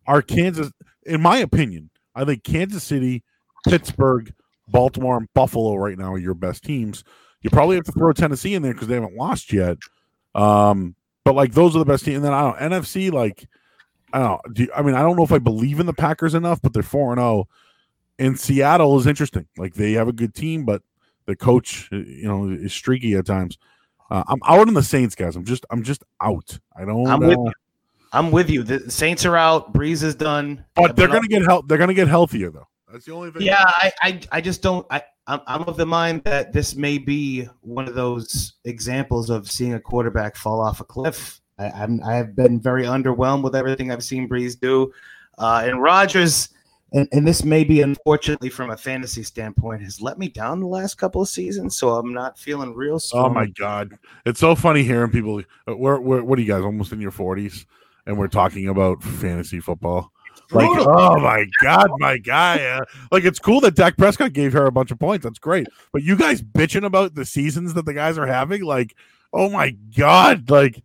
are 0.07 0.23
Kansas, 0.23 0.71
in 1.07 1.21
my 1.21 1.39
opinion. 1.39 1.89
I 2.15 2.25
think 2.25 2.43
Kansas 2.43 2.83
City, 2.83 3.23
Pittsburgh, 3.69 4.35
Baltimore, 4.69 5.17
and 5.17 5.33
Buffalo 5.35 5.77
right 5.77 5.97
now 5.97 6.13
are 6.13 6.19
your 6.19 6.35
best 6.35 6.65
teams. 6.65 7.05
You 7.43 7.51
probably 7.51 7.77
have 7.77 7.85
to 7.87 7.93
throw 7.93 8.13
Tennessee 8.13 8.55
in 8.55 8.63
there 8.63 8.73
because 8.73 8.89
they 8.89 8.95
haven't 8.95 9.17
lost 9.17 9.53
yet. 9.53 9.79
Um, 10.35 10.95
but 11.25 11.35
like 11.35 11.53
those 11.53 11.77
are 11.77 11.79
the 11.79 11.85
best 11.85 12.05
teams. 12.05 12.17
And 12.17 12.25
then 12.25 12.33
I 12.33 12.43
don't 12.43 12.61
know, 12.61 12.79
NFC, 12.79 13.11
like 13.13 13.47
I 14.13 14.19
don't 14.19 14.29
know. 14.29 14.41
Do 14.53 14.63
you- 14.65 14.73
I 14.75 14.83
mean, 14.83 14.95
I 14.95 15.03
don't 15.03 15.17
know 15.17 15.25
if 15.25 15.33
I 15.33 15.39
believe 15.39 15.81
in 15.81 15.87
the 15.87 15.93
Packers 15.93 16.35
enough, 16.35 16.61
but 16.63 16.73
they're 16.73 16.83
four 16.83 17.13
and 17.13 17.21
zero. 17.21 17.49
And 18.19 18.39
Seattle 18.39 18.99
is 18.99 19.07
interesting. 19.07 19.47
Like 19.57 19.75
they 19.75 19.93
have 19.93 20.09
a 20.09 20.13
good 20.13 20.35
team, 20.35 20.65
but 20.65 20.83
the 21.27 21.35
coach, 21.37 21.89
uh, 21.93 21.97
you 21.97 22.29
know, 22.29 22.49
is 22.51 22.73
streaky 22.73 23.15
at 23.15 23.27
times. 23.27 23.59
Uh, 24.11 24.23
I'm 24.29 24.41
out 24.47 24.69
on 24.69 24.75
the 24.75 24.83
Saints, 24.83 25.15
guys. 25.15 25.35
I'm 25.37 25.45
just, 25.45 25.65
I'm 25.71 25.83
just 25.83 26.05
out. 26.21 26.59
I 26.77 26.85
don't. 26.85 27.07
I'm 27.07 27.21
with 27.21 27.39
uh, 27.39 27.43
you. 27.43 27.53
I'm 28.13 28.31
with 28.31 28.51
you. 28.51 28.63
The 28.63 28.91
Saints 28.91 29.25
are 29.25 29.37
out. 29.37 29.73
Brees 29.73 30.03
is 30.03 30.15
done. 30.15 30.65
but 30.77 30.95
they're 30.97 31.09
gonna 31.09 31.29
get 31.29 31.43
help. 31.43 31.67
They're 31.69 31.79
gonna 31.79 31.95
get 31.95 32.09
healthier 32.09 32.51
though. 32.51 32.69
That's 32.93 33.07
the 33.07 33.13
only 33.13 33.31
thing. 33.31 33.41
Yeah, 33.43 33.65
I, 33.67 33.93
I, 34.03 34.21
I 34.33 34.41
just 34.43 34.61
don't. 34.61 34.87
I, 34.91 35.03
I'm, 35.27 35.41
I'm 35.47 35.63
of 35.63 35.79
the 35.79 35.87
mind 35.87 36.25
that 36.25 36.53
this 36.53 36.75
may 36.75 36.99
be 36.99 37.49
one 37.63 37.89
of 37.89 37.95
those 37.95 38.55
examples 38.67 39.31
of 39.31 39.51
seeing 39.51 39.73
a 39.73 39.81
quarterback 39.81 40.37
fall 40.37 40.61
off 40.61 40.81
a 40.81 40.85
cliff. 40.85 41.41
I, 41.59 41.71
I'm, 41.71 42.03
I 42.05 42.15
have 42.17 42.35
been 42.35 42.61
very 42.61 42.85
underwhelmed 42.85 43.43
with 43.43 43.55
everything 43.55 43.91
I've 43.91 44.05
seen 44.05 44.29
Brees 44.29 44.59
do, 44.59 44.93
uh, 45.39 45.63
and 45.65 45.83
Rodgers. 45.83 46.49
And, 46.95 47.09
and 47.13 47.27
this 47.27 47.43
may 47.43 47.65
be 47.65 47.81
unfortunately 47.81 48.51
from 48.51 48.69
a 48.71 48.77
fantasy 48.77 49.23
standpoint 49.23 49.83
has 49.83 50.03
let 50.03 50.19
me 50.19 50.29
down 50.29 50.61
the 50.61 50.67
last 50.67 50.97
couple 50.97 51.23
of 51.23 51.29
seasons, 51.29 51.75
so 51.75 51.97
I'm 51.97 52.13
not 52.13 52.39
feeling 52.39 52.75
real 52.75 53.01
Oh 53.15 53.31
my 53.31 53.47
god, 53.47 53.99
it's 54.27 54.41
so 54.41 54.55
funny 54.55 54.83
hearing 54.83 55.11
people. 55.11 55.41
uh, 55.67 55.75
We're, 55.75 55.99
we're 56.01 56.23
what 56.23 56.39
are 56.39 56.43
you 56.43 56.53
guys 56.53 56.63
almost 56.63 56.93
in 56.93 57.01
your 57.01 57.11
forties, 57.11 57.65
and 58.07 58.19
we're 58.19 58.29
talking 58.29 58.69
about 58.69 59.03
fantasy 59.03 59.59
football. 59.59 60.13
Like, 60.51 60.69
oh 60.71 61.19
my 61.19 61.47
god, 61.63 61.91
my 61.99 62.19
guy! 62.19 62.63
Uh, 62.63 62.85
like, 63.11 63.25
it's 63.25 63.39
cool 63.39 63.61
that 63.63 63.75
Dak 63.75 63.97
Prescott 63.97 64.35
gave 64.35 64.53
her 64.53 64.67
a 64.67 64.73
bunch 64.73 64.91
of 64.91 64.99
points. 64.99 65.25
That's 65.25 65.39
great. 65.39 65.67
But 65.93 66.03
you 66.03 66.15
guys 66.15 66.43
bitching 66.43 66.85
about 66.85 67.15
the 67.15 67.25
seasons 67.25 67.73
that 67.73 67.87
the 67.87 67.95
guys 67.95 68.19
are 68.19 68.27
having, 68.27 68.63
like, 68.65 68.95
Oh 69.33 69.49
my 69.49 69.71
god! 69.97 70.51
Like 70.51 70.83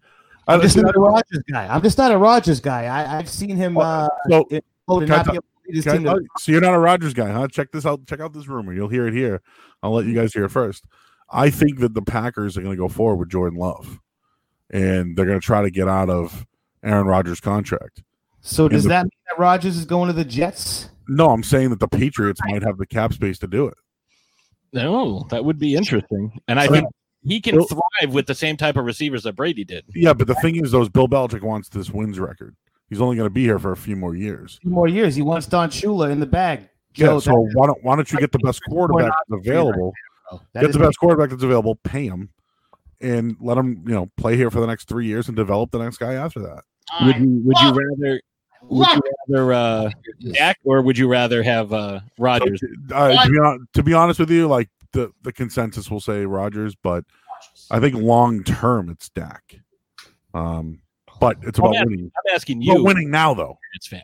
I'm 0.48 0.62
just 0.62 0.78
not 0.78 0.96
a 0.96 1.00
Rodgers 1.00 1.44
guy. 1.52 1.68
I'm 1.68 1.82
just 1.82 1.98
not 1.98 2.12
a 2.12 2.18
Rodgers 2.18 2.60
guy. 2.60 2.86
I, 2.86 3.18
I've 3.18 3.30
seen 3.30 3.56
him. 3.58 3.78
Uh, 3.78 4.08
So, 4.30 4.46
in- 4.50 4.62
oh, 4.88 5.00
to 5.00 5.06
Can 5.06 5.14
I 5.14 5.18
not 5.18 5.26
be 5.26 5.32
tell- 5.32 5.36
able 5.36 5.42
to 5.42 5.68
lead 5.68 5.76
his 5.76 5.84
Can 5.84 5.92
I- 5.92 5.96
team 5.98 6.04
to- 6.06 6.12
oh, 6.12 6.38
so 6.40 6.52
you're 6.52 6.62
not 6.62 6.74
a 6.74 6.80
Rodgers 6.80 7.14
guy, 7.14 7.32
huh? 7.32 7.48
Check 7.50 7.72
this 7.72 7.86
out. 7.86 8.06
Check 8.08 8.20
out 8.20 8.34
this 8.34 8.48
rumor. 8.48 8.74
You'll 8.74 8.88
hear 8.90 9.08
it 9.08 9.14
here. 9.14 9.42
I'll 9.84 9.92
let 9.94 10.06
you 10.06 10.14
guys 10.16 10.34
hear 10.34 10.46
it 10.46 10.50
first. 10.52 10.86
I 11.30 11.50
think 11.50 11.80
that 11.80 11.94
the 11.94 12.02
Packers 12.02 12.58
are 12.58 12.62
going 12.62 12.76
to 12.76 12.80
go 12.80 12.88
forward 12.88 13.18
with 13.18 13.30
Jordan 13.30 13.60
Love, 13.60 14.00
and 14.70 15.18
they're 15.18 15.26
going 15.26 15.40
to 15.40 15.46
try 15.46 15.62
to 15.62 15.70
get 15.70 15.88
out 15.90 16.10
of 16.10 16.46
Aaron 16.84 17.06
Rodgers' 17.08 17.42
contract. 17.42 18.04
So 18.42 18.70
does 18.70 18.84
the- 18.84 18.90
that 18.90 19.04
mean 19.04 19.12
that 19.30 19.38
Rodgers 19.42 19.76
is 19.78 19.86
going 19.86 20.08
to 20.08 20.14
the 20.14 20.24
Jets? 20.24 20.90
No, 21.10 21.30
I'm 21.32 21.44
saying 21.44 21.70
that 21.72 21.80
the 21.82 21.88
Patriots 21.88 22.40
might 22.46 22.64
have 22.64 22.78
the 22.78 22.86
cap 22.86 23.12
space 23.14 23.38
to 23.40 23.48
do 23.48 23.68
it. 23.68 23.74
No, 24.74 25.26
that 25.30 25.44
would 25.46 25.60
be 25.60 25.76
interesting. 25.76 26.40
And 26.48 26.60
I 26.60 26.68
So- 26.68 26.74
think 26.74 26.88
he 27.28 27.42
can 27.42 27.56
Bill- 27.56 27.68
thrive 27.68 28.14
with 28.14 28.28
the 28.28 28.36
same 28.36 28.58
type 28.58 28.78
of 28.78 28.86
receivers 28.86 29.24
that 29.24 29.34
Brady 29.36 29.64
did. 29.64 29.86
Yeah, 29.94 30.14
but 30.14 30.28
the 30.28 30.36
thing 30.36 30.64
is, 30.64 30.72
though, 30.72 30.82
is 30.82 30.90
Bill 30.90 31.08
Belichick 31.08 31.42
wants 31.42 31.70
this 31.70 31.90
wins 31.90 32.20
record. 32.20 32.56
He's 32.90 33.02
only 33.02 33.16
going 33.18 33.26
to 33.26 33.34
be 33.34 33.44
here 33.44 33.60
for 33.60 33.72
a 33.72 33.78
few 33.78 33.96
more 33.96 34.16
years. 34.16 34.60
Two 34.64 34.70
more 34.70 34.88
years. 34.88 35.16
He 35.16 35.22
wants 35.22 35.46
Don 35.46 35.70
Shula 35.70 36.10
in 36.10 36.20
the 36.20 36.26
bag. 36.26 36.70
Yeah, 36.96 37.20
so 37.20 37.48
why 37.54 37.68
don't 37.68 37.84
why 37.84 37.96
don't 37.96 38.12
you 38.12 38.18
get 38.18 38.32
the 38.32 38.40
best 38.40 38.62
quarterback 38.68 39.12
that's 39.30 39.46
available? 39.46 39.94
that 40.54 40.62
Get 40.62 40.72
the 40.72 40.80
best 40.80 40.98
quarterback 40.98 41.30
that's 41.30 41.44
available, 41.44 41.76
pay 41.76 42.08
him, 42.08 42.30
and 43.02 43.36
let 43.40 43.58
him 43.58 43.84
you 43.86 43.94
know 43.94 44.10
play 44.18 44.36
here 44.36 44.50
for 44.50 44.60
the 44.60 44.68
next 44.68 44.88
three 44.88 45.06
years 45.06 45.28
and 45.28 45.36
develop 45.36 45.70
the 45.70 45.78
next 45.78 45.98
guy 45.98 46.14
after 46.14 46.40
that. 46.40 46.64
Would 47.04 47.18
you 47.18 47.42
would 47.44 47.58
you 47.60 47.70
rather 47.70 48.22
would 48.64 48.88
you 48.88 49.02
rather 49.30 49.54
uh 49.54 49.92
Dak 50.34 50.58
or 50.64 50.82
would 50.82 50.98
you 50.98 51.08
rather 51.08 51.44
have 51.44 51.72
uh 51.72 52.00
Rodgers? 52.18 52.60
Uh, 52.92 53.26
to, 53.26 53.30
be 53.30 53.38
hon- 53.38 53.68
to 53.74 53.84
be 53.84 53.94
honest 53.94 54.20
with 54.20 54.32
you, 54.32 54.48
like 54.48 54.70
the 54.98 55.12
the 55.22 55.32
consensus 55.32 55.92
will 55.92 56.00
say 56.00 56.26
Rodgers, 56.26 56.76
but 56.76 57.06
I 57.70 57.80
think 57.80 57.96
long 57.96 58.44
term 58.44 58.90
it's 58.90 59.10
Dak. 59.10 59.56
Um, 60.34 60.82
but 61.20 61.38
it's 61.44 61.60
about 61.60 61.70
I'm 61.70 61.76
asking, 61.76 61.90
winning. 61.90 62.06
I'm 62.06 62.36
asking 62.36 62.64
About 62.64 62.78
you, 62.78 62.84
winning 62.84 63.12
now, 63.12 63.34
though. 63.34 63.58
It's 63.74 63.88
fan. 63.88 64.02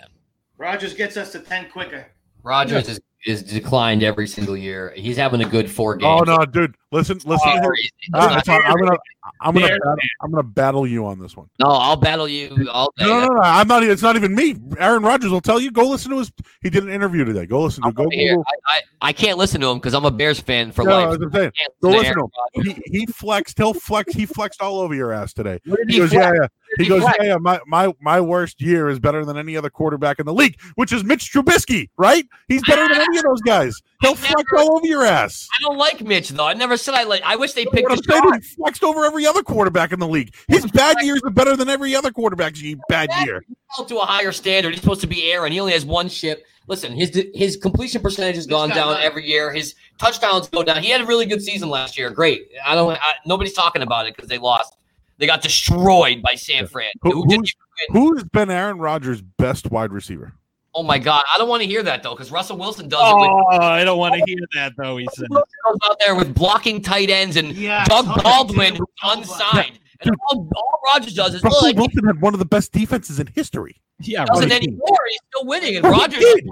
Rodgers 0.58 0.94
gets 0.94 1.18
us 1.18 1.32
to 1.34 1.39
10 1.39 1.70
quicker. 1.70 2.08
Rodgers 2.44 2.88
is, 2.88 3.00
is 3.26 3.41
declined 3.43 4.03
every 4.03 4.28
single 4.28 4.57
year. 4.57 4.93
He's 4.95 5.17
having 5.17 5.41
a 5.41 5.45
good 5.47 5.69
four 5.71 5.95
games. 5.95 6.21
Oh 6.21 6.24
no, 6.24 6.45
dude! 6.45 6.76
Listen, 6.91 7.17
listen. 7.26 7.38
to 7.49 7.61
Oh, 7.65 7.71
his- 7.71 7.91
he's- 7.97 8.09
Uh, 8.13 8.34
he's 8.36 8.47
I'm 8.49 8.76
gonna, 8.78 8.97
I'm 9.41 9.53
gonna, 9.53 9.67
battle, 9.67 9.95
I'm 10.21 10.32
gonna 10.32 10.43
battle 10.43 10.86
you 10.88 11.05
on 11.05 11.19
this 11.19 11.36
one. 11.38 11.47
No, 11.59 11.67
I'll 11.67 11.95
battle 11.95 12.28
you 12.28 12.67
all 12.71 12.93
day. 12.97 13.05
No, 13.05 13.21
no, 13.21 13.28
no, 13.28 13.39
I'm 13.41 13.67
not. 13.67 13.84
It's 13.84 14.01
not 14.01 14.15
even 14.17 14.36
me. 14.36 14.55
Aaron 14.78 15.01
Rodgers 15.03 15.32
will 15.32 15.39
tell 15.41 15.59
you. 15.61 15.71
Go 15.71 15.88
listen 15.88 16.11
to 16.11 16.17
his. 16.19 16.32
He 16.61 16.69
did 16.69 16.84
an 16.84 16.89
interview 16.89 17.24
today. 17.24 17.45
Go 17.45 17.61
listen 17.61 17.84
to. 17.84 17.91
Go. 17.93 18.07
Here, 18.11 18.34
Google. 18.34 18.45
I, 18.67 18.76
I, 18.76 18.82
I 19.09 19.13
can't 19.13 19.38
listen 19.38 19.61
to 19.61 19.67
him 19.67 19.78
because 19.78 19.93
I'm 19.93 20.05
a 20.05 20.11
Bears 20.11 20.39
fan 20.41 20.71
for 20.74 20.84
No, 20.84 20.91
life. 20.91 21.09
that's 21.11 21.19
what 21.19 21.26
I'm 21.28 21.32
saying. 21.34 21.51
Can't 21.57 21.74
Go 21.82 21.89
listen 21.89 22.13
to 22.15 22.24
listen 22.53 22.63
to 22.65 22.71
him. 22.71 22.84
He, 22.91 22.99
he 22.99 23.05
flexed. 23.05 23.57
He'll 23.57 23.74
flex. 23.74 24.13
He 24.13 24.26
flexed 24.26 24.61
all 24.61 24.80
over 24.80 24.93
your 24.93 25.13
ass 25.13 25.32
today. 25.34 25.59
What 25.65 25.78
did 25.78 25.88
He 25.89 25.93
he 25.95 25.99
goes, 25.99 26.09
flex? 26.11 26.26
yeah, 26.26 26.41
yeah. 26.41 26.47
He 26.78 26.88
goes, 26.88 27.03
yeah, 27.03 27.11
yeah. 27.24 27.38
My, 27.38 27.59
my 27.67 27.93
my 28.01 28.19
worst 28.21 28.61
year 28.61 28.89
is 28.89 28.99
better 28.99 29.24
than 29.26 29.38
any 29.38 29.55
other 29.55 29.69
quarterback 29.69 30.19
in 30.19 30.26
the 30.26 30.34
league, 30.34 30.59
which 30.76 30.91
is 30.91 31.03
Mitch 31.03 31.32
Trubisky, 31.32 31.89
right? 31.97 32.26
He's 32.47 32.61
better 32.67 32.88
than 32.88 33.01
any 33.01 33.17
of 33.17 33.24
those 33.24 33.41
guys. 33.41 33.76
He'll 34.01 34.15
flex 34.15 34.51
all 34.57 34.78
over 34.78 34.86
your 34.86 35.03
ass. 35.03 35.47
I 35.55 35.61
don't 35.61 35.78
like 35.78 36.01
Mitch 36.01 36.30
though. 36.30 36.47
I 36.47 36.53
never 36.53 36.76
said 36.78 36.93
I 36.93 37.03
like. 37.03 37.21
I 37.24 37.36
wish 37.36 37.53
they 37.53 37.65
picked 37.65 37.89
What 37.89 37.91
a 37.91 38.01
I'm 38.01 38.03
saying 38.03 38.24
shot. 38.24 38.39
is 38.39 38.49
he 38.49 38.55
flexed 38.55 38.84
over 38.84 39.05
every 39.05 39.26
other 39.26 39.43
quarterback 39.43 39.91
in 39.91 39.99
the 39.99 40.07
league. 40.07 40.34
His 40.47 40.65
bad 40.67 40.97
years 41.01 41.21
are 41.24 41.30
better 41.30 41.55
than 41.55 41.69
every 41.69 41.95
other 41.95 42.11
quarterback's 42.11 42.61
bad 42.89 43.09
year. 43.26 43.43
held 43.76 43.88
to 43.89 43.97
a 43.99 44.05
higher 44.05 44.32
standard. 44.32 44.71
He's 44.74 44.82
supposed 44.82 45.01
to 45.01 45.07
be 45.07 45.32
Aaron. 45.32 45.51
He 45.51 45.59
only 45.59 45.74
has 45.74 45.86
one 45.86 46.09
ship. 46.09 46.45
Listen, 46.67 46.93
his 46.93 47.28
his 47.34 47.57
completion 47.57 48.01
percentage 48.01 48.36
has 48.36 48.47
gone 48.47 48.69
down 48.69 48.97
every 49.01 49.28
year. 49.28 49.51
His 49.51 49.76
touchdowns 49.99 50.47
go 50.47 50.63
down. 50.63 50.82
He 50.82 50.89
had 50.89 51.01
a 51.01 51.05
really 51.05 51.26
good 51.26 51.41
season 51.41 51.69
last 51.69 51.97
year. 51.97 52.09
Great. 52.09 52.47
I 52.65 52.74
don't. 52.74 52.91
I, 52.93 53.13
nobody's 53.26 53.53
talking 53.53 53.82
about 53.82 54.07
it 54.07 54.15
because 54.15 54.30
they 54.30 54.38
lost. 54.38 54.76
They 55.24 55.28
got 55.28 55.41
destroyed 55.41 56.21
by 56.21 56.36
San 56.36 56.67
Fran. 56.67 56.91
Who, 57.01 57.11
who 57.11 57.28
didn't 57.28 57.45
who's, 57.47 57.55
win. 57.93 58.01
who's 58.15 58.24
been 58.26 58.51
Aaron 58.51 58.78
Rodgers' 58.78 59.21
best 59.21 59.71
wide 59.71 59.93
receiver? 59.93 60.34
Oh 60.76 60.84
my 60.84 60.99
God! 60.99 61.24
I 61.34 61.38
don't 61.38 61.47
want 61.47 61.61
to 61.61 61.65
hear 61.69 61.82
that 61.82 62.03
though, 62.03 62.09
because 62.13 62.30
Russell 62.30 62.57
Wilson 62.57 62.89
does 62.89 62.99
it 63.09 63.15
with. 63.15 63.30
Oh, 63.30 63.57
I 63.61 63.86
don't 63.86 63.97
want 63.97 64.15
to 64.15 64.24
hear 64.28 64.39
that 64.55 64.74
though. 64.76 64.97
He 64.97 65.07
said. 65.13 65.30
Goes 65.30 65.43
out 65.86 65.97
there 66.01 66.13
with 66.13 66.36
blocking 66.36 66.82
tight 66.82 67.09
ends 67.09 67.38
and 67.38 67.53
Yeah, 67.53 67.86
Doug 67.86 68.21
Baldwin 68.21 68.74
dude. 68.74 68.84
unsigned. 69.01 69.80
And 70.01 70.13
all, 70.30 70.49
all 70.57 70.82
Rodgers 70.93 71.13
does 71.13 71.36
is 71.36 71.41
Russell 71.41 71.69
look. 71.69 71.78
Wilson 71.78 72.05
had 72.05 72.19
one 72.19 72.34
of 72.34 72.39
the 72.39 72.45
best 72.45 72.74
defenses 72.74 73.17
in 73.21 73.28
history. 73.28 73.78
Yeah, 74.01 74.26
Doesn't 74.26 74.49
right. 74.49 74.61
anymore. 74.61 74.97
He's 75.09 75.19
still 75.30 75.47
winning, 75.47 75.78
and 75.78 75.86
Oh, 75.86 75.93
he 75.93 75.99
Rodgers. 76.01 76.19
did. 76.19 76.47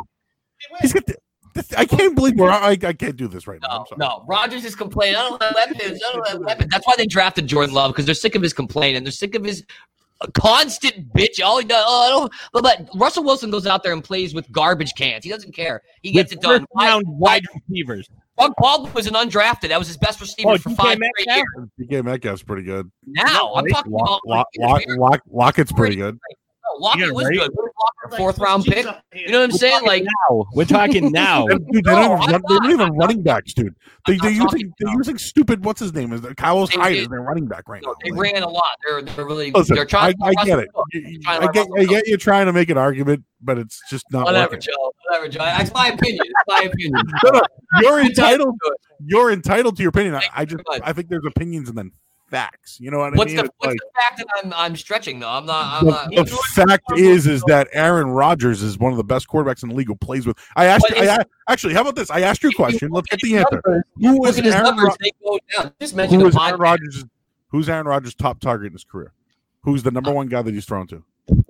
He's 0.81 0.93
got 0.93 1.05
the, 1.07 1.15
this, 1.53 1.73
I 1.77 1.85
can't 1.85 2.15
believe 2.15 2.35
we're. 2.37 2.49
I, 2.49 2.71
I 2.71 2.75
can't 2.93 3.15
do 3.15 3.27
this 3.27 3.47
right 3.47 3.59
now. 3.61 3.67
No, 3.69 3.75
I'm 3.79 3.85
sorry. 3.87 3.99
no. 3.99 4.25
Rodgers 4.27 4.65
is 4.65 4.75
complaining. 4.75 5.15
I 5.17 5.29
don't 5.29 5.41
have 5.41 5.55
weapons. 5.55 6.01
I 6.07 6.13
don't 6.13 6.27
have 6.27 6.39
weapons. 6.45 6.69
That's 6.71 6.85
why 6.87 6.93
they 6.97 7.05
drafted 7.05 7.47
Jordan 7.47 7.73
Love 7.73 7.91
because 7.91 8.05
they're 8.05 8.15
sick 8.15 8.35
of 8.35 8.41
his 8.41 8.53
complaining. 8.53 9.03
They're 9.03 9.11
sick 9.11 9.35
of 9.35 9.43
his 9.43 9.63
uh, 10.21 10.27
constant 10.33 11.13
bitch. 11.13 11.43
All 11.43 11.57
he 11.59 11.65
does. 11.65 11.83
Oh, 11.87 12.01
I 12.05 12.09
don't. 12.09 12.33
But, 12.53 12.63
but 12.63 12.99
Russell 12.99 13.23
Wilson 13.23 13.49
goes 13.51 13.65
out 13.67 13.83
there 13.83 13.93
and 13.93 14.03
plays 14.03 14.33
with 14.33 14.51
garbage 14.51 14.93
cans. 14.95 15.23
He 15.23 15.29
doesn't 15.29 15.53
care. 15.53 15.81
He 16.01 16.11
gets 16.11 16.31
With 16.31 16.39
it 16.39 16.41
done. 16.41 16.61
first 16.61 16.67
round 16.75 17.03
wide 17.07 17.43
receivers. 17.69 18.09
Doug 18.39 18.53
Baldwin 18.57 18.91
was 18.93 19.05
an 19.05 19.13
undrafted. 19.13 19.67
That 19.69 19.77
was 19.77 19.87
his 19.87 19.97
best 19.97 20.19
receiver 20.19 20.49
Oh, 20.51 20.57
for 20.57 20.69
DK 20.69 20.75
five 20.77 20.97
straight 20.97 21.27
Metcalf? 21.27 21.43
years. 21.77 21.89
DK 21.89 22.03
Metcalf's 22.05 22.41
pretty 22.43 22.63
good. 22.63 22.89
Now 23.05 23.53
I'm 23.53 23.67
talking 23.67 23.91
Lock, 23.91 24.21
about 24.25 24.25
Lock, 24.25 24.47
Lock, 24.57 24.83
Lock, 24.97 25.21
Lockett's 25.29 25.71
pretty 25.71 25.95
good. 25.97 26.17
No, 26.79 26.79
Lockett 26.85 27.01
Yeah, 27.07 27.11
was 27.11 27.25
right? 27.25 27.37
good. 27.37 27.51
Lockett, 27.55 28.17
fourth 28.17 28.37
round 28.39 28.63
pick. 28.65 28.85
You 29.13 29.29
know 29.31 29.39
what 29.41 29.45
I'm 29.45 29.51
saying? 29.51 29.83
Like 29.85 30.03
Now 30.03 30.45
we're 30.53 30.65
talking 30.65 31.11
now. 31.13 31.45
And, 31.47 31.65
dude, 31.71 31.83
they 31.85 31.91
No, 31.91 32.07
don't 32.07 32.23
even 32.23 32.35
I'm 32.35 32.41
run, 32.41 32.41
they're 32.47 32.57
not. 32.57 32.63
not 32.63 32.71
even 32.71 32.93
running 32.97 33.21
backs, 33.23 33.53
dude. 33.53 33.75
They, 34.07 34.17
they're 34.17 34.31
using 34.31 34.73
they're 34.79 34.93
using 34.93 35.17
stupid. 35.17 35.63
What's 35.65 35.79
his 35.79 35.93
name? 35.93 36.13
Is 36.13 36.23
it 36.23 36.35
Carlos 36.37 36.69
They 36.71 36.79
Hyde 36.79 36.95
is 36.97 37.07
their 37.07 37.21
running 37.21 37.47
back 37.47 37.67
right 37.69 37.81
no, 37.83 37.91
now? 37.91 37.95
they 38.03 38.11
Like, 38.11 38.33
ran 38.33 38.43
a 38.43 38.49
lot. 38.49 38.63
They're 38.87 39.01
they're 39.01 39.25
really 39.25 39.51
listen, 39.51 39.75
they're 39.75 39.85
trying. 39.85 40.13
I, 40.23 40.29
I 40.37 40.45
get 40.45 40.59
it. 40.59 40.69
Russell- 40.73 40.83
You- 40.93 41.01
you- 41.01 41.19
trying 41.21 41.41
to 41.41 41.47
I 41.47 41.51
get 41.51 41.59
Russell 41.69 41.79
I 41.79 41.83
get 41.85 42.07
you're 42.07 42.17
trying 42.17 42.45
to 42.47 42.53
make 42.53 42.69
an 42.69 42.77
argument, 42.77 43.23
but 43.41 43.57
it's 43.57 43.81
just 43.89 44.05
not 44.11 44.25
Whatever, 44.25 44.51
working. 44.55 44.61
Joe. 44.61 44.91
Whatever, 45.09 45.27
Joe. 45.29 45.39
That's 45.39 45.73
my 45.73 45.87
opinion. 45.89 46.25
It's 46.25 46.33
my 46.47 46.69
opinion. 46.71 47.03
No, 47.23 47.31
no, 47.31 47.41
you're 47.81 47.99
entitled. 48.05 48.55
to. 48.63 48.75
You're 49.05 49.31
entitled 49.31 49.77
to 49.77 49.81
your 49.83 49.89
opinion. 49.89 50.15
I, 50.15 50.23
I 50.35 50.45
just. 50.45 50.63
I 50.83 50.93
think 50.93 51.09
there's 51.09 51.25
opinions 51.25 51.69
and 51.69 51.77
then 51.77 51.91
facts. 52.31 52.79
You 52.79 52.89
know 52.89 52.97
what 52.97 53.15
What's 53.15 53.33
I 53.33 53.35
mean? 53.35 53.45
the 53.45 53.51
what's 53.59 53.67
like- 53.73 53.77
the 53.77 54.01
fact 54.01 54.17
that 54.17 54.27
I'm 54.43 54.53
I'm 54.53 54.75
stretching 54.75 55.19
though? 55.19 55.29
I'm 55.29 55.45
not. 55.45 55.65
I'm 55.81 55.85
the, 55.85 55.91
not. 55.91 56.09
the 56.09 56.25
fact 56.55 56.83
is, 56.97 57.27
is 57.27 57.43
that 57.43 57.67
Aaron 57.73 58.07
Rodgers 58.09 58.63
is 58.63 58.79
one 58.79 58.91
of 58.91 58.97
the 58.97 59.03
best 59.03 59.27
quarterbacks 59.27 59.61
in 59.61 59.69
the 59.69 59.75
league 59.75 59.87
who 59.87 59.95
plays 59.95 60.25
with. 60.25 60.37
I 60.55 60.65
asked. 60.65 60.85
I, 60.97 61.19
is- 61.19 61.25
actually, 61.47 61.73
how 61.75 61.81
about 61.81 61.95
this? 61.95 62.09
I 62.09 62.21
asked 62.21 62.41
you 62.41 62.49
a 62.49 62.53
question. 62.53 62.89
Let's 62.91 63.07
get 63.09 63.19
the 63.19 63.37
answer. 63.37 63.61
numbers- 63.63 63.83
Who 63.99 64.19
was 64.21 64.39
Aaron? 64.39 64.63
numbers. 64.63 64.85
Ro- 64.85 64.95
They 64.99 65.11
go 65.23 65.39
down. 65.57 65.71
Just 65.79 65.95
mention 65.95 66.19
who 66.21 66.27
is 66.27 66.35
Aaron. 66.35 66.59
Rodgers? 66.59 67.05
Who's 67.49 67.69
Aaron 67.69 67.85
Rodgers' 67.85 68.15
top 68.15 68.39
target 68.39 68.67
in 68.67 68.73
his 68.73 68.85
career? 68.85 69.13
Who's 69.63 69.83
the 69.83 69.91
number 69.91 70.09
uh, 70.09 70.13
one 70.13 70.27
guy 70.27 70.41
that 70.41 70.53
he's 70.53 70.65
thrown 70.65 70.87
to? 70.87 71.03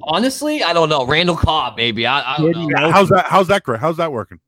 Honestly, 0.04 0.64
I 0.64 0.74
don't 0.74 0.90
know. 0.90 1.06
Randall 1.06 1.38
Cobb, 1.38 1.78
maybe. 1.78 2.06
I, 2.06 2.34
I 2.36 2.38
don't 2.40 2.52
know. 2.52 2.70
Yeah, 2.70 2.92
how's 2.92 3.10
that? 3.10 3.26
How's 3.28 3.48
that? 3.48 3.64
How's 3.80 3.98
that 3.98 4.12
working? 4.12 4.40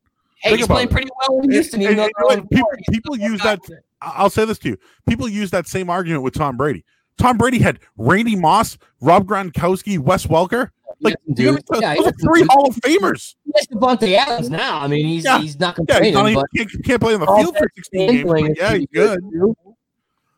Hey, 0.42 0.50
Think 0.50 0.58
he's 0.60 0.68
playing 0.68 0.90
it. 0.90 0.92
pretty 0.92 1.10
well 1.28 1.40
in 1.42 1.52
Houston. 1.52 1.82
even 1.82 1.92
And- 1.92 2.00
though 2.00 2.04
and 2.06 2.14
they're 2.18 2.26
like, 2.28 2.40
on 2.40 2.48
people, 2.50 2.70
people 2.92 3.18
use 3.18 3.42
that. 3.44 3.60
I'll 4.04 4.30
say 4.30 4.46
this 4.46 4.60
to 4.60 4.70
you. 4.70 4.78
People 5.08 5.28
use 5.30 5.52
that 5.52 5.68
same 5.68 5.90
argument 5.90 6.24
with 6.24 6.34
Tom 6.34 6.58
Brady. 6.58 6.84
Tom 7.18 7.38
Brady 7.38 7.60
had 7.60 7.80
Randy 7.98 8.36
Moss, 8.36 8.78
Rob 9.02 9.26
Gronkowski, 9.28 10.00
Wes 10.00 10.26
Welker. 10.26 10.70
Like 11.02 11.16
He 11.26 11.44
you 11.44 11.48
doesn't 11.52 11.66
do- 11.68 11.74
know, 11.74 11.80
yeah, 11.82 11.96
those 11.96 12.08
are 12.08 12.12
three 12.14 12.42
do- 12.42 12.48
Hall 12.50 12.68
of 12.68 12.76
Famers. 12.78 13.36
He 13.46 13.52
has 13.56 13.68
Davante 13.68 14.16
Adams 14.16 14.50
now. 14.50 14.80
I 14.80 14.88
mean, 14.88 15.06
he's 15.06 15.24
Yeah. 15.26 15.40
he's 15.40 15.60
not 15.60 15.78
Yeah, 15.88 16.00
he's 16.02 16.14
complaining, 16.16 16.34
not, 16.36 16.46
he 16.54 16.58
can't, 16.66 16.84
can't 16.86 17.02
play 17.02 17.14
on 17.14 17.20
the 17.20 17.26
field 17.28 17.58
for 17.58 17.68
16 17.76 18.00
games. 18.08 18.18
handling 18.20 18.48
but 18.48 18.58
yeah, 18.58 18.74
he's 18.78 18.88
pretty 18.88 19.20
good. 19.32 19.54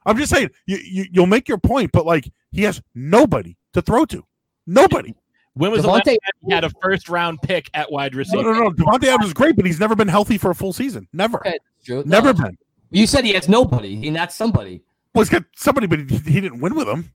I'm 0.05 0.17
just 0.17 0.31
saying, 0.31 0.49
you, 0.67 0.77
you 0.77 1.05
you'll 1.11 1.25
make 1.25 1.47
your 1.47 1.57
point, 1.57 1.91
but 1.91 2.05
like 2.05 2.29
he 2.51 2.61
has 2.63 2.81
nobody 2.93 3.57
to 3.73 3.81
throw 3.81 4.05
to. 4.05 4.23
Nobody. 4.67 5.15
When 5.53 5.71
was 5.71 5.83
the 5.83 5.87
last 5.89 6.05
time 6.05 6.17
he 6.45 6.53
had 6.53 6.63
a 6.65 6.69
first 6.81 7.07
round 7.09 7.41
pick 7.41 7.69
at 7.73 7.91
wide 7.91 8.13
receiver? 8.15 8.43
no, 8.43 8.51
no. 8.53 8.59
no. 8.63 8.69
Davante 8.71 9.05
Adams 9.05 9.27
is 9.27 9.33
great, 9.33 9.55
but 9.55 9.65
he's 9.65 9.79
never 9.79 9.95
been 9.95 10.07
healthy 10.07 10.37
for 10.37 10.51
a 10.51 10.55
full 10.55 10.73
season. 10.73 11.07
Never. 11.13 11.37
Okay. 11.47 11.57
Never 12.05 12.33
No. 12.33 12.43
been. 12.43 12.57
You 12.91 13.07
said 13.07 13.25
he 13.25 13.33
has 13.33 13.49
nobody, 13.49 14.07
and 14.07 14.15
not 14.15 14.31
somebody. 14.31 14.81
Well, 15.13 15.23
he's 15.23 15.29
got 15.29 15.43
somebody, 15.55 15.87
but 15.87 15.99
he, 15.99 16.17
he 16.17 16.41
didn't 16.41 16.59
win 16.61 16.75
with 16.75 16.87
him. 16.87 17.11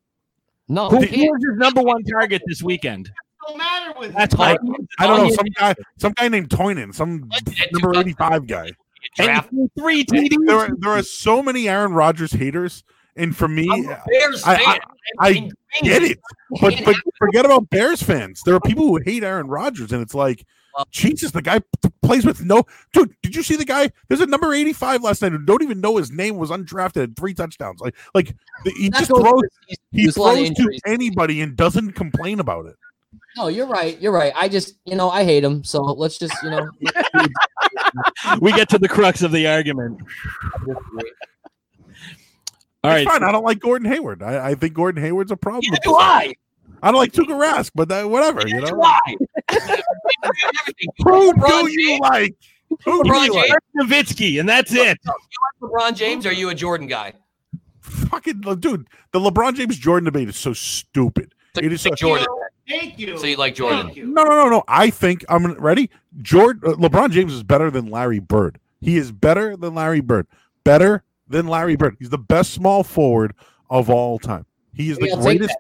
No, 0.69 0.89
Who, 0.89 1.01
he 1.01 1.27
who 1.27 1.33
was 1.33 1.45
his 1.45 1.59
number 1.59 1.83
one 1.83 2.03
target 2.05 2.43
this 2.47 2.63
weekend? 2.63 3.11
Don't 3.47 3.59
matter 3.59 3.99
with 3.99 4.15
That's 4.15 4.35
him. 4.35 4.41
I, 4.41 4.47
hard. 4.49 4.61
I 4.99 5.07
don't 5.07 5.29
know. 5.29 5.35
Some 5.35 5.47
guy, 5.59 5.75
some 5.99 6.13
guy 6.13 6.29
named 6.29 6.49
Tonyan, 6.49 6.95
some 6.95 7.29
number 7.73 7.99
85 7.99 8.47
guy. 8.47 8.71
draft. 9.17 9.51
And 9.53 9.71
three 9.79 10.05
TDs. 10.05 10.37
There 10.47 10.59
are, 10.59 10.71
there 10.79 10.91
are 10.93 11.03
so 11.03 11.43
many 11.43 11.69
Aaron 11.69 11.93
Rodgers 11.93 12.33
haters, 12.33 12.85
and 13.21 13.37
for 13.37 13.49
me, 13.49 13.69
I'm 13.71 13.85
Bears 14.09 14.43
I- 14.45 14.57
fan. 14.57 14.79
I 15.19 15.29
I'm 15.29 15.51
get 15.83 16.03
it. 16.03 16.19
But, 16.61 16.75
but 16.85 16.97
forget 17.19 17.45
about 17.45 17.71
Bears 17.71 18.03
fans. 18.03 18.43
There 18.45 18.55
are 18.55 18.61
people 18.61 18.87
who 18.87 18.97
hate 19.05 19.23
Aaron 19.23 19.47
Rodgers, 19.49 19.93
and 19.93 20.03
it's 20.03 20.15
like, 20.15 20.45
Well- 20.77 20.87
Jesus, 20.91 21.31
the 21.31 21.43
guy 21.43 21.61
plays 22.03 22.25
with 22.25 22.45
no 22.45 22.65
dude. 22.93 23.15
Did 23.23 23.37
you 23.37 23.43
see 23.43 23.57
the 23.57 23.65
guy? 23.65 23.91
There's 24.09 24.21
a 24.21 24.27
number 24.27 24.53
85 24.53 25.03
last 25.03 25.23
night 25.23 25.33
who 25.33 25.39
don't 25.39 25.63
even 25.63 25.81
know 25.81 25.97
his 25.97 26.11
name 26.11 26.37
was 26.37 26.51
undrafted, 26.51 26.97
had 27.01 27.17
three 27.17 27.35
touchdowns. 27.35 27.81
Like, 27.81 27.95
like 28.15 28.35
the, 28.65 28.71
he 28.73 28.89
That 28.89 29.01
just 29.01 29.11
throws. 29.11 29.43
He 29.93 30.05
there's 30.05 30.17
a 30.17 30.23
lot 30.23 30.39
of 30.39 30.47
throws 30.57 30.57
to 30.57 30.81
anybody 30.87 31.41
and 31.43 31.57
doesn't 31.57 31.93
complain 31.93 32.41
about 32.41 32.67
it. 32.67 32.77
No, 33.37 33.47
you're 33.49 33.67
right. 33.67 34.01
You're 34.01 34.13
right. 34.13 34.33
I 34.37 34.49
just, 34.49 34.77
you 34.85 34.97
know, 34.97 35.09
I 35.11 35.23
hate 35.25 35.45
him. 35.45 35.63
So 35.63 35.83
let's 35.83 36.19
just, 36.19 36.35
you 36.43 36.51
know, 36.51 36.69
we 38.41 38.53
get 38.53 38.69
to 38.71 38.79
the 38.79 38.89
crux 38.89 39.23
of 39.23 39.31
the 39.31 39.47
argument. 39.47 40.01
All 42.83 42.91
it's 42.93 43.07
right. 43.07 43.21
fine. 43.21 43.29
I 43.29 43.33
don't 43.33 43.45
like 43.45 43.61
Gordon 43.61 43.91
Hayward. 43.91 44.23
I, 44.23 44.51
I 44.51 44.55
think 44.55 44.75
Gordon 44.75 45.03
Hayward's 45.03 45.31
a 45.31 45.37
problem. 45.37 45.63
Neither 45.65 45.73
with 45.77 45.83
do. 45.83 45.97
I. 45.97 46.35
I 46.83 46.91
don't 46.91 46.99
like 46.99 47.13
Tuukka 47.13 47.27
Rask, 47.39 47.73
but 47.75 47.89
that, 47.91 48.09
whatever. 48.09 48.41
You 48.47 48.55
Neither 48.61 48.73
know. 48.77 48.77
do 48.79 48.83
I. 48.83 49.83
Who 50.99 51.33
LeBron 51.33 51.65
do 51.65 51.71
you 51.71 51.89
James. 51.89 52.01
like? 52.01 52.35
Who 52.85 53.05
do 53.05 53.11
LeBron 53.11 53.25
you 53.27 53.35
like? 53.35 53.51
James. 53.51 53.91
Nowitzki, 53.91 54.41
and 54.41 54.49
that's 54.49 54.73
it. 54.73 54.99
You 55.05 55.13
like 55.13 55.71
LeBron 55.71 55.97
James, 55.97 56.25
or 56.25 56.31
are 56.31 56.33
you 56.33 56.49
a 56.49 56.55
Jordan 56.55 56.87
guy? 56.87 57.13
Fucking 57.81 58.41
dude, 58.61 58.87
the 59.13 59.19
LeBron 59.21 59.55
James 59.57 59.77
Jordan 59.77 60.05
debate 60.05 60.29
is 60.29 60.37
so 60.37 60.53
stupid. 60.53 61.35
So 61.55 61.63
It 61.63 61.73
is 61.73 61.73
you 61.73 61.79
so 61.79 61.91
like 61.91 61.99
Jordan. 61.99 62.27
Thank 62.69 62.99
you. 62.99 63.19
So 63.19 63.27
you 63.27 63.37
like 63.37 63.55
Jordan? 63.57 63.91
You. 63.95 64.07
No, 64.07 64.23
no, 64.23 64.31
no, 64.31 64.49
no. 64.49 64.65
I 64.69 64.91
think 64.91 65.25
I'm 65.29 65.53
ready. 65.55 65.91
Jordan, 66.23 66.63
uh, 66.65 66.77
LeBron 66.77 67.11
James 67.11 67.33
is 67.33 67.43
better 67.43 67.71
than 67.71 67.87
Larry 67.91 68.21
Bird. 68.21 68.59
He 68.81 68.97
is 68.97 69.11
better 69.13 69.57
than 69.57 69.75
Larry 69.75 70.01
Bird. 70.01 70.27
Better 70.63 71.03
than 71.31 71.47
Larry 71.47 71.77
Bird. 71.77 71.97
He's 71.99 72.11
the 72.11 72.19
best 72.19 72.53
small 72.53 72.85
forward 72.85 73.35
of 73.71 73.89
all 73.89 74.19
time. 74.19 74.45
He 74.75 74.91
is 74.91 74.99
Maybe 74.99 75.11
the 75.11 75.17
I'll 75.17 75.23
greatest. 75.23 75.57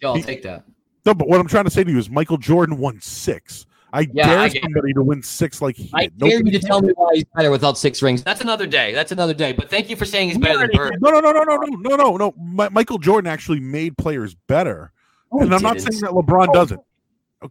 Y'all 0.00 0.20
take 0.20 0.42
that. 0.42 0.64
No, 1.06 1.14
but 1.14 1.28
what 1.28 1.38
I'm 1.38 1.46
trying 1.46 1.64
to 1.64 1.70
say 1.70 1.84
to 1.84 1.90
you 1.90 1.98
is 1.98 2.10
Michael 2.10 2.38
Jordan 2.38 2.78
won 2.78 3.00
six. 3.00 3.66
I 3.92 4.08
yeah, 4.12 4.26
dare 4.26 4.38
I 4.38 4.48
somebody 4.48 4.90
it. 4.90 4.94
to 4.94 5.02
win 5.02 5.22
six 5.22 5.62
like 5.62 5.76
he. 5.76 5.88
I 5.94 6.06
did. 6.06 6.18
dare 6.18 6.28
Nobody 6.38 6.50
you 6.50 6.60
to 6.60 6.66
tell 6.66 6.82
me 6.82 6.92
why 6.96 7.10
he's 7.14 7.24
better 7.36 7.50
without 7.50 7.78
six 7.78 8.02
rings. 8.02 8.24
That's 8.24 8.40
another 8.40 8.66
day. 8.66 8.92
That's 8.92 9.12
another 9.12 9.34
day. 9.34 9.52
But 9.52 9.70
thank 9.70 9.88
you 9.88 9.94
for 9.94 10.04
saying 10.04 10.30
he's 10.30 10.38
better 10.38 10.58
than 10.58 10.70
Bird. 10.74 11.00
No, 11.00 11.10
no, 11.10 11.20
no, 11.20 11.30
no, 11.30 11.44
no, 11.44 11.56
no, 11.56 11.96
no, 11.96 12.16
no. 12.16 12.34
My, 12.36 12.68
Michael 12.70 12.98
Jordan 12.98 13.30
actually 13.30 13.60
made 13.60 13.96
players 13.96 14.34
better, 14.48 14.90
and 15.30 15.42
I'm 15.42 15.48
didn't. 15.48 15.62
not 15.62 15.80
saying 15.80 16.00
that 16.00 16.10
LeBron 16.10 16.52
doesn't. 16.52 16.80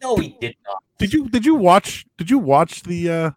No, 0.02 0.18
he 0.18 0.36
did 0.42 0.56
not. 0.66 0.84
Did 0.98 1.14
you 1.14 1.30
did 1.30 1.46
you 1.46 1.56
watch 1.56 2.06
did 2.18 2.30
you 2.30 2.40
watch 2.40 2.84
the 2.84 3.10
uh 3.10 3.32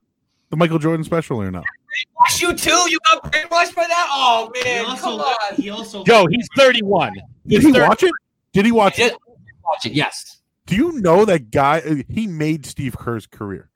the 0.50 0.56
Michael 0.56 0.78
Jordan 0.78 1.04
special 1.04 1.40
or 1.40 1.50
not? 1.50 1.64
Brainwash 1.96 2.42
you 2.42 2.54
too? 2.54 2.90
You 2.90 2.98
got 3.12 3.32
brainwashed 3.32 3.74
by 3.74 3.86
that? 3.86 4.08
Oh 4.10 4.50
He 4.54 4.64
man, 4.64 4.84
also, 4.86 5.02
come 5.02 5.20
on. 5.20 5.54
he 5.56 5.70
also 5.70 6.04
Joe, 6.04 6.26
he's 6.30 6.48
31. 6.56 7.12
Did 7.14 7.22
He's 7.46 7.62
he 7.64 7.72
30 7.72 7.88
watch 7.88 8.02
it? 8.02 8.12
Did 8.52 8.64
he 8.66 8.72
watch 8.72 8.98
I 9.00 9.04
it? 9.04 9.08
did 9.10 9.18
watch 9.64 9.86
it. 9.86 9.92
Yes. 9.92 10.38
Do 10.66 10.74
you 10.76 10.92
know 11.00 11.24
that 11.24 11.50
guy? 11.50 11.78
uh, 11.80 11.96
He 12.08 12.26
made 12.26 12.66
Steve 12.66 12.96
Kerr's 12.98 13.26
career. 13.26 13.70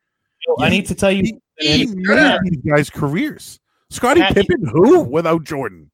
I 0.58 0.68
need 0.68 0.86
to 0.86 0.94
tell 0.94 1.10
you. 1.12 1.22
He, 1.22 1.38
he 1.58 1.86
made 1.86 2.38
these 2.44 2.56
guys' 2.66 2.90
careers. 2.90 3.60
Scotty 3.90 4.20
Pat, 4.20 4.34
Pippen, 4.34 4.66
who 4.66 5.00
without 5.00 5.44
Jordan? 5.44 5.90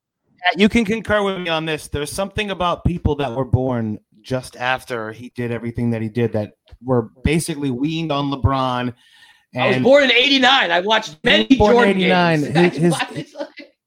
You 0.56 0.68
can 0.68 0.84
concur 0.84 1.22
with 1.22 1.40
me 1.40 1.48
on 1.48 1.66
this. 1.66 1.88
There's 1.88 2.12
something 2.12 2.50
about 2.50 2.84
people 2.84 3.16
that 3.16 3.34
were 3.34 3.44
born 3.44 3.98
just 4.22 4.56
after 4.56 5.12
he 5.12 5.30
did 5.34 5.50
everything 5.50 5.90
that 5.90 6.02
he 6.02 6.08
did 6.08 6.32
that 6.32 6.52
were 6.82 7.10
basically 7.24 7.70
weaned 7.70 8.12
on 8.12 8.30
LeBron. 8.30 8.94
And 9.56 9.64
I 9.64 9.68
was 9.68 9.78
born 9.78 10.04
in 10.04 10.12
'89. 10.12 10.70
I 10.70 10.80
watched 10.80 11.18
many 11.24 11.46
Born 11.56 11.88
in 11.88 11.98
Jordan 11.98 12.02
89. 12.02 12.52
games. 12.52 12.76
His- 12.76 12.94
I 12.94 13.04
his- 13.06 13.34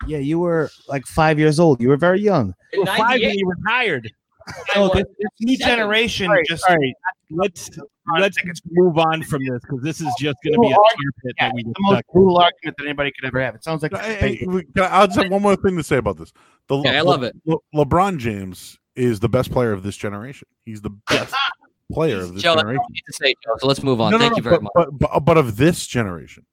yeah, 0.07 0.17
you 0.17 0.39
were 0.39 0.69
like 0.87 1.05
five 1.05 1.37
years 1.37 1.59
old. 1.59 1.79
You 1.81 1.89
were 1.89 1.97
very 1.97 2.19
young. 2.21 2.55
You 2.73 2.79
were 2.81 2.85
five 2.87 2.97
when 2.99 3.07
98, 3.21 3.31
he 3.33 3.43
retired. 3.45 4.11
I 4.47 4.53
No, 4.75 4.81
was 4.83 4.91
this, 4.93 5.03
this 5.19 5.29
new 5.41 5.55
seven. 5.57 5.75
generation 5.77 6.27
All 6.29 6.33
right, 6.35 6.45
just 6.47 6.63
all 6.67 6.75
right. 6.75 6.93
Let's 7.29 7.69
let's 8.17 8.39
move 8.71 8.97
on 8.97 9.21
from 9.21 9.45
this 9.45 9.59
because 9.61 9.83
this 9.83 10.01
is 10.01 10.11
just 10.19 10.37
going 10.43 10.53
to 10.55 10.59
be 10.59 10.67
a 10.67 10.69
Well, 10.69 10.77
tar 10.77 10.83
pit 11.23 11.35
yeah, 11.37 11.47
that 11.49 11.53
we 11.53 11.61
the 11.63 11.73
most 11.81 11.93
stuck. 11.97 12.05
brutal 12.11 12.37
argument 12.39 12.77
that 12.79 12.85
anybody 12.85 13.11
could 13.11 13.27
ever 13.27 13.39
have. 13.39 13.53
It 13.53 13.63
sounds 13.63 13.83
like 13.83 13.95
Hey, 13.95 14.37
hey, 14.37 14.45
we- 14.47 14.65
I- 14.77 14.81
I'll 14.87 15.05
just 15.07 15.19
have 15.19 15.31
one 15.31 15.43
more 15.43 15.55
thing 15.55 15.77
to 15.77 15.83
say 15.83 15.97
about 15.97 16.17
this. 16.17 16.33
The, 16.69 16.77
Okay, 16.77 16.97
I 16.97 17.01
love 17.01 17.21
it. 17.21 17.35
Le- 17.45 17.57
LeBron 17.75 18.17
James 18.17 18.79
is 18.95 19.19
the 19.19 19.29
best 19.29 19.51
player 19.51 19.71
of 19.73 19.83
this 19.83 19.95
generation. 19.97 20.47
He's 20.65 20.81
the 20.81 20.89
best 21.07 21.35
player 21.91 22.17
of 22.21 22.33
this 22.33 22.43
Joe, 22.43 22.55
that's 22.55 22.57
all 22.57 22.61
generation. 22.61 22.83
I 22.87 22.91
need 22.93 23.03
to 23.07 23.13
say, 23.13 23.35
Joe. 23.43 23.55
So 23.59 23.67
let's 23.67 23.83
move 23.83 23.99
on. 24.01 24.11
No, 24.11 24.17
no, 24.17 24.21
Thank 24.21 24.31
no, 24.33 24.37
you 24.37 24.43
very 24.43 24.55
but, 24.57 24.63
much. 24.63 24.71
But, 24.75 24.99
but 24.99 25.19
but 25.21 25.37
of 25.37 25.57
this 25.57 25.85
generation, 25.87 26.45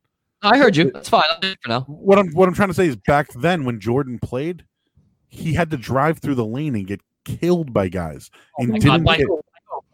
I 0.42 0.58
heard 0.58 0.76
you. 0.76 0.90
That's 0.90 1.08
fine. 1.08 1.22
I'll 1.30 1.40
do 1.40 1.54
for 1.62 1.68
now. 1.68 1.80
what 1.82 2.18
I'm 2.18 2.30
what 2.32 2.48
I'm 2.48 2.54
trying 2.54 2.68
to 2.68 2.74
say 2.74 2.86
is 2.88 2.96
back 2.96 3.32
then 3.34 3.64
when 3.64 3.80
Jordan 3.80 4.18
played, 4.18 4.64
he 5.28 5.54
had 5.54 5.70
to 5.70 5.76
drive 5.76 6.18
through 6.18 6.36
the 6.36 6.44
lane 6.46 6.74
and 6.74 6.86
get 6.86 7.00
killed 7.24 7.72
by 7.72 7.88
guys. 7.88 8.30
And 8.58 8.70
Oh 8.70 8.72
my 8.72 8.78
God, 8.78 8.92
didn't 8.92 9.04
Mike, 9.04 9.18
get- 9.18 9.28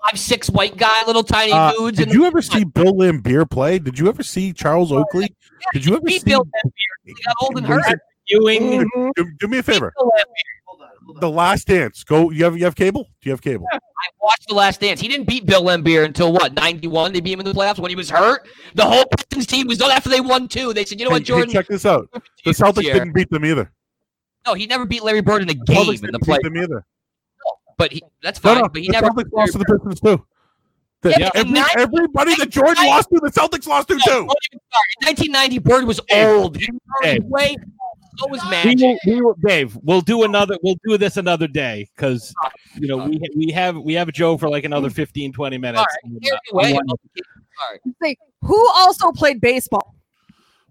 five 0.05 0.19
six 0.19 0.51
white 0.51 0.77
guy, 0.77 1.05
little 1.07 1.23
tiny 1.23 1.53
Uh, 1.53 1.73
dudes. 1.73 1.97
did 1.99 2.13
you 2.13 2.25
ever 2.27 2.43
see 2.43 2.65
Bill 2.65 2.93
Laimbeer 2.95 3.49
play? 3.49 3.79
Did 3.79 3.99
you 3.99 4.09
ever 4.09 4.23
see 4.23 4.53
Charles 4.53 4.91
Oakley? 4.93 5.35
Did 5.73 5.87
you 5.87 5.97
ever 5.97 6.09
see? 6.09 6.21
Bill 6.25 6.45
Laimbeer? 6.45 6.71
He 7.05 7.15
got 7.25 7.35
old 7.41 7.57
and 7.59 7.67
hurt. 7.67 7.99
Ewing, 8.29 8.89
Do, 9.17 9.33
do 9.41 9.49
me 9.49 9.59
a 9.59 9.63
favor. 9.65 9.93
Bill 11.07 11.15
Laimbeer. 11.15 11.17
hold 11.17 11.17
on, 11.17 11.17
hold 11.17 11.17
on. 11.17 11.21
The 11.21 11.31
Last 11.31 11.67
Dance. 11.67 12.05
Go. 12.05 12.31
You 12.31 12.45
have 12.45 12.57
you 12.57 12.65
have 12.65 12.75
cable? 12.75 13.05
Do 13.05 13.29
you 13.29 13.31
have 13.33 13.43
cable? 13.43 13.67
I 13.73 13.79
watched 14.21 14.49
The 14.49 14.55
Last 14.55 14.81
Dance. 14.81 15.01
He 15.01 15.09
didn't 15.09 15.27
beat 15.29 15.47
Bill 15.47 15.63
Laimbeer 15.63 16.05
until 16.05 16.33
what, 16.33 16.55
91? 16.55 17.13
They 17.13 17.21
beat 17.21 17.33
him 17.35 17.41
in 17.41 17.47
the 17.47 17.53
playoffs 17.53 17.79
when 17.79 17.91
he 17.91 17.97
was 17.97 18.11
hurt. 18.11 18.47
The 18.75 18.85
whole 18.85 19.05
Pistons 19.07 19.47
team 19.47 19.67
was 19.69 19.79
done 19.79 19.91
after 19.91 20.09
they 20.09 20.21
won 20.21 20.49
two. 20.49 20.73
They 20.73 20.85
said, 20.85 20.99
you 20.99 21.05
know 21.07 21.11
Hey, 21.11 21.15
what, 21.17 21.23
hey, 21.23 21.27
Jordan? 21.27 21.51
check 21.53 21.67
this 21.69 21.87
out. 21.87 22.09
The 22.45 22.51
Celtics 22.51 22.83
year- 22.83 22.95
didn't 22.95 23.13
beat 23.15 23.31
them 23.31 23.45
either. 23.45 23.71
No, 24.47 24.55
he 24.55 24.67
never 24.67 24.85
beat 24.87 25.05
Larry 25.05 25.21
Bird 25.23 25.43
in 25.43 25.49
a 25.51 25.55
game 25.55 25.77
Celtics 25.77 25.95
in 26.05 26.11
the 26.11 26.19
didn't 26.19 26.27
beat 26.27 26.43
them 26.43 26.57
either. 26.57 26.85
But 27.79 27.93
he, 27.93 28.03
that's 28.23 28.43
No, 28.43 28.53
fine. 28.55 28.63
no. 28.63 28.69
but 28.69 28.81
he 28.83 28.89
the 28.89 28.93
never. 28.93 29.07
Celtics 29.09 29.33
lost 29.33 29.53
to 29.53 29.59
the 29.59 29.65
Pistons 29.65 30.01
too. 30.01 30.27
The- 31.03 31.11
Yeah, 31.19 31.31
every- 31.35 31.53
90 31.53 31.71
everybody 31.79 32.35
that 32.37 32.51
Jordan 32.51 32.87
lost 32.87 33.09
to, 33.11 33.21
the 33.23 33.31
Celtics 33.31 33.67
lost 33.67 33.89
to 33.89 33.95
No, 33.95 34.01
too. 34.01 34.11
don't 34.11 34.37
even 34.53 34.61
start. 34.69 34.85
In 35.01 35.07
1990, 35.07 35.59
Bird 35.59 35.85
was 35.85 36.01
old. 36.13 36.57
He 36.57 36.69
Hey. 37.03 37.19
way. 37.23 37.57
So 38.19 38.27
was 38.29 38.43
we 38.45 38.51
Magic. 38.51 38.81
will, 38.81 38.99
we 39.07 39.21
will, 39.23 39.35
Dave. 39.47 39.77
We'll 39.83 40.01
do 40.03 40.25
another. 40.25 40.59
We'll 40.63 40.77
do 40.87 40.99
this 40.99 41.17
another 41.17 41.47
day 41.49 41.89
because 41.97 42.35
you 42.75 42.87
know 42.87 42.99
we 43.07 43.21
we 43.37 43.51
have 43.53 43.77
we 43.79 43.95
have 43.95 44.11
Joe 44.13 44.37
for 44.37 44.49
like 44.51 44.65
another 44.65 44.91
15, 44.91 45.33
20 45.33 45.59
minutes. 45.59 45.79
All 45.81 45.87
right. 46.13 46.67
Anyway, 46.67 46.67
we 46.67 46.73
want- 46.75 47.01
sorry. 47.59 47.81
Say, 48.03 48.17
who 48.43 48.69
also 48.75 49.13
played 49.13 49.41
baseball? 49.41 49.95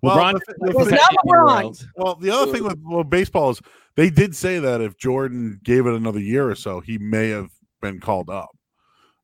Well, 0.02 0.18
LeBron 0.18 0.34
the 0.34 0.40
thi- 0.40 0.54
the 0.60 0.78
Was 0.78 0.92
not 0.92 1.16
LeBron. 1.26 1.86
Well, 1.96 2.16
the 2.16 2.30
other 2.32 2.52
thing 2.52 2.64
with 2.64 2.78
well, 2.84 3.04
baseball 3.04 3.52
is 3.52 3.62
they 3.96 4.10
did 4.10 4.36
say 4.36 4.60
that 4.60 4.82
if 4.82 4.98
Jordan 4.98 5.60
gave 5.64 5.86
it 5.88 5.94
another 5.94 6.20
year 6.20 6.50
or 6.50 6.56
so, 6.56 6.80
he 6.80 6.98
may 6.98 7.30
have 7.30 7.50
been 7.82 8.00
called 8.00 8.30
up. 8.30 8.50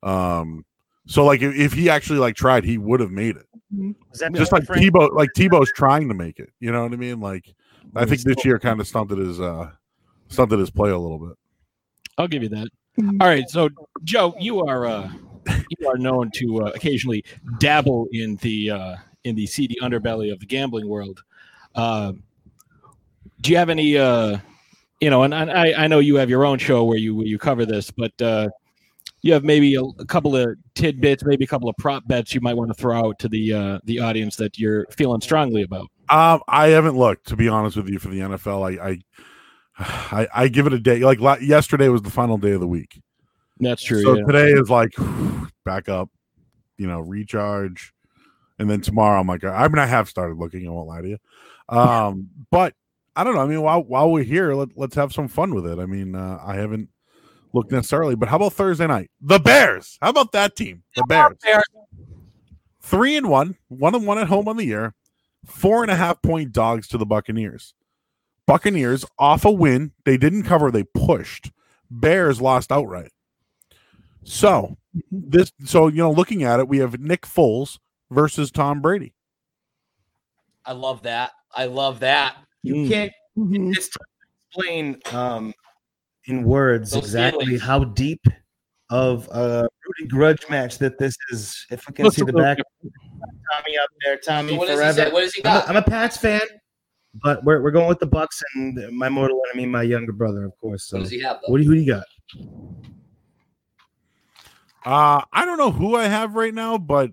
Um, 0.04 0.66
so 1.08 1.24
like 1.24 1.42
if, 1.42 1.56
if 1.56 1.74
he 1.74 1.90
actually 1.90 2.20
like 2.20 2.36
tried, 2.36 2.64
he 2.64 2.78
would 2.78 3.00
have 3.00 3.12
made 3.12 3.38
it. 3.38 3.46
Is 4.14 4.20
that 4.20 4.34
Just 4.34 4.52
like 4.52 4.66
Frank- 4.66 4.84
Tebow, 4.84 5.12
like 5.14 5.30
Tebow's 5.36 5.72
trying 5.76 6.08
to 6.10 6.14
make 6.14 6.40
it. 6.40 6.50
You 6.60 6.72
know 6.72 6.84
what 6.84 6.94
I 6.94 6.96
mean? 6.96 7.20
Like 7.20 7.54
I 7.96 8.06
think 8.06 8.22
this 8.22 8.44
year 8.46 8.60
kind 8.60 8.80
of 8.80 8.88
stunted 8.88 9.18
his 9.18 9.40
uh 9.40 9.72
stunted 10.30 10.60
his 10.60 10.70
play 10.70 10.92
a 10.92 10.98
little 10.98 11.20
bit. 11.20 11.38
I'll 12.18 12.28
give 12.28 12.44
you 12.44 12.50
that. 12.50 12.68
All 13.22 13.28
right, 13.28 13.48
so 13.48 13.70
Joe, 14.04 14.34
you 14.40 14.66
are 14.66 14.88
uh, 14.88 15.12
you 15.48 15.88
are 15.88 15.98
known 15.98 16.32
to 16.36 16.64
uh, 16.64 16.72
occasionally 16.74 17.24
dabble 17.60 18.08
in 18.12 18.38
the 18.38 18.72
uh, 18.72 18.96
in 19.24 19.36
the 19.36 19.46
seedy 19.46 19.76
underbelly 19.84 20.32
of 20.32 20.40
the 20.40 20.48
gambling 20.48 20.88
world. 20.88 21.22
Uh, 21.76 22.14
do 23.42 23.52
you 23.52 23.58
have 23.58 23.70
any, 23.70 23.98
uh, 23.98 24.40
you 25.00 25.12
know? 25.12 25.24
And, 25.24 25.34
and 25.34 25.52
I 25.52 25.84
I 25.84 25.88
know 25.88 26.00
you 26.00 26.16
have 26.16 26.30
your 26.30 26.44
own 26.44 26.58
show 26.58 26.86
where 26.86 26.98
you 26.98 27.16
where 27.16 27.28
you 27.28 27.38
cover 27.38 27.68
this, 27.68 27.92
but 27.92 28.20
uh, 28.20 28.50
you 29.22 29.32
have 29.34 29.44
maybe 29.44 29.76
a, 29.76 29.84
a 29.84 30.06
couple 30.06 30.36
of 30.36 30.56
tidbits, 30.74 31.24
maybe 31.24 31.44
a 31.44 31.48
couple 31.48 31.70
of 31.70 31.76
prop 31.78 32.08
bets 32.08 32.34
you 32.34 32.42
might 32.42 32.56
want 32.56 32.70
to 32.70 32.74
throw 32.74 32.98
out 32.98 33.20
to 33.20 33.30
the 33.30 33.54
uh, 33.54 33.80
the 33.84 34.00
audience 34.00 34.36
that 34.38 34.58
you're 34.58 34.88
feeling 34.90 35.22
strongly 35.22 35.62
about. 35.62 35.88
Um, 36.10 36.42
I 36.48 36.70
haven't 36.70 36.98
looked 36.98 37.28
to 37.28 37.36
be 37.36 37.50
honest 37.50 37.78
with 37.78 37.90
you 37.90 38.00
for 38.00 38.10
the 38.10 38.20
NFL. 38.20 38.80
I 38.80 38.90
I 38.90 39.00
I, 40.20 40.28
I 40.34 40.48
give 40.48 40.68
it 40.68 40.74
a 40.74 40.80
day. 40.80 41.00
Like 41.00 41.20
la- 41.20 41.38
yesterday 41.38 41.90
was 41.90 42.02
the 42.02 42.10
final 42.10 42.38
day 42.38 42.52
of 42.52 42.60
the 42.60 42.68
week. 42.68 43.02
That's 43.60 43.84
true. 43.84 44.04
So 44.04 44.16
yeah. 44.16 44.26
today 44.26 44.52
is 44.52 44.70
like 44.70 44.94
back 45.66 45.90
up, 45.90 46.10
you 46.78 46.88
know, 46.88 47.00
recharge, 47.00 47.94
and 48.60 48.70
then 48.70 48.82
tomorrow 48.82 49.20
I'm 49.20 49.28
like, 49.28 49.44
I 49.44 49.68
mean, 49.68 49.80
I 49.80 49.86
have 49.86 50.10
started 50.10 50.38
looking. 50.38 50.68
I 50.68 50.72
won't 50.72 50.88
lie 50.88 51.02
to 51.02 51.08
you, 51.10 51.18
um, 51.70 52.30
but 52.52 52.74
I 53.16 53.24
don't 53.24 53.36
know. 53.36 53.42
I 53.42 53.48
mean, 53.48 53.62
while 53.62 53.84
while 53.84 54.12
we're 54.12 54.24
here, 54.24 54.54
let, 54.54 54.70
let's 54.76 54.96
have 54.96 55.14
some 55.14 55.28
fun 55.28 55.54
with 55.54 55.66
it. 55.66 55.80
I 55.80 55.86
mean, 55.86 56.16
uh, 56.16 56.40
I 56.44 56.56
haven't 56.56 56.90
looked 57.54 57.72
necessarily, 57.72 58.16
but 58.16 58.30
how 58.30 58.38
about 58.38 58.54
Thursday 58.54 58.88
night? 58.88 59.10
The 59.22 59.40
Bears. 59.40 59.98
How 60.02 60.10
about 60.10 60.32
that 60.34 60.56
team? 60.56 60.84
The 60.96 61.04
Bears. 61.08 61.38
Bears. 61.42 61.64
Three 62.82 63.18
and 63.18 63.28
one, 63.28 63.58
one 63.68 63.96
and 63.96 64.08
one 64.08 64.18
at 64.18 64.28
home 64.28 64.48
on 64.48 64.56
the 64.56 64.64
year, 64.64 64.94
four 65.46 65.82
and 65.84 65.92
a 65.92 65.96
half 65.96 66.22
point 66.22 66.52
dogs 66.52 66.88
to 66.90 66.98
the 66.98 67.06
Buccaneers. 67.06 67.74
Buccaneers 68.46 69.06
off 69.20 69.44
a 69.46 69.52
win. 69.52 69.92
They 70.06 70.18
didn't 70.18 70.44
cover, 70.44 70.72
they 70.72 70.84
pushed. 70.84 71.52
Bears 71.92 72.42
lost 72.42 72.72
outright. 72.72 73.12
So 74.24 74.78
this 75.12 75.52
so 75.66 75.88
you 75.88 75.98
know, 75.98 76.12
looking 76.12 76.44
at 76.44 76.60
it, 76.60 76.68
we 76.68 76.80
have 76.80 77.00
Nick 77.00 77.22
Foles 77.22 77.80
versus 78.12 78.52
Tom 78.52 78.82
Brady. 78.82 79.14
I 80.66 80.74
love 80.74 81.04
that. 81.04 81.32
I 81.56 81.66
love 81.66 82.00
that. 82.02 82.36
You 82.64 82.76
Mm. 82.76 82.90
can't 82.90 83.14
Mhm. 83.38 83.76
it's 83.76 83.90
explain 84.50 85.00
um, 85.12 85.54
in 86.26 86.44
words 86.44 86.92
Those 86.92 87.04
exactly 87.04 87.46
feelings. 87.46 87.62
how 87.62 87.84
deep 87.86 88.22
of 88.90 89.28
a 89.32 89.68
rooting 89.88 90.08
grudge 90.10 90.44
match 90.50 90.78
that 90.80 90.98
this 90.98 91.16
is. 91.32 91.66
If 91.70 91.88
we 91.88 91.94
can 91.94 92.06
Looks 92.06 92.18
see 92.18 92.22
the 92.24 92.34
little 92.34 92.42
back, 92.42 92.58
Tommy 93.52 93.78
up 93.78 93.90
there, 94.04 94.18
Tommy 94.18 94.50
So 94.54 94.58
what 94.58 94.68
does 94.68 94.80
he 94.80 94.94
forever. 95.02 95.14
What 95.14 95.22
does 95.22 95.34
he 95.34 95.42
I'm 95.46 95.58
a, 95.58 95.60
got? 95.60 95.70
I'm 95.70 95.76
a 95.78 95.82
Pats 95.82 96.18
fan, 96.18 96.42
but 97.24 97.44
we're, 97.44 97.62
we're 97.62 97.72
going 97.72 97.88
with 97.88 98.00
the 98.00 98.06
Bucks 98.08 98.42
and 98.56 98.78
my 98.98 99.10
mortal 99.10 99.42
enemy, 99.50 99.66
my 99.68 99.84
younger 99.84 100.12
brother, 100.14 100.46
of 100.46 100.58
course. 100.60 100.86
So 100.86 100.98
What 100.98 101.04
does 101.04 101.12
he 101.12 101.22
have 101.22 101.38
though? 101.42 101.52
what 101.52 101.58
do 101.58 101.64
you, 101.64 101.70
who 101.70 101.76
do 101.76 101.82
you 101.82 101.94
got? 101.94 102.06
Uh 104.86 105.22
I 105.34 105.46
don't 105.46 105.58
know 105.58 105.72
who 105.72 105.96
I 105.96 106.06
have 106.06 106.36
right 106.36 106.54
now, 106.54 106.78
but 106.78 107.12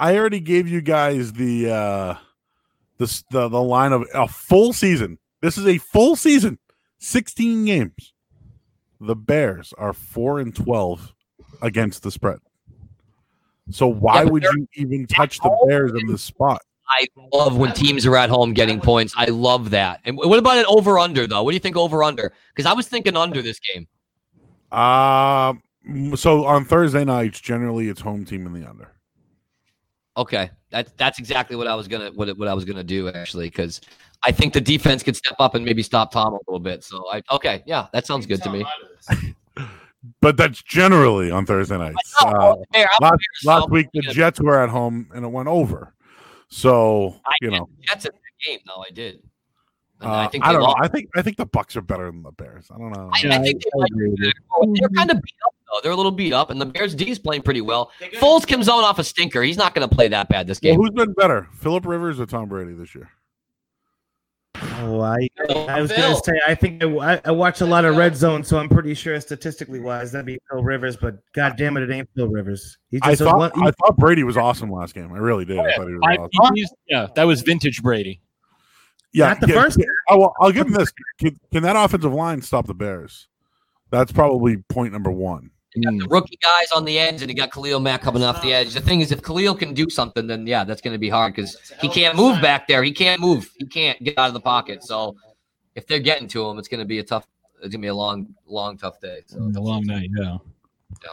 I 0.00 0.16
already 0.16 0.40
gave 0.40 0.68
you 0.68 0.80
guys 0.80 1.32
the 1.32 1.70
uh 1.70 2.14
the 2.98 3.22
the, 3.30 3.48
the 3.48 3.62
line 3.62 3.92
of 3.92 4.06
a 4.14 4.28
full 4.28 4.72
season. 4.72 5.18
This 5.40 5.58
is 5.58 5.66
a 5.66 5.78
full 5.78 6.16
season. 6.16 6.58
16 6.98 7.64
games, 7.64 8.14
the 9.00 9.16
Bears 9.16 9.74
are 9.76 9.92
4 9.92 10.38
and 10.38 10.54
12 10.54 11.12
against 11.60 12.04
the 12.04 12.12
spread. 12.12 12.38
So 13.70 13.86
why 13.86 14.24
Yeah, 14.24 14.30
would 14.30 14.42
you 14.42 14.68
even 14.74 15.06
touch 15.06 15.38
the 15.38 15.66
Bears 15.66 15.92
in 15.92 16.06
this 16.06 16.22
spot? 16.22 16.62
I 16.88 17.06
love 17.32 17.56
when 17.56 17.72
teams 17.72 18.04
are 18.06 18.16
at 18.16 18.28
home 18.28 18.52
getting 18.52 18.80
points. 18.80 19.14
I 19.16 19.26
love 19.26 19.70
that. 19.70 20.00
And 20.04 20.16
what 20.16 20.38
about 20.38 20.58
an 20.58 20.66
over 20.68 20.98
under 20.98 21.26
though? 21.26 21.42
What 21.42 21.52
do 21.52 21.54
you 21.54 21.60
think 21.60 21.76
over 21.76 22.02
under? 22.02 22.32
Because 22.54 22.70
I 22.70 22.74
was 22.74 22.88
thinking 22.88 23.16
under 23.16 23.40
this 23.40 23.58
game. 23.60 23.86
Um, 24.78 25.62
so 26.16 26.44
on 26.44 26.64
Thursday 26.64 27.04
nights, 27.04 27.40
generally 27.40 27.88
it's 27.88 28.00
home 28.00 28.24
team 28.24 28.46
in 28.46 28.52
the 28.52 28.68
under. 28.68 28.92
Okay, 30.16 30.50
that's 30.70 30.92
that's 30.98 31.18
exactly 31.18 31.56
what 31.56 31.66
I 31.66 31.74
was 31.74 31.88
gonna 31.88 32.10
what 32.12 32.36
what 32.36 32.48
I 32.48 32.52
was 32.52 32.66
gonna 32.66 32.84
do 32.84 33.08
actually 33.08 33.48
because 33.48 33.80
I 34.22 34.30
think 34.30 34.52
the 34.52 34.60
defense 34.60 35.02
could 35.02 35.16
step 35.16 35.36
up 35.38 35.54
and 35.54 35.64
maybe 35.64 35.82
stop 35.82 36.12
Tom 36.12 36.34
a 36.34 36.38
little 36.46 36.60
bit. 36.60 36.84
So 36.84 37.10
I 37.10 37.22
okay, 37.30 37.62
yeah, 37.64 37.86
that 37.92 38.06
sounds 38.06 38.26
good 38.26 38.42
to 38.42 38.50
me. 38.50 38.64
But 40.20 40.36
that's 40.36 40.62
generally 40.62 41.30
on 41.30 41.46
Thursday 41.46 41.78
nights. 41.78 42.14
Uh, 42.20 42.56
Hey, 42.72 42.84
last 43.00 43.20
last 43.44 43.70
week 43.70 43.86
the 43.94 44.02
I'm 44.08 44.14
Jets 44.14 44.40
were 44.40 44.58
at 44.60 44.68
home 44.68 45.08
and 45.14 45.24
it 45.24 45.28
went 45.28 45.48
over. 45.48 45.94
So 46.48 47.20
I 47.24 47.34
you 47.40 47.50
know, 47.50 47.68
the 47.78 47.86
Jets 47.86 48.04
in 48.06 48.12
that 48.12 48.44
game 48.46 48.58
though. 48.66 48.82
I 48.86 48.90
did. 48.92 49.22
Uh, 50.00 50.10
I 50.14 50.26
think 50.26 50.44
I 50.44 50.52
don't 50.52 50.62
know. 50.62 50.74
I 50.80 50.88
think 50.88 51.08
I 51.14 51.22
think 51.22 51.36
the 51.36 51.46
Bucks 51.46 51.76
are 51.76 51.80
better 51.80 52.06
than 52.06 52.24
the 52.24 52.32
Bears. 52.32 52.66
I 52.74 52.78
don't 52.78 52.90
know. 52.90 53.08
I, 53.12 53.36
I 53.36 53.38
think 53.38 53.62
they 53.62 53.70
might 53.76 53.90
be 53.96 54.32
They're 54.80 54.88
kind 54.88 55.10
of 55.12 55.22
beat 55.22 55.34
up 55.46 55.54
though. 55.72 55.80
They're 55.82 55.92
a 55.92 55.96
little 55.96 56.10
beat 56.10 56.32
up, 56.32 56.50
and 56.50 56.60
the 56.60 56.66
Bears 56.66 56.96
D 56.96 57.08
is 57.08 57.20
playing 57.20 57.42
pretty 57.42 57.60
well. 57.60 57.92
Foles 58.14 58.44
comes 58.46 58.68
on 58.68 58.82
off 58.82 58.98
a 58.98 59.04
stinker. 59.04 59.42
He's 59.42 59.56
not 59.56 59.74
going 59.76 59.88
to 59.88 59.94
play 59.94 60.08
that 60.08 60.28
bad 60.28 60.48
this 60.48 60.60
Well, 60.60 60.72
game. 60.72 60.80
who's 60.80 60.90
been 60.90 61.12
better, 61.12 61.46
Philip 61.54 61.86
Rivers 61.86 62.18
or 62.18 62.26
Tom 62.26 62.48
Brady 62.48 62.72
this 62.72 62.96
year? 62.96 63.10
Oh, 64.80 65.00
I, 65.00 65.28
I 65.68 65.80
was 65.80 65.90
gonna 65.90 66.16
say 66.16 66.40
I 66.46 66.54
think 66.54 66.82
I, 66.82 67.20
I 67.24 67.30
watch 67.30 67.60
a 67.60 67.66
lot 67.66 67.84
of 67.84 67.96
red 67.96 68.16
zone, 68.16 68.44
so 68.44 68.58
I'm 68.58 68.68
pretty 68.68 68.94
sure 68.94 69.20
statistically 69.20 69.80
wise 69.80 70.12
that'd 70.12 70.26
be 70.26 70.38
Phil 70.50 70.62
Rivers. 70.62 70.96
But 70.96 71.16
god 71.32 71.56
damn 71.56 71.76
it, 71.76 71.82
it 71.82 71.92
ain't 71.92 72.08
Phil 72.14 72.28
Rivers. 72.28 72.78
He's 72.90 73.00
I 73.02 73.10
just 73.10 73.22
a 73.22 73.24
thought 73.24 73.56
one, 73.56 73.66
I 73.66 73.70
thought 73.72 73.96
Brady 73.96 74.24
was 74.24 74.36
awesome 74.36 74.70
last 74.70 74.94
game. 74.94 75.12
I 75.12 75.18
really 75.18 75.44
did. 75.44 75.58
I 75.58 75.62
oh, 75.62 75.76
thought 75.76 75.88
he 75.88 75.94
was 75.94 76.02
Five 76.04 76.18
awesome. 76.20 76.54
TDs? 76.56 76.68
Yeah, 76.88 77.06
that 77.14 77.24
was 77.24 77.42
vintage 77.42 77.82
Brady. 77.82 78.20
Yeah, 79.12 79.28
Not 79.28 79.40
the 79.40 79.48
yeah, 79.48 79.62
first 79.62 79.78
yeah. 79.78 79.84
Oh, 80.08 80.18
well, 80.18 80.34
I'll 80.40 80.52
give 80.52 80.66
him 80.66 80.72
this. 80.72 80.92
Can, 81.18 81.38
can 81.52 81.62
that 81.62 81.76
offensive 81.76 82.12
line 82.12 82.40
stop 82.42 82.66
the 82.66 82.74
Bears? 82.74 83.28
That's 83.90 84.10
probably 84.10 84.56
point 84.68 84.92
number 84.92 85.10
one. 85.10 85.50
You 85.74 85.82
got 85.82 85.98
the 85.98 86.06
rookie 86.08 86.38
guys 86.42 86.66
on 86.74 86.84
the 86.84 86.98
edge, 86.98 87.22
and 87.22 87.30
you 87.30 87.36
got 87.36 87.50
Khalil 87.50 87.80
Mack 87.80 88.02
coming 88.02 88.22
off 88.22 88.42
the 88.42 88.52
edge. 88.52 88.74
The 88.74 88.80
thing 88.80 89.00
is, 89.00 89.10
if 89.10 89.22
Khalil 89.22 89.54
can 89.54 89.72
do 89.72 89.88
something, 89.88 90.26
then 90.26 90.46
yeah, 90.46 90.64
that's 90.64 90.80
going 90.82 90.92
to 90.92 90.98
be 90.98 91.08
hard 91.08 91.34
because 91.34 91.56
he 91.80 91.88
can't 91.88 92.16
move 92.16 92.40
back 92.42 92.68
there. 92.68 92.82
He 92.82 92.92
can't 92.92 93.20
move. 93.20 93.50
He 93.58 93.64
can't 93.66 94.02
get 94.02 94.18
out 94.18 94.28
of 94.28 94.34
the 94.34 94.40
pocket. 94.40 94.84
So 94.84 95.16
if 95.74 95.86
they're 95.86 95.98
getting 95.98 96.28
to 96.28 96.46
him, 96.46 96.58
it's 96.58 96.68
going 96.68 96.80
to 96.80 96.86
be 96.86 96.98
a 96.98 97.02
tough. 97.02 97.26
It's 97.56 97.68
going 97.68 97.72
to 97.72 97.78
be 97.78 97.86
a 97.88 97.94
long, 97.94 98.34
long, 98.46 98.76
tough 98.76 99.00
day. 99.00 99.20
So 99.26 99.38
A 99.38 99.60
long 99.60 99.84
night, 99.84 100.10
yeah. 100.14 100.36
Yeah. 101.02 101.10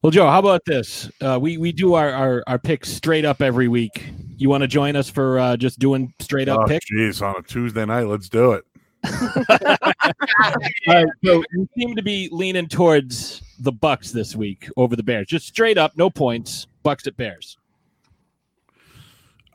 Well, 0.00 0.10
Joe, 0.10 0.28
how 0.28 0.38
about 0.40 0.64
this? 0.64 1.10
Uh, 1.20 1.38
we 1.40 1.58
we 1.58 1.70
do 1.72 1.94
our, 1.94 2.10
our 2.10 2.42
our 2.46 2.58
picks 2.58 2.90
straight 2.92 3.24
up 3.24 3.40
every 3.42 3.68
week. 3.68 4.04
You 4.36 4.48
want 4.48 4.62
to 4.62 4.66
join 4.68 4.96
us 4.96 5.08
for 5.08 5.38
uh, 5.38 5.56
just 5.56 5.78
doing 5.78 6.12
straight 6.20 6.48
up 6.48 6.60
Oh, 6.62 6.66
picks? 6.66 6.90
jeez, 6.90 7.22
on 7.22 7.36
a 7.38 7.42
Tuesday 7.42 7.84
night, 7.84 8.04
let's 8.08 8.28
do 8.28 8.52
it. 8.52 8.64
All 9.08 10.94
right, 10.94 11.06
so 11.24 11.42
you 11.52 11.68
seem 11.76 11.96
to 11.96 12.02
be 12.02 12.28
leaning 12.30 12.68
towards 12.68 13.42
the 13.60 13.72
Bucks 13.72 14.10
this 14.12 14.36
week 14.36 14.68
over 14.76 14.96
the 14.96 15.02
Bears. 15.02 15.26
Just 15.26 15.46
straight 15.46 15.78
up, 15.78 15.96
no 15.96 16.08
points. 16.10 16.66
Bucks 16.82 17.06
at 17.06 17.16
Bears. 17.16 17.58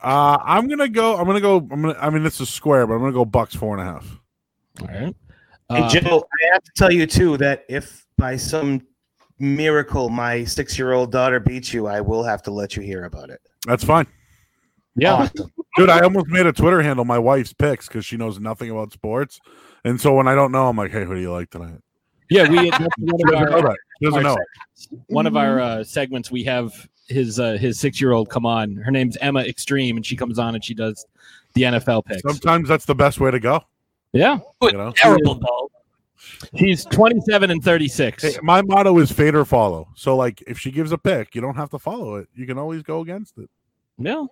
Uh, 0.02 0.38
I'm 0.44 0.68
gonna 0.68 0.88
go. 0.88 1.18
I'm 1.18 1.26
gonna 1.26 1.42
go. 1.42 1.58
I'm 1.58 1.82
gonna. 1.82 1.98
I 2.00 2.10
mean, 2.10 2.26
it's 2.26 2.40
a 2.40 2.46
square, 2.46 2.86
but 2.86 2.94
I'm 2.94 3.00
gonna 3.00 3.12
go 3.14 3.26
Bucks 3.26 3.56
four 3.56 3.78
and 3.78 3.88
a 3.88 3.92
half. 3.92 4.20
All 4.82 4.88
right. 4.88 5.16
Hey, 5.70 5.82
Uh, 5.82 5.90
Joe, 5.90 6.24
I 6.24 6.54
have 6.54 6.64
to 6.64 6.72
tell 6.76 6.92
you 6.92 7.06
too 7.08 7.36
that 7.38 7.66
if 7.68 8.06
by 8.18 8.38
some 8.38 8.86
miracle 9.40 10.10
my 10.10 10.44
six-year-old 10.44 11.12
daughter 11.12 11.40
beats 11.40 11.74
you, 11.74 11.88
I 11.88 12.00
will 12.00 12.24
have 12.24 12.42
to 12.44 12.52
let 12.52 12.76
you 12.76 12.82
hear 12.84 13.06
about 13.06 13.30
it. 13.30 13.42
That's 13.66 13.84
fine, 13.84 14.08
yeah. 14.96 15.14
Awesome. 15.14 15.52
Dude. 15.78 15.90
I 15.90 16.02
almost 16.02 16.28
made 16.28 16.46
a 16.46 16.54
Twitter 16.54 16.82
handle 16.82 17.06
my 17.06 17.20
wife's 17.20 17.54
picks 17.54 17.88
because 17.88 18.06
she 18.06 18.18
knows 18.18 18.40
nothing 18.40 18.70
about 18.70 18.92
sports, 18.94 19.40
and 19.84 20.00
so 20.00 20.14
when 20.14 20.28
I 20.28 20.36
don't 20.36 20.52
know, 20.52 20.68
I'm 20.68 20.78
like, 20.78 20.92
"Hey, 20.92 21.06
who 21.06 21.16
do 21.16 21.22
you 21.22 21.32
like 21.32 21.50
tonight?" 21.50 21.80
Yeah, 22.30 22.50
we 22.50 22.70
that's 22.70 22.80
one 22.82 22.90
She 22.98 23.24
of 23.24 23.32
doesn't 23.32 23.50
know 23.52 23.58
our, 23.68 23.76
doesn't 24.02 24.24
know. 24.24 24.38
one 25.08 25.28
of 25.28 25.38
our 25.38 25.60
uh, 25.60 25.84
segments. 25.84 26.30
We 26.32 26.44
have 26.44 26.74
his 27.08 27.40
uh, 27.40 27.54
his 27.54 27.80
six 27.80 28.02
year 28.02 28.12
old 28.12 28.30
come 28.30 28.46
on. 28.46 28.76
Her 28.76 28.92
name's 28.92 29.16
Emma 29.18 29.42
Extreme, 29.42 29.96
and 29.98 30.06
she 30.06 30.16
comes 30.18 30.38
on 30.40 30.56
and 30.56 30.64
she 30.64 30.74
does 30.74 31.06
the 31.54 31.62
NFL 31.64 32.06
picks. 32.06 32.22
Sometimes 32.22 32.68
that's 32.68 32.86
the 32.86 32.96
best 32.96 33.20
way 33.20 33.32
to 33.32 33.40
go. 33.40 33.62
Yeah, 34.14 34.40
You 34.62 34.72
know, 34.74 34.92
terrible 34.96 35.36
though. 35.36 35.70
she's 36.58 36.84
twenty 36.86 37.20
seven 37.22 37.50
and 37.52 37.64
thirty 37.64 37.88
six. 37.88 38.24
Hey, 38.24 38.36
my 38.42 38.62
motto 38.62 38.98
is 39.00 39.12
fade 39.12 39.36
or 39.36 39.46
follow. 39.46 39.88
So, 39.96 40.16
like, 40.16 40.42
if 40.48 40.58
she 40.60 40.72
gives 40.72 40.92
a 40.92 40.98
pick, 40.98 41.34
you 41.36 41.42
don't 41.42 41.56
have 41.56 41.70
to 41.72 41.80
follow 41.80 42.16
it. 42.16 42.28
You 42.36 42.46
can 42.46 42.58
always 42.58 42.84
go 42.84 43.02
against 43.02 43.38
it. 43.38 43.50
Yeah. 43.98 44.26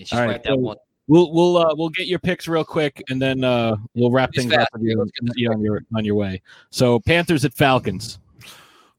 Yeah, 0.00 0.06
she's 0.06 0.12
All 0.14 0.20
right, 0.24 0.30
right, 0.32 0.42
that 0.44 0.48
so- 0.50 0.56
one. 0.56 0.76
We'll 1.08 1.32
we'll 1.32 1.56
uh, 1.56 1.74
we'll 1.74 1.88
get 1.88 2.06
your 2.06 2.20
picks 2.20 2.46
real 2.46 2.62
quick, 2.64 3.02
and 3.10 3.20
then 3.20 3.42
uh, 3.42 3.74
we'll 3.94 4.12
wrap 4.12 4.32
Just 4.32 4.44
things 4.48 4.52
up 4.54 4.60
fast. 4.60 4.70
with 4.74 4.82
you, 4.82 4.96
Let's 4.96 5.10
get 5.10 5.22
and 5.22 5.32
see 5.34 5.40
you 5.40 5.50
on 5.50 5.60
your 5.60 5.82
on 5.92 6.04
your 6.04 6.14
way. 6.14 6.40
So 6.70 7.00
Panthers 7.00 7.44
at 7.44 7.52
Falcons. 7.52 8.20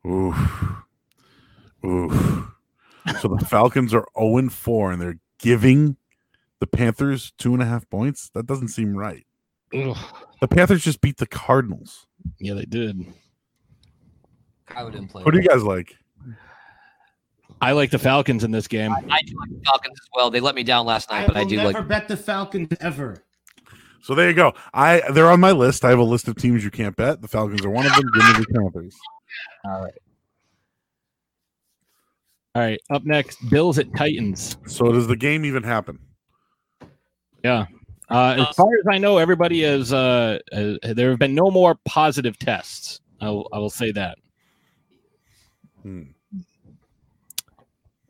Ooh, 0.06 0.36
ooh. 1.86 2.52
So 3.22 3.30
the 3.30 3.45
Falcons 3.45 3.93
are 3.93 4.06
zero 4.20 4.38
and 4.38 4.52
four, 4.52 4.91
and 4.91 5.02
they're 5.02 5.20
giving 5.39 5.95
the 6.60 6.68
Panthers 6.68 7.32
two 7.38 7.54
and 7.54 7.64
a 7.64 7.66
half 7.66 7.89
points. 7.89 8.30
That 8.34 8.45
doesn't 8.45 8.68
seem 8.70 8.93
right. 8.93 9.26
The 9.72 10.47
Panthers 10.49 10.84
just 10.84 10.99
beat 10.99 11.16
the 11.16 11.28
Cardinals. 11.28 12.08
Yeah, 12.39 12.56
they 12.56 12.66
did. 12.66 13.06
Kyler 14.70 14.91
didn't 14.91 15.08
play. 15.08 15.24
What 15.24 15.34
do 15.34 15.39
you 15.39 15.47
guys 15.47 15.64
like? 15.64 15.95
I 17.62 17.74
like 17.74 17.91
the 17.91 17.99
Falcons 17.99 18.43
in 18.43 18.51
this 18.51 18.68
game. 18.68 18.91
I 18.91 19.22
do 19.22 19.38
like 19.39 19.49
the 19.49 19.62
Falcons 19.66 19.97
as 20.01 20.09
well. 20.16 20.32
They 20.32 20.39
let 20.39 20.55
me 20.55 20.64
down 20.64 20.86
last 20.86 21.12
night, 21.12 21.28
but 21.28 21.38
I 21.38 21.43
do 21.43 21.57
like. 21.57 21.76
Never 21.76 21.88
bet 21.88 22.07
the 22.07 22.18
Falcons 22.18 22.70
ever. 22.82 23.24
So 24.01 24.16
there 24.16 24.28
you 24.28 24.36
go. 24.36 24.53
I 24.74 25.03
they're 25.12 25.30
on 25.30 25.39
my 25.39 25.51
list. 25.51 25.86
I 25.86 25.89
have 25.91 25.99
a 25.99 26.03
list 26.03 26.28
of 26.28 26.36
teams 26.36 26.64
you 26.64 26.72
can't 26.72 26.95
bet. 26.95 27.22
The 27.22 27.28
Falcons 27.28 27.64
are 27.64 27.70
one 27.70 27.86
of 27.86 27.93
them. 27.93 28.09
Give 28.14 28.26
me 28.26 28.34
the 28.34 28.59
Panthers. 28.59 28.97
All 29.64 29.84
right. 29.84 29.93
All 32.55 32.62
right. 32.64 32.82
up 32.89 33.05
next, 33.05 33.38
Bills 33.49 33.78
at 33.78 33.95
Titans. 33.95 34.57
So 34.66 34.91
does 34.91 35.07
the 35.07 35.16
game 35.16 35.45
even 35.45 35.64
happen? 35.64 35.99
Yeah. 37.43 37.68
Uh, 38.09 38.45
as 38.49 38.55
far 38.55 38.68
as 38.68 38.86
I 38.89 38.97
know, 38.97 39.20
everybody 39.20 39.64
is. 39.64 39.93
Uh, 39.93 40.39
uh, 40.51 40.74
there 40.82 41.12
have 41.12 41.20
been 41.20 41.36
no 41.36 41.49
more 41.49 41.78
positive 41.86 42.38
tests. 42.38 42.99
I 43.22 43.30
will, 43.30 43.47
I 43.53 43.59
will 43.59 43.70
say 43.70 43.91
that. 43.91 44.18
Hmm. 45.84 46.03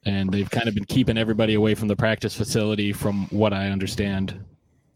And 0.06 0.32
they've 0.32 0.50
kind 0.50 0.68
of 0.68 0.74
been 0.74 0.86
keeping 0.86 1.18
everybody 1.18 1.54
away 1.54 1.76
from 1.76 1.88
the 1.88 1.96
practice 1.96 2.36
facility, 2.36 2.92
from 2.92 3.28
what 3.28 3.54
I 3.54 3.70
understand. 3.70 4.44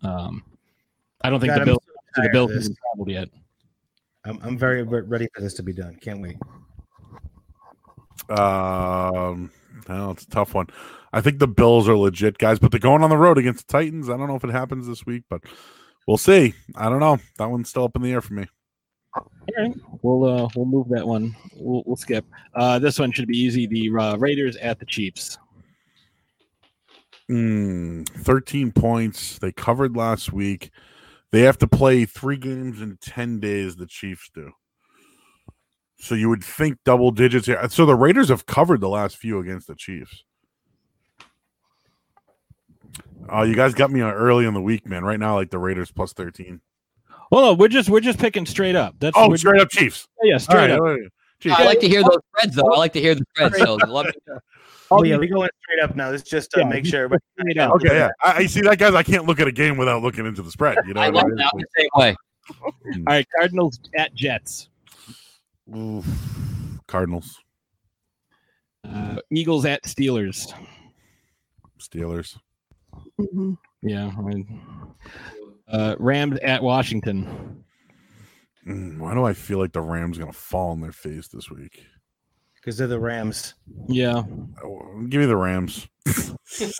Um, 0.01 0.43
I 1.21 1.29
don't 1.29 1.39
think 1.39 1.53
God, 1.53 1.59
the 1.65 1.71
I'm 1.71 1.75
so 1.75 1.79
the 2.15 2.21
tired 2.21 2.31
Bills 2.31 2.51
of 2.51 2.55
this. 2.55 2.63
haven't 2.65 2.77
traveled 2.79 3.09
yet. 3.09 3.29
I'm, 4.25 4.39
I'm 4.41 4.57
very 4.57 4.83
ready 4.83 5.27
for 5.33 5.41
this 5.41 5.53
to 5.55 5.63
be 5.63 5.73
done. 5.73 5.95
Can't 6.01 6.21
wait. 6.21 6.37
Um, 8.29 9.51
well, 9.87 10.11
it's 10.11 10.23
a 10.23 10.29
tough 10.29 10.53
one. 10.53 10.67
I 11.13 11.21
think 11.21 11.39
the 11.39 11.47
Bills 11.47 11.87
are 11.87 11.95
legit 11.95 12.37
guys, 12.37 12.59
but 12.59 12.71
they're 12.71 12.79
going 12.79 13.03
on 13.03 13.09
the 13.09 13.17
road 13.17 13.37
against 13.37 13.67
the 13.67 13.71
Titans. 13.71 14.09
I 14.09 14.17
don't 14.17 14.27
know 14.27 14.35
if 14.35 14.43
it 14.43 14.49
happens 14.49 14.87
this 14.87 15.05
week, 15.05 15.23
but 15.29 15.43
we'll 16.07 16.17
see. 16.17 16.53
I 16.75 16.89
don't 16.89 16.99
know. 16.99 17.19
That 17.37 17.49
one's 17.49 17.69
still 17.69 17.83
up 17.83 17.95
in 17.95 18.01
the 18.01 18.11
air 18.11 18.21
for 18.21 18.33
me. 18.33 18.47
All 19.15 19.31
right, 19.57 19.73
we'll 20.01 20.25
uh, 20.25 20.49
we'll 20.55 20.65
move 20.65 20.89
that 20.89 21.07
one. 21.07 21.35
We'll, 21.55 21.83
we'll 21.85 21.95
skip. 21.95 22.25
Uh, 22.53 22.79
this 22.79 22.99
one 22.99 23.11
should 23.11 23.27
be 23.27 23.37
easy. 23.37 23.67
The 23.67 23.89
uh, 23.97 24.17
Raiders 24.17 24.57
at 24.57 24.79
the 24.79 24.85
Chiefs. 24.85 25.37
Mm, 27.29 28.07
13 28.07 28.71
points. 28.71 29.39
They 29.39 29.51
covered 29.51 29.95
last 29.95 30.31
week. 30.31 30.71
They 31.31 31.41
have 31.41 31.57
to 31.59 31.67
play 31.67 32.05
three 32.05 32.37
games 32.37 32.81
in 32.81 32.97
10 33.01 33.39
days, 33.39 33.75
the 33.75 33.87
Chiefs 33.87 34.29
do. 34.33 34.51
So 35.97 36.13
you 36.13 36.29
would 36.29 36.43
think 36.43 36.77
double 36.83 37.11
digits 37.11 37.47
here. 37.47 37.67
So 37.69 37.85
the 37.85 37.95
Raiders 37.95 38.29
have 38.29 38.45
covered 38.45 38.81
the 38.81 38.89
last 38.89 39.17
few 39.17 39.39
against 39.39 39.67
the 39.67 39.75
Chiefs. 39.75 40.23
Oh, 43.27 43.41
you 43.41 43.55
guys 43.55 43.73
got 43.73 43.91
me 43.91 44.01
on 44.01 44.13
early 44.13 44.45
in 44.45 44.53
the 44.53 44.61
week, 44.61 44.87
man. 44.87 45.03
Right 45.03 45.19
now, 45.19 45.35
like 45.35 45.49
the 45.49 45.57
Raiders 45.57 45.91
plus 45.91 46.13
13. 46.13 46.61
Well, 47.31 47.41
no, 47.41 47.53
we're 47.53 47.67
just 47.67 47.89
we're 47.89 47.99
just 48.01 48.19
picking 48.19 48.45
straight 48.45 48.75
up. 48.75 48.95
That's 48.99 49.15
Oh, 49.17 49.29
we're 49.29 49.37
straight 49.37 49.61
up 49.61 49.69
Chiefs. 49.69 50.07
Yeah, 50.23 50.37
straight 50.37 50.71
All 50.71 50.77
up. 50.77 50.81
right, 50.83 50.89
all 50.91 50.99
right. 51.01 51.11
Chiefs. 51.39 51.55
I 51.59 51.65
like 51.65 51.79
to 51.81 51.87
hear 51.89 52.01
those 52.03 52.17
spreads, 52.35 52.55
though. 52.55 52.71
I 52.73 52.77
like 52.77 52.93
to 52.93 53.01
hear 53.01 53.15
the 53.15 53.25
spreads. 53.35 53.57
So 53.57 53.75
let 53.75 54.05
me, 54.07 54.11
Oh 54.91 55.03
yeah, 55.03 55.17
we 55.17 55.27
going 55.27 55.49
straight 55.63 55.83
up 55.83 55.95
now. 55.95 56.11
Let's 56.11 56.23
just 56.23 56.55
uh, 56.55 56.61
Yeah, 56.61 56.67
make 56.67 56.85
sure. 56.85 57.03
everybody- 57.05 57.59
up. 57.59 57.71
Okay, 57.75 57.95
yeah. 57.95 58.09
I, 58.23 58.31
I 58.37 58.45
see 58.45 58.61
that, 58.61 58.77
guys. 58.77 58.93
I 58.93 59.01
can't 59.03 59.25
look 59.25 59.39
at 59.39 59.47
a 59.47 59.51
game 59.51 59.77
without 59.77 60.03
looking 60.03 60.25
into 60.27 60.41
the 60.43 60.51
spread. 60.51 60.77
You 60.87 60.93
know, 60.93 61.01
I 61.01 61.09
what 61.09 61.27
love 61.27 61.37
that. 61.37 61.51
The 61.55 61.65
same 61.77 61.89
way. 61.95 62.15
All 62.61 62.73
right, 63.07 63.25
Cardinals 63.37 63.79
at 63.97 64.13
Jets. 64.13 64.69
Oof. 65.75 66.05
Cardinals, 66.87 67.39
Uh, 68.87 69.15
Eagles 69.31 69.65
at 69.65 69.81
Steelers. 69.83 70.53
Steelers, 71.79 72.37
Mhm. 73.19 73.57
Yeah. 73.81 74.11
I 74.15 74.21
mean, 74.21 74.61
uh, 75.67 75.95
Rams 75.99 76.37
at 76.43 76.61
Washington. 76.61 77.63
Mm, 78.67 78.99
why 78.99 79.13
do 79.13 79.23
I 79.23 79.33
feel 79.33 79.59
like 79.59 79.73
the 79.73 79.81
Rams 79.81 80.17
gonna 80.17 80.33
fall 80.33 80.71
on 80.71 80.81
their 80.81 80.91
face 80.91 81.27
this 81.27 81.49
week? 81.49 81.83
Because 82.55 82.77
they're 82.77 82.87
the 82.87 82.99
Rams. 82.99 83.53
Yeah. 83.87 84.23
Oh, 84.63 85.03
Give 85.07 85.21
me 85.21 85.27
the 85.27 85.37
Rams. 85.37 85.87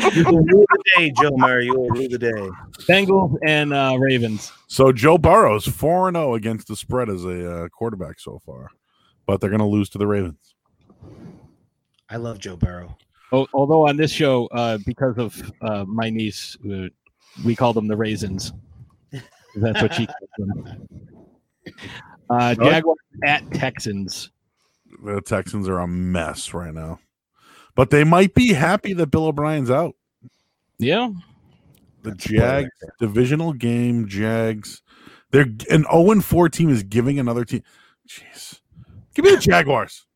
You 0.00 0.24
will 0.24 0.44
rule 0.44 0.64
the 0.70 0.82
day, 0.96 1.12
Joe 1.20 1.36
Murray. 1.36 1.66
You 1.66 1.74
will 1.74 1.88
rule 1.88 2.08
the 2.08 2.18
day. 2.18 2.50
Bengals 2.88 3.34
and 3.44 3.72
uh, 3.72 3.96
Ravens. 3.98 4.52
So 4.66 4.92
Joe 4.92 5.18
Burrow's 5.18 5.66
four 5.66 6.08
and 6.08 6.16
zero 6.16 6.34
against 6.34 6.68
the 6.68 6.76
spread 6.76 7.08
as 7.08 7.24
a 7.24 7.64
uh, 7.64 7.68
quarterback 7.68 8.20
so 8.20 8.40
far, 8.44 8.70
but 9.26 9.40
they're 9.40 9.50
gonna 9.50 9.68
lose 9.68 9.88
to 9.90 9.98
the 9.98 10.06
Ravens. 10.06 10.54
I 12.08 12.16
love 12.16 12.38
Joe 12.38 12.56
Burrow. 12.56 12.96
Oh, 13.32 13.46
although 13.52 13.86
on 13.88 13.96
this 13.96 14.10
show, 14.10 14.46
uh, 14.46 14.78
because 14.86 15.18
of 15.18 15.52
uh, 15.60 15.84
my 15.84 16.10
niece, 16.10 16.56
uh, 16.70 16.88
we 17.44 17.54
call 17.56 17.72
them 17.72 17.88
the 17.88 17.96
raisins. 17.96 18.52
That's 19.56 19.82
what 19.82 19.94
she 19.94 20.06
calls 20.36 20.48
them. 20.54 20.88
Uh, 22.30 22.54
Jaguars 22.54 22.98
at 23.24 23.50
Texans. 23.52 24.30
The 25.04 25.20
Texans 25.20 25.68
are 25.68 25.78
a 25.78 25.88
mess 25.88 26.52
right 26.54 26.74
now, 26.74 27.00
but 27.74 27.90
they 27.90 28.04
might 28.04 28.34
be 28.34 28.52
happy 28.52 28.92
that 28.94 29.06
Bill 29.08 29.26
O'Brien's 29.26 29.70
out. 29.70 29.94
Yeah. 30.78 31.10
The 32.02 32.12
Jags 32.12 32.70
divisional 33.00 33.52
game, 33.52 34.08
Jags. 34.08 34.82
They're 35.30 35.42
an 35.70 35.84
0 35.90 36.10
and 36.10 36.24
4 36.24 36.48
team 36.48 36.70
is 36.70 36.82
giving 36.82 37.18
another 37.18 37.44
team. 37.44 37.62
Jeez. 38.08 38.60
Give 39.14 39.24
me 39.24 39.32
the 39.32 39.38
Jaguars. 39.38 40.06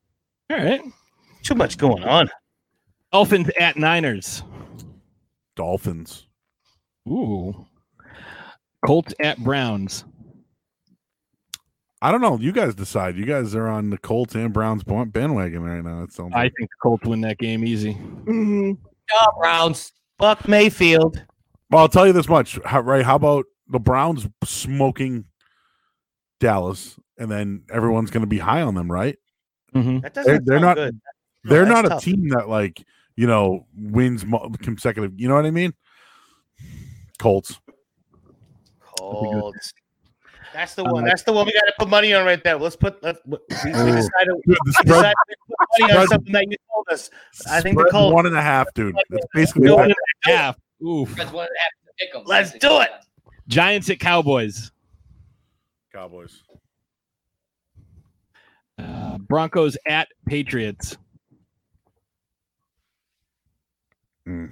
All 0.48 0.56
right. 0.56 0.80
Too 1.42 1.54
much 1.54 1.76
going 1.76 2.04
on. 2.04 2.30
Dolphins 3.12 3.50
at 3.58 3.76
Niners. 3.76 4.42
Dolphins. 5.54 6.28
Ooh. 7.09 7.66
Colts 8.86 9.14
at 9.20 9.38
Browns. 9.38 10.05
I 12.00 12.11
don't 12.11 12.20
know. 12.20 12.36
You 12.38 12.50
guys 12.50 12.74
decide. 12.74 13.16
You 13.16 13.24
guys 13.24 13.55
are 13.55 13.68
on 13.68 13.90
the 13.90 13.98
Colts 13.98 14.34
and 14.34 14.53
Browns 14.53 14.82
bandwagon 14.82 15.62
right 15.62 15.84
now. 15.84 16.03
It 16.03 16.12
sounds 16.12 16.32
I 16.34 16.42
think 16.44 16.68
the 16.70 16.76
Colts 16.82 17.07
win 17.07 17.20
that 17.20 17.38
game 17.38 17.64
easy. 17.64 17.94
Mhm. 17.94 18.76
Job, 19.09 19.34
Browns. 19.38 19.92
Buck 20.18 20.48
Mayfield. 20.48 21.24
Well, 21.70 21.82
I'll 21.82 21.88
tell 21.88 22.07
you 22.07 22.12
this 22.12 22.28
much. 22.28 22.59
How, 22.64 22.80
right? 22.80 23.05
How 23.05 23.16
about 23.16 23.46
the 23.68 23.78
Browns 23.80 24.26
smoking 24.44 25.24
Dallas, 26.40 26.96
and 27.18 27.30
then 27.30 27.62
everyone's 27.72 28.11
going 28.11 28.22
to 28.22 28.26
be 28.28 28.38
high 28.38 28.62
on 28.62 28.74
them, 28.74 28.90
right? 28.90 29.16
Mm-hmm. 29.74 30.00
That 30.00 30.14
They're, 30.14 30.24
doesn't 30.24 30.44
they're 30.44 30.57
sound 30.59 30.64
not. 30.64 30.76
good. 30.76 31.00
No, 31.44 31.50
they're 31.50 31.64
that's 31.64 31.74
not 31.74 31.84
a 31.86 31.88
tough. 31.90 32.03
team 32.05 32.28
that 32.30 32.48
like 32.48 32.84
you 33.16 33.26
know 33.28 33.66
wins 33.76 34.24
consecutive. 34.61 35.12
You 35.16 35.28
know 35.28 35.34
what 35.36 35.46
I 35.46 35.50
mean? 35.53 35.72
Colts. 37.22 37.60
Colts. 38.98 39.72
That's 40.52 40.74
the 40.74 40.82
one. 40.82 41.04
That's 41.04 41.22
the 41.22 41.32
one 41.32 41.46
we 41.46 41.52
got 41.52 41.60
to 41.60 41.74
put 41.78 41.88
money 41.88 42.12
on 42.12 42.26
right 42.26 42.42
there. 42.42 42.56
Let's 42.56 42.74
put. 42.74 43.00
Let's, 43.00 43.20
we, 43.24 43.38
we 43.64 43.70
decided, 43.70 44.10
Dude, 44.44 44.44
we 44.44 44.56
the 44.64 44.72
spread, 44.72 44.86
decided 44.86 45.14
to 45.14 45.36
put 45.48 45.68
money 45.78 45.92
on 45.94 46.08
something 46.08 46.32
that 46.32 46.50
you 46.50 46.56
told 46.74 46.86
us. 46.90 47.10
I 47.48 47.60
think 47.60 47.78
the 47.78 47.88
Colts. 47.92 48.12
one 48.12 48.26
and 48.26 48.36
a 48.36 48.42
half, 48.42 48.74
dude. 48.74 48.96
It's 49.10 49.26
basically 49.32 49.68
Go 49.68 49.76
that. 49.76 49.90
in 49.90 49.94
Half. 50.24 50.58
Oof. 50.84 51.14
That's 51.14 51.30
what 51.30 51.48
happened 52.00 52.24
to. 52.24 52.28
Let's 52.28 52.50
do 52.58 52.80
it. 52.80 52.90
Giants 53.46 53.88
at 53.88 54.00
Cowboys. 54.00 54.72
Cowboys. 55.94 56.42
Uh, 58.76 59.18
Broncos 59.18 59.76
at 59.86 60.08
Patriots. 60.26 60.96
Mm. 64.26 64.50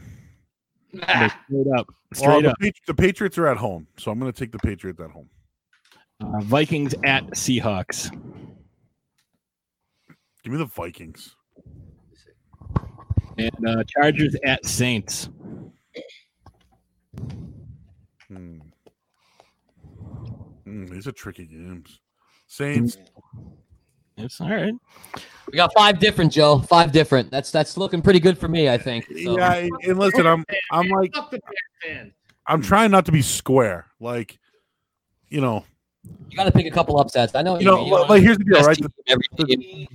Straight 0.95 1.67
up. 1.77 1.87
Well, 1.87 1.87
Straight 2.15 2.43
the, 2.43 2.51
up. 2.51 2.59
Patri- 2.59 2.83
the 2.87 2.95
Patriots 2.95 3.39
are 3.39 3.47
at 3.47 3.57
home, 3.57 3.87
so 3.97 4.11
I'm 4.11 4.19
going 4.19 4.33
to 4.33 4.39
take 4.39 4.53
the 4.53 4.59
Patriots 4.59 5.01
at 5.01 5.11
home. 5.11 5.29
Uh, 6.21 6.41
Vikings 6.41 6.95
at 7.05 7.27
Seahawks. 7.29 8.11
Give 10.43 10.53
me 10.53 10.59
the 10.59 10.67
Vikings. 10.67 11.35
And 13.39 13.67
uh, 13.67 13.85
Chargers 13.85 14.37
at 14.45 14.65
Saints. 14.67 15.29
Hmm. 18.29 18.59
Hmm, 20.65 20.87
these 20.87 21.07
are 21.07 21.13
tricky 21.13 21.47
games. 21.47 22.01
Saints. 22.47 22.99
It's 24.25 24.41
all 24.41 24.51
right. 24.51 24.75
We 25.51 25.57
got 25.57 25.73
five 25.77 25.99
different, 25.99 26.33
Joe. 26.33 26.61
Five 26.61 26.93
different. 26.93 27.31
That's 27.31 27.51
that's 27.51 27.77
looking 27.77 28.03
pretty 28.03 28.21
good 28.21 28.39
for 28.39 28.49
me, 28.49 28.69
I 28.69 28.79
think. 28.79 29.07
So, 29.07 29.37
Yeah, 29.39 29.69
and 29.85 29.99
listen, 29.99 30.27
I'm 30.27 30.45
I'm 30.71 30.89
like 30.89 31.15
Fuck 31.15 31.31
the 31.31 31.41
Bears 31.41 31.97
fan. 31.97 32.13
I'm 32.47 32.63
trying 32.63 32.91
not 32.91 33.07
to 33.07 33.13
be 33.13 33.23
square. 33.23 33.87
Like, 34.01 34.39
you 35.29 35.41
know, 35.41 35.65
you 36.29 36.37
got 36.37 36.45
to 36.45 36.53
pick 36.53 36.67
a 36.67 36.71
couple 36.71 36.99
upsets. 36.99 37.35
I 37.35 37.43
know. 37.43 37.53
what 37.53 37.61
you 37.61 37.67
know, 37.67 37.77
mean. 37.77 37.91
like, 37.91 38.01
don't 38.01 38.11
like, 38.11 38.23
here's 38.23 38.39
the 38.39 38.45
deal, 38.45 38.63
right? 38.63 38.77
team 38.77 38.89
The, 39.37 39.87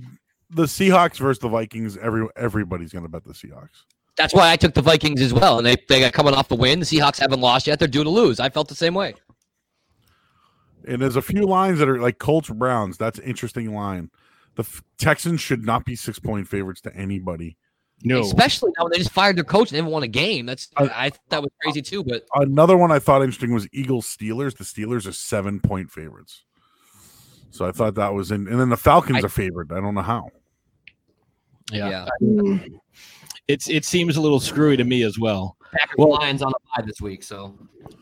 the 0.50 0.62
Seahawks 0.64 1.16
versus 1.16 1.40
the 1.40 1.48
Vikings. 1.48 1.96
Every 1.96 2.26
everybody's 2.36 2.92
going 2.92 3.04
to 3.04 3.08
bet 3.08 3.24
the 3.24 3.32
Seahawks. 3.32 3.84
That's 4.16 4.32
why 4.32 4.50
I 4.50 4.56
took 4.56 4.72
the 4.72 4.82
Vikings 4.82 5.20
as 5.20 5.34
well, 5.34 5.58
and 5.58 5.66
they 5.66 5.76
they 5.88 6.00
got 6.00 6.12
coming 6.12 6.34
off 6.34 6.48
the 6.48 6.56
win. 6.56 6.80
The 6.80 6.86
Seahawks 6.86 7.18
haven't 7.18 7.40
lost 7.40 7.66
yet. 7.66 7.78
They're 7.78 7.88
due 7.88 8.04
to 8.04 8.10
lose. 8.10 8.40
I 8.40 8.48
felt 8.48 8.68
the 8.68 8.74
same 8.74 8.94
way. 8.94 9.14
And 10.86 11.02
there's 11.02 11.16
a 11.16 11.22
few 11.22 11.44
lines 11.46 11.78
that 11.80 11.88
are 11.88 12.00
like 12.00 12.18
Colts 12.18 12.48
Browns. 12.48 12.96
That's 12.96 13.18
an 13.18 13.24
interesting 13.24 13.74
line. 13.74 14.10
The 14.54 14.62
F- 14.62 14.82
Texans 14.98 15.40
should 15.40 15.64
not 15.64 15.84
be 15.84 15.96
six 15.96 16.18
point 16.18 16.48
favorites 16.48 16.80
to 16.82 16.94
anybody. 16.96 17.56
No. 18.04 18.20
Especially 18.20 18.70
now 18.78 18.84
when 18.84 18.92
they 18.92 18.98
just 18.98 19.10
fired 19.12 19.36
their 19.36 19.44
coach 19.44 19.70
and 19.70 19.74
they 19.74 19.78
haven't 19.78 19.92
won 19.92 20.02
a 20.02 20.08
game. 20.08 20.46
That's 20.46 20.68
I- 20.76 20.90
I, 21.06 21.10
thought 21.10 21.20
that 21.30 21.42
was 21.42 21.50
crazy 21.62 21.82
too. 21.82 22.04
But 22.04 22.24
Another 22.34 22.76
one 22.76 22.92
I 22.92 22.98
thought 22.98 23.22
interesting 23.22 23.52
was 23.52 23.66
Eagles 23.72 24.06
Steelers. 24.06 24.56
The 24.56 24.64
Steelers 24.64 25.06
are 25.08 25.12
seven 25.12 25.60
point 25.60 25.90
favorites. 25.90 26.44
So 27.50 27.66
I 27.66 27.72
thought 27.72 27.94
that 27.94 28.12
was 28.12 28.30
in, 28.30 28.46
and 28.48 28.60
then 28.60 28.68
the 28.68 28.76
Falcons 28.76 29.22
I- 29.24 29.26
are 29.26 29.30
favored. 29.30 29.72
I 29.72 29.80
don't 29.80 29.94
know 29.94 30.02
how. 30.02 30.28
Yeah. 31.72 31.88
yeah, 31.90 32.08
Mm. 32.22 32.78
It's 33.48 33.68
it 33.68 33.84
seems 33.84 34.16
a 34.16 34.20
little 34.20 34.40
screwy 34.40 34.76
to 34.76 34.84
me 34.84 35.02
as 35.02 35.18
well. 35.18 35.56
Packers 35.72 35.94
Well- 35.98 36.10
Lions 36.10 36.42
on 36.42 36.52
the 36.52 36.58
bye 36.76 36.84
this 36.86 37.00
week. 37.00 37.22
So 37.22 37.54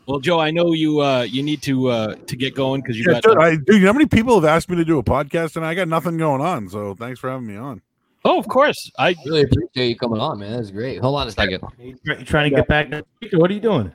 Well, 0.07 0.19
Joe, 0.19 0.39
I 0.39 0.49
know 0.51 0.73
you 0.73 0.99
uh 1.01 1.21
you 1.21 1.43
need 1.43 1.61
to 1.63 1.87
uh 1.89 2.15
to 2.15 2.35
get 2.35 2.55
going 2.55 2.81
because 2.81 2.97
you 2.97 3.05
Yeah, 3.07 3.19
got 3.19 3.23
dude, 3.23 3.37
I, 3.37 3.55
dude, 3.55 3.67
you 3.75 3.79
know 3.81 3.87
how 3.87 3.93
many 3.93 4.07
people 4.07 4.35
have 4.35 4.45
asked 4.45 4.69
me 4.69 4.75
to 4.77 4.85
do 4.85 4.97
a 4.99 5.03
podcast, 5.03 5.55
and 5.55 5.65
I 5.65 5.75
got 5.75 5.87
nothing 5.87 6.17
going 6.17 6.41
on. 6.41 6.69
So 6.69 6.95
thanks 6.95 7.19
for 7.19 7.29
having 7.29 7.45
me 7.47 7.55
on. 7.57 7.81
Oh, 8.23 8.39
of 8.39 8.47
course. 8.47 8.91
I 8.97 9.15
really 9.25 9.43
appreciate 9.43 9.87
you 9.89 9.95
coming 9.95 10.19
on, 10.19 10.39
man. 10.39 10.53
That's 10.53 10.71
great. 10.71 10.99
Hold 10.99 11.19
on 11.19 11.27
a 11.27 11.31
second. 11.31 11.61
You 11.79 11.95
try- 12.03 12.17
you 12.17 12.25
trying 12.25 12.49
to 12.49 12.55
get 12.55 12.67
back? 12.67 12.89
next 12.89 13.05
week, 13.21 13.33
or 13.33 13.39
What 13.39 13.51
are 13.51 13.53
you 13.53 13.59
doing? 13.59 13.91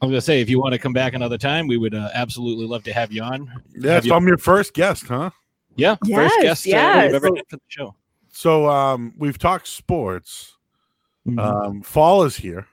I 0.00 0.06
was 0.06 0.12
gonna 0.12 0.20
say 0.22 0.40
if 0.40 0.48
you 0.48 0.58
want 0.60 0.72
to 0.72 0.78
come 0.78 0.92
back 0.94 1.12
another 1.14 1.36
time, 1.38 1.66
we 1.66 1.76
would 1.76 1.94
uh, 1.94 2.08
absolutely 2.14 2.66
love 2.66 2.84
to 2.84 2.92
have 2.94 3.12
you 3.12 3.22
on. 3.22 3.50
Yeah, 3.78 4.00
so 4.00 4.06
you- 4.06 4.14
I'm 4.14 4.26
your 4.26 4.38
first 4.38 4.72
guest, 4.72 5.06
huh? 5.06 5.30
Yeah, 5.74 5.96
Yes, 6.06 6.16
first 6.32 6.40
guest 6.42 6.66
uh, 6.66 6.70
yes. 6.70 7.04
we've 7.12 7.14
ever 7.16 7.36
had 7.36 7.44
for 7.50 7.56
the 7.56 7.62
show. 7.68 7.94
So 8.30 8.66
um, 8.68 9.12
we've 9.18 9.36
talked 9.38 9.68
sports. 9.68 10.55
Mhm. 11.26 11.38
Um, 11.38 11.82
fall 11.82 12.22
is 12.24 12.36
here. 12.36 12.66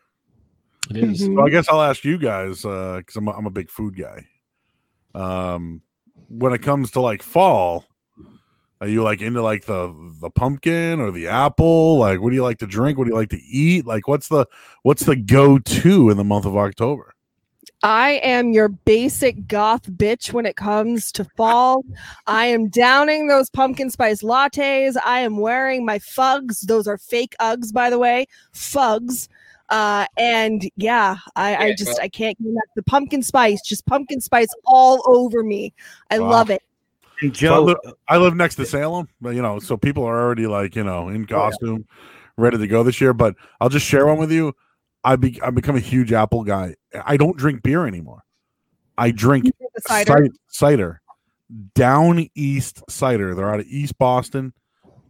It 0.90 0.98
is. 0.98 1.22
Mhm. 1.28 1.36
So 1.36 1.46
I 1.46 1.50
guess 1.50 1.68
I'll 1.70 1.82
ask 1.82 2.04
you 2.04 2.18
guys 2.18 2.62
because 2.62 3.16
I'm 3.16 3.28
a, 3.28 3.32
I'm 3.32 3.46
a 3.46 3.52
big 3.52 3.70
food 3.70 3.98
guy. 3.98 4.28
Um, 5.16 5.82
when 6.30 6.54
it 6.54 6.62
comes 6.62 6.92
to 6.92 7.02
like 7.02 7.22
fall, 7.24 7.86
are 8.82 8.88
you 8.88 9.02
like 9.04 9.22
into 9.22 9.42
like 9.42 9.66
the 9.66 9.94
the 10.22 10.30
pumpkin 10.30 11.00
or 11.00 11.12
the 11.12 11.28
apple? 11.28 11.98
Like, 12.00 12.20
what 12.22 12.30
do 12.30 12.36
you 12.36 12.44
like 12.44 12.58
to 12.60 12.68
drink? 12.68 12.98
What 12.98 13.06
do 13.06 13.12
you 13.12 13.16
like 13.16 13.30
to 13.30 13.42
eat? 13.42 13.86
Like, 13.86 14.08
what's 14.08 14.28
the 14.28 14.46
what's 14.84 15.06
the 15.06 15.16
go 15.16 15.58
to 15.58 16.10
in 16.10 16.18
the 16.18 16.24
month 16.24 16.46
of 16.46 16.56
October? 16.58 17.14
I 17.84 18.12
am 18.24 18.54
your 18.54 18.70
basic 18.70 19.46
goth 19.48 19.84
bitch 19.92 20.32
when 20.32 20.46
it 20.46 20.56
comes 20.56 21.12
to 21.12 21.26
fall. 21.36 21.84
I 22.28 22.46
am 22.46 22.70
downing 22.70 23.28
those 23.28 23.50
pumpkin 23.50 23.90
spice 23.90 24.24
lattes. 24.24 24.96
I 25.06 25.20
am 25.20 25.38
wearing 25.38 25.86
my 25.86 26.00
fugs. 26.00 26.62
Those 26.62 26.88
are 26.88 26.98
fake 26.98 27.36
Uggs, 27.42 27.74
by 27.74 27.90
the 27.90 28.00
way. 28.00 28.28
Fugs. 28.54 29.28
Uh, 29.70 30.06
and 30.18 30.70
yeah, 30.78 31.18
I, 31.36 31.56
I 31.56 31.76
just 31.78 32.00
I 32.00 32.08
can't 32.08 32.38
get 32.38 32.48
enough. 32.48 32.64
The 32.76 32.84
pumpkin 32.84 33.22
spice, 33.22 33.62
just 33.62 33.86
pumpkin 33.86 34.22
spice 34.22 34.50
all 34.66 35.02
over 35.06 35.44
me. 35.44 35.74
I 36.10 36.20
Wow. 36.20 36.30
love 36.30 36.50
it. 36.50 36.62
And 37.22 37.36
So 37.36 37.48
I, 37.48 37.50
Joe, 37.50 37.64
live, 37.64 37.78
I 38.08 38.18
live 38.18 38.36
next 38.36 38.56
to 38.56 38.66
Salem, 38.66 39.08
but 39.20 39.32
you 39.36 39.42
know, 39.42 39.60
so 39.60 39.76
people 39.76 40.04
are 40.06 40.22
already 40.22 40.48
like 40.48 40.76
you 40.76 40.84
know 40.84 41.10
in 41.10 41.26
costume, 41.26 41.86
ready 42.38 42.58
to 42.58 42.68
go 42.68 42.84
this 42.84 43.02
year. 43.02 43.14
But 43.14 43.36
I'll 43.60 43.70
just 43.70 43.86
share 43.86 44.06
one 44.06 44.18
with 44.18 44.32
you. 44.32 44.54
I 45.04 45.16
be 45.16 45.42
I 45.42 45.50
become 45.50 45.76
a 45.76 45.80
huge 45.82 46.12
Apple 46.14 46.44
guy. 46.44 46.76
I 47.06 47.18
don't 47.18 47.38
drink 47.38 47.64
beer 47.64 47.86
anymore. 47.88 48.24
I 48.98 49.12
drink 49.12 49.46
You 49.46 49.52
drink 49.60 49.72
the 49.76 49.82
cider. 49.82 50.12
cider. 50.14 50.30
cider, 50.48 51.02
down 51.76 52.28
east 52.36 52.84
cider. 52.90 53.36
They're 53.36 53.52
out 53.54 53.60
of 53.60 53.66
East 53.68 53.98
Boston, 53.98 54.54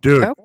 dude. 0.01 0.23
Okay. 0.23 0.41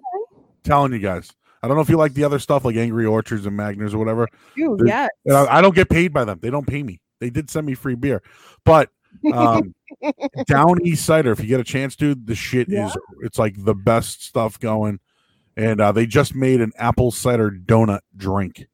Telling 0.65 0.93
you 0.93 0.99
guys, 0.99 1.33
I 1.62 1.69
don't 1.69 1.77
know 1.77 1.83
if 1.83 1.89
you 1.89 1.97
like 1.97 2.15
the 2.15 2.25
other 2.25 2.39
stuff 2.39 2.65
like 2.65 2.77
Angry 2.77 3.07
Orchards 3.07 3.47
and 3.47 3.59
Magners 3.59 3.95
or 3.95 3.99
whatever. 3.99 4.29
Ooh, 4.59 4.77
yes. 4.85 5.09
And 5.25 5.37
I, 5.37 5.59
I 5.59 5.61
don't 5.62 5.75
get 5.75 5.89
paid 5.89 6.12
by 6.12 6.25
them. 6.25 6.39
They 6.43 6.51
don't 6.51 6.66
pay 6.66 6.83
me. 6.83 7.01
They 7.20 7.31
did 7.31 7.49
send 7.49 7.66
me 7.66 7.75
free 7.75 7.95
beer, 7.95 8.23
but 8.65 8.91
um, 9.33 9.75
down 10.47 10.85
east 10.85 11.07
cider. 11.07 11.33
If 11.33 11.41
you 11.41 11.47
get 11.47 11.61
a 11.61 11.65
chance, 11.65 11.97
dude, 11.97 12.27
the 12.27 12.35
shit 12.35 12.69
Yeah. 12.69 12.89
is 12.89 12.97
it's 13.23 13.39
like 13.39 13.55
the 13.65 13.75
best 13.75 14.25
stuff 14.25 14.59
going. 14.61 15.01
And 15.57 15.81
uh, 15.81 15.91
they 15.93 16.07
just 16.07 16.35
made 16.37 16.61
an 16.61 16.73
apple 16.77 17.11
cider 17.11 17.51
donut 17.51 18.01
drink. 18.16 18.66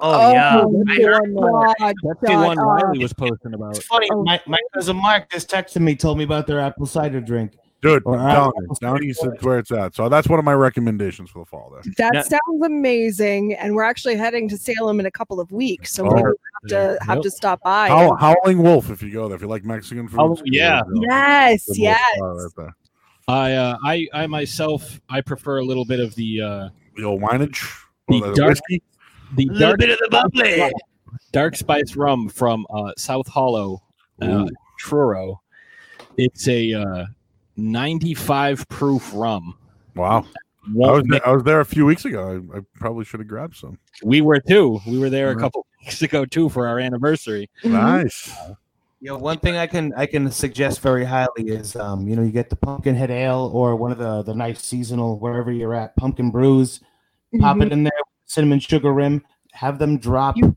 Oh, 0.00 0.32
yeah. 0.32 0.64
that's 0.64 0.90
I 0.90 0.96
the 0.96 1.02
heard 1.04 1.32
one, 1.32 1.74
That's 1.80 2.20
the 2.22 2.34
one 2.34 2.58
uh, 2.58 2.62
Riley 2.62 2.98
was 3.00 3.12
posting 3.12 3.54
about. 3.54 3.76
It's 3.76 3.86
funny. 3.86 4.08
Oh. 4.12 4.22
My, 4.22 4.40
my 4.46 4.58
cousin 4.74 4.96
Mark 4.96 5.30
just 5.30 5.50
texted 5.50 5.80
me, 5.80 5.96
told 5.96 6.18
me 6.18 6.24
about 6.24 6.46
their 6.46 6.60
apple 6.60 6.86
cider 6.86 7.20
drink. 7.20 7.56
Dude, 7.80 8.02
Or 8.06 8.18
I'm 8.18 8.50
you, 8.56 8.74
down 8.80 9.04
east 9.04 9.24
is 9.24 9.40
where 9.42 9.58
it's 9.60 9.70
at. 9.70 9.94
So 9.94 10.08
that's 10.08 10.28
one 10.28 10.40
of 10.40 10.44
my 10.44 10.54
recommendations 10.54 11.30
for 11.30 11.40
the 11.40 11.44
fall 11.44 11.70
there. 11.72 11.82
That 11.96 12.12
Yeah. 12.14 12.22
sounds 12.22 12.64
amazing, 12.64 13.54
and 13.54 13.72
we're 13.74 13.84
actually 13.84 14.16
heading 14.16 14.48
to 14.48 14.58
Salem 14.58 14.98
in 14.98 15.06
a 15.06 15.10
couple 15.12 15.38
of 15.38 15.52
weeks, 15.52 15.92
so 15.92 16.04
Oh. 16.08 16.12
we 16.12 16.20
have 16.20 16.34
to 16.70 16.98
have 17.04 17.16
Yep. 17.18 17.22
to 17.22 17.30
stop 17.30 17.60
by. 17.62 17.86
Howl, 17.88 18.16
Howling 18.16 18.60
Wolf, 18.62 18.90
if 18.90 19.00
you 19.00 19.12
go 19.12 19.28
there, 19.28 19.36
if 19.36 19.42
you 19.42 19.48
like 19.48 19.64
Mexican 19.64 20.08
food. 20.08 20.18
Oh, 20.18 20.36
yeah. 20.44 20.82
yes, 21.08 21.66
Good 21.68 21.76
yes. 21.78 22.00
right 22.20 22.50
there. 22.56 22.76
I, 23.28 23.52
uh, 23.52 23.76
I, 23.84 24.08
I 24.12 24.26
myself, 24.26 25.00
I 25.08 25.20
prefer 25.20 25.58
a 25.58 25.64
little 25.64 25.84
bit 25.84 26.00
of 26.00 26.14
the, 26.16 26.40
uh, 26.42 26.68
The 26.96 27.04
old 27.04 27.20
wineage. 27.22 27.60
The 28.08 28.20
the 28.20 28.32
dark- 28.34 28.48
whiskey. 28.70 28.82
The 29.36 29.44
A 29.44 29.52
little 29.52 29.58
dark, 29.68 29.78
bit 29.78 29.90
of 29.90 29.98
the 29.98 30.08
bubbly. 30.10 30.72
dark 31.32 31.56
spice 31.56 31.96
rum 31.96 32.28
from 32.28 32.66
uh, 32.70 32.92
South 32.96 33.28
Hollow, 33.28 33.82
uh, 34.22 34.46
Truro. 34.78 35.40
It's 36.16 36.48
a 36.48 36.74
uh, 36.74 37.04
95 37.56 38.68
proof 38.68 39.10
rum. 39.14 39.56
Wow. 39.94 40.24
I 40.66 40.70
was, 40.90 41.04
there, 41.08 41.26
I 41.26 41.32
was 41.32 41.44
there 41.44 41.60
a 41.60 41.64
few 41.64 41.86
weeks 41.86 42.04
ago. 42.04 42.42
I, 42.54 42.58
I 42.58 42.60
probably 42.74 43.04
should 43.04 43.20
have 43.20 43.26
grabbed 43.28 43.56
some. 43.56 43.78
we 44.02 44.20
were 44.20 44.38
too. 44.38 44.80
We 44.86 44.98
were 44.98 45.08
there 45.08 45.30
a 45.30 45.36
couple 45.36 45.64
weeks 45.84 46.02
ago 46.02 46.24
too 46.26 46.48
for 46.50 46.66
our 46.66 46.78
anniversary. 46.78 47.48
Mhm. 47.64 47.70
Nice. 47.72 48.36
You 49.00 49.12
know, 49.12 49.16
one 49.18 49.38
thing 49.38 49.56
I 49.56 49.66
can 49.68 49.94
I 49.96 50.06
can 50.06 50.30
suggest 50.30 50.80
very 50.80 51.04
highly 51.04 51.28
is 51.48 51.74
um, 51.76 52.06
you 52.08 52.16
know, 52.16 52.22
you 52.22 52.32
get 52.32 52.50
the 52.50 52.56
pumpkin 52.56 52.96
head 52.96 53.10
ale 53.10 53.50
or 53.54 53.76
one 53.76 53.92
of 53.92 53.98
the 53.98 54.22
the 54.24 54.34
nice 54.34 54.60
seasonal 54.62 55.18
wherever 55.20 55.50
you're 55.52 55.74
at, 55.74 55.94
pumpkin 55.96 56.30
brews, 56.30 56.80
pop 57.40 57.56
Mhm. 57.58 57.66
it 57.66 57.72
in 57.72 57.84
there, 57.84 57.92
cinnamon 58.28 58.60
sugar 58.60 58.92
rim, 58.92 59.24
have 59.52 59.78
them 59.80 59.98
drop 59.98 60.36
You- 60.36 60.56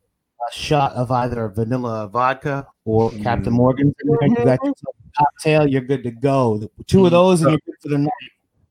a 0.50 0.54
shot 0.54 0.94
of 0.94 1.12
either 1.12 1.48
vanilla 1.50 2.08
vodka 2.08 2.68
or 2.86 3.12
Mm. 3.12 3.24
Captain 3.24 3.54
Morgan. 3.54 3.94
You 4.04 4.18
got 4.20 4.30
Mhm. 4.30 4.66
yourself 4.66 4.96
cocktail, 5.18 5.68
you're 5.68 5.82
good 5.82 6.04
to 6.04 6.12
go. 6.12 6.70
Two 6.88 7.06
of 7.06 7.12
those 7.12 7.42
and 7.42 7.52
you're 7.52 7.60
good 7.66 7.76
for 7.82 7.90
the 7.90 7.98
night. 7.98 8.12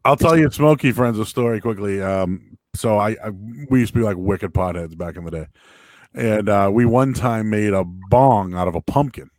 I'll 0.04 0.16
tell 0.16 0.36
you 0.36 0.50
Smokey 0.50 0.92
friends 0.92 1.18
a 1.18 1.26
story 1.26 1.60
quickly. 1.60 2.00
Um, 2.02 2.56
so 2.74 2.98
I, 2.98 3.10
I 3.24 3.30
we 3.68 3.80
used 3.80 3.92
to 3.92 3.98
be 3.98 4.04
like 4.04 4.16
wicked 4.16 4.52
potheads 4.54 4.96
back 4.96 5.16
in 5.16 5.24
the 5.24 5.30
day, 5.30 5.46
and 6.14 6.48
uh, 6.48 6.70
we 6.72 6.86
one 6.86 7.12
time 7.14 7.50
made 7.50 7.72
a 7.72 7.84
bong 7.84 8.54
out 8.54 8.66
of 8.68 8.74
a 8.74 8.80
pumpkin. 8.80 9.30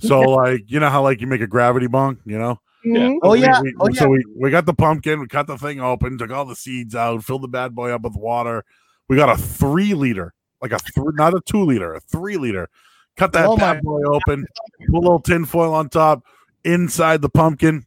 So 0.00 0.20
like 0.20 0.64
you 0.66 0.80
know 0.80 0.90
how 0.90 1.02
like 1.02 1.20
you 1.20 1.26
make 1.26 1.40
a 1.40 1.46
gravity 1.46 1.86
bong, 1.86 2.18
you 2.24 2.38
know? 2.38 2.60
Mhm. 2.94 3.18
Oh 3.22 3.34
yeah. 3.34 3.60
we- 3.62 3.74
oh 3.80 3.88
yeah. 3.88 4.00
So 4.00 4.08
we, 4.08 4.24
we 4.36 4.50
got 4.50 4.66
the 4.66 4.74
pumpkin, 4.74 5.20
we 5.20 5.26
cut 5.28 5.46
the 5.46 5.58
thing 5.58 5.80
open, 5.80 6.18
took 6.18 6.30
all 6.30 6.44
the 6.44 6.56
seeds 6.56 6.94
out, 6.94 7.24
filled 7.24 7.42
the 7.42 7.48
bad 7.48 7.74
boy 7.74 7.90
up 7.90 8.02
with 8.02 8.14
water. 8.16 8.64
We 9.08 9.16
got 9.16 9.28
a 9.30 9.36
three 9.40 9.94
liter, 9.94 10.34
like 10.62 10.72
a 10.72 10.78
three, 10.78 11.12
not 11.14 11.34
a 11.34 11.40
two 11.44 11.62
liter, 11.64 11.94
a 11.94 12.00
three 12.00 12.36
liter. 12.36 12.68
Cut 13.16 13.32
that 13.32 13.46
Oh, 13.46 13.56
my- 13.56 13.74
bad 13.74 13.82
boy 13.82 14.02
open, 14.04 14.46
put 14.86 14.94
a 14.96 15.00
little 15.00 15.20
tin 15.20 15.44
foil 15.44 15.74
on 15.74 15.88
top, 15.88 16.24
inside 16.64 17.22
the 17.22 17.28
pumpkin. 17.28 17.84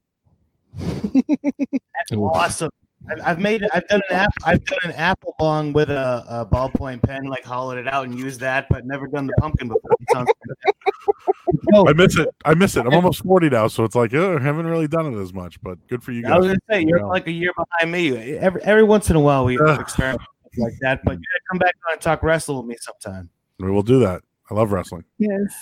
That's 0.79 2.11
awesome. 2.13 2.71
I've, 3.09 3.21
I've 3.23 3.39
made 3.39 3.65
I've 3.73 3.87
done 3.87 4.01
an 4.09 4.15
app 4.15 4.33
I've 4.45 4.63
done 4.65 4.79
an 4.83 4.91
apple 4.91 5.35
bong 5.39 5.73
with 5.73 5.89
a, 5.89 6.23
a 6.29 6.45
ballpoint 6.45 7.01
pen, 7.01 7.23
like 7.25 7.43
hollowed 7.43 7.77
it 7.77 7.87
out 7.87 8.05
and 8.07 8.17
used 8.17 8.39
that, 8.41 8.67
but 8.69 8.85
never 8.85 9.07
done 9.07 9.25
the 9.27 9.33
pumpkin 9.39 9.67
before. 9.69 9.89
It 9.99 10.07
sounds 10.11 10.29
no, 11.71 11.87
I 11.89 11.93
miss 11.93 12.17
it. 12.17 12.29
I 12.45 12.53
miss 12.53 12.77
it. 12.77 12.85
I'm 12.85 12.93
almost 12.93 13.23
40 13.23 13.49
now, 13.49 13.67
so 13.67 13.83
it's 13.83 13.95
like, 13.95 14.13
uh, 14.13 14.35
I 14.35 14.39
haven't 14.39 14.67
really 14.67 14.87
done 14.87 15.13
it 15.13 15.19
as 15.19 15.33
much, 15.33 15.61
but 15.61 15.77
good 15.87 16.03
for 16.03 16.11
you 16.11 16.21
guys. 16.23 16.31
I 16.31 16.37
was 16.37 16.47
guys. 16.47 16.57
gonna 16.67 16.79
say 16.81 16.87
you're 16.87 16.99
Yeah. 16.99 17.05
like 17.05 17.27
a 17.27 17.31
year 17.31 17.51
behind 17.57 17.91
me. 17.91 18.37
Every 18.37 18.61
every 18.63 18.83
once 18.83 19.09
in 19.09 19.15
a 19.15 19.19
while 19.19 19.45
we 19.45 19.57
Ugh. 19.59 19.79
experiment 19.79 20.21
like 20.57 20.73
that, 20.81 21.01
but 21.03 21.13
you 21.17 21.23
come 21.49 21.57
back 21.57 21.75
on 21.87 21.93
and 21.93 22.01
talk 22.01 22.21
wrestle 22.23 22.57
with 22.57 22.65
me 22.67 22.75
sometime. 22.79 23.29
We 23.59 23.71
will 23.71 23.83
do 23.83 23.99
that. 23.99 24.21
I 24.49 24.53
love 24.53 24.71
wrestling. 24.71 25.05
Yes. 25.17 25.53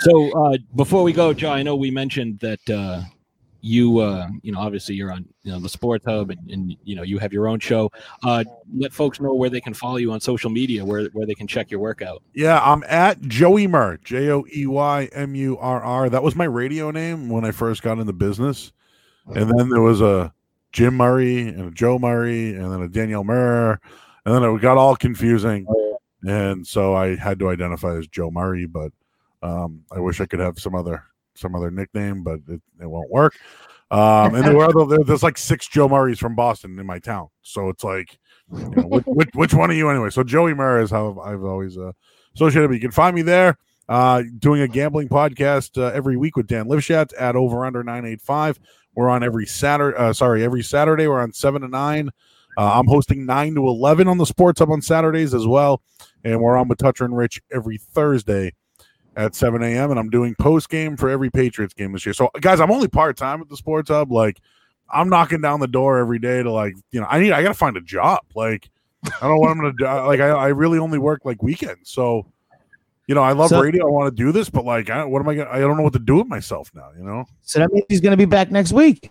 So 0.00 0.30
uh, 0.32 0.56
before 0.74 1.02
we 1.02 1.12
go, 1.12 1.32
Joe, 1.34 1.50
I 1.50 1.62
know 1.62 1.76
we 1.76 1.90
mentioned 1.90 2.38
that 2.40 2.70
uh, 2.70 3.02
you, 3.60 3.98
uh, 3.98 4.28
you 4.42 4.52
know, 4.52 4.60
obviously 4.60 4.94
you're 4.94 5.12
on, 5.12 5.26
you 5.42 5.52
know, 5.52 5.58
the 5.58 5.68
Sports 5.68 6.04
Hub, 6.04 6.30
and, 6.30 6.50
and 6.50 6.76
you 6.84 6.94
know 6.94 7.02
you 7.02 7.18
have 7.18 7.32
your 7.32 7.48
own 7.48 7.58
show. 7.58 7.90
Uh, 8.22 8.44
let 8.76 8.92
folks 8.92 9.20
know 9.20 9.34
where 9.34 9.50
they 9.50 9.60
can 9.60 9.74
follow 9.74 9.96
you 9.96 10.12
on 10.12 10.20
social 10.20 10.50
media, 10.50 10.84
where 10.84 11.06
where 11.12 11.26
they 11.26 11.34
can 11.34 11.46
check 11.46 11.70
your 11.70 11.80
workout. 11.80 12.22
Yeah, 12.34 12.60
I'm 12.60 12.84
at 12.84 13.20
Joey 13.22 13.66
Murr, 13.66 13.98
J 14.04 14.30
O 14.30 14.44
E 14.54 14.66
Y 14.66 15.08
M 15.12 15.34
U 15.34 15.58
R 15.58 15.82
R. 15.82 16.08
That 16.08 16.22
was 16.22 16.36
my 16.36 16.44
radio 16.44 16.90
name 16.90 17.28
when 17.28 17.44
I 17.44 17.50
first 17.50 17.82
got 17.82 17.98
into 17.98 18.12
business. 18.12 18.72
And 19.34 19.50
then 19.50 19.68
there 19.68 19.82
was 19.82 20.00
a 20.00 20.32
Jim 20.72 20.96
Murray 20.96 21.48
and 21.48 21.68
a 21.68 21.70
Joe 21.70 21.98
Murray 21.98 22.54
and 22.54 22.72
then 22.72 22.82
a 22.82 22.88
Danielle 22.88 23.24
Murr. 23.24 23.78
And 24.24 24.34
then 24.34 24.42
it 24.42 24.60
got 24.62 24.78
all 24.78 24.96
confusing. 24.96 25.66
And 26.26 26.66
so 26.66 26.94
I 26.94 27.16
had 27.16 27.38
to 27.40 27.50
identify 27.50 27.96
as 27.96 28.06
Joe 28.08 28.30
Murray, 28.30 28.66
but 28.66 28.92
um, 29.42 29.84
I 29.92 30.00
wish 30.00 30.20
I 30.20 30.26
could 30.26 30.40
have 30.40 30.58
some 30.58 30.74
other 30.74 31.04
some 31.38 31.54
other 31.54 31.70
nickname, 31.70 32.22
but 32.22 32.40
it, 32.48 32.60
it 32.80 32.86
won't 32.86 33.10
work. 33.10 33.34
Um, 33.90 34.34
and 34.34 34.44
there 34.44 34.54
were 34.54 34.64
other, 34.64 35.02
there's 35.02 35.22
like 35.22 35.38
six 35.38 35.66
Joe 35.66 35.88
Murrays 35.88 36.18
from 36.18 36.34
Boston 36.34 36.78
in 36.78 36.86
my 36.86 36.98
town. 36.98 37.28
So 37.42 37.70
it's 37.70 37.82
like, 37.82 38.18
you 38.52 38.68
know, 38.68 38.82
which, 38.82 39.04
which, 39.06 39.28
which 39.34 39.54
one 39.54 39.70
are 39.70 39.74
you 39.74 39.88
anyway? 39.88 40.10
So 40.10 40.22
Joey 40.22 40.54
Murray 40.54 40.84
is 40.84 40.90
how 40.90 41.18
I've 41.24 41.42
always 41.42 41.78
uh, 41.78 41.92
associated. 42.34 42.68
But 42.68 42.74
you 42.74 42.80
can 42.80 42.90
find 42.90 43.16
me 43.16 43.22
there 43.22 43.56
uh, 43.88 44.22
doing 44.38 44.60
a 44.60 44.68
gambling 44.68 45.08
podcast 45.08 45.80
uh, 45.82 45.90
every 45.94 46.16
week 46.16 46.36
with 46.36 46.46
Dan 46.46 46.66
Lifshatz 46.66 47.12
at 47.18 47.34
over 47.34 47.64
under 47.64 47.82
985. 47.82 48.58
We're 48.94 49.08
on 49.08 49.22
every 49.22 49.46
Saturday. 49.46 49.96
Uh, 49.96 50.12
sorry, 50.12 50.44
every 50.44 50.62
Saturday. 50.62 51.06
We're 51.06 51.20
on 51.20 51.32
seven 51.32 51.62
to 51.62 51.68
nine. 51.68 52.10
Uh, 52.58 52.78
I'm 52.78 52.88
hosting 52.88 53.24
nine 53.24 53.54
to 53.54 53.66
11 53.66 54.08
on 54.08 54.18
the 54.18 54.26
Sports 54.26 54.58
Hub 54.58 54.70
on 54.70 54.82
Saturdays 54.82 55.32
as 55.32 55.46
well. 55.46 55.80
And 56.24 56.40
we're 56.40 56.56
on 56.56 56.68
with 56.68 56.78
Toucher 56.78 57.04
and 57.04 57.16
Rich 57.16 57.40
every 57.52 57.78
Thursday 57.78 58.52
at 59.18 59.34
7 59.34 59.62
a.m. 59.62 59.90
And 59.90 60.00
I'm 60.00 60.08
doing 60.08 60.34
post 60.36 60.70
game 60.70 60.96
for 60.96 61.10
every 61.10 61.28
Patriots 61.28 61.74
game 61.74 61.92
this 61.92 62.06
year. 62.06 62.14
So, 62.14 62.30
guys, 62.40 62.60
I'm 62.60 62.70
only 62.70 62.88
part 62.88 63.16
time 63.18 63.42
at 63.42 63.48
the 63.50 63.56
Sports 63.56 63.90
Hub. 63.90 64.10
Like, 64.10 64.40
I'm 64.88 65.10
knocking 65.10 65.42
down 65.42 65.60
the 65.60 65.68
door 65.68 65.98
every 65.98 66.18
day 66.18 66.42
to 66.42 66.50
like, 66.50 66.74
you 66.92 67.00
know, 67.00 67.06
I 67.10 67.18
need, 67.18 67.32
I 67.32 67.42
got 67.42 67.48
to 67.48 67.54
find 67.54 67.76
a 67.76 67.80
job. 67.82 68.20
Like, 68.34 68.70
I 69.04 69.10
don't 69.20 69.30
know 69.30 69.38
what 69.38 69.50
I'm 69.50 69.58
gonna 69.58 69.72
do. 69.76 69.84
Like, 69.84 70.20
I, 70.20 70.28
I 70.28 70.48
really 70.48 70.78
only 70.78 70.98
work 70.98 71.24
like 71.24 71.42
weekends. 71.42 71.90
So, 71.90 72.26
you 73.06 73.14
know, 73.14 73.22
I 73.22 73.32
love 73.32 73.50
So- 73.50 73.60
radio. 73.60 73.86
I 73.86 73.90
want 73.90 74.16
to 74.16 74.22
do 74.22 74.32
this, 74.32 74.50
but 74.50 74.64
like, 74.64 74.90
I, 74.90 75.04
what 75.04 75.20
am 75.20 75.28
I 75.28 75.34
gonna? 75.34 75.50
I 75.50 75.60
don't 75.60 75.76
know 75.76 75.82
what 75.82 75.92
to 75.92 75.98
do 75.98 76.16
with 76.16 76.26
myself 76.26 76.70
now. 76.74 76.90
You 76.96 77.04
know, 77.04 77.24
So 77.42 77.58
that 77.60 77.72
means 77.72 77.84
he's 77.88 78.00
gonna 78.00 78.16
be 78.16 78.24
back 78.24 78.50
next 78.50 78.72
week. 78.72 79.10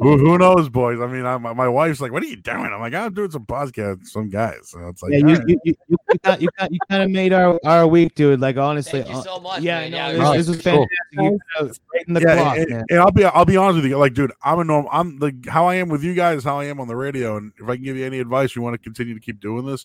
Who, 0.00 0.18
who 0.18 0.38
knows, 0.38 0.68
boys? 0.68 1.00
I 1.00 1.06
mean, 1.06 1.26
I, 1.26 1.38
my, 1.38 1.52
my 1.52 1.68
wife's 1.68 2.00
like, 2.00 2.12
"What 2.12 2.22
are 2.22 2.26
you 2.26 2.36
doing?" 2.36 2.70
I'm 2.72 2.80
like, 2.80 2.94
"I'm 2.94 3.12
doing 3.12 3.30
some 3.30 3.46
podcast, 3.46 4.06
some 4.06 4.28
guys." 4.28 4.70
So 4.70 4.88
it's 4.88 5.02
like, 5.02 5.12
yeah, 5.12 5.18
you, 5.18 5.34
right. 5.34 5.48
you, 5.48 5.60
you, 5.64 5.74
you, 5.88 5.96
got, 6.22 6.40
you, 6.42 6.48
got, 6.58 6.72
you 6.72 6.78
kind 6.88 7.02
of 7.02 7.10
made 7.10 7.32
our, 7.32 7.58
our 7.64 7.86
week, 7.86 8.14
dude. 8.14 8.40
Like 8.40 8.56
honestly, 8.56 9.02
Thank 9.02 9.12
you 9.12 9.18
uh, 9.18 9.22
so 9.22 9.40
much. 9.40 9.62
yeah, 9.62 9.80
man. 9.80 9.90
no, 9.90 9.96
Yeah, 9.96 10.12
this, 10.12 10.20
really. 10.20 10.38
this 10.38 10.48
was 10.48 10.62
Cool. 10.62 10.86
fantastic. 11.14 11.82
You 11.92 12.04
kinda 12.04 12.20
the 12.20 12.26
yeah, 12.26 12.42
clock, 12.42 12.56
and, 12.58 12.70
man. 12.70 12.84
and 12.90 12.98
I'll 13.00 13.10
be 13.10 13.24
I'll 13.24 13.44
be 13.44 13.56
honest 13.56 13.76
with 13.82 13.86
you, 13.86 13.98
like, 13.98 14.14
dude, 14.14 14.32
I'm 14.42 14.60
a 14.60 14.64
norm. 14.64 14.86
I'm 14.90 15.18
like 15.18 15.46
how 15.46 15.66
I 15.66 15.76
am 15.76 15.88
with 15.88 16.04
you 16.04 16.14
guys, 16.14 16.44
how 16.44 16.60
I 16.60 16.66
am 16.66 16.80
on 16.80 16.88
the 16.88 16.96
radio, 16.96 17.36
and 17.36 17.52
if 17.58 17.68
I 17.68 17.74
can 17.74 17.84
give 17.84 17.96
you 17.96 18.06
any 18.06 18.20
advice, 18.20 18.54
you 18.54 18.62
want 18.62 18.74
to 18.74 18.78
continue 18.78 19.14
to 19.14 19.20
keep 19.20 19.40
doing 19.40 19.66
this, 19.66 19.84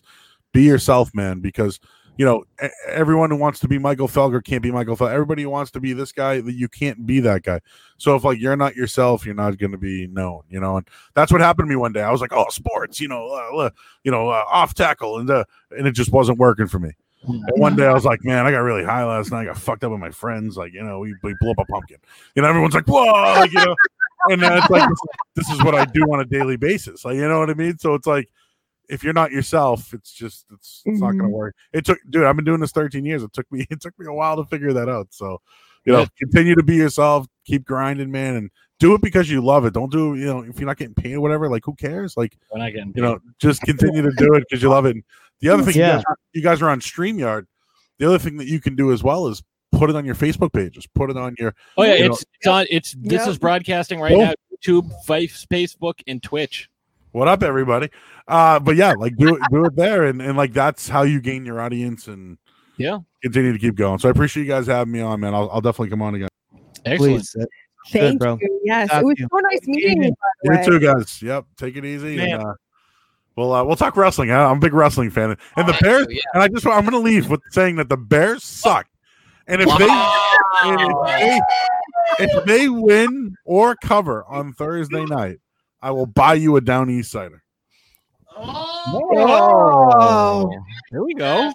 be 0.52 0.62
yourself, 0.62 1.12
man, 1.14 1.40
because 1.40 1.80
you 2.20 2.26
know 2.26 2.44
everyone 2.86 3.30
who 3.30 3.36
wants 3.38 3.60
to 3.60 3.66
be 3.66 3.78
Michael 3.78 4.06
Felger 4.06 4.44
can't 4.44 4.62
be 4.62 4.70
Michael 4.70 4.94
Felger. 4.94 5.10
Everybody 5.10 5.40
who 5.40 5.48
wants 5.48 5.70
to 5.70 5.80
be 5.80 5.94
this 5.94 6.12
guy, 6.12 6.34
you 6.34 6.68
can't 6.68 7.06
be 7.06 7.18
that 7.20 7.44
guy. 7.44 7.60
So 7.96 8.14
if 8.14 8.24
like 8.24 8.38
you're 8.38 8.56
not 8.56 8.76
yourself, 8.76 9.24
you're 9.24 9.34
not 9.34 9.56
going 9.56 9.70
to 9.70 9.78
be 9.78 10.06
known, 10.06 10.42
you 10.50 10.60
know. 10.60 10.76
And 10.76 10.86
that's 11.14 11.32
what 11.32 11.40
happened 11.40 11.68
to 11.68 11.70
me 11.70 11.76
one 11.76 11.94
day. 11.94 12.02
I 12.02 12.12
was 12.12 12.20
like, 12.20 12.34
oh, 12.34 12.44
sports, 12.50 13.00
you 13.00 13.08
know, 13.08 13.26
uh, 13.56 13.70
you 14.04 14.10
know, 14.10 14.28
uh, 14.28 14.44
off 14.50 14.74
tackle, 14.74 15.16
and 15.16 15.30
uh, 15.30 15.44
and 15.70 15.86
it 15.86 15.92
just 15.92 16.12
wasn't 16.12 16.36
working 16.36 16.66
for 16.66 16.78
me. 16.78 16.90
And 17.22 17.42
one 17.54 17.74
day 17.74 17.86
I 17.86 17.94
was 17.94 18.04
like, 18.04 18.22
man, 18.22 18.44
I 18.44 18.50
got 18.50 18.58
really 18.58 18.84
high 18.84 19.06
last 19.06 19.30
night. 19.30 19.40
I 19.40 19.44
got 19.46 19.56
fucked 19.56 19.84
up 19.84 19.90
with 19.90 20.00
my 20.00 20.10
friends. 20.10 20.58
Like, 20.58 20.74
you 20.74 20.82
know, 20.82 20.98
we, 20.98 21.14
we 21.22 21.34
blew 21.40 21.52
up 21.52 21.58
a 21.58 21.64
pumpkin. 21.64 21.98
You 22.34 22.42
know, 22.42 22.48
everyone's 22.48 22.74
like, 22.74 22.86
whoa, 22.86 23.02
like, 23.40 23.52
you 23.52 23.64
know, 23.64 23.74
and 24.28 24.42
then 24.42 24.58
it's 24.58 24.68
like, 24.68 24.86
this 25.36 25.48
is 25.48 25.64
what 25.64 25.74
I 25.74 25.86
do 25.86 26.02
on 26.12 26.20
a 26.20 26.26
daily 26.26 26.58
basis. 26.58 27.02
Like, 27.02 27.16
you 27.16 27.26
know 27.26 27.40
what 27.40 27.48
I 27.48 27.54
mean? 27.54 27.78
So 27.78 27.94
it's 27.94 28.06
like, 28.06 28.28
if 28.90 29.04
you're 29.04 29.12
not 29.12 29.30
yourself, 29.30 29.94
it's 29.94 30.12
just, 30.12 30.46
it's, 30.52 30.82
it's 30.84 31.00
not 31.00 31.08
going 31.08 31.18
to 31.18 31.24
mm-hmm. 31.24 31.32
work. 31.32 31.54
It 31.72 31.84
took, 31.84 31.98
dude, 32.10 32.24
I've 32.24 32.36
been 32.36 32.44
doing 32.44 32.60
this 32.60 32.72
13 32.72 33.04
years. 33.04 33.22
It 33.22 33.32
took 33.32 33.50
me, 33.52 33.66
it 33.70 33.80
took 33.80 33.98
me 33.98 34.06
a 34.06 34.12
while 34.12 34.36
to 34.36 34.44
figure 34.44 34.72
that 34.72 34.88
out. 34.88 35.08
So, 35.10 35.40
you 35.84 35.92
know, 35.92 36.00
Yeah. 36.00 36.06
continue 36.18 36.54
to 36.54 36.62
be 36.62 36.76
yourself, 36.76 37.26
keep 37.44 37.64
grinding, 37.64 38.10
man, 38.10 38.36
and 38.36 38.50
do 38.78 38.94
it 38.94 39.00
because 39.00 39.30
you 39.30 39.40
love 39.40 39.64
it. 39.64 39.74
Don't 39.74 39.92
do, 39.92 40.14
you 40.14 40.26
know, 40.26 40.40
if 40.42 40.58
you're 40.58 40.66
not 40.66 40.76
getting 40.76 40.94
paid 40.94 41.14
or 41.14 41.20
whatever, 41.20 41.48
like, 41.48 41.64
who 41.64 41.74
cares? 41.74 42.16
Like, 42.16 42.36
We're 42.52 42.58
not 42.58 42.72
getting 42.72 42.92
you 42.94 43.02
know, 43.02 43.18
just 43.38 43.60
continue 43.62 44.02
to 44.02 44.12
do 44.16 44.34
it 44.34 44.44
because 44.48 44.62
you 44.62 44.68
love 44.68 44.86
it. 44.86 44.96
And 44.96 45.04
the 45.40 45.50
other 45.50 45.62
thing, 45.62 45.76
Yeah. 45.76 45.86
you, 45.86 45.92
guys 45.96 46.04
are, 46.06 46.16
you 46.34 46.42
guys 46.42 46.62
are 46.62 46.68
on 46.70 46.80
StreamYard. 46.80 47.46
The 47.98 48.06
other 48.06 48.18
thing 48.18 48.38
that 48.38 48.46
you 48.46 48.60
can 48.60 48.76
do 48.76 48.92
as 48.92 49.02
well 49.02 49.26
is 49.28 49.42
put 49.72 49.90
it 49.90 49.96
on 49.96 50.04
your 50.04 50.14
Facebook 50.14 50.52
pages, 50.52 50.86
put 50.94 51.10
it 51.10 51.16
on 51.16 51.34
your. 51.38 51.54
Oh 51.76 51.82
yeah, 51.82 51.94
you 51.94 52.00
know, 52.08 52.14
it's 52.14 52.24
it's 52.34 52.46
on. 52.46 52.66
It's 52.70 52.92
this 52.94 53.20
Yep. 53.20 53.28
is 53.28 53.38
broadcasting 53.38 54.00
right 54.00 54.12
Cool. 54.12 54.24
now. 54.24 54.34
YouTube, 54.62 54.90
Fife, 55.04 55.46
Facebook, 55.50 55.94
and 56.06 56.22
Twitch. 56.22 56.70
What 57.12 57.28
up, 57.28 57.42
everybody? 57.42 57.88
Uh, 58.28 58.58
but 58.60 58.76
yeah, 58.76 58.92
like 58.96 59.16
do 59.16 59.34
it, 59.36 59.42
do 59.50 59.64
it 59.64 59.74
there, 59.76 60.04
and 60.04 60.20
and 60.22 60.36
like 60.36 60.52
that's 60.52 60.88
how 60.88 61.02
you 61.02 61.20
gain 61.20 61.44
your 61.44 61.60
audience 61.60 62.06
and 62.08 62.38
Yeah. 62.76 62.98
continue 63.22 63.52
to 63.52 63.58
keep 63.58 63.74
going. 63.74 63.98
So 63.98 64.08
I 64.08 64.12
appreciate 64.12 64.44
you 64.44 64.48
guys 64.48 64.66
having 64.66 64.92
me 64.92 65.00
on, 65.00 65.20
man. 65.20 65.34
I'll, 65.34 65.50
I'll 65.50 65.60
definitely 65.60 65.90
come 65.90 66.02
on 66.02 66.14
again. 66.14 66.28
Excellent. 66.84 67.26
Please, 67.26 67.36
Thank 67.92 68.20
bro. 68.20 68.38
you. 68.40 68.60
Yes, 68.64 68.90
Talk 68.90 69.02
it 69.02 69.06
was 69.06 69.14
you. 69.18 69.28
so 69.32 69.38
nice 69.38 69.66
meeting 69.66 70.02
you. 70.04 70.14
You 70.44 70.64
too, 70.64 70.78
guys. 70.80 71.20
Yep, 71.22 71.46
take 71.56 71.76
it 71.76 71.84
easy. 71.84 72.16
Man. 72.16 72.30
And, 72.34 72.42
uh, 72.42 72.54
Well, 73.36 73.52
uh, 73.52 73.64
we'll 73.64 73.76
talk 73.76 73.96
wrestling. 73.96 74.30
I- 74.30 74.44
I'm 74.44 74.58
a 74.58 74.60
big 74.60 74.74
wrestling 74.74 75.10
fan, 75.10 75.30
and 75.30 75.38
the 75.56 75.62
Alright, 75.62 75.80
Bears. 75.80 76.04
so, 76.04 76.10
yeah. 76.10 76.20
And 76.34 76.42
I 76.42 76.48
just 76.48 76.66
I'm 76.66 76.82
going 76.82 76.90
to 76.92 76.98
leave 76.98 77.30
with 77.30 77.40
saying 77.50 77.76
that 77.76 77.88
the 77.88 77.96
Bears 77.96 78.44
suck. 78.44 78.86
And 79.46 79.60
if 79.62 79.68
they 79.78 79.88
and 79.88 80.80
if 80.80 81.06
they 81.06 81.40
if 82.24 82.44
they 82.44 82.68
win 82.68 83.34
or 83.44 83.74
cover 83.82 84.24
on 84.28 84.52
Thursday 84.52 85.04
night, 85.06 85.38
I 85.82 85.90
will 85.90 86.06
buy 86.06 86.34
you 86.34 86.56
a 86.56 86.60
Down 86.60 86.90
East 86.90 87.10
cider. 87.10 87.42
Oh. 88.36 89.08
oh, 89.16 90.50
here 90.90 91.02
we 91.04 91.14
go. 91.14 91.52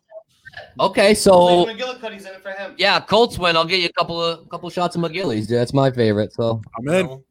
Okay, 0.79 1.13
so 1.13 1.65
McGillicuddy's 1.65 2.25
in 2.25 2.33
it 2.33 2.41
for 2.41 2.51
him. 2.51 2.75
yeah, 2.77 2.99
Colts 2.99 3.37
win. 3.37 3.55
I'll 3.57 3.65
get 3.65 3.79
you 3.81 3.87
a 3.87 3.93
couple 3.93 4.21
of 4.23 4.47
couple 4.49 4.69
shots 4.69 4.95
of 4.95 5.01
McGillies. 5.01 5.47
That's 5.47 5.73
my 5.73 5.91
favorite. 5.91 6.33
So 6.33 6.61
I'm 6.77 6.87
in. 6.87 7.07
all 7.07 7.21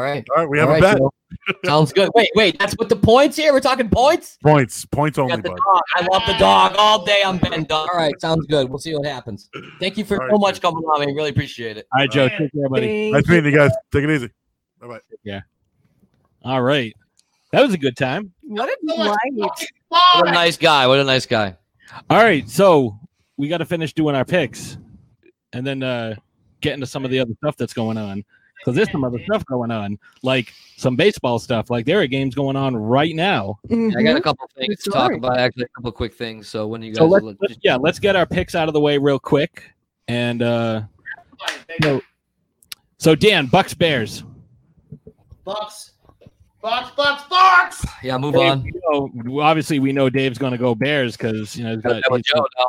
right, 0.00 0.24
All 0.36 0.42
right, 0.42 0.48
we 0.48 0.58
have 0.58 0.68
All 0.68 0.76
a 0.76 0.80
right, 0.80 0.92
bet. 0.92 0.98
Joe. 0.98 1.10
Sounds 1.64 1.92
good. 1.92 2.10
Wait, 2.14 2.30
wait, 2.36 2.58
that's 2.58 2.76
with 2.78 2.88
the 2.88 2.96
points 2.96 3.36
here. 3.36 3.52
We're 3.52 3.60
talking 3.60 3.88
points. 3.90 4.38
Points, 4.42 4.84
points 4.86 5.18
only, 5.18 5.36
the 5.36 5.42
dog. 5.48 5.58
I 5.96 6.06
love 6.12 6.22
the 6.26 6.34
dog 6.38 6.74
all 6.78 7.04
day. 7.04 7.22
I'm 7.26 7.38
Ben 7.38 7.64
Dog. 7.64 7.88
All 7.92 7.98
right, 7.98 8.18
sounds 8.20 8.46
good. 8.46 8.68
We'll 8.70 8.78
see 8.78 8.94
what 8.94 9.04
happens. 9.06 9.50
Thank 9.80 9.98
you 9.98 10.04
for 10.04 10.22
All 10.22 10.28
so 10.28 10.32
right, 10.34 10.40
much 10.40 10.60
coming 10.62 10.84
on. 10.84 11.00
man. 11.04 11.14
really 11.14 11.30
appreciate 11.30 11.76
it. 11.76 11.86
All 11.92 12.00
right, 12.00 12.10
Joe. 12.10 12.28
Take 12.28 12.52
care, 12.52 12.68
buddy. 12.70 13.10
Nice 13.10 13.26
meeting 13.28 13.52
you 13.52 13.58
guys. 13.58 13.72
Take 13.92 14.04
it 14.04 14.10
easy. 14.10 14.30
Bye 14.80 14.86
bye. 14.86 15.00
Yeah. 15.24 15.40
All 16.44 16.62
right. 16.62 16.94
That 17.52 17.62
was 17.62 17.72
a 17.74 17.78
good 17.78 17.96
time. 17.96 18.32
What 18.42 18.68
a 18.68 18.76
delight. 18.86 19.16
What 19.88 20.28
a 20.28 20.32
nice 20.32 20.56
guy. 20.56 20.86
What 20.86 20.98
a 20.98 21.04
nice 21.04 21.26
guy. 21.26 21.56
All 22.10 22.22
right. 22.22 22.48
So 22.48 22.98
we 23.36 23.48
got 23.48 23.58
to 23.58 23.64
finish 23.64 23.92
doing 23.92 24.14
our 24.14 24.24
picks 24.24 24.76
and 25.52 25.66
then 25.66 25.82
uh, 25.82 26.16
get 26.60 26.74
into 26.74 26.86
some 26.86 27.04
of 27.04 27.10
the 27.10 27.20
other 27.20 27.32
stuff 27.38 27.56
that's 27.56 27.72
going 27.74 27.96
on. 27.96 28.24
Because 28.58 28.76
there's 28.76 28.90
some 28.90 29.04
other 29.04 29.18
stuff 29.24 29.44
going 29.44 29.70
on, 29.70 29.98
like 30.22 30.50
some 30.78 30.96
baseball 30.96 31.38
stuff. 31.38 31.68
Like 31.68 31.84
there 31.84 32.00
are 32.00 32.06
games 32.06 32.34
going 32.34 32.56
on 32.56 32.74
right 32.74 33.14
now. 33.14 33.58
I 33.70 33.74
got 33.74 33.76
a 33.76 33.78
Mhm. 34.20 34.22
couple 34.22 34.48
things 34.56 34.82
to 34.84 34.90
talk 34.90 35.12
about. 35.12 35.36
Actually, 35.38 35.64
a 35.64 35.68
couple 35.76 35.92
quick 35.92 36.14
things. 36.14 36.48
So 36.48 36.66
when 36.66 36.80
you 36.82 36.92
guys, 36.92 36.96
So 36.98 37.04
let's, 37.06 37.24
let- 37.24 37.36
let's- 37.42 37.58
yeah, 37.62 37.76
let's 37.76 37.98
get 37.98 38.16
our 38.16 38.24
picks 38.24 38.54
out 38.54 38.66
of 38.68 38.72
the 38.72 38.80
way 38.80 38.96
real 38.96 39.18
quick. 39.18 39.70
And 40.08 40.40
uh, 40.40 40.82
so, 41.82 42.00
so 42.96 43.14
Dan, 43.14 43.46
Bucks 43.46 43.74
Bears. 43.74 44.24
Bucks. 45.44 45.92
Bucks, 46.64 46.92
Bucks, 46.96 47.24
Bucks! 47.28 47.84
yeah, 48.02 48.16
move 48.16 48.32
Dave, 48.32 48.52
on. 48.52 48.62
we 48.62 48.72
know- 49.22 49.40
obviously, 49.42 49.78
we 49.80 49.92
know 49.92 50.08
Dave's 50.08 50.38
going 50.38 50.52
to 50.52 50.58
go 50.58 50.74
Bears 50.74 51.14
because 51.14 51.54
you 51.54 51.62
know 51.62 51.74
he's 51.74 51.82
Gotta 51.82 51.96
got, 51.96 52.04
go 52.08 52.14
with 52.14 52.24
he's, 52.26 52.34
Joe 52.34 52.46
now. 52.58 52.68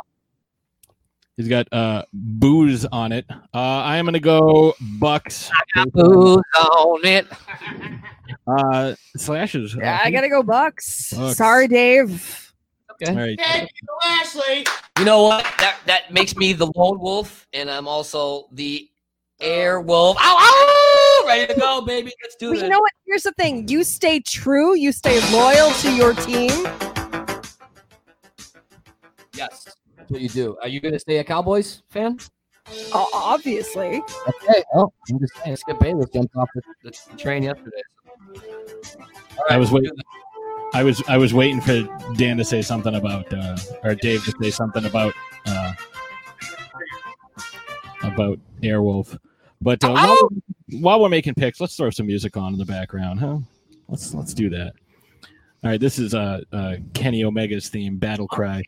he's 1.38 1.48
got 1.48 1.72
uh, 1.72 2.02
booze 2.12 2.84
on 2.84 3.12
it. 3.12 3.24
Uh, 3.30 3.36
I 3.54 3.96
am 3.96 4.04
going 4.04 4.12
to 4.12 4.20
go 4.20 4.74
Bucks. 4.98 5.50
Who's 5.94 6.42
on 6.60 7.06
it? 7.06 7.26
Uh, 8.46 8.94
slashes. 9.16 9.74
Yeah, 9.76 10.00
I 10.04 10.10
gotta 10.10 10.28
go 10.28 10.42
Bucks. 10.42 11.12
Bucks. 11.12 11.36
Sorry, 11.36 11.66
Dave. 11.68 12.52
Okay. 12.90 13.10
All 13.12 13.16
right. 13.16 13.38
Thank 13.40 13.70
you, 13.70 13.88
Lashley. 14.02 14.66
You 14.98 15.04
know 15.04 15.22
what? 15.22 15.44
That 15.58 15.78
that 15.86 16.12
makes 16.12 16.36
me 16.36 16.52
the 16.52 16.66
lone 16.76 16.98
wolf, 17.00 17.46
and 17.52 17.68
I'm 17.70 17.86
also 17.88 18.48
the 18.52 18.88
air 19.40 19.80
wolf. 19.80 20.16
Ow, 20.20 20.36
ow! 20.38 20.85
Ready 21.26 21.52
to 21.54 21.58
go, 21.60 21.80
baby. 21.82 22.12
Let's 22.22 22.36
do 22.36 22.48
But 22.50 22.54
this. 22.54 22.62
you 22.62 22.68
know 22.68 22.78
what? 22.80 22.92
Here's 23.06 23.24
the 23.24 23.32
thing: 23.32 23.66
you 23.68 23.82
stay 23.84 24.20
true, 24.20 24.76
you 24.76 24.92
stay 24.92 25.18
loyal 25.32 25.70
to 25.72 25.92
your 25.94 26.14
team. 26.14 26.50
yes, 29.34 29.74
that's 29.96 30.10
what 30.10 30.20
you 30.20 30.28
do. 30.28 30.56
Are 30.62 30.68
you 30.68 30.80
going 30.80 30.92
to 30.94 30.98
stay 31.00 31.18
a 31.18 31.24
Cowboys 31.24 31.82
fan? 31.90 32.18
O- 32.92 33.10
obviously. 33.14 34.02
Okay. 34.28 34.62
Oh, 34.74 34.92
I'm 35.10 35.18
just 35.20 35.34
saying. 35.44 35.56
Skip 35.56 35.78
Bayless 35.80 36.10
jumped 36.10 36.34
off 36.36 36.48
the, 36.54 36.62
the, 36.84 36.98
the 37.10 37.16
train 37.16 37.42
yesterday. 37.42 37.82
All 39.38 39.44
I 39.50 39.56
was 39.56 39.70
waiting. 39.70 39.92
I 40.74 40.82
was 40.82 41.02
I 41.08 41.16
was 41.16 41.32
waiting 41.32 41.60
for 41.60 41.82
Dan 42.16 42.36
to 42.38 42.44
say 42.44 42.62
something 42.62 42.94
about 42.96 43.32
uh, 43.32 43.56
or 43.84 43.94
Dave 43.94 44.24
to 44.24 44.32
say 44.42 44.50
something 44.50 44.84
about 44.84 45.14
uh, 45.46 45.72
about 48.02 48.38
Airwolf. 48.62 49.18
But 49.60 49.82
uh, 49.82 49.90
while, 49.90 50.28
while 50.80 51.02
we're 51.02 51.08
making 51.08 51.34
picks, 51.34 51.60
let's 51.60 51.76
throw 51.76 51.90
some 51.90 52.06
music 52.06 52.36
on 52.36 52.52
in 52.52 52.58
the 52.58 52.64
background, 52.64 53.20
huh? 53.20 53.38
Let's 53.88 54.14
let's 54.14 54.34
do 54.34 54.50
that. 54.50 54.72
All 55.64 55.70
right, 55.70 55.80
this 55.80 55.98
is 55.98 56.14
uh, 56.14 56.40
uh 56.52 56.76
Kenny 56.94 57.24
Omega's 57.24 57.68
theme, 57.68 57.96
Battle 57.96 58.28
Cry. 58.28 58.62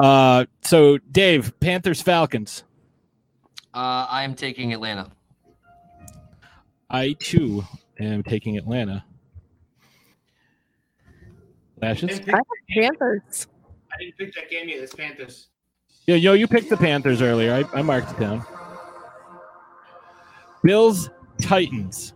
Uh, 0.00 0.44
so 0.62 0.98
Dave, 1.12 1.58
Panthers 1.60 2.02
Falcons. 2.02 2.64
Uh, 3.74 4.06
I 4.08 4.24
am 4.24 4.34
taking 4.34 4.72
Atlanta. 4.72 5.10
I 6.90 7.14
too 7.18 7.64
am 7.98 8.22
taking 8.22 8.56
Atlanta. 8.56 9.04
Lashes. 11.80 12.18
Didn't 12.18 12.34
I 12.34 12.36
have 12.36 12.46
Panthers. 12.70 13.46
I 13.92 13.98
didn't 13.98 14.16
pick 14.16 14.34
that 14.34 14.50
game 14.50 14.68
yet. 14.68 14.78
It's 14.78 14.94
Panthers. 14.94 15.48
Yeah, 16.06 16.16
yo, 16.16 16.34
you 16.34 16.46
picked 16.46 16.70
the 16.70 16.76
Panthers 16.76 17.20
earlier. 17.20 17.52
I, 17.52 17.78
I 17.78 17.82
marked 17.82 18.12
it 18.12 18.20
down. 18.20 18.44
Bills, 20.66 21.10
Titans. 21.40 22.12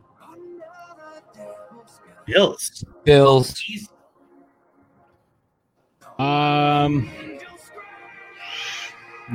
Bills. 2.27 2.85
Bills. 3.05 3.63
Um, 6.19 7.09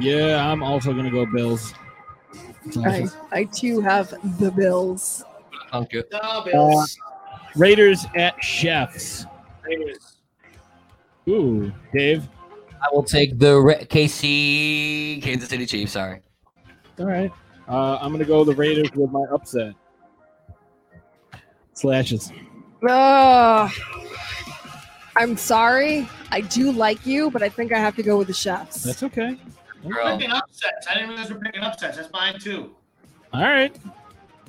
yeah, 0.02 0.52
I'm 0.52 0.62
also 0.62 0.94
gonna 0.94 1.10
go 1.10 1.26
Bills. 1.26 1.74
I, 2.84 3.08
I 3.32 3.44
too 3.46 3.80
have 3.80 4.10
the 4.38 4.52
Bills. 4.52 5.24
Thank 5.72 5.94
you. 5.94 6.04
No, 6.12 6.44
Bills. 6.44 6.98
Raiders 7.56 8.06
at 8.18 8.44
Chefs. 8.44 9.26
Raiders. 9.64 10.18
Ooh, 11.30 11.72
Dave. 11.94 12.28
I 12.82 12.94
will 12.94 13.04
take 13.04 13.40
the 13.40 13.62
Ra- 13.62 13.76
KC 13.76 15.24
Kansas 15.24 15.50
City 15.50 15.66
Chiefs. 15.66 15.94
Sorry. 15.94 16.22
All 17.00 17.06
right. 17.06 17.32
Uh, 17.68 17.98
I'm 18.00 18.12
gonna 18.12 18.26
go 18.26 18.44
the 18.44 18.56
Raiders 18.56 18.92
with 18.94 19.12
my 19.12 19.24
upset. 19.32 19.74
Slashes. 21.74 22.32
Ugh. 22.88 23.72
I'm 25.18 25.38
sorry. 25.38 26.08
I 26.32 26.42
do 26.42 26.72
like 26.72 27.06
you, 27.06 27.32
but 27.32 27.42
I 27.42 27.50
think 27.50 27.72
I 27.72 27.80
have 27.80 27.96
to 27.96 28.04
go 28.04 28.18
with 28.18 28.28
the 28.28 28.34
chefs. 28.34 28.84
That's 28.84 29.04
okay. 29.04 29.38
Girl. 29.88 30.18
Picking 30.18 30.32
upsets. 30.32 30.88
I 30.90 30.96
didn't 30.96 31.10
realize 31.10 31.32
we're 31.32 31.40
picking 31.40 31.62
upsets. 31.62 31.98
That's 31.98 32.12
mine 32.12 32.40
too. 32.40 32.76
All 33.34 33.42
right. 33.42 33.76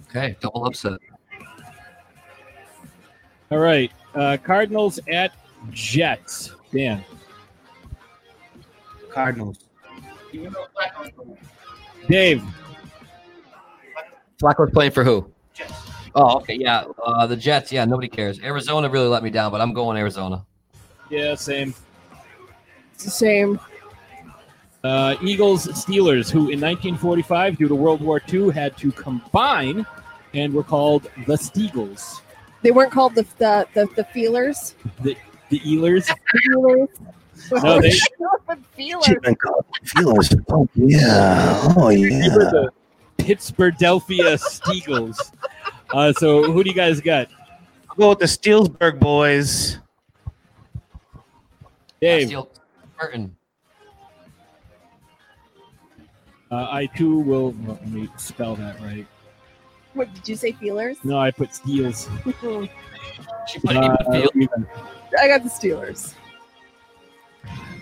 Okay, 0.09 0.37
double 0.41 0.65
upset. 0.67 1.01
All 3.51 3.59
right. 3.59 3.93
Uh, 4.15 4.37
Cardinals 4.43 4.99
at 5.09 5.33
Jets. 5.71 6.53
Dan. 6.73 7.05
Cardinals. 9.11 9.59
Even 10.33 10.53
though 10.53 10.67
Flacco's 10.75 11.11
going. 11.17 11.39
Dave. 12.09 12.43
Flacco's 14.41 14.71
playing 14.73 14.93
for 14.93 15.05
who? 15.05 15.31
Jets. 15.55 15.73
Oh, 16.15 16.37
okay, 16.39 16.55
yeah. 16.55 16.85
Uh, 17.05 17.27
the 17.27 17.37
Jets, 17.37 17.71
yeah, 17.73 17.85
nobody 17.85 18.09
cares. 18.09 18.41
Arizona 18.41 18.89
really 18.89 19.09
let 19.09 19.23
me 19.23 19.31
down, 19.31 19.51
but 19.53 19.61
I'm 19.61 19.73
going 19.73 19.97
Arizona. 19.99 20.45
Yeah, 21.11 21.35
same. 21.35 21.75
It's 22.95 23.05
the 23.05 23.11
same. 23.11 23.61
Uh, 24.83 25.17
Eagles 25.23 25.67
Steelers, 25.69 26.31
who 26.31 26.51
in 26.51 26.61
1945, 26.61 27.59
due 27.59 27.69
to 27.69 27.75
World 27.75 28.01
War 28.01 28.21
II, 28.33 28.51
had 28.51 28.77
to 28.79 28.93
combine 28.93 29.85
and 30.35 30.53
were 30.55 30.63
called 30.63 31.11
the 31.27 31.35
Steagles. 31.35 32.21
They 32.63 32.71
weren't 32.71 32.93
called 32.93 33.15
the 33.15 33.27
the 33.39 33.67
the, 33.75 33.87
the 33.97 34.05
feelers. 34.05 34.75
The 35.03 35.17
the 35.51 35.61
Ealers. 35.61 36.11
Feelers. 36.45 36.89
No, 37.53 37.81
they- 37.81 37.91
the 38.49 38.57
feelers. 38.75 39.07
Feelers. 39.85 40.35
Oh 40.49 40.67
yeah. 40.75 41.75
Oh 41.77 41.91
They 41.91 42.69
were 43.19 43.25
the 43.25 43.35
Pittsburghelphia 43.35 44.39
Steagles. 44.39 45.33
Uh, 45.93 46.13
so 46.15 46.51
who 46.51 46.63
do 46.65 46.71
you 46.71 46.77
guys 46.77 47.01
got? 47.01 47.29
I'll 47.91 47.97
go 47.97 48.09
with 48.11 48.19
the 48.19 48.25
Steelsburg 48.27 48.99
boys. 48.99 49.79
Dave. 52.01 52.29
Steel 52.29 52.51
Burton. 52.99 53.37
Uh, 56.51 56.69
I 56.71 56.87
too 56.87 57.19
will. 57.19 57.51
well, 57.53 57.79
let 57.83 57.89
me 57.89 58.09
spell 58.17 58.55
that 58.57 58.81
right. 58.81 59.07
What 59.95 60.13
did 60.15 60.29
you 60.29 60.37
say? 60.37 60.53
Feelers. 60.53 60.99
No, 61.05 61.19
I 61.19 61.31
put 61.31 61.55
Steels. 61.55 62.09
She 63.49 63.61
put 63.61 63.71
it 63.71 63.77
Uh, 63.77 63.97
in 64.13 64.13
the 64.23 64.31
field. 64.33 64.67
I 65.21 65.29
got 65.29 65.45
the 65.45 65.49
Steelers. 65.49 66.15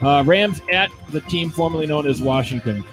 uh, 0.03 0.23
Rams 0.27 0.61
at 0.71 0.91
the 1.11 1.23
team 1.23 1.49
formerly 1.49 1.87
known 1.87 2.07
as 2.07 2.21
Washington. 2.21 2.85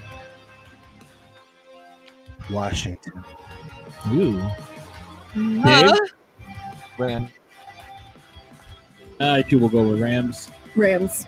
Washington. 2.49 3.23
Ooh. 4.11 4.39
Huh? 5.33 5.97
Ram. 6.97 7.29
I 9.19 9.41
too 9.43 9.59
will 9.59 9.69
go 9.69 9.87
with 9.87 10.01
Rams. 10.01 10.49
Rams. 10.75 11.27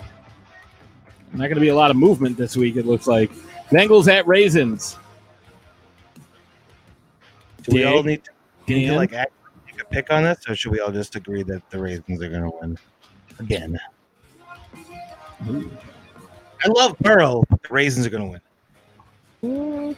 Not 1.32 1.46
going 1.46 1.56
to 1.56 1.62
be 1.62 1.70
a 1.70 1.76
lot 1.76 1.92
of 1.92 1.98
movement 1.98 2.38
this 2.38 2.56
week. 2.58 2.76
It 2.76 2.86
looks 2.86 3.08
like 3.08 3.32
Bengals 3.70 4.08
at 4.08 4.28
Raisins. 4.28 4.98
Do 7.64 7.76
we 7.76 7.84
all 7.86 8.04
need 8.04 8.24
to, 8.26 8.32
need 8.68 8.82
to 8.82 8.88
Dan? 8.88 8.98
like 8.98 9.12
take 9.12 9.82
a 9.82 9.86
pick 9.86 10.12
on 10.12 10.24
this, 10.24 10.40
or 10.48 10.56
should 10.56 10.72
we 10.72 10.80
all 10.80 10.92
just 10.92 11.16
agree 11.16 11.44
that 11.44 11.68
the 11.70 11.80
Raisins 11.80 12.22
are 12.22 12.30
going 12.30 12.44
to 12.44 12.52
win? 12.62 12.78
again. 13.40 13.80
I 15.46 16.68
love 16.68 16.98
Burrow, 17.00 17.44
the 17.50 17.60
Raisins 17.70 18.06
are 18.06 18.10
going 18.10 18.24
to 18.24 18.30
win. 18.30 18.42
Mm, 19.44 19.96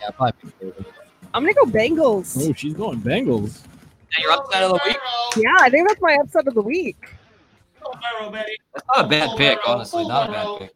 Yeah, 0.00 0.10
probably. 0.10 0.52
I'm 1.32 1.42
gonna 1.42 1.54
go 1.54 1.66
Bengals. 1.66 2.36
Oh, 2.40 2.52
she's 2.54 2.74
going 2.74 3.00
Bengals. 3.00 3.62
Now 3.66 4.22
you're 4.22 4.32
upset 4.32 4.62
of 4.64 4.70
the 4.70 4.80
week. 4.86 4.96
Yeah, 5.36 5.56
I 5.60 5.70
think 5.70 5.88
that's 5.88 6.00
my 6.00 6.16
upset 6.20 6.48
of 6.48 6.54
the 6.54 6.62
week. 6.62 6.96
That's 7.82 8.86
not 8.94 9.06
a 9.06 9.08
bad 9.08 9.36
pick, 9.36 9.58
honestly. 9.66 10.06
Not 10.06 10.28
a 10.28 10.32
bad 10.32 10.58
pick. 10.58 10.74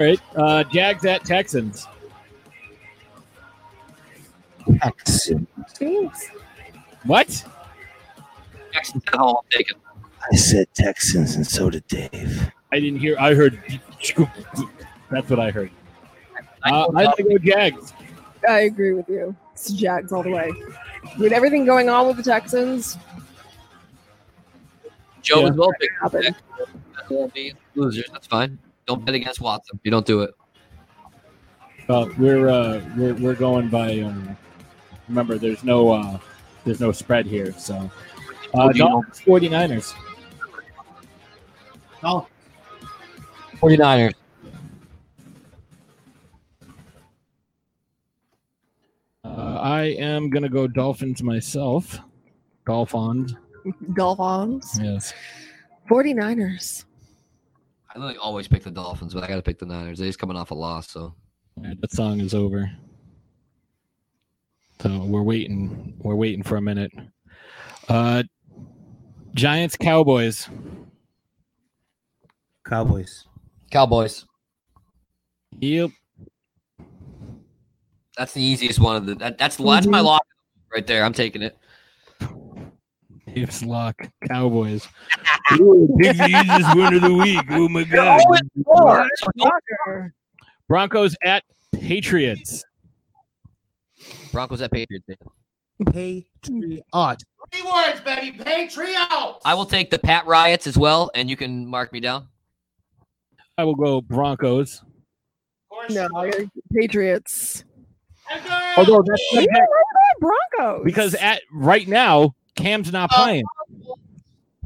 All 0.00 0.06
right. 0.06 0.20
Uh, 0.36 0.64
Jags 0.64 1.04
at 1.04 1.24
Texans. 1.24 1.86
Thanks. 5.74 6.30
What? 7.04 7.44
Texans 8.72 9.02
at 9.06 9.14
home. 9.14 9.36
I'm 9.38 9.50
taking. 9.50 9.76
I 10.32 10.36
said 10.36 10.68
Texans, 10.74 11.36
and 11.36 11.46
so 11.46 11.70
did 11.70 11.86
Dave. 11.88 12.52
I 12.72 12.80
didn't 12.80 13.00
hear. 13.00 13.16
I 13.18 13.34
heard. 13.34 13.60
That's 15.10 15.28
what 15.28 15.40
I 15.40 15.50
heard. 15.50 15.70
Uh, 16.64 16.86
I'm 16.88 16.92
gonna 16.94 17.14
go 17.16 17.38
Jags. 17.38 17.92
I 18.48 18.60
agree 18.60 18.92
with 18.92 19.08
you. 19.08 19.34
It's 19.52 19.70
Jags 19.72 20.12
all 20.12 20.22
the 20.22 20.30
way. 20.30 20.52
With 21.18 21.32
everything 21.32 21.64
going 21.64 21.88
on 21.88 22.06
with 22.06 22.16
the 22.16 22.22
Texans, 22.22 22.96
Joe 25.22 25.40
Yeah. 25.40 25.48
as 25.48 25.56
well 25.56 25.72
picked. 25.80 25.92
happen. 26.00 26.34
That 27.08 27.54
losers. 27.74 28.08
That's 28.12 28.26
fine. 28.26 28.58
Don't 28.86 29.04
bet 29.04 29.14
against 29.14 29.40
Watson. 29.40 29.78
You 29.82 29.90
don't 29.90 30.06
do 30.06 30.22
it. 30.22 30.34
Uh, 31.88 32.06
we're 32.18 32.48
uh, 32.48 32.80
we're 32.96 33.14
we're 33.14 33.34
going 33.34 33.68
by. 33.68 34.00
Um, 34.00 34.36
remember, 35.08 35.38
there's 35.38 35.64
no 35.64 35.90
uh, 35.90 36.18
there's 36.64 36.80
no 36.80 36.92
spread 36.92 37.26
here. 37.26 37.52
So, 37.58 37.90
uh, 38.54 38.72
Dolphins 38.72 39.20
49ers. 39.24 39.94
Oh, 42.02 42.26
49ers. 43.56 44.14
Uh, 49.36 49.58
I 49.62 49.82
am 49.98 50.30
gonna 50.30 50.48
go 50.48 50.66
Dolphins 50.66 51.22
myself. 51.22 51.98
Dolphins. 52.66 53.34
Dolphins. 53.94 54.78
Yes. 54.82 55.14
49ers. 55.90 56.84
I 57.94 57.98
literally 57.98 58.18
always 58.18 58.46
pick 58.46 58.62
the 58.62 58.70
Dolphins, 58.70 59.14
but 59.14 59.24
I 59.24 59.28
got 59.28 59.36
to 59.36 59.42
pick 59.42 59.58
the 59.58 59.66
Niners. 59.66 59.98
They're 59.98 60.08
just 60.08 60.20
coming 60.20 60.36
off 60.36 60.52
a 60.52 60.54
loss, 60.54 60.88
so 60.90 61.00
All 61.00 61.14
right, 61.64 61.80
that 61.80 61.90
song 61.92 62.20
is 62.20 62.34
over. 62.34 62.70
So 64.80 65.04
we're 65.04 65.22
waiting. 65.22 65.94
We're 65.98 66.14
waiting 66.14 66.44
for 66.44 66.56
a 66.56 66.62
minute. 66.62 66.92
Uh, 67.88 68.22
Giants 69.34 69.76
Cowboys. 69.76 70.48
Cowboys. 72.64 73.26
Cowboys. 73.70 74.24
Yep. 75.58 75.90
That's 78.20 78.34
the 78.34 78.42
easiest 78.42 78.78
one 78.78 78.96
of 78.96 79.06
the. 79.06 79.14
That, 79.14 79.38
that's 79.38 79.56
that's 79.56 79.86
my 79.86 80.00
Mhm. 80.00 80.04
lock 80.04 80.26
right 80.70 80.86
there. 80.86 81.04
I'm 81.04 81.14
taking 81.14 81.40
it. 81.40 81.56
Dave's 83.26 83.62
lock. 83.62 83.96
Cowboys. 84.28 84.86
Ooh, 85.54 85.88
pick 85.98 86.18
the 86.18 86.26
easiest 86.26 86.76
one 86.76 86.92
of 86.92 87.00
the 87.00 87.14
week. 87.14 87.40
Oh 87.48 87.66
my 87.70 87.82
god. 87.84 88.20
Broncos 90.68 91.16
at 91.24 91.44
Patriots. 91.72 92.62
Broncos 94.32 94.60
at 94.60 94.70
Patriots. 94.70 95.06
Patriot. 95.90 96.84
Three 96.92 97.62
words, 97.62 98.00
baby. 98.04 98.36
Patriots. 98.36 99.40
I 99.46 99.54
will 99.54 99.64
take 99.64 99.88
the 99.90 99.98
Pat 99.98 100.26
Riots 100.26 100.66
as 100.66 100.76
well, 100.76 101.10
and 101.14 101.30
you 101.30 101.38
can 101.38 101.66
mark 101.66 101.90
me 101.90 102.00
down. 102.00 102.28
I 103.56 103.64
will 103.64 103.76
go 103.76 104.02
Broncos. 104.02 104.84
No, 105.88 106.06
Patriots. 106.74 107.64
Although 108.76 109.02
that's 109.06 109.22
Yeah, 109.32 109.40
I'm 109.40 109.46
going 109.46 109.66
Broncos. 110.58 110.84
because 110.84 111.14
at 111.14 111.42
right 111.52 111.86
now 111.88 112.34
Cam's 112.54 112.92
not 112.92 113.10
oh. 113.12 113.16
playing. 113.16 113.44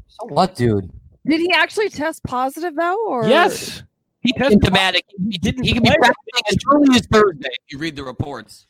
So 0.09 0.27
what, 0.29 0.55
dude? 0.55 0.91
did 1.27 1.41
he 1.41 1.53
actually 1.53 1.89
test 1.89 2.23
positive 2.25 2.75
though, 2.77 3.07
or 3.07 3.27
Yes, 3.29 3.83
he 4.21 4.33
tested. 4.33 4.53
Symptomatic. 4.53 5.05
He 5.31 5.39
didn't. 5.39 5.65
He 5.65 5.73
can 5.73 5.83
be 5.83 5.89
practicing 5.91 6.43
as 6.49 6.57
early 6.71 6.97
as 6.97 7.07
Thursday 7.07 7.49
if 7.49 7.73
you 7.73 7.79
read 7.79 7.97
the 7.97 8.05
reports. 8.05 8.67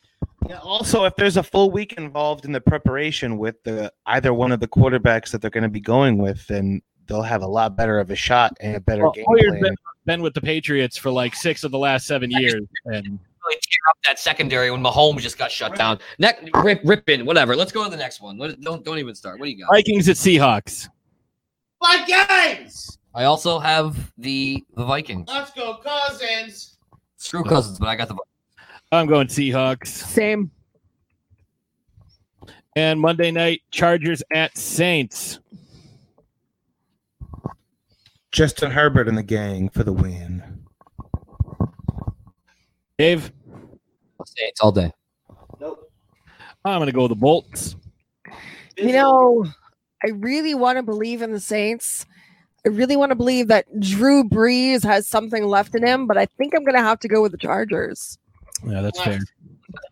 Yeah, 0.47 0.59
also, 0.59 1.05
if 1.05 1.15
there's 1.15 1.37
a 1.37 1.43
full 1.43 1.71
week 1.71 1.93
involved 1.93 2.45
in 2.45 2.51
the 2.51 2.61
preparation 2.61 3.37
with 3.37 3.61
the 3.63 3.91
either 4.05 4.33
one 4.33 4.51
of 4.51 4.59
the 4.59 4.67
quarterbacks 4.67 5.31
that 5.31 5.41
they're 5.41 5.49
going 5.49 5.63
to 5.63 5.69
be 5.69 5.79
going 5.79 6.17
with, 6.19 6.45
then 6.47 6.81
they'll 7.07 7.23
have 7.23 7.41
a 7.41 7.47
lot 7.47 7.75
better 7.75 7.99
of 7.99 8.11
a 8.11 8.15
shot 8.15 8.55
and 8.59 8.75
a 8.75 8.79
better 8.79 9.03
Well, 9.03 9.11
game 9.11 9.25
plan. 9.25 9.61
been, 9.61 9.75
been 10.05 10.21
with 10.21 10.33
the 10.35 10.41
Patriots 10.41 10.97
for 10.97 11.09
like 11.09 11.35
six 11.35 11.63
of 11.63 11.71
the 11.71 11.79
last 11.79 12.05
seven 12.05 12.29
years, 12.29 12.61
and 12.85 13.17
Really 13.45 13.59
tear 13.61 13.79
up 13.89 13.97
that 14.05 14.19
secondary 14.19 14.71
when 14.71 14.81
Mahomes 14.81 15.19
just 15.19 15.37
got 15.37 15.51
shut 15.51 15.75
down. 15.75 15.99
Next, 16.19 16.49
rip, 16.63 16.81
rip 16.83 17.07
in, 17.09 17.25
whatever. 17.25 17.55
Let's 17.55 17.71
go 17.71 17.83
to 17.83 17.89
the 17.89 17.97
next 17.97 18.21
one. 18.21 18.37
Don't 18.37 18.83
don't 18.83 18.97
even 18.97 19.13
start. 19.15 19.39
What 19.39 19.45
do 19.45 19.51
you 19.51 19.63
got? 19.63 19.71
Vikings 19.71 20.09
at 20.09 20.15
Seahawks. 20.15 20.87
Vikings. 21.81 22.97
I 23.13 23.25
also 23.25 23.59
have 23.59 24.11
the 24.17 24.63
the 24.75 24.85
Vikings. 24.85 25.27
Let's 25.27 25.51
go, 25.51 25.77
Cousins. 25.77 26.77
Screw 27.17 27.43
Cousins, 27.43 27.79
but 27.79 27.87
I 27.87 27.95
got 27.95 28.07
the 28.07 28.17
I'm 28.91 29.07
going 29.07 29.27
Seahawks. 29.27 29.87
same? 29.87 30.51
And 32.75 32.99
Monday 32.99 33.31
night 33.31 33.61
Chargers 33.71 34.21
at 34.33 34.57
Saints. 34.57 35.39
Justin 38.31 38.69
Herbert 38.71 39.07
and 39.07 39.17
the 39.17 39.23
gang 39.23 39.69
for 39.69 39.83
the 39.83 39.93
win. 39.93 40.54
Dave, 42.97 43.31
Saints 44.25 44.61
all 44.61 44.71
day. 44.71 44.91
Nope. 45.59 45.91
I'm 46.63 46.79
gonna 46.79 46.91
go 46.91 47.07
the 47.07 47.15
Bolts. 47.15 47.75
You 48.77 48.93
know, 48.93 49.45
I 50.03 50.09
really 50.09 50.55
want 50.55 50.77
to 50.77 50.83
believe 50.83 51.21
in 51.21 51.31
the 51.31 51.39
Saints. 51.39 52.05
I 52.65 52.69
really 52.69 52.97
want 52.97 53.11
to 53.11 53.15
believe 53.15 53.47
that 53.49 53.65
Drew 53.79 54.23
Brees 54.23 54.83
has 54.83 55.07
something 55.07 55.45
left 55.45 55.75
in 55.75 55.85
him, 55.85 56.07
but 56.07 56.17
I 56.17 56.25
think 56.25 56.55
I'm 56.55 56.63
going 56.63 56.75
to 56.75 56.81
have 56.81 56.99
to 57.01 57.07
go 57.07 57.21
with 57.21 57.31
the 57.31 57.37
Chargers. 57.37 58.17
Yeah, 58.65 58.81
that's 58.81 58.99
fair. 59.01 59.19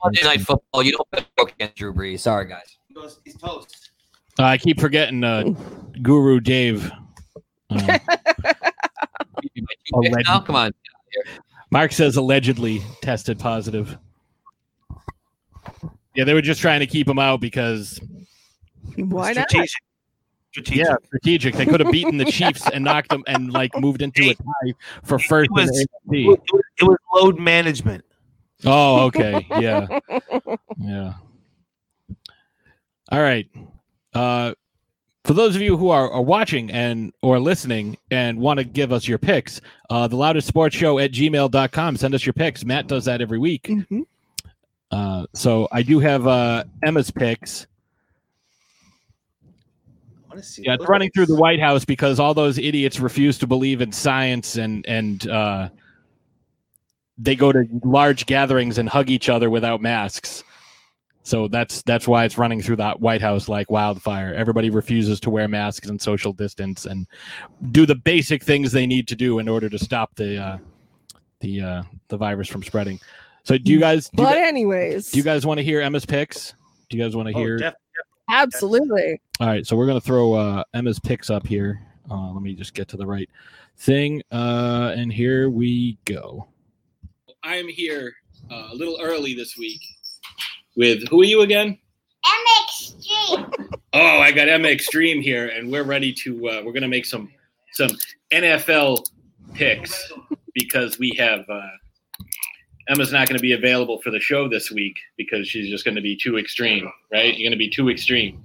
Monday 0.03 0.23
night 0.23 0.41
football. 0.41 0.81
You 0.81 0.93
don't 0.93 1.11
bet 1.11 1.27
against 1.39 1.75
Drew 1.75 1.93
Brees. 1.93 2.21
Sorry, 2.21 2.45
guys. 2.45 2.77
He's 3.23 3.37
toast. 3.37 3.91
Uh, 4.39 4.43
I 4.43 4.57
keep 4.57 4.79
forgetting 4.79 5.23
uh, 5.23 5.43
Guru 6.01 6.39
Dave. 6.39 6.91
Uh, 7.69 7.99
You 9.55 10.11
bet 10.11 10.23
now? 10.25 10.39
Come 10.39 10.55
on. 10.55 10.71
Mark 11.73 11.91
says 11.91 12.17
allegedly 12.17 12.83
tested 13.01 13.39
positive. 13.39 13.97
Yeah, 16.13 16.23
they 16.23 16.35
were 16.35 16.41
just 16.43 16.61
trying 16.61 16.81
to 16.81 16.85
keep 16.85 17.09
him 17.09 17.17
out 17.17 17.41
because 17.41 17.99
Why 18.95 19.33
not? 19.33 19.49
Strategic. 19.49 19.81
Strategic. 20.51 20.85
yeah, 20.85 20.95
strategic. 21.07 21.55
They 21.55 21.65
could 21.65 21.79
have 21.79 21.91
beaten 21.91 22.17
the 22.17 22.25
Chiefs 22.25 22.69
and 22.69 22.83
knocked 22.83 23.09
them 23.09 23.23
and 23.25 23.51
like 23.51 23.71
moved 23.79 24.03
into 24.03 24.21
a 24.29 24.35
tie 24.35 24.73
for 25.03 25.17
first 25.17 25.49
in 25.49 25.55
was- 25.55 25.87
the 26.07 26.25
It 26.25 26.27
was, 26.27 26.61
it 26.79 26.83
was 26.83 26.97
load 27.15 27.39
management. 27.39 28.05
Oh, 28.65 29.05
okay. 29.07 29.43
Yeah. 29.59 29.99
Yeah. 30.77 31.13
All 33.11 33.21
right. 33.21 33.47
Uh 34.13 34.53
for 35.23 35.33
those 35.33 35.55
of 35.55 35.61
you 35.61 35.77
who 35.77 35.89
are, 35.89 36.11
are 36.11 36.21
watching 36.21 36.69
and 36.71 37.13
or 37.21 37.39
listening 37.39 37.97
and 38.11 38.37
want 38.37 38.57
to 38.57 38.63
give 38.63 38.91
us 38.91 39.07
your 39.07 39.17
picks, 39.17 39.61
uh 39.89 40.07
the 40.07 40.15
loudest 40.17 40.47
sports 40.47 40.75
show 40.75 40.99
at 40.99 41.11
gmail.com. 41.11 41.97
Send 41.97 42.13
us 42.15 42.25
your 42.25 42.33
picks. 42.33 42.65
Matt 42.65 42.87
does 42.87 43.05
that 43.05 43.21
every 43.21 43.39
week. 43.39 43.63
Mhm. 43.63 44.05
Uh 44.91 45.25
so 45.33 45.67
I 45.71 45.81
do 45.83 45.99
have 45.99 46.27
uh 46.27 46.63
Emma's 46.85 47.11
picks. 47.11 47.67
Yeah, 50.57 50.73
it's 50.73 50.87
running 50.87 51.11
through 51.11 51.27
the 51.27 51.35
White 51.35 51.59
House 51.59 51.85
because 51.85 52.19
all 52.19 52.33
those 52.33 52.57
idiots 52.57 52.99
refuse 52.99 53.37
to 53.37 53.47
believe 53.47 53.81
in 53.81 53.91
science 53.91 54.57
and 54.57 54.83
and 54.87 55.27
uh, 55.29 55.69
they 57.19 57.35
go 57.35 57.51
to 57.51 57.65
large 57.83 58.25
gatherings 58.25 58.79
and 58.79 58.89
hug 58.89 59.11
each 59.11 59.29
other 59.29 59.51
without 59.51 59.79
masks. 59.79 60.43
So 61.23 61.47
that's 61.47 61.81
that's 61.83 62.05
why 62.07 62.25
it's 62.25 62.37
running 62.37 62.61
through 62.61 62.75
the 62.75 62.91
White 62.91 63.21
House 63.21 63.47
like 63.47 63.71
wildfire. 63.71 64.33
Everybody 64.33 64.69
refuses 64.69 65.19
to 65.21 65.29
wear 65.29 65.47
masks 65.47 65.87
and 65.87 65.99
social 66.01 66.33
distance 66.33 66.85
and 66.85 67.07
do 67.71 67.85
the 67.85 67.95
basic 67.95 68.43
things 68.43 68.71
they 68.73 68.85
need 68.85 69.07
to 69.07 69.15
do 69.15 69.39
in 69.39 69.47
order 69.47 69.69
to 69.69 69.79
stop 69.79 70.13
the 70.15 70.37
uh, 70.37 70.57
the 71.39 71.61
uh, 71.61 71.83
the 72.09 72.17
virus 72.17 72.49
from 72.49 72.61
spreading. 72.61 72.99
So 73.45 73.57
do 73.57 73.71
you 73.71 73.79
guys 73.79 74.09
do 74.09 74.17
But 74.23 74.33
guys, 74.33 74.47
anyways, 74.47 75.11
do 75.11 75.17
you 75.17 75.23
guys 75.23 75.45
want 75.45 75.59
to 75.59 75.63
hear 75.63 75.79
Emma's 75.81 76.05
picks? 76.05 76.53
Do 76.89 76.97
you 76.97 77.03
guys 77.03 77.15
want 77.15 77.29
to 77.29 77.33
Oh, 77.33 77.39
hear? 77.39 77.57
def- 77.57 77.73
absolutely. 78.29 79.21
All 79.39 79.47
right, 79.47 79.65
so 79.65 79.75
we're 79.77 79.87
gonna 79.87 80.01
throw 80.01 80.33
uh, 80.33 80.63
Emma's 80.73 80.99
picks 80.99 81.29
up 81.29 81.47
here. 81.47 81.81
Uh, 82.11 82.31
let 82.33 82.43
me 82.43 82.53
just 82.53 82.73
get 82.73 82.89
to 82.89 82.97
the 82.97 83.05
right 83.05 83.29
thing, 83.77 84.21
uh, 84.31 84.93
and 84.95 85.11
here 85.11 85.49
we 85.49 85.97
go. 86.03 86.47
I 87.43 87.55
am 87.55 87.67
here 87.69 88.13
uh, 88.51 88.69
a 88.71 88.75
little 88.75 88.97
early 89.01 89.33
this 89.33 89.57
week 89.57 89.81
with 90.75 91.07
who 91.09 91.21
are 91.21 91.25
you 91.25 91.41
again? 91.41 91.77
Emma 92.25 92.65
Extreme. 92.65 93.69
Oh, 93.95 94.19
I 94.19 94.31
got 94.31 94.49
Emma 94.49 94.69
Extreme 94.69 95.21
here, 95.21 95.49
and 95.49 95.71
we're 95.71 95.83
ready 95.83 96.11
to. 96.23 96.49
Uh, 96.49 96.61
we're 96.65 96.71
gonna 96.73 96.87
make 96.87 97.05
some 97.05 97.29
some 97.73 97.91
NFL 98.31 99.05
picks 99.53 100.11
because 100.55 100.97
we 100.97 101.13
have 101.19 101.41
uh, 101.47 101.61
Emma's 102.89 103.11
not 103.11 103.27
gonna 103.27 103.39
be 103.39 103.51
available 103.51 104.01
for 104.01 104.09
the 104.09 104.19
show 104.19 104.49
this 104.49 104.71
week 104.71 104.95
because 105.15 105.47
she's 105.47 105.69
just 105.69 105.85
gonna 105.85 106.01
be 106.01 106.15
too 106.15 106.39
extreme, 106.39 106.91
right? 107.11 107.37
You're 107.37 107.47
gonna 107.47 107.57
be 107.57 107.69
too 107.69 107.91
extreme. 107.91 108.43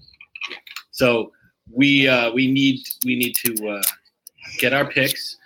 So 0.90 1.32
we 1.72 2.06
uh, 2.06 2.30
we 2.32 2.50
need 2.50 2.80
we 3.06 3.16
need 3.16 3.34
to 3.46 3.68
uh, 3.68 3.82
get 4.58 4.74
our 4.74 4.90
picks, 4.90 5.38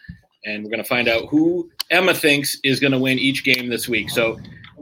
and 0.45 0.65
we're 0.65 0.71
gonna 0.71 0.83
find 0.83 1.07
out 1.07 1.29
who 1.29 1.71
Emma 1.91 2.13
thinks 2.13 2.59
is 2.65 2.81
gonna 2.81 2.99
win 2.99 3.21
each 3.21 3.45
game 3.45 3.69
this 3.69 3.89
week. 3.89 4.11
So 4.11 4.41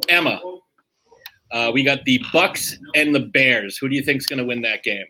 Emma, 0.09 0.41
uh, 1.53 1.71
we 1.73 1.83
got 1.83 2.05
the 2.05 2.23
Bucks 2.33 2.77
and 2.95 3.15
the 3.15 3.21
Bears. 3.21 3.77
Who 3.79 3.89
do 3.89 3.97
you 3.97 4.03
think 4.03 4.19
is 4.19 4.27
going 4.27 4.39
to 4.39 4.45
win 4.45 4.63
that 4.63 4.83
game? 4.83 5.07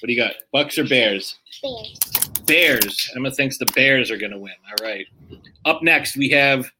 What 0.00 0.06
do 0.06 0.12
you 0.12 0.18
got? 0.20 0.34
Bucks 0.52 0.78
or 0.78 0.84
Bears? 0.84 1.36
Bears. 1.62 1.98
Bears. 2.46 3.10
Emma 3.16 3.30
thinks 3.30 3.58
the 3.58 3.66
Bears 3.74 4.10
are 4.10 4.16
going 4.16 4.32
to 4.32 4.38
win. 4.38 4.54
All 4.68 4.86
right. 4.86 5.06
Up 5.64 5.82
next, 5.82 6.16
we 6.16 6.28
have 6.30 6.70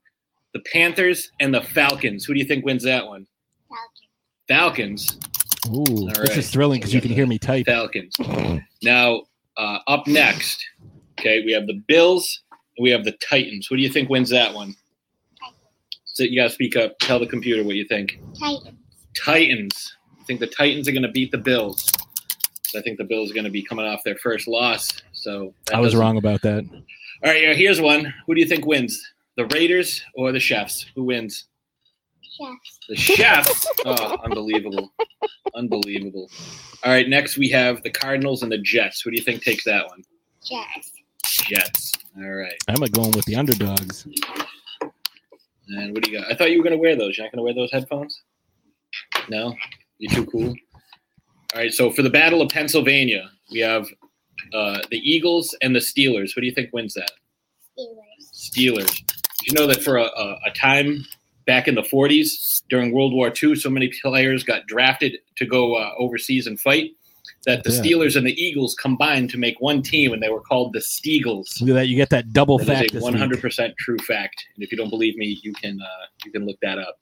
the 0.54 0.60
Panthers 0.72 1.30
and 1.40 1.52
the 1.52 1.62
Falcons. 1.62 2.24
Who 2.24 2.34
do 2.34 2.40
you 2.40 2.46
think 2.46 2.64
wins 2.64 2.84
that 2.84 3.06
one? 3.06 3.26
Falcons. 4.48 5.08
Falcons. 5.16 5.18
Ooh, 5.66 6.08
this 6.24 6.36
is 6.36 6.50
thrilling 6.50 6.80
because 6.80 6.94
you 6.94 7.00
can 7.00 7.10
hear 7.10 7.26
me 7.26 7.38
type. 7.38 7.66
Falcons. 7.66 8.14
Now, 8.82 9.22
uh, 9.56 9.80
up 9.88 10.06
next, 10.06 10.64
okay, 11.18 11.42
we 11.44 11.52
have 11.52 11.66
the 11.66 11.82
Bills 11.88 12.42
and 12.76 12.84
we 12.84 12.90
have 12.90 13.04
the 13.04 13.16
Titans. 13.28 13.66
Who 13.66 13.76
do 13.76 13.82
you 13.82 13.90
think 13.90 14.08
wins 14.08 14.30
that 14.30 14.54
one? 14.54 14.74
So 16.18 16.24
you 16.24 16.34
gotta 16.34 16.50
speak 16.52 16.74
up. 16.74 16.98
Tell 16.98 17.20
the 17.20 17.28
computer 17.28 17.62
what 17.62 17.76
you 17.76 17.84
think. 17.84 18.20
Titans. 18.36 18.76
Titans. 19.16 19.96
I 20.20 20.24
think 20.24 20.40
the 20.40 20.48
Titans 20.48 20.88
are 20.88 20.92
gonna 20.92 21.12
beat 21.12 21.30
the 21.30 21.38
Bills. 21.38 21.92
I 22.74 22.80
think 22.80 22.98
the 22.98 23.04
Bills 23.04 23.30
are 23.30 23.34
gonna 23.34 23.50
be 23.50 23.62
coming 23.62 23.86
off 23.86 24.02
their 24.02 24.16
first 24.16 24.48
loss. 24.48 24.90
So 25.12 25.54
I 25.72 25.78
was 25.78 25.94
wrong 25.94 26.16
about 26.16 26.42
that. 26.42 26.68
All 26.72 27.30
right, 27.30 27.56
here's 27.56 27.80
one. 27.80 28.12
Who 28.26 28.34
do 28.34 28.40
you 28.40 28.48
think 28.48 28.66
wins? 28.66 29.00
The 29.36 29.46
Raiders 29.46 30.02
or 30.16 30.32
the 30.32 30.40
Chefs? 30.40 30.86
Who 30.96 31.04
wins? 31.04 31.44
Chefs. 32.20 32.78
The 32.88 32.96
Chefs. 32.96 33.68
oh, 33.86 34.16
unbelievable. 34.24 34.92
Unbelievable. 35.54 36.28
All 36.82 36.90
right, 36.90 37.08
next 37.08 37.38
we 37.38 37.48
have 37.50 37.84
the 37.84 37.90
Cardinals 37.90 38.42
and 38.42 38.50
the 38.50 38.58
Jets. 38.58 39.02
Who 39.02 39.12
do 39.12 39.16
you 39.16 39.22
think 39.22 39.44
takes 39.44 39.62
that 39.66 39.86
one? 39.86 40.02
Jets. 40.42 40.92
Jets. 41.44 41.92
All 42.16 42.28
right. 42.28 42.58
I'm 42.66 42.80
going 42.90 43.12
with 43.12 43.26
the 43.26 43.36
underdogs. 43.36 44.04
And 45.68 45.94
what 45.94 46.02
do 46.02 46.10
you 46.10 46.18
got? 46.18 46.30
I 46.30 46.34
thought 46.34 46.50
you 46.50 46.58
were 46.58 46.64
gonna 46.64 46.78
wear 46.78 46.96
those. 46.96 47.16
You're 47.16 47.26
not 47.26 47.32
gonna 47.32 47.42
wear 47.42 47.54
those 47.54 47.70
headphones? 47.70 48.22
No? 49.28 49.54
You're 49.98 50.12
too 50.12 50.26
cool. 50.26 50.54
All 51.54 51.60
right, 51.60 51.72
so 51.72 51.90
for 51.90 52.02
the 52.02 52.10
Battle 52.10 52.42
of 52.42 52.50
Pennsylvania, 52.50 53.30
we 53.50 53.60
have 53.60 53.86
uh, 54.52 54.80
the 54.90 54.98
Eagles 54.98 55.56
and 55.62 55.74
the 55.74 55.80
Steelers. 55.80 56.30
Who 56.34 56.40
do 56.40 56.46
you 56.46 56.54
think 56.54 56.70
wins 56.72 56.94
that? 56.94 57.10
Steelers. 57.78 58.34
Steelers. 58.34 58.96
Did 58.96 59.46
you 59.46 59.52
know 59.54 59.66
that 59.66 59.82
for 59.82 59.96
a, 59.96 60.04
a, 60.04 60.38
a 60.46 60.50
time 60.54 61.04
back 61.46 61.66
in 61.66 61.74
the 61.74 61.82
40s 61.82 62.62
during 62.68 62.92
World 62.92 63.14
War 63.14 63.32
II, 63.42 63.56
so 63.56 63.70
many 63.70 63.90
players 64.02 64.44
got 64.44 64.66
drafted 64.66 65.16
to 65.36 65.46
go 65.46 65.74
uh, 65.74 65.92
overseas 65.98 66.46
and 66.46 66.60
fight 66.60 66.90
that 67.48 67.64
the 67.64 67.72
yeah. 67.72 67.80
Steelers 67.80 68.14
and 68.14 68.26
the 68.26 68.38
Eagles 68.40 68.74
combined 68.74 69.30
to 69.30 69.38
make 69.38 69.58
one 69.58 69.80
team, 69.80 70.12
and 70.12 70.22
they 70.22 70.28
were 70.28 70.42
called 70.42 70.74
the 70.74 70.80
Steagles. 70.80 71.62
Look 71.62 71.70
at 71.70 71.72
that! 71.72 71.88
You 71.88 71.96
get 71.96 72.10
that 72.10 72.34
double 72.34 72.58
that 72.58 72.66
fact. 72.66 72.94
One 72.94 73.14
hundred 73.14 73.40
percent 73.40 73.74
true 73.78 73.96
fact. 74.06 74.44
And 74.54 74.62
if 74.62 74.70
you 74.70 74.76
don't 74.76 74.90
believe 74.90 75.16
me, 75.16 75.40
you 75.42 75.54
can 75.54 75.80
uh, 75.80 76.04
you 76.26 76.30
can 76.30 76.44
look 76.44 76.58
that 76.60 76.78
up. 76.78 76.98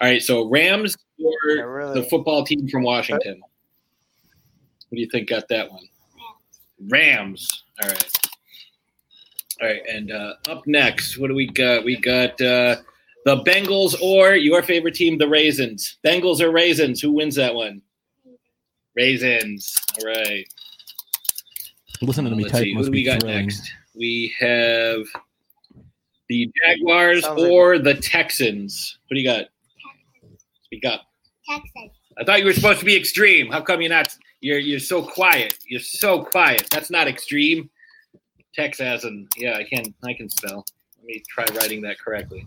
All 0.00 0.08
right, 0.08 0.20
so 0.20 0.50
Rams 0.50 0.96
or 1.24 1.32
yeah, 1.48 1.62
really. 1.62 2.00
the 2.00 2.08
football 2.08 2.44
team 2.44 2.68
from 2.68 2.82
Washington. 2.82 3.40
What 4.88 4.96
do 4.96 5.00
you 5.00 5.08
think 5.08 5.28
got 5.28 5.46
that 5.48 5.70
one? 5.70 5.88
Rams. 6.88 7.48
All 7.80 7.88
right. 7.88 8.18
All 9.62 9.68
right, 9.68 9.82
and 9.88 10.10
uh, 10.10 10.34
up 10.48 10.66
next, 10.66 11.16
what 11.16 11.28
do 11.28 11.34
we 11.34 11.46
got? 11.46 11.84
We 11.84 11.96
got 11.96 12.32
uh, 12.42 12.76
the 13.24 13.36
Bengals 13.44 13.94
or 14.02 14.34
your 14.34 14.62
favorite 14.62 14.96
team, 14.96 15.16
the 15.16 15.28
Raisins. 15.28 15.96
Bengals 16.04 16.40
or 16.40 16.50
Raisins? 16.50 17.00
Who 17.00 17.12
wins 17.12 17.36
that 17.36 17.54
one? 17.54 17.80
Raisins. 18.96 19.76
All 20.00 20.06
right. 20.06 20.46
Listen 22.02 22.24
to 22.24 22.30
me 22.30 22.44
Let's 22.44 22.52
type. 22.52 22.62
See. 22.64 22.74
Who 22.74 22.84
do 22.84 22.90
we 22.90 23.02
got 23.04 23.20
thrilling. 23.20 23.46
next? 23.46 23.70
We 23.94 24.34
have 24.40 25.00
the 26.28 26.50
Jaguars 26.64 27.22
Sounds 27.24 27.40
or 27.42 27.76
like- 27.76 27.84
the 27.84 27.94
Texans. 27.94 28.98
What 29.08 29.14
do 29.14 29.20
you 29.20 29.26
got? 29.26 29.46
Speak 30.64 30.84
up. 30.84 31.02
Texans. 31.48 31.92
I 32.18 32.24
thought 32.24 32.38
you 32.40 32.46
were 32.46 32.52
supposed 32.52 32.80
to 32.80 32.86
be 32.86 32.96
extreme. 32.96 33.50
How 33.50 33.60
come 33.60 33.80
you're 33.80 33.90
not? 33.90 34.14
You're 34.40 34.58
you're 34.58 34.78
so 34.80 35.02
quiet. 35.02 35.58
You're 35.68 35.80
so 35.80 36.22
quiet. 36.24 36.66
That's 36.70 36.90
not 36.90 37.08
extreme. 37.08 37.70
Texas 38.54 39.04
and 39.04 39.28
yeah, 39.36 39.56
I 39.56 39.64
can 39.64 39.94
I 40.04 40.14
can 40.14 40.28
spell. 40.30 40.64
Let 40.98 41.06
me 41.06 41.22
try 41.28 41.44
writing 41.56 41.82
that 41.82 41.98
correctly. 41.98 42.46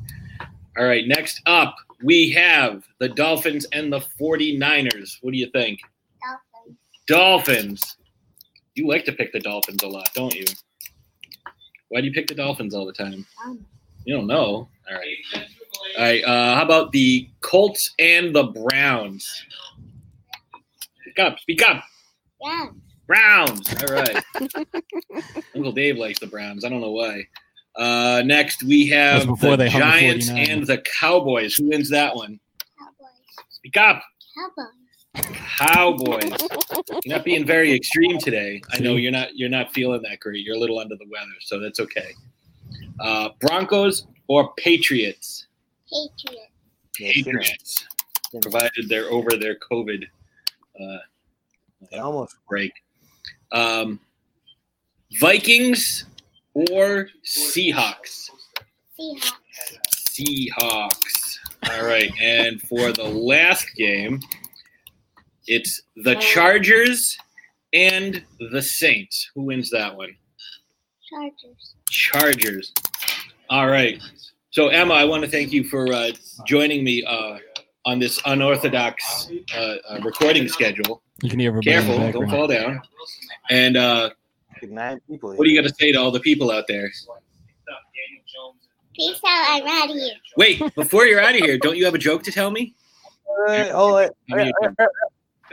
All 0.78 0.86
right, 0.86 1.08
next 1.08 1.42
up 1.46 1.76
we 2.04 2.30
have 2.32 2.84
the 3.00 3.10
Dolphins 3.10 3.66
and 3.74 3.92
the 3.92 4.00
49ers. 4.20 5.18
What 5.22 5.34
do 5.34 5.38
you 5.38 5.50
think? 5.52 5.80
Dolphins. 7.10 7.98
You 8.76 8.88
like 8.88 9.04
to 9.06 9.12
pick 9.12 9.34
the 9.34 9.40
Dolphins 9.40 9.84
a 9.84 9.88
lot, 9.88 10.10
don't 10.14 10.34
you? 10.34 10.46
Why 11.90 12.02
do 12.02 12.08
you 12.08 12.14
pick 12.14 12.28
the 12.28 12.36
Dolphins 12.36 12.76
all 12.76 12.86
the 12.86 12.94
time? 12.94 13.26
You 14.06 14.16
don't 14.16 14.28
know. 14.28 14.70
All 14.90 14.96
right. 14.96 15.18
All 15.98 16.04
right. 16.04 16.24
Uh, 16.24 16.56
how 16.56 16.64
about 16.64 16.92
the 16.92 17.28
Colts 17.42 17.94
and 18.00 18.34
the 18.34 18.44
Browns? 18.44 19.28
Speak 21.02 21.20
up. 21.20 21.40
Speak 21.40 21.62
up. 21.64 21.84
Browns. 22.42 22.82
Browns. 23.08 23.76
All 23.82 23.96
right. 23.96 24.24
Uncle 25.56 25.72
Dave 25.72 25.98
likes 25.98 26.20
the 26.20 26.28
Browns. 26.28 26.64
I 26.64 26.70
don't 26.70 26.82
know 26.82 26.92
why. 26.92 27.24
Uh, 27.76 28.22
next, 28.24 28.64
we 28.64 28.88
have 28.88 29.26
the 29.26 29.68
Giants 29.72 30.30
and 30.30 30.66
the 30.66 30.84
Cowboys. 31.00 31.56
Who 31.56 31.70
wins 31.70 31.90
that 31.90 32.16
one? 32.16 32.40
Cowboys. 32.78 33.48
Speak 33.50 33.78
up. 33.78 34.04
Cowboys. 34.38 34.79
Cowboys. 35.16 36.32
you're 37.04 37.16
not 37.16 37.26
being 37.26 37.46
very 37.46 37.74
extreme 37.74 38.20
today. 38.20 38.62
I 38.72 38.80
know 38.80 38.96
you're 38.96 39.12
not 39.12 39.36
you're 39.36 39.50
not 39.50 39.74
feeling 39.74 40.02
that 40.04 40.20
great. 40.20 40.46
You're 40.46 40.56
a 40.56 40.60
little 40.60 40.80
under 40.80 40.96
the 40.96 41.08
weather, 41.10 41.32
so 41.42 41.60
that's 41.60 41.80
okay. 41.80 42.14
Uh, 43.00 43.30
Broncos 43.40 44.06
or 44.28 44.54
Patriots? 44.56 45.48
Patriots. 45.92 46.52
Patriots. 46.94 47.86
Provided 48.42 48.88
they're 48.88 49.10
over 49.10 49.32
their 49.32 49.56
COVID 49.56 50.06
uh, 50.80 50.98
they 51.92 51.98
almost 51.98 52.36
break. 52.48 52.72
Um, 53.52 54.00
Vikings 55.20 56.06
or 56.54 57.10
Seahawks? 57.26 58.30
Seahawks. 59.00 59.32
Seahawks. 59.96 61.38
All 61.72 61.86
right, 61.86 62.12
and 62.22 62.62
for 62.62 62.92
the 62.92 63.04
last 63.04 63.76
game, 63.76 64.20
it's 65.50 65.82
the 65.96 66.16
oh. 66.16 66.20
Chargers 66.20 67.18
and 67.74 68.24
the 68.52 68.62
Saints. 68.62 69.32
Who 69.34 69.42
wins 69.42 69.72
that 69.72 69.98
one? 69.98 70.16
Chargers. 71.10 71.76
Chargers. 71.90 72.72
All 73.50 73.68
right. 73.68 74.00
So 74.52 74.68
Emma, 74.68 74.94
I 74.94 75.06
want 75.06 75.24
to 75.24 75.30
thank 75.30 75.52
you 75.52 75.64
for 75.64 75.92
uh, 75.92 76.12
joining 76.46 76.84
me 76.84 77.04
uh, 77.04 77.40
on 77.86 77.98
this 77.98 78.22
unorthodox 78.26 79.32
uh, 79.56 79.76
uh 79.90 80.00
recording 80.04 80.48
schedule. 80.48 81.02
You 81.24 81.32
can 81.32 81.40
hear. 81.40 81.60
Careful, 81.62 81.98
don't 82.12 82.30
fall 82.30 82.48
down. 82.48 82.80
And 83.50 83.76
uh, 83.76 84.12
good 84.60 84.72
night, 84.72 85.00
people. 85.10 85.34
What 85.34 85.48
are 85.48 85.50
you 85.50 85.60
going 85.60 85.68
to 85.68 85.76
say 85.80 85.92
to 85.92 85.98
all 85.98 86.12
the 86.12 86.20
people 86.20 86.52
out 86.52 86.66
there? 86.68 86.92
Peace 88.96 89.20
out. 89.26 89.46
I'm 89.50 89.68
out 89.68 89.90
of 89.90 89.96
here. 89.96 90.14
Wait, 90.38 90.76
before 90.76 91.06
you're 91.06 91.22
out 91.22 91.34
of 91.34 91.42
here, 91.42 91.58
don't 91.58 91.76
you 91.76 91.86
have 91.86 91.96
a 91.96 92.00
joke 92.00 92.22
to 92.24 92.32
tell 92.32 92.52
me? 92.52 92.76
Uh, 93.48 93.70
oh, 93.72 94.10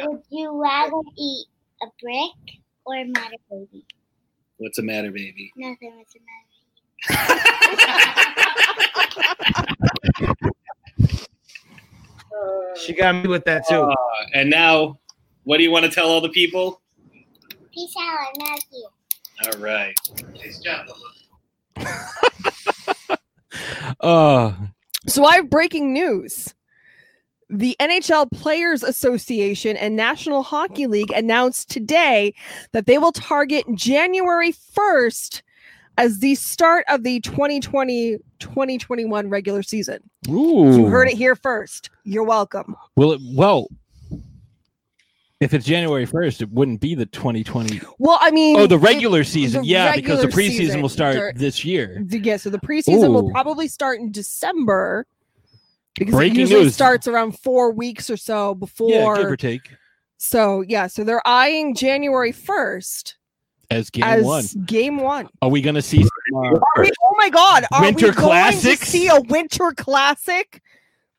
would 0.01 0.23
you 0.31 0.62
rather 0.62 1.01
eat 1.16 1.47
a 1.82 1.86
brick 2.01 2.60
or 2.85 2.97
a 2.97 3.05
matter 3.05 3.36
baby? 3.51 3.85
What's 4.59 4.78
a 4.78 4.82
matter, 4.82 5.10
baby? 5.10 5.52
Nothing. 5.56 5.97
What's 5.97 6.14
a 6.14 6.18
matter? 6.20 6.47
she 12.77 12.94
got 12.94 13.14
me 13.14 13.28
with 13.28 13.44
that 13.44 13.66
too. 13.68 13.82
Uh, 13.82 13.94
and 14.35 14.51
now, 14.51 14.98
what 15.44 15.59
do 15.59 15.62
you 15.62 15.70
want 15.70 15.85
to 15.85 15.90
tell 15.90 16.09
all 16.09 16.20
the 16.20 16.31
people? 16.31 16.81
Peace 17.73 17.94
out. 18.01 18.18
I 18.18 18.32
love 18.51 18.59
you. 18.73 18.89
All 19.44 19.59
right. 19.60 19.94
Nice 20.35 20.59
job. 20.60 20.86
uh, 24.01 24.52
so 25.06 25.24
I 25.24 25.36
have 25.36 25.51
breaking 25.51 25.93
news. 25.93 26.55
The 27.48 27.77
NHL 27.81 28.31
Players 28.32 28.82
Association 28.82 29.77
and 29.77 29.94
National 29.94 30.43
Hockey 30.43 30.89
League 30.89 31.12
announced 31.12 31.70
today 31.70 32.35
that 32.73 32.86
they 32.86 32.98
will 32.98 33.12
target 33.12 33.64
January 33.74 34.52
1st 34.52 35.43
as 35.97 36.18
the 36.18 36.35
start 36.35 36.85
of 36.89 37.05
the 37.05 37.20
2020 37.20 38.18
2021 38.39 39.31
regular 39.31 39.62
season. 39.62 39.98
Ooh. 40.28 40.77
You 40.77 40.86
heard 40.86 41.09
it 41.09 41.16
here 41.16 41.36
first. 41.36 41.89
You're 42.05 42.24
welcome. 42.24 42.74
Will 42.97 43.12
it 43.12 43.20
well 43.32 43.68
if 45.40 45.52
it's 45.52 45.66
January 45.66 46.06
1st, 46.06 46.43
it 46.43 46.51
wouldn't 46.51 46.81
be 46.81 46.94
the 46.94 47.06
2020. 47.06 47.81
Well, 47.98 48.18
I 48.20 48.31
mean, 48.31 48.56
oh, 48.56 48.66
the 48.66 48.78
regular 48.78 49.20
it, 49.20 49.27
season. 49.27 49.62
The 49.62 49.68
yeah, 49.68 49.90
regular 49.90 50.23
because 50.23 50.35
the 50.35 50.43
preseason 50.43 50.81
will 50.81 50.89
start 50.89 51.36
this 51.36 51.64
year. 51.64 52.02
Yeah, 52.09 52.39
so 52.39 52.48
the 52.48 52.59
preseason 52.59 53.09
Ooh. 53.09 53.12
will 53.12 53.31
probably 53.31 53.68
start 53.68 54.01
in 54.01 54.10
December 54.10 55.06
because 55.98 56.14
Breaking 56.14 56.36
it 56.36 56.40
usually 56.40 56.64
news. 56.64 56.74
starts 56.74 57.09
around 57.09 57.39
four 57.39 57.73
weeks 57.73 58.10
or 58.10 58.16
so 58.16 58.55
before. 58.55 58.90
Yeah, 58.90 59.16
give 59.16 59.31
or 59.31 59.36
take. 59.36 59.70
So 60.18 60.62
yeah, 60.62 60.86
so 60.86 61.05
they're 61.05 61.27
eyeing 61.27 61.74
January 61.74 62.32
first 62.32 63.16
As 63.70 63.90
game 63.90 64.05
as 64.05 64.24
one, 64.24 64.44
game 64.64 64.98
one. 64.98 65.28
are 65.43 65.48
we 65.51 65.60
going 65.60 65.74
to 65.74 65.82
see? 65.82 66.02
Uh, 66.02 66.59
we, 66.78 66.90
oh 67.05 67.14
my 67.16 67.28
god, 67.31 67.64
are 67.73 67.82
Winter 67.82 68.09
we 68.09 68.12
going 68.12 68.52
to 68.52 68.77
see 68.77 69.09
a 69.09 69.20
winter 69.20 69.73
classic 69.77 70.62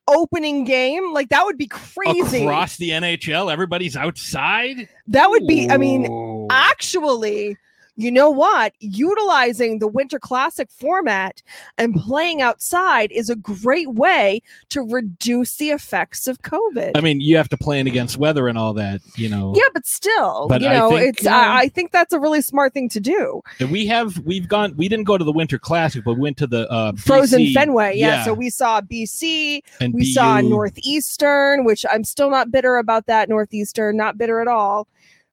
opening 0.08 0.64
game? 0.64 1.12
Like 1.12 1.28
that 1.28 1.44
would 1.44 1.58
be 1.58 1.68
crazy. 1.68 2.42
across 2.42 2.76
the 2.76 2.90
NHL, 2.90 3.52
everybody's 3.52 3.96
outside. 3.96 4.88
That 5.06 5.30
would 5.30 5.46
be, 5.46 5.70
I 5.70 5.76
mean, 5.76 6.46
actually, 6.50 7.56
you 7.98 8.12
know 8.12 8.30
what? 8.30 8.74
Utilizing 8.78 9.80
the 9.80 9.88
Winter 9.88 10.20
Classic 10.20 10.70
format 10.70 11.42
and 11.76 11.96
playing 11.96 12.40
outside 12.40 13.10
is 13.10 13.28
a 13.28 13.34
great 13.34 13.92
way 13.94 14.40
to 14.68 14.82
reduce 14.82 15.56
the 15.56 15.70
effects 15.70 16.28
of 16.28 16.40
COVID. 16.42 16.92
I 16.94 17.00
mean, 17.00 17.20
you 17.20 17.36
have 17.36 17.48
to 17.48 17.56
plan 17.56 17.88
against 17.88 18.16
weather 18.16 18.46
and 18.46 18.56
all 18.56 18.72
that, 18.74 19.00
you 19.16 19.28
know. 19.28 19.52
yeah, 19.56 19.64
but 19.74 19.84
still, 19.84 20.46
But 20.48 20.60
you 20.60 20.68
know, 20.68 20.90
think, 20.90 21.16
it's 21.16 21.26
uh, 21.26 21.30
I, 21.30 21.62
I 21.62 21.68
think 21.68 21.90
that's 21.90 22.12
a 22.12 22.20
really 22.20 22.40
smart 22.40 22.72
thing 22.72 22.88
to 22.90 23.00
do. 23.00 23.42
We 23.68 23.88
have 23.88 24.16
we've 24.18 24.46
gone. 24.46 24.76
We 24.76 24.88
didn't 24.88 25.04
go 25.04 25.18
to 25.18 25.24
the 25.24 25.32
Winter 25.32 25.58
Classic, 25.58 26.04
but 26.04 26.14
we 26.14 26.20
went 26.20 26.36
to 26.36 26.46
the 26.46 26.70
uh, 26.70 26.92
Frozen 26.92 27.40
BC 27.40 27.54
Fenway, 27.54 27.96
yeah. 27.96 28.24
So 28.24 28.32
we 28.32 28.48
saw 28.48 28.80
BC, 28.80 29.62
And 29.80 29.92
we 29.92 30.04
saw 30.04 30.40
Northeastern, 30.40 31.64
which 31.64 31.84
I'm 31.90 32.04
still 32.04 32.30
not 32.30 32.52
bitter 32.52 32.76
about 32.76 33.06
that 33.06 33.28
Northeastern, 33.28 33.96
not 33.96 34.16
bitter 34.16 34.40
at 34.40 34.46
all. 34.46 34.86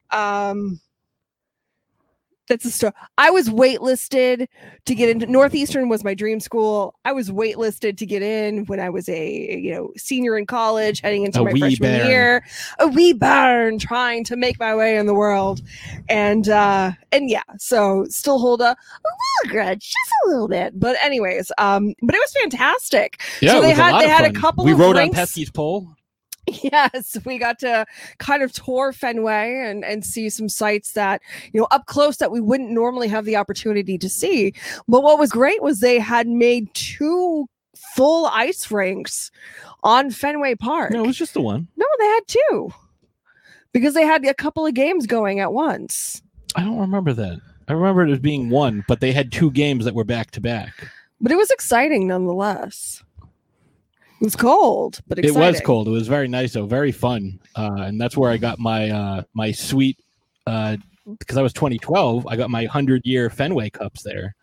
Um 0.10 0.80
that's 2.48 2.66
a 2.66 2.72
story. 2.72 2.94
I 3.18 3.32
was 3.32 3.50
waitlisted 3.50 4.48
to 4.86 4.96
get 4.96 5.10
into 5.10 5.26
Northeastern 5.26 5.90
was 5.90 6.04
my 6.04 6.14
dream 6.14 6.40
school. 6.40 6.96
I 7.06 7.12
was 7.12 7.32
waitlisted 7.32 7.98
to 7.98 8.06
get 8.06 8.22
in 8.22 8.66
when 8.66 8.80
I 8.80 8.90
was 8.90 9.10
a 9.10 9.58
you 9.60 9.74
know 9.74 9.92
senior 9.98 10.38
in 10.38 10.46
college, 10.46 11.02
heading 11.02 11.26
into 11.26 11.42
A 11.42 11.46
my 11.46 11.52
freshman 11.52 12.08
year. 12.08 12.46
A 12.80 12.88
wee 12.88 13.14
barn 13.14 13.80
trying 13.80 14.24
to 14.26 14.36
make 14.36 14.60
my 14.60 14.76
way 14.76 14.98
in 14.98 15.06
the 15.06 15.14
world, 15.14 15.62
and 16.10 16.48
uh 16.50 16.92
and 17.12 17.30
yeah, 17.30 17.44
so 17.58 18.06
still 18.10 18.40
hold 18.40 18.62
a, 18.62 18.66
a 18.66 18.76
little 19.46 19.54
grudge, 19.54 19.82
just 19.82 20.12
a 20.26 20.30
little 20.30 20.48
bit. 20.48 20.80
But 20.80 20.98
anyways, 21.02 21.52
um, 21.58 21.94
but 22.02 22.16
it 22.16 22.20
was 22.20 22.34
fantastic. 22.42 23.22
Yeah, 23.42 23.54
so 23.54 23.62
they 23.62 23.72
had 23.72 24.00
they 24.00 24.10
had 24.10 24.26
a 24.26 24.34
couple 24.34 24.66
We 24.66 24.74
of 24.74 24.80
rode 24.80 24.98
rinks. 24.98 25.18
on 25.18 25.22
Pesky's 25.22 25.50
pole. 25.50 25.96
Yes, 26.64 27.18
we 27.26 27.38
got 27.38 27.60
to 27.60 27.86
kind 28.20 28.44
of 28.44 28.52
tour 28.52 28.94
Fenway 28.94 29.64
and 29.66 29.84
and 29.84 30.06
see 30.06 30.30
some 30.30 30.50
sites 30.50 30.92
that 30.94 31.22
you 31.54 31.60
know 31.60 31.68
up 31.72 31.86
close 31.88 32.18
that 32.18 32.32
we 32.32 32.40
wouldn't 32.40 32.72
normally 32.72 33.08
have 33.08 33.26
the 33.26 33.36
opportunity 33.36 33.98
to 33.98 34.10
see. 34.10 34.54
But 34.88 35.02
what 35.02 35.20
was 35.20 35.32
great 35.32 35.62
was 35.62 35.80
they 35.80 36.00
had 36.00 36.28
made 36.28 36.74
two 36.74 37.48
full 37.96 38.28
ice 38.28 38.70
rinks 38.72 39.32
on 39.84 40.12
Fenway 40.12 40.56
Park. 40.56 40.92
No, 40.92 41.04
it 41.04 41.08
was 41.08 41.18
just 41.18 41.34
the 41.34 41.42
one. 41.42 41.68
No, 41.78 41.86
they 42.00 42.06
had 42.06 42.22
two 42.28 42.74
because 43.72 43.94
they 43.94 44.06
had 44.06 44.26
a 44.26 44.34
couple 44.34 44.66
of 44.66 44.74
games 44.74 45.06
going 45.06 45.40
at 45.40 45.54
once. 45.54 46.22
I 46.56 46.64
don't 46.64 46.80
remember 46.80 47.14
that. 47.14 47.42
I 47.68 47.74
remember 47.74 48.06
it 48.06 48.12
as 48.12 48.20
being 48.20 48.50
one, 48.50 48.86
but 48.88 49.00
they 49.00 49.12
had 49.12 49.32
two 49.32 49.52
games 49.52 49.86
that 49.86 49.96
were 49.96 50.04
back 50.04 50.32
to 50.32 50.42
back. 50.42 50.74
But 51.20 51.32
it 51.32 51.36
was 51.38 51.50
exciting 51.52 52.08
nonetheless. 52.08 53.04
It 54.26 54.30
was 54.30 54.36
cold, 54.36 55.02
but 55.08 55.20
It 55.20 55.36
was 55.36 55.62
cold. 55.62 55.88
It 55.88 55.92
was 55.92 56.08
very 56.08 56.28
nice 56.28 56.54
though, 56.54 56.66
very 56.66 56.92
fun, 56.92 57.40
uh, 57.56 57.76
and 57.82 58.02
that's 58.02 58.18
where 58.18 58.32
I 58.32 58.38
got 58.38 58.58
my 58.58 58.90
uh, 58.90 59.22
my 59.36 59.52
sweet 59.52 60.00
uh, 60.48 60.78
because 61.20 61.38
I 61.38 61.44
was 61.44 61.54
2012. 61.54 62.26
I 62.26 62.36
got 62.36 62.50
my 62.50 62.66
hundred 62.66 63.04
year 63.06 63.30
Fenway 63.30 63.70
cups 63.70 64.02
there. 64.02 64.34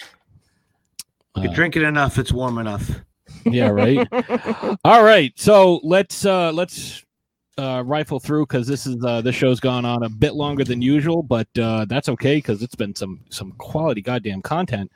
You're 1.36 1.52
drinking 1.52 1.82
enough. 1.82 2.16
It's 2.16 2.30
warm 2.30 2.58
enough. 2.58 2.88
Yeah, 3.44 3.70
right. 3.70 4.06
All 4.84 5.02
right, 5.02 5.32
so 5.34 5.80
let's 5.82 6.24
uh, 6.24 6.52
let's 6.52 7.04
uh, 7.58 7.82
rifle 7.84 8.20
through 8.20 8.46
because 8.46 8.68
this 8.68 8.86
is 8.86 9.04
uh, 9.04 9.20
this 9.20 9.34
show's 9.34 9.58
gone 9.58 9.84
on 9.84 10.04
a 10.04 10.08
bit 10.08 10.34
longer 10.34 10.62
than 10.62 10.80
usual, 10.80 11.24
but 11.24 11.48
uh, 11.58 11.86
that's 11.86 12.08
okay 12.10 12.36
because 12.36 12.62
it's 12.62 12.76
been 12.76 12.94
some 12.94 13.18
some 13.30 13.50
quality 13.58 14.00
goddamn 14.00 14.42
content. 14.42 14.92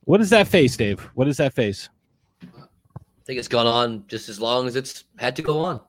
What 0.00 0.20
is 0.20 0.30
that 0.30 0.48
face, 0.48 0.76
Dave? 0.76 0.98
What 1.14 1.28
is 1.28 1.36
that 1.36 1.54
face? 1.54 1.88
I 3.26 3.30
think 3.34 3.40
it's 3.40 3.48
gone 3.48 3.66
on 3.66 4.04
just 4.06 4.28
as 4.28 4.38
long 4.40 4.68
as 4.68 4.76
it's 4.76 5.02
had 5.18 5.34
to 5.34 5.42
go 5.42 5.58
on. 5.58 5.80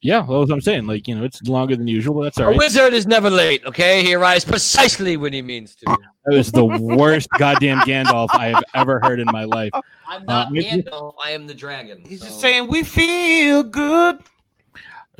Yeah, 0.00 0.26
well, 0.26 0.40
that's 0.40 0.50
what 0.50 0.56
I'm 0.56 0.60
saying. 0.60 0.86
Like 0.88 1.06
you 1.06 1.14
know, 1.14 1.22
it's 1.22 1.40
longer 1.42 1.76
than 1.76 1.86
usual, 1.86 2.16
but 2.16 2.22
that's 2.24 2.38
all 2.38 2.46
A 2.46 2.48
right. 2.48 2.58
wizard 2.58 2.92
is 2.94 3.06
never 3.06 3.30
late. 3.30 3.64
Okay, 3.64 4.02
he 4.02 4.12
arrives 4.12 4.44
precisely 4.44 5.16
when 5.16 5.32
he 5.32 5.40
means 5.40 5.76
to. 5.76 5.84
That 5.86 6.34
was 6.36 6.50
the 6.50 6.64
worst 6.64 7.28
goddamn 7.38 7.78
Gandalf 7.82 8.30
I 8.32 8.48
have 8.48 8.64
ever 8.74 8.98
heard 9.04 9.20
in 9.20 9.26
my 9.26 9.44
life. 9.44 9.70
I'm 10.08 10.22
Uh, 10.22 10.48
not 10.50 10.52
Gandalf. 10.52 11.14
I 11.24 11.30
am 11.30 11.46
the 11.46 11.54
dragon. 11.54 12.02
He's 12.08 12.22
just 12.22 12.40
saying 12.40 12.66
we 12.66 12.82
feel 12.82 13.62
good. 13.62 14.18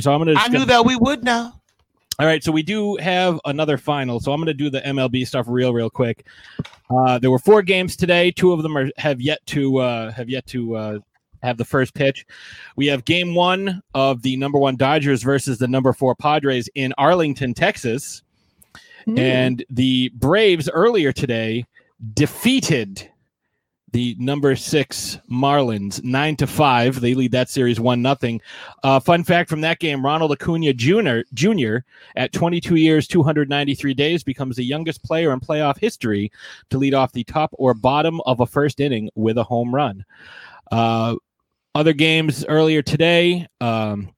so 0.01 0.13
I'm 0.13 0.19
gonna. 0.19 0.35
I 0.37 0.49
knew 0.49 0.65
that 0.65 0.85
we 0.85 0.97
would 0.97 1.23
now. 1.23 1.61
All 2.19 2.27
right, 2.27 2.43
so 2.43 2.51
we 2.51 2.65
do 2.65 2.97
have 2.97 3.39
another 3.45 3.79
final. 3.79 4.19
So 4.19 4.33
I'm 4.33 4.41
going 4.41 4.49
to 4.49 4.55
do 4.55 4.71
the 4.71 4.81
MLB 4.81 5.25
stuff 5.27 5.47
real, 5.49 5.73
real 5.73 5.89
quick. 5.89 6.27
Uh, 6.91 7.19
there 7.21 7.31
were 7.31 7.39
four 7.39 7.63
games 7.63 7.97
today. 7.97 8.31
Two 8.33 8.53
of 8.53 8.63
them 8.65 8.77
are 8.77 8.91
have 8.99 9.21
yet 9.21 9.39
to 9.47 9.79
uh, 9.79 10.11
have 10.11 10.29
yet 10.29 10.45
to 10.49 10.75
uh, 10.77 10.99
have 11.43 11.57
the 11.57 11.65
first 11.65 11.95
pitch. 11.95 12.27
We 12.77 12.87
have 12.87 13.05
Game 13.05 13.35
One 13.35 13.83
of 13.95 14.23
the 14.23 14.37
number 14.37 14.59
one 14.59 14.77
Dodgers 14.77 15.23
versus 15.23 15.59
the 15.59 15.69
number 15.69 15.93
four 15.93 16.15
Padres 16.15 16.69
in 16.75 16.93
Arlington, 16.99 17.55
Texas, 17.55 18.23
and 19.17 19.65
the 19.71 20.11
Braves 20.15 20.69
earlier 20.69 21.13
today 21.13 21.67
defeated 22.15 23.11
the 23.93 24.15
number 24.19 24.55
six 24.55 25.19
Marlins 25.31 26.03
nine 26.05 26.37
to 26.37 26.47
five. 26.47 27.01
They 27.01 27.15
lead 27.15 27.33
that 27.33 27.51
series 27.51 27.81
one 27.81 28.03
nothing. 28.03 28.41
Uh, 28.85 29.01
fun 29.01 29.25
fact 29.25 29.51
from 29.51 29.63
that 29.63 29.81
game: 29.81 30.05
Ronald 30.05 30.33
Acuna 30.33 30.73
Jr. 30.73 31.21
Jr. 31.35 31.79
at 32.17 32.33
22 32.33 32.77
years, 32.77 33.09
293 33.09 33.95
days, 33.95 34.23
becomes 34.23 34.57
the 34.57 34.65
youngest 34.65 35.03
player 35.03 35.33
in 35.33 35.41
playoff 35.41 35.79
history 35.79 36.31
to 36.71 36.79
lead 36.79 36.95
off 36.95 37.13
the 37.13 37.25
top 37.25 37.51
or 37.55 37.75
bottom 37.75 38.21
of 38.27 38.41
a 38.41 38.47
first 38.47 38.81
inning 38.81 39.11
with 39.15 39.39
a 39.39 39.45
home 39.45 39.75
run. 39.75 40.05
Uh, 40.71 41.17
other 41.75 41.93
games 41.93 42.45
earlier 42.47 42.83
today. 42.83 43.47
Um, 43.61 44.11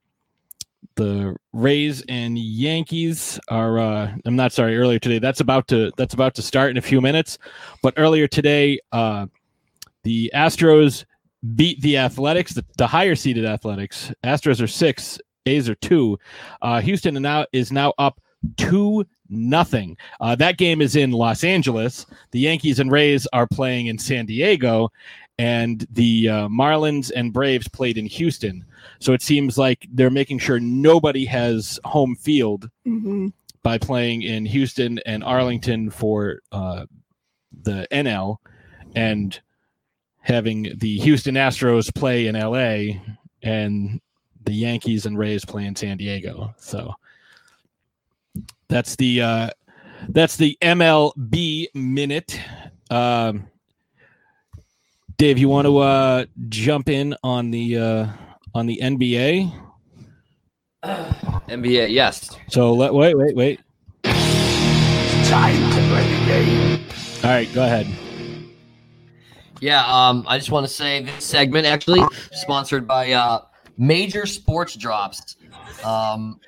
the 0.97 1.35
Rays 1.53 2.03
and 2.09 2.39
Yankees 2.39 3.41
are 3.49 3.79
uh 3.79 4.15
I'm 4.24 4.37
not 4.37 4.53
sorry 4.53 4.77
earlier 4.77 4.99
today. 4.99 5.19
That's 5.19 5.41
about 5.41 5.69
to 5.69 5.93
that's 5.97 6.15
about 6.15 6.35
to 6.37 6.43
start 6.43 6.70
in 6.70 6.77
a 6.77 6.83
few 6.83 7.01
minutes. 7.01 7.39
But 7.83 7.95
earlier 7.97 8.27
today 8.29 8.79
uh 8.93 9.27
the 10.03 10.31
Astros 10.35 11.05
beat 11.55 11.81
the 11.81 11.97
Athletics 11.99 12.55
the, 12.55 12.65
the 12.77 12.87
higher 12.87 13.15
seeded 13.15 13.45
Athletics. 13.45 14.12
Astros 14.24 14.61
are 14.61 14.66
6 14.66 15.19
A's 15.47 15.69
are 15.69 15.74
2 15.77 16.19
uh 16.61 16.81
Houston 16.81 17.15
now 17.15 17.47
is 17.53 17.73
now 17.73 17.93
up 17.99 18.20
2 18.59 19.05
nothing. 19.29 19.97
Uh 20.20 20.35
that 20.37 20.59
game 20.59 20.83
is 20.83 20.95
in 20.95 21.11
Los 21.11 21.43
Angeles. 21.43 22.07
The 22.33 22.41
Yankees 22.41 22.81
and 22.81 22.93
Rays 22.93 23.27
are 23.33 23.47
playing 23.47 23.87
in 23.87 23.99
San 23.99 24.27
Diego 24.27 24.93
and 25.43 25.86
the 25.90 26.28
uh, 26.28 26.48
Marlins 26.48 27.10
and 27.14 27.32
Braves 27.32 27.69
played 27.69 27.98
in 27.98 28.06
Houston 28.06 28.64
so 28.98 29.12
it 29.12 29.23
seems 29.23 29.59
like 29.59 29.86
they're 29.93 30.10
making 30.10 30.39
sure 30.39 30.60
nobody 30.60 31.24
has 31.24 31.78
home 31.85 32.16
field 32.16 32.70
hmm 32.85 33.28
by 33.62 33.78
playing 33.78 34.23
in 34.23 34.44
Houston 34.44 34.98
and 35.06 35.23
Arlington 35.23 35.90
for 35.90 36.40
uh, 36.51 36.86
the 37.62 37.86
NL 37.90 38.39
and 38.94 39.40
having 40.20 40.73
the 40.78 40.98
Houston 40.98 41.36
Astros 41.36 41.94
play 41.94 42.27
in 42.27 42.35
LA 42.35 43.01
and 43.43 44.01
the 44.44 44.52
Yankees 44.52 45.06
and 45.06 45.19
Rays 45.19 45.44
play 45.44 45.64
in 45.64 45.77
San 45.77 45.97
Diego. 45.97 46.55
So 46.59 46.93
that's 48.69 48.97
the 48.97 49.23
uh, 49.23 49.51
that's 50.09 50.36
the 50.36 50.56
MLB 50.60 51.69
minute. 51.74 52.40
Um, 52.90 53.48
Dave, 55.17 55.39
you 55.39 55.49
want 55.49 55.67
to 55.67 55.79
uh, 55.79 56.25
jump 56.49 56.89
in 56.89 57.15
on 57.23 57.51
the 57.51 57.79
uh, 57.79 58.07
on 58.55 58.67
the 58.67 58.79
NBA? 58.83 59.53
NBA, 60.85 61.91
yes. 61.91 62.31
So 62.49 62.73
let 62.73 62.93
wait, 62.95 63.17
wait, 63.17 63.37
wait. 63.37 63.61
Time 64.05 65.71
to 65.71 65.89
play 65.89 66.09
the 66.09 66.27
game. 66.27 66.87
All 67.25 67.31
right, 67.31 67.53
go 67.55 67.65
ahead. 67.65 67.87
Yeah, 69.61 69.85
um, 69.87 70.25
I 70.27 70.39
just 70.39 70.51
want 70.51 70.67
to 70.67 70.73
say 70.73 71.05
this 71.05 71.25
segment 71.25 71.67
actually 71.67 72.03
sponsored 72.33 72.87
by 72.87 73.13
uh, 73.13 73.43
Major 73.79 74.27
Sports 74.27 74.75
Drops. 74.75 75.37
Um, 75.85 76.41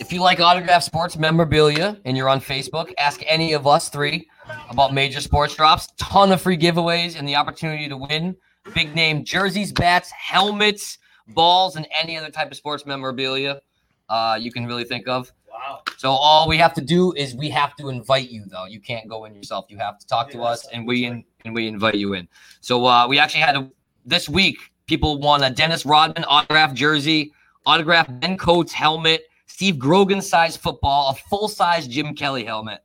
if 0.00 0.12
you 0.12 0.22
like 0.22 0.40
autographed 0.40 0.84
sports 0.84 1.18
memorabilia 1.18 1.98
and 2.06 2.16
you're 2.16 2.28
on 2.28 2.40
Facebook, 2.40 2.92
ask 2.96 3.22
any 3.26 3.52
of 3.52 3.66
us 3.66 3.90
three 3.90 4.28
about 4.68 4.92
Major 4.94 5.20
Sports 5.20 5.54
Drops. 5.54 5.88
Ton 5.98 6.32
of 6.32 6.40
free 6.40 6.56
giveaways 6.56 7.18
and 7.18 7.28
the 7.28 7.36
opportunity 7.36 7.88
to 7.88 7.96
win 7.96 8.36
big 8.74 8.94
name 8.94 9.24
jerseys, 9.24 9.72
bats, 9.72 10.10
helmets, 10.10 10.98
balls, 11.28 11.76
and 11.76 11.86
any 12.00 12.16
other 12.16 12.30
type 12.30 12.50
of 12.50 12.56
sports 12.56 12.86
memorabilia 12.86 13.60
uh, 14.08 14.38
you 14.40 14.52
can 14.52 14.66
really 14.66 14.84
think 14.84 15.08
of. 15.08 15.32
Wow. 15.48 15.82
So 15.96 16.10
all 16.10 16.48
we 16.48 16.56
have 16.58 16.74
to 16.74 16.80
do 16.80 17.12
is 17.12 17.34
we 17.34 17.48
have 17.50 17.76
to 17.76 17.88
invite 17.88 18.30
you 18.30 18.44
though. 18.46 18.66
You 18.66 18.80
can't 18.80 19.08
go 19.08 19.24
in 19.24 19.34
yourself. 19.34 19.66
You 19.68 19.78
have 19.78 19.98
to 19.98 20.06
talk 20.06 20.30
to 20.30 20.42
us 20.42 20.66
and 20.68 20.86
we 20.86 21.04
in, 21.04 21.24
and 21.44 21.54
we 21.54 21.66
invite 21.66 21.94
you 21.94 22.14
in. 22.14 22.28
So 22.60 22.86
uh, 22.86 23.06
we 23.08 23.18
actually 23.18 23.42
had 23.42 23.56
a, 23.56 23.70
this 24.04 24.28
week 24.28 24.58
people 24.86 25.20
won 25.20 25.42
a 25.42 25.50
Dennis 25.50 25.86
Rodman 25.86 26.24
autographed 26.24 26.74
jersey, 26.74 27.32
autographed 27.66 28.18
Ben 28.20 28.36
Coates 28.36 28.72
helmet, 28.72 29.22
Steve 29.46 29.78
Grogan 29.78 30.22
size 30.22 30.56
football, 30.56 31.10
a 31.10 31.14
full 31.28 31.48
size 31.48 31.86
Jim 31.86 32.14
Kelly 32.14 32.44
helmet, 32.44 32.80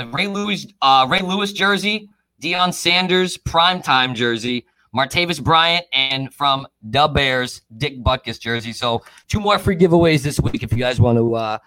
a 0.00 0.06
Ray 0.06 0.26
Lewis 0.26 0.66
uh, 0.82 1.06
Ray 1.08 1.20
Lewis 1.20 1.52
jersey, 1.52 2.08
Deion 2.40 2.72
Sanders 2.72 3.36
primetime 3.36 4.14
jersey, 4.14 4.66
Martavis 4.94 5.42
Bryant, 5.42 5.86
and 5.92 6.32
from 6.32 6.66
the 6.82 7.06
Bears, 7.08 7.62
Dick 7.76 8.02
Butkus 8.02 8.40
jersey. 8.40 8.72
So 8.72 9.02
two 9.28 9.40
more 9.40 9.58
free 9.58 9.76
giveaways 9.76 10.22
this 10.22 10.40
week 10.40 10.62
if 10.62 10.72
you 10.72 10.78
guys 10.78 11.00
want 11.00 11.18
to 11.18 11.34
uh 11.34 11.58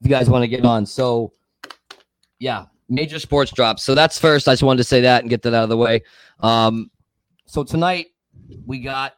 if 0.00 0.06
you 0.06 0.10
guys 0.10 0.28
want 0.30 0.42
to 0.42 0.48
get 0.48 0.64
on. 0.64 0.86
So 0.86 1.32
yeah, 2.38 2.66
major 2.88 3.18
sports 3.18 3.52
drops. 3.52 3.82
So 3.82 3.94
that's 3.94 4.18
first. 4.18 4.48
I 4.48 4.52
just 4.52 4.62
wanted 4.62 4.78
to 4.78 4.84
say 4.84 5.02
that 5.02 5.22
and 5.22 5.30
get 5.30 5.42
that 5.42 5.54
out 5.54 5.64
of 5.64 5.68
the 5.68 5.76
way. 5.76 6.02
Um 6.40 6.90
so 7.46 7.62
tonight 7.62 8.08
we 8.66 8.80
got 8.80 9.14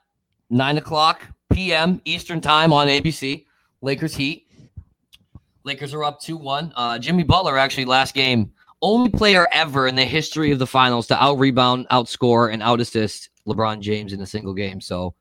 nine 0.51 0.79
o'clock 0.79 1.23
p.m. 1.53 2.01
Eastern 2.05 2.41
time 2.41 2.73
on 2.73 2.89
ABC. 2.89 3.47
Lakers 3.81 4.15
Heat. 4.15 4.47
Lakers 5.65 5.95
are 5.95 6.05
up 6.05 6.21
2 6.21 6.37
1. 6.37 6.73
Uh, 6.75 6.99
Jimmy 6.99 7.23
Butler, 7.23 7.57
actually, 7.57 7.85
last 7.85 8.15
game, 8.15 8.53
only 8.81 9.11
player 9.11 9.47
ever 9.53 9.87
in 9.87 9.95
the 9.95 10.05
history 10.05 10.51
of 10.51 10.59
the 10.59 10.67
finals 10.67 11.07
to 11.09 11.23
out 11.23 11.39
rebound, 11.39 11.87
outscore, 11.91 12.53
and 12.53 12.63
out 12.63 12.81
assist 12.81 13.31
LeBron 13.47 13.81
James 13.81 14.13
in 14.13 14.21
a 14.21 14.27
single 14.27 14.55
game. 14.55 14.81
So 14.81 15.15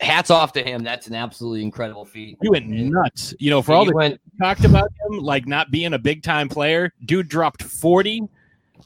hats 0.00 0.30
off 0.30 0.52
to 0.54 0.62
him. 0.62 0.82
That's 0.82 1.06
an 1.06 1.14
absolutely 1.14 1.62
incredible 1.62 2.04
feat. 2.04 2.38
He 2.42 2.50
went 2.50 2.68
nuts. 2.68 3.34
You 3.38 3.50
know, 3.50 3.62
for 3.62 3.72
all 3.72 3.84
the 3.84 3.92
went- 3.92 4.20
talked 4.40 4.64
about 4.64 4.90
him, 5.10 5.18
like 5.20 5.46
not 5.46 5.70
being 5.70 5.94
a 5.94 5.98
big 5.98 6.22
time 6.22 6.48
player, 6.48 6.92
dude 7.04 7.28
dropped 7.28 7.62
40 7.62 8.22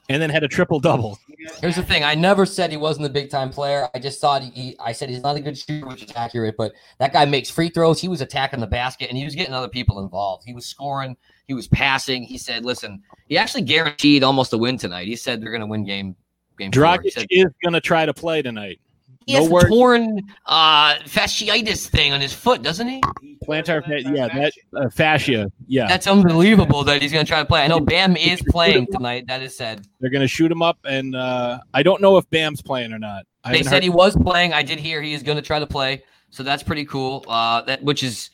and 0.08 0.20
then 0.20 0.30
had 0.30 0.42
a 0.42 0.48
triple 0.48 0.80
double. 0.80 1.18
Here's 1.60 1.76
the 1.76 1.82
thing: 1.82 2.04
I 2.04 2.14
never 2.14 2.44
said 2.46 2.70
he 2.70 2.76
wasn't 2.76 3.06
a 3.06 3.10
big 3.10 3.30
time 3.30 3.50
player. 3.50 3.88
I 3.94 3.98
just 3.98 4.20
thought 4.20 4.42
he, 4.42 4.50
he. 4.50 4.76
I 4.78 4.92
said 4.92 5.08
he's 5.10 5.22
not 5.22 5.36
a 5.36 5.40
good 5.40 5.56
shooter, 5.56 5.86
which 5.86 6.02
is 6.02 6.12
accurate. 6.16 6.56
But 6.56 6.72
that 6.98 7.12
guy 7.12 7.24
makes 7.24 7.50
free 7.50 7.68
throws. 7.68 8.00
He 8.00 8.08
was 8.08 8.20
attacking 8.20 8.60
the 8.60 8.66
basket, 8.66 9.08
and 9.08 9.18
he 9.18 9.24
was 9.24 9.34
getting 9.34 9.54
other 9.54 9.68
people 9.68 10.00
involved. 10.00 10.44
He 10.44 10.54
was 10.54 10.66
scoring. 10.66 11.16
He 11.46 11.54
was 11.54 11.68
passing. 11.68 12.22
He 12.22 12.38
said, 12.38 12.64
"Listen, 12.64 13.02
he 13.28 13.38
actually 13.38 13.62
guaranteed 13.62 14.22
almost 14.22 14.52
a 14.52 14.58
win 14.58 14.76
tonight." 14.76 15.06
He 15.06 15.16
said 15.16 15.40
they're 15.40 15.50
going 15.50 15.60
to 15.60 15.66
win 15.66 15.84
game. 15.84 16.16
Game. 16.58 16.70
Dragic 16.70 17.12
said, 17.12 17.26
is 17.30 17.46
going 17.62 17.72
to 17.72 17.80
try 17.80 18.04
to 18.04 18.12
play 18.12 18.42
tonight. 18.42 18.78
He 19.26 19.34
no 19.34 19.40
has 19.42 19.50
word. 19.50 19.64
a 19.64 19.68
torn 19.68 20.20
uh, 20.46 20.94
fasciitis 21.04 21.88
thing 21.88 22.12
on 22.12 22.20
his 22.20 22.32
foot, 22.32 22.62
doesn't 22.62 22.88
he? 22.88 23.00
Plantar, 23.46 23.84
fa- 23.84 24.02
yeah, 24.02 24.28
that 24.28 24.52
uh, 24.76 24.88
fascia, 24.90 25.50
yeah. 25.66 25.86
That's 25.88 26.06
unbelievable 26.06 26.84
that 26.84 27.02
he's 27.02 27.12
going 27.12 27.24
to 27.24 27.28
try 27.28 27.40
to 27.40 27.44
play. 27.44 27.62
I 27.62 27.66
know 27.68 27.80
Bam 27.80 28.16
is 28.16 28.40
playing 28.48 28.86
tonight. 28.92 29.26
That 29.26 29.42
is 29.42 29.56
said. 29.56 29.86
They're 30.00 30.10
going 30.10 30.22
to 30.22 30.28
shoot 30.28 30.50
him 30.50 30.62
up, 30.62 30.78
and 30.84 31.16
uh, 31.16 31.58
I 31.74 31.82
don't 31.82 32.00
know 32.00 32.16
if 32.18 32.28
Bam's 32.30 32.62
playing 32.62 32.92
or 32.92 32.98
not. 32.98 33.26
I 33.44 33.52
They 33.52 33.62
said 33.62 33.72
heard- 33.74 33.82
he 33.82 33.90
was 33.90 34.16
playing. 34.16 34.52
I 34.52 34.62
did 34.62 34.78
hear 34.78 35.02
he 35.02 35.12
is 35.12 35.22
going 35.22 35.36
to 35.36 35.42
try 35.42 35.58
to 35.58 35.66
play, 35.66 36.02
so 36.30 36.42
that's 36.42 36.62
pretty 36.62 36.84
cool. 36.84 37.24
Uh, 37.26 37.62
that 37.62 37.82
which 37.82 38.02
is 38.02 38.30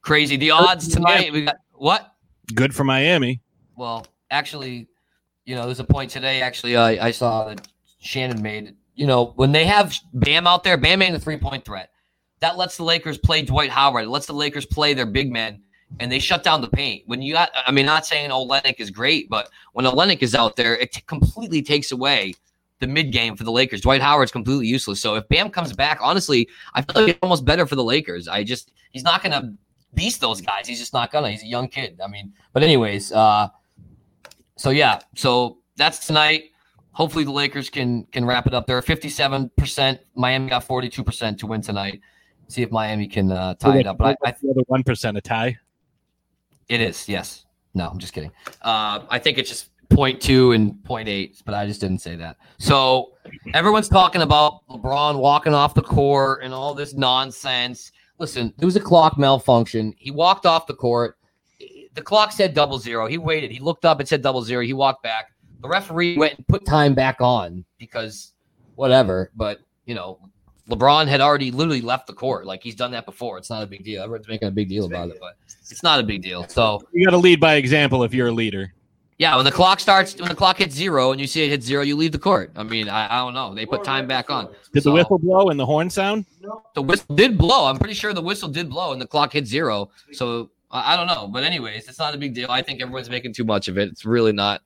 crazy. 0.00 0.36
The 0.36 0.52
odds 0.52 0.88
tonight 0.88 1.32
we 1.32 1.44
got 1.44 1.56
what? 1.74 2.12
good 2.54 2.74
for 2.74 2.84
Miami. 2.84 3.40
Well, 3.76 4.06
actually, 4.30 4.88
you 5.44 5.54
know, 5.54 5.66
there's 5.66 5.80
a 5.80 5.84
point 5.84 6.10
today. 6.10 6.40
Actually, 6.40 6.76
I 6.76 7.08
I 7.08 7.10
saw 7.10 7.48
that 7.48 7.68
Shannon 7.98 8.40
made. 8.40 8.74
You 8.96 9.06
know, 9.06 9.32
when 9.36 9.52
they 9.52 9.66
have 9.66 9.94
Bam 10.12 10.46
out 10.46 10.64
there, 10.64 10.76
Bam 10.76 11.02
ain't 11.02 11.14
a 11.14 11.20
three 11.20 11.36
point 11.36 11.64
threat. 11.64 11.90
That 12.40 12.56
lets 12.56 12.76
the 12.76 12.82
Lakers 12.82 13.18
play 13.18 13.42
Dwight 13.42 13.70
Howard. 13.70 14.04
It 14.04 14.08
lets 14.08 14.26
the 14.26 14.32
Lakers 14.32 14.66
play 14.66 14.94
their 14.94 15.06
big 15.06 15.30
men, 15.32 15.62
and 16.00 16.10
they 16.10 16.18
shut 16.18 16.42
down 16.42 16.60
the 16.60 16.68
paint. 16.68 17.04
When 17.06 17.22
you 17.22 17.32
got, 17.34 17.50
I 17.66 17.70
mean, 17.72 17.86
not 17.86 18.04
saying 18.04 18.30
Olynyk 18.30 18.80
is 18.80 18.90
great, 18.90 19.30
but 19.30 19.50
when 19.72 19.86
Olynyk 19.86 20.22
is 20.22 20.34
out 20.34 20.56
there, 20.56 20.76
it 20.76 20.92
t- 20.92 21.02
completely 21.06 21.62
takes 21.62 21.92
away 21.92 22.34
the 22.80 22.86
mid 22.86 23.12
game 23.12 23.36
for 23.36 23.44
the 23.44 23.52
Lakers. 23.52 23.80
Dwight 23.80 24.02
Howard's 24.02 24.32
completely 24.32 24.66
useless. 24.66 25.00
So 25.00 25.14
if 25.14 25.28
Bam 25.28 25.50
comes 25.50 25.72
back, 25.72 25.98
honestly, 26.00 26.48
I 26.74 26.82
feel 26.82 27.02
like 27.02 27.10
it's 27.10 27.18
almost 27.22 27.44
better 27.44 27.66
for 27.66 27.76
the 27.76 27.84
Lakers. 27.84 28.28
I 28.28 28.44
just 28.44 28.72
he's 28.92 29.04
not 29.04 29.22
gonna 29.22 29.54
beast 29.94 30.20
those 30.20 30.40
guys. 30.40 30.66
He's 30.66 30.78
just 30.78 30.92
not 30.92 31.10
gonna. 31.10 31.30
He's 31.30 31.42
a 31.42 31.46
young 31.46 31.68
kid. 31.68 32.00
I 32.02 32.08
mean, 32.08 32.32
but 32.52 32.62
anyways, 32.62 33.12
uh, 33.12 33.48
so 34.56 34.70
yeah, 34.70 35.00
so 35.14 35.58
that's 35.76 36.06
tonight. 36.06 36.50
Hopefully 36.96 37.24
the 37.24 37.30
Lakers 37.30 37.68
can 37.68 38.04
can 38.06 38.24
wrap 38.24 38.46
it 38.46 38.54
up. 38.54 38.66
They're 38.66 38.80
fifty 38.80 39.10
seven 39.10 39.50
percent. 39.58 40.00
Miami 40.14 40.48
got 40.48 40.64
forty 40.64 40.88
two 40.88 41.04
percent 41.04 41.38
to 41.40 41.46
win 41.46 41.60
tonight. 41.60 42.00
See 42.48 42.62
if 42.62 42.70
Miami 42.70 43.06
can 43.06 43.30
uh, 43.30 43.52
tie 43.56 43.80
it 43.80 43.86
up. 43.86 43.98
But 43.98 44.16
I, 44.24 44.30
I 44.30 44.34
the 44.40 44.50
other 44.50 44.62
one 44.66 44.82
percent 44.82 45.18
a 45.18 45.20
tie. 45.20 45.58
it 46.70 46.80
is, 46.80 47.06
yes. 47.06 47.44
No, 47.74 47.86
I'm 47.86 47.98
just 47.98 48.14
kidding. 48.14 48.32
Uh, 48.62 49.00
I 49.10 49.18
think 49.18 49.36
it's 49.36 49.50
just 49.50 49.68
point 49.90 50.22
two 50.22 50.52
and 50.52 50.82
point 50.84 51.06
eight, 51.06 51.42
but 51.44 51.54
I 51.54 51.66
just 51.66 51.82
didn't 51.82 51.98
say 51.98 52.16
that. 52.16 52.38
So 52.56 53.12
everyone's 53.52 53.90
talking 53.90 54.22
about 54.22 54.66
LeBron 54.70 55.18
walking 55.18 55.52
off 55.52 55.74
the 55.74 55.82
court 55.82 56.44
and 56.44 56.54
all 56.54 56.72
this 56.72 56.94
nonsense. 56.94 57.92
Listen, 58.18 58.54
there 58.56 58.66
was 58.66 58.76
a 58.76 58.80
clock 58.80 59.18
malfunction. 59.18 59.92
He 59.98 60.10
walked 60.10 60.46
off 60.46 60.66
the 60.66 60.72
court. 60.72 61.18
The 61.92 62.00
clock 62.00 62.32
said 62.32 62.54
double 62.54 62.78
zero. 62.78 63.06
He 63.06 63.18
waited. 63.18 63.50
He 63.50 63.58
looked 63.58 63.84
up. 63.84 64.00
It 64.00 64.08
said 64.08 64.22
double 64.22 64.40
zero. 64.40 64.62
He 64.62 64.72
walked 64.72 65.02
back. 65.02 65.32
The 65.62 65.68
referee 65.68 66.16
went 66.16 66.36
and 66.38 66.46
put 66.46 66.64
time 66.66 66.94
back 66.94 67.20
on 67.20 67.64
because 67.78 68.32
whatever. 68.74 69.30
But 69.34 69.60
you 69.86 69.94
know, 69.94 70.18
LeBron 70.68 71.06
had 71.08 71.20
already 71.20 71.50
literally 71.50 71.80
left 71.80 72.06
the 72.06 72.12
court. 72.12 72.46
Like 72.46 72.62
he's 72.62 72.74
done 72.74 72.90
that 72.92 73.06
before. 73.06 73.38
It's 73.38 73.50
not 73.50 73.62
a 73.62 73.66
big 73.66 73.84
deal. 73.84 74.02
Everyone's 74.02 74.28
making 74.28 74.48
a 74.48 74.52
big 74.52 74.68
deal 74.68 74.84
about 74.84 75.10
it, 75.10 75.18
but 75.20 75.34
it's 75.70 75.82
not 75.82 76.00
a 76.00 76.02
big 76.02 76.22
deal. 76.22 76.46
So 76.48 76.82
You 76.92 77.04
got 77.04 77.12
to 77.12 77.18
lead 77.18 77.40
by 77.40 77.54
example 77.54 78.02
if 78.04 78.12
you're 78.12 78.28
a 78.28 78.32
leader. 78.32 78.72
yeah, 79.18 79.34
when 79.36 79.44
the 79.44 79.52
clock 79.52 79.80
starts, 79.80 80.16
when 80.20 80.28
the 80.28 80.34
clock 80.34 80.58
hits 80.58 80.74
zero 80.74 81.12
and 81.12 81.20
you 81.20 81.26
see 81.26 81.42
it 81.44 81.48
hit 81.48 81.62
zero, 81.62 81.82
you 81.82 81.96
leave 81.96 82.12
the 82.12 82.18
court. 82.18 82.50
I 82.56 82.62
mean, 82.64 82.88
I, 82.88 83.06
I 83.14 83.18
don't 83.24 83.32
know. 83.34 83.54
They 83.54 83.64
put 83.64 83.82
time 83.84 84.06
back 84.06 84.28
on. 84.28 84.48
Did 84.72 84.82
So, 84.82 84.90
the 84.90 84.94
whistle 84.94 85.18
blow 85.18 85.48
and 85.48 85.58
the 85.58 85.64
horn 85.66 85.88
sound? 85.88 86.26
The 86.74 86.82
whistle 86.82 87.14
did 87.14 87.38
blow. 87.38 87.66
I'm 87.66 87.78
pretty 87.78 87.94
sure 87.94 88.12
the 88.12 88.20
whistle 88.22 88.48
did 88.48 88.68
blow 88.68 88.92
and 88.92 89.00
the 89.00 89.06
clock 89.06 89.32
hit 89.32 89.46
zero. 89.46 89.90
So 90.12 90.50
I, 90.70 90.92
I 90.94 90.96
don't 90.96 91.06
know. 91.06 91.28
But 91.28 91.44
anyways, 91.44 91.88
it's 91.88 91.98
not 91.98 92.14
a 92.14 92.18
big 92.18 92.34
deal. 92.34 92.50
I 92.50 92.60
think 92.60 92.82
everyone's 92.82 93.08
making 93.08 93.32
too 93.34 93.44
much 93.44 93.68
of 93.68 93.78
it. 93.78 93.88
It's 93.88 94.04
really 94.04 94.32
not 94.32 94.60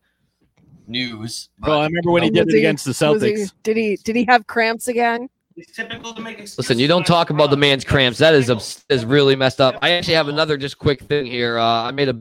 news. 0.91 1.49
Well, 1.61 1.81
I 1.81 1.87
remember 1.87 2.11
when 2.11 2.23
he 2.25 2.31
did 2.31 2.47
Was 2.47 2.55
it 2.55 2.59
against 2.59 2.85
the 2.85 2.91
was 3.09 3.23
he- 3.23 3.29
Celtics. 3.33 3.53
did 3.62 3.77
he 3.77 3.97
did 3.97 4.17
he 4.17 4.25
have 4.27 4.47
cramps 4.47 4.89
again? 4.89 5.29
It's 5.57 5.73
typical 5.73 6.15
to 6.15 6.21
make 6.21 6.35
excuses. 6.39 6.59
Listen, 6.59 6.79
you 6.79 6.87
don't 6.89 7.07
talk 7.07 7.31
about 7.31 7.51
the 7.51 7.57
man's 7.57 7.85
cramps. 7.85 8.19
That 8.19 8.35
is 8.35 8.51
abs- 8.51 8.85
is 8.89 9.05
really 9.05 9.37
messed 9.37 9.61
up. 9.61 9.77
I 9.83 9.91
actually 9.91 10.15
have 10.15 10.29
another 10.29 10.57
just 10.57 10.79
quick 10.79 11.03
thing 11.03 11.27
here. 11.27 11.59
Uh, 11.59 11.83
I 11.85 11.91
made 11.91 12.09
a, 12.09 12.19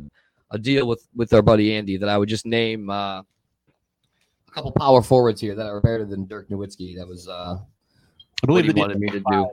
a 0.52 0.58
deal 0.58 0.88
with 0.88 1.08
with 1.16 1.34
our 1.34 1.42
buddy 1.42 1.74
Andy 1.76 1.98
that 1.98 2.10
I 2.10 2.18
would 2.18 2.28
just 2.30 2.46
name 2.46 2.90
uh, 2.90 3.20
a 3.22 4.52
couple 4.52 4.72
power 4.72 5.02
forwards 5.02 5.40
here 5.40 5.56
that 5.56 5.66
are 5.68 5.80
better 5.80 6.06
than 6.06 6.26
Dirk 6.28 6.50
Nowitzki. 6.50 6.98
That 6.98 7.08
was 7.08 7.28
uh, 7.30 7.58
I 8.44 8.46
believe 8.46 8.66
what 8.68 8.76
he 8.76 8.82
wanted 8.82 9.00
me 9.00 9.10
to 9.10 9.20
do. 9.20 9.50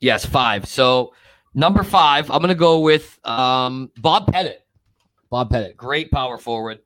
Yes, 0.00 0.26
five. 0.26 0.66
So 0.66 1.14
number 1.54 1.84
five, 1.84 2.30
I'm 2.30 2.40
gonna 2.40 2.54
go 2.54 2.80
with 2.80 3.18
um, 3.24 3.90
Bob 3.98 4.30
Pettit. 4.32 4.58
Bob 5.30 5.48
Pettit, 5.50 5.76
great 5.78 6.10
power 6.10 6.36
forward. 6.36 6.80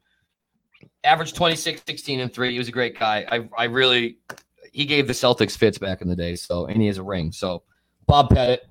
Average 1.04 1.34
26, 1.34 1.82
16, 1.86 2.20
and 2.20 2.32
three. 2.32 2.52
He 2.52 2.58
was 2.58 2.68
a 2.68 2.72
great 2.72 2.98
guy. 2.98 3.26
I, 3.30 3.48
I 3.56 3.64
really, 3.64 4.18
he 4.72 4.84
gave 4.84 5.06
the 5.06 5.12
Celtics 5.12 5.56
fits 5.56 5.78
back 5.78 6.02
in 6.02 6.08
the 6.08 6.16
day. 6.16 6.34
So, 6.34 6.66
and 6.66 6.80
he 6.80 6.88
has 6.88 6.98
a 6.98 7.02
ring. 7.02 7.32
So, 7.32 7.62
Bob 8.06 8.30
Pettit. 8.30 8.62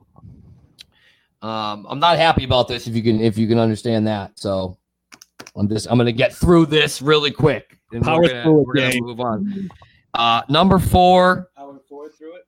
Um, 1.42 1.86
I'm 1.88 2.00
not 2.00 2.18
happy 2.18 2.44
about 2.44 2.68
this. 2.68 2.88
If 2.88 2.96
you 2.96 3.04
can, 3.04 3.22
if 3.22 3.38
you 3.38 3.48
can 3.48 3.60
understand 3.60 4.08
that. 4.08 4.38
So, 4.40 4.78
I'm 5.56 5.70
just, 5.70 5.88
I'm 5.90 5.98
gonna 5.98 6.12
get 6.12 6.34
through 6.34 6.66
this 6.66 7.02
really 7.02 7.32
quick. 7.32 7.78
And 7.94 8.04
Power 8.04 8.22
we're 8.22 8.28
gonna, 8.30 8.44
through 8.44 8.66
we're 8.66 8.74
gonna 8.74 9.02
move 9.02 9.20
on. 9.20 9.70
Uh, 10.14 10.42
number 10.50 10.80
four. 10.80 11.50
Power 11.56 11.80
forward 11.88 12.14
through 12.16 12.36
it. 12.36 12.48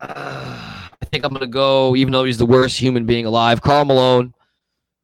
I 0.00 1.06
think 1.12 1.24
I'm 1.24 1.30
going 1.30 1.40
to 1.40 1.46
go, 1.46 1.96
even 1.96 2.12
though 2.12 2.24
he's 2.24 2.38
the 2.38 2.46
worst 2.46 2.78
human 2.78 3.04
being 3.04 3.26
alive, 3.26 3.60
Karl 3.60 3.84
Malone. 3.84 4.34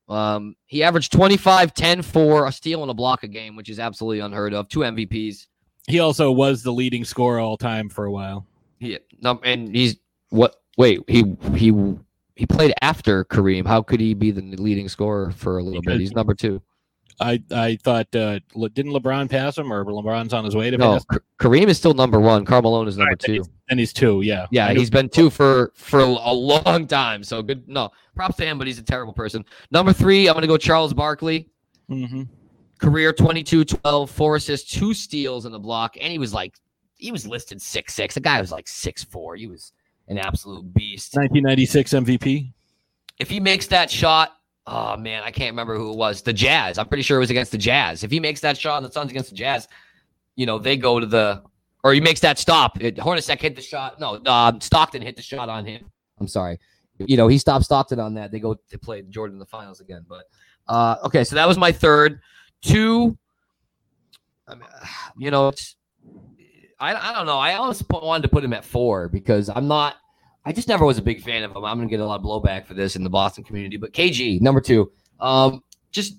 Um, 0.09 0.55
he 0.67 0.83
averaged 0.83 1.13
25, 1.13 1.75
10, 1.75 2.03
4, 2.03 2.47
a 2.47 2.53
steal 2.53 2.83
and 2.83 2.91
a 2.91 2.95
block 2.95 3.23
a 3.25 3.29
game, 3.29 3.57
which 3.57 3.69
is 3.69 3.79
absolutely 3.79 4.21
unheard 4.21 4.55
of. 4.55 4.69
Two 4.69 4.81
MVPs. 4.81 5.47
He 5.89 6.01
also 6.01 6.31
was 6.31 6.63
the 6.63 6.73
leading 6.73 7.05
scorer 7.05 7.39
all 7.39 7.57
time 7.57 7.89
for 7.89 8.05
a 8.05 8.11
while. 8.11 8.47
He, 8.79 8.99
num- 9.21 9.41
and 9.45 9.75
he's 9.75 9.97
what? 10.31 10.57
Wait, 10.77 11.01
he 11.09 11.25
he 11.55 11.73
he 12.35 12.45
played 12.47 12.75
after 12.83 13.25
Kareem. 13.25 13.67
How 13.67 13.83
could 13.83 14.01
he 14.01 14.13
be 14.13 14.31
the 14.31 14.43
leading 14.43 14.89
scorer 14.89 15.31
for 15.31 15.59
a 15.59 15.63
little 15.63 15.81
bit? 15.81 16.01
He's 16.01 16.13
number 16.13 16.35
two. 16.35 16.61
I 17.21 17.43
I 17.51 17.77
thought 17.83 18.15
uh, 18.15 18.41
Le- 18.55 18.69
didn't 18.71 18.93
LeBron 18.93 19.31
pass 19.31 19.57
him 19.57 19.73
or 19.73 19.85
LeBron's 19.85 20.33
on 20.33 20.45
his 20.45 20.55
way 20.55 20.71
to 20.71 20.77
No, 20.77 20.95
pass? 20.95 21.07
him? 21.13 21.21
Kareem 21.41 21.69
is 21.69 21.77
still 21.79 21.95
number 21.95 22.21
one. 22.21 22.45
Karl 22.45 22.63
Malone 22.63 22.89
is 22.89 22.97
number 22.99 23.17
two. 23.17 23.43
And 23.71 23.79
he's 23.81 23.93
two. 23.93 24.21
Yeah. 24.23 24.47
Yeah, 24.51 24.73
he's 24.73 24.91
been 24.91 25.09
two 25.09 25.31
for 25.31 25.73
for 25.75 26.01
a 26.01 26.07
long 26.33 26.87
time. 26.87 27.23
So 27.25 27.43
good. 27.43 27.67
No, 27.69 27.91
props 28.15 28.37
to 28.37 28.45
him, 28.45 28.59
but 28.59 28.67
he's 28.67 28.79
a 28.79 28.83
terrible 28.83 29.13
person. 29.13 29.45
Number 29.71 29.93
three, 29.93 30.29
I'm 30.29 30.35
going 30.35 30.43
to 30.43 30.47
go 30.49 30.57
Charles 30.57 30.93
Barkley. 30.95 31.49
Mhm. 31.91 32.29
Career 32.79 33.13
22, 33.13 33.65
12, 33.65 34.11
four 34.11 34.37
assists, 34.37 34.71
two 34.71 34.93
steals 34.93 35.47
in 35.47 35.53
the 35.53 35.59
block, 35.59 35.97
and 35.99 36.13
he 36.13 36.19
was 36.19 36.35
like, 36.35 36.55
he 36.97 37.11
was 37.11 37.27
listed 37.27 37.61
six 37.63 37.95
six. 37.95 38.15
The 38.15 38.21
guy 38.21 38.41
was 38.41 38.53
like 38.53 38.69
six 38.69 39.03
four. 39.03 39.37
He 39.37 39.47
was 39.47 39.73
an 40.09 40.19
absolute 40.19 40.73
beast. 40.75 41.15
1996 41.17 41.93
MVP. 41.95 42.53
If 43.19 43.31
he 43.31 43.41
makes 43.41 43.67
that 43.69 43.91
shot 43.91 44.33
oh 44.67 44.97
man, 44.97 45.23
I 45.23 45.31
can't 45.31 45.53
remember 45.53 45.77
who 45.77 45.93
it 45.93 45.97
was. 45.97 46.23
The 46.23 46.33
Jazz. 46.33 46.79
I'm 46.79 46.89
pretty 46.89 47.03
sure 47.03 47.17
it 47.17 47.21
was 47.21 47.31
against 47.31 47.53
the 47.53 47.59
Jazz. 47.59 48.05
If 48.05 48.11
he 48.11 48.21
makes 48.21 48.41
that 48.41 48.57
shot 48.59 48.79
and 48.79 48.87
the 48.87 48.93
Suns 48.93 49.11
against 49.11 49.31
the 49.31 49.37
Jazz, 49.37 49.69
you 50.35 50.47
know 50.47 50.59
they 50.59 50.77
go 50.77 51.01
to 51.01 51.07
the 51.07 51.43
or 51.85 51.93
he 51.93 52.01
makes 52.01 52.21
that 52.21 52.39
stop. 52.39 52.79
Hornacek 52.79 53.41
hit 53.41 53.55
the 53.55 53.63
shot. 53.63 54.01
No, 54.01 54.15
uh, 54.27 54.53
Stockton 54.61 55.03
hit 55.03 55.17
the 55.17 55.23
shot 55.23 55.49
on 55.49 55.65
him. 55.65 55.91
I'm 56.19 56.29
sorry. 56.29 56.59
You 56.99 57.17
know 57.17 57.29
he 57.29 57.39
stopped 57.39 57.65
Stockton 57.65 58.01
on 58.01 58.15
that. 58.15 58.33
They 58.33 58.41
go 58.41 58.55
to 58.71 58.79
play 58.79 59.03
Jordan 59.03 59.37
in 59.37 59.39
the 59.39 59.47
finals 59.47 59.81
again. 59.81 60.05
But 60.09 60.25
uh, 60.67 60.97
okay, 61.05 61.25
so 61.25 61.37
that 61.37 61.47
was 61.47 61.59
my 61.59 61.73
third. 61.73 62.21
Two. 62.63 63.17
I 64.49 64.55
mean, 64.55 64.69
you 65.19 65.31
know, 65.31 65.53
I, 66.79 66.95
I 66.95 67.15
don't 67.15 67.27
know. 67.27 67.39
I 67.39 67.55
almost 67.55 67.85
wanted 67.89 68.23
to 68.23 68.29
put 68.29 68.45
him 68.45 68.53
at 68.53 68.65
four 68.65 69.09
because 69.09 69.49
I'm 69.49 69.69
not. 69.69 69.97
I 70.47 70.53
just 70.53 70.69
never 70.69 70.87
was 70.87 70.97
a 70.97 71.03
big 71.03 71.23
fan 71.23 71.43
of 71.43 71.51
him. 71.51 71.65
I'm 71.65 71.77
gonna 71.77 71.91
get 71.91 71.99
a 71.99 72.07
lot 72.07 72.21
of 72.21 72.25
blowback 72.25 72.67
for 72.67 72.75
this 72.75 72.95
in 72.95 73.03
the 73.03 73.11
Boston 73.11 73.43
community. 73.43 73.77
But 73.77 73.93
KG 73.93 74.41
number 74.41 74.61
two, 74.61 74.93
um, 75.19 75.65
just 75.91 76.15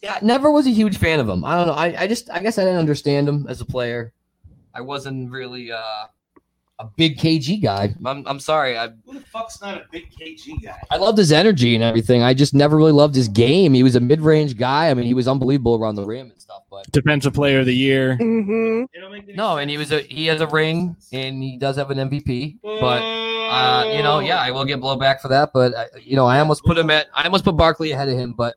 yeah, 0.00 0.20
never 0.22 0.48
was 0.52 0.68
a 0.68 0.70
huge 0.70 0.96
fan 0.96 1.18
of 1.18 1.28
him. 1.28 1.44
I 1.44 1.56
don't 1.56 1.66
know. 1.66 1.72
I, 1.72 2.02
I 2.02 2.06
just 2.06 2.30
I 2.30 2.38
guess 2.38 2.56
I 2.56 2.62
didn't 2.62 2.78
understand 2.78 3.28
him 3.28 3.46
as 3.48 3.60
a 3.60 3.64
player. 3.64 4.12
I 4.72 4.80
wasn't 4.80 5.32
really 5.32 5.72
uh, 5.72 6.06
a 6.78 6.84
big 6.84 7.16
KG 7.16 7.62
guy. 7.62 7.94
I'm, 8.04 8.26
I'm 8.26 8.40
sorry. 8.40 8.76
I 8.76 8.88
Who 9.06 9.14
the 9.14 9.20
fuck's 9.20 9.60
not 9.60 9.78
a 9.78 9.86
big 9.90 10.10
KG 10.10 10.62
guy? 10.62 10.80
I 10.90 10.96
loved 10.96 11.16
his 11.16 11.32
energy 11.32 11.74
and 11.74 11.82
everything. 11.82 12.22
I 12.22 12.34
just 12.34 12.52
never 12.52 12.76
really 12.76 12.92
loved 12.92 13.14
his 13.14 13.28
game. 13.28 13.72
He 13.72 13.82
was 13.82 13.96
a 13.96 14.00
mid 14.00 14.20
range 14.20 14.56
guy. 14.56 14.90
I 14.90 14.94
mean, 14.94 15.06
he 15.06 15.14
was 15.14 15.26
unbelievable 15.26 15.76
around 15.76 15.94
the 15.94 16.04
rim 16.04 16.30
and 16.30 16.40
stuff. 16.40 16.64
But 16.70 16.90
Defensive 16.92 17.32
player 17.32 17.60
of 17.60 17.66
the 17.66 17.74
year. 17.74 18.18
Mm-hmm. 18.20 19.34
no, 19.34 19.56
and 19.58 19.70
he 19.70 19.78
was 19.78 19.90
a 19.92 20.00
he 20.02 20.26
has 20.26 20.40
a 20.40 20.46
ring 20.46 20.96
and 21.12 21.42
he 21.42 21.56
does 21.56 21.76
have 21.76 21.90
an 21.90 22.10
MVP. 22.10 22.58
But 22.62 23.02
uh, 23.02 23.92
you 23.94 24.02
know, 24.02 24.18
yeah, 24.18 24.38
I 24.38 24.50
will 24.50 24.64
get 24.64 24.80
blowback 24.80 25.20
for 25.20 25.28
that. 25.28 25.50
But 25.54 25.74
uh, 25.74 25.84
you 26.00 26.16
know, 26.16 26.26
I 26.26 26.40
almost 26.40 26.62
put 26.64 26.76
him 26.76 26.90
at 26.90 27.06
I 27.14 27.24
almost 27.24 27.44
put 27.44 27.56
Barkley 27.56 27.92
ahead 27.92 28.08
of 28.08 28.18
him, 28.18 28.32
but 28.32 28.56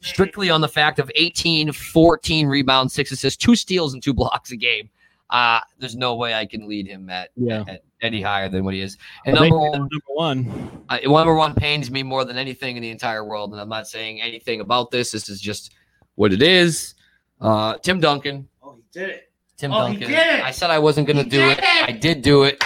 strictly 0.00 0.48
on 0.48 0.62
the 0.62 0.68
fact 0.68 0.98
of 0.98 1.10
18, 1.16 1.72
14 1.72 2.46
rebounds, 2.46 2.94
six 2.94 3.12
assists, 3.12 3.42
two 3.42 3.56
steals, 3.56 3.92
and 3.92 4.02
two 4.02 4.14
blocks 4.14 4.52
a 4.52 4.56
game. 4.56 4.88
Uh, 5.30 5.60
there's 5.78 5.96
no 5.96 6.14
way 6.16 6.34
I 6.34 6.46
can 6.46 6.66
lead 6.68 6.86
him 6.86 7.10
at, 7.10 7.30
Yeah. 7.36 7.64
at 7.68 7.82
any 8.00 8.22
higher 8.22 8.48
than 8.48 8.64
what 8.64 8.74
he 8.74 8.80
is. 8.80 8.96
And 9.26 9.36
I 9.36 9.42
number 9.42 9.58
one, 9.58 9.72
number 9.72 9.90
one. 10.14 10.84
uh, 10.88 10.98
number 11.04 11.34
one 11.34 11.54
pains 11.54 11.90
me 11.90 12.02
more 12.02 12.24
than 12.24 12.38
anything 12.38 12.76
in 12.76 12.82
the 12.82 12.90
entire 12.90 13.24
world, 13.24 13.52
and 13.52 13.60
I'm 13.60 13.68
not 13.68 13.86
saying 13.88 14.22
anything 14.22 14.60
about 14.60 14.90
this. 14.90 15.10
This 15.10 15.28
is 15.28 15.40
just 15.40 15.72
what 16.14 16.32
it 16.32 16.40
is. 16.42 16.94
Uh, 17.40 17.76
Tim 17.78 18.00
Duncan. 18.00 18.48
Oh, 18.62 18.76
he 18.76 18.82
did 18.98 19.10
it. 19.10 19.32
Tim 19.56 19.72
Oh, 19.72 19.86
he 19.86 19.94
Duncan. 19.96 20.08
did 20.10 20.18
it. 20.38 20.44
I 20.44 20.50
said 20.50 20.70
I 20.70 20.78
wasn't 20.78 21.06
going 21.06 21.16
to 21.18 21.24
He 21.24 21.28
do 21.30 21.40
it. 21.50 21.58
it. 21.58 21.88
I 21.88 21.92
did 21.92 22.22
do 22.22 22.44
it. 22.44 22.62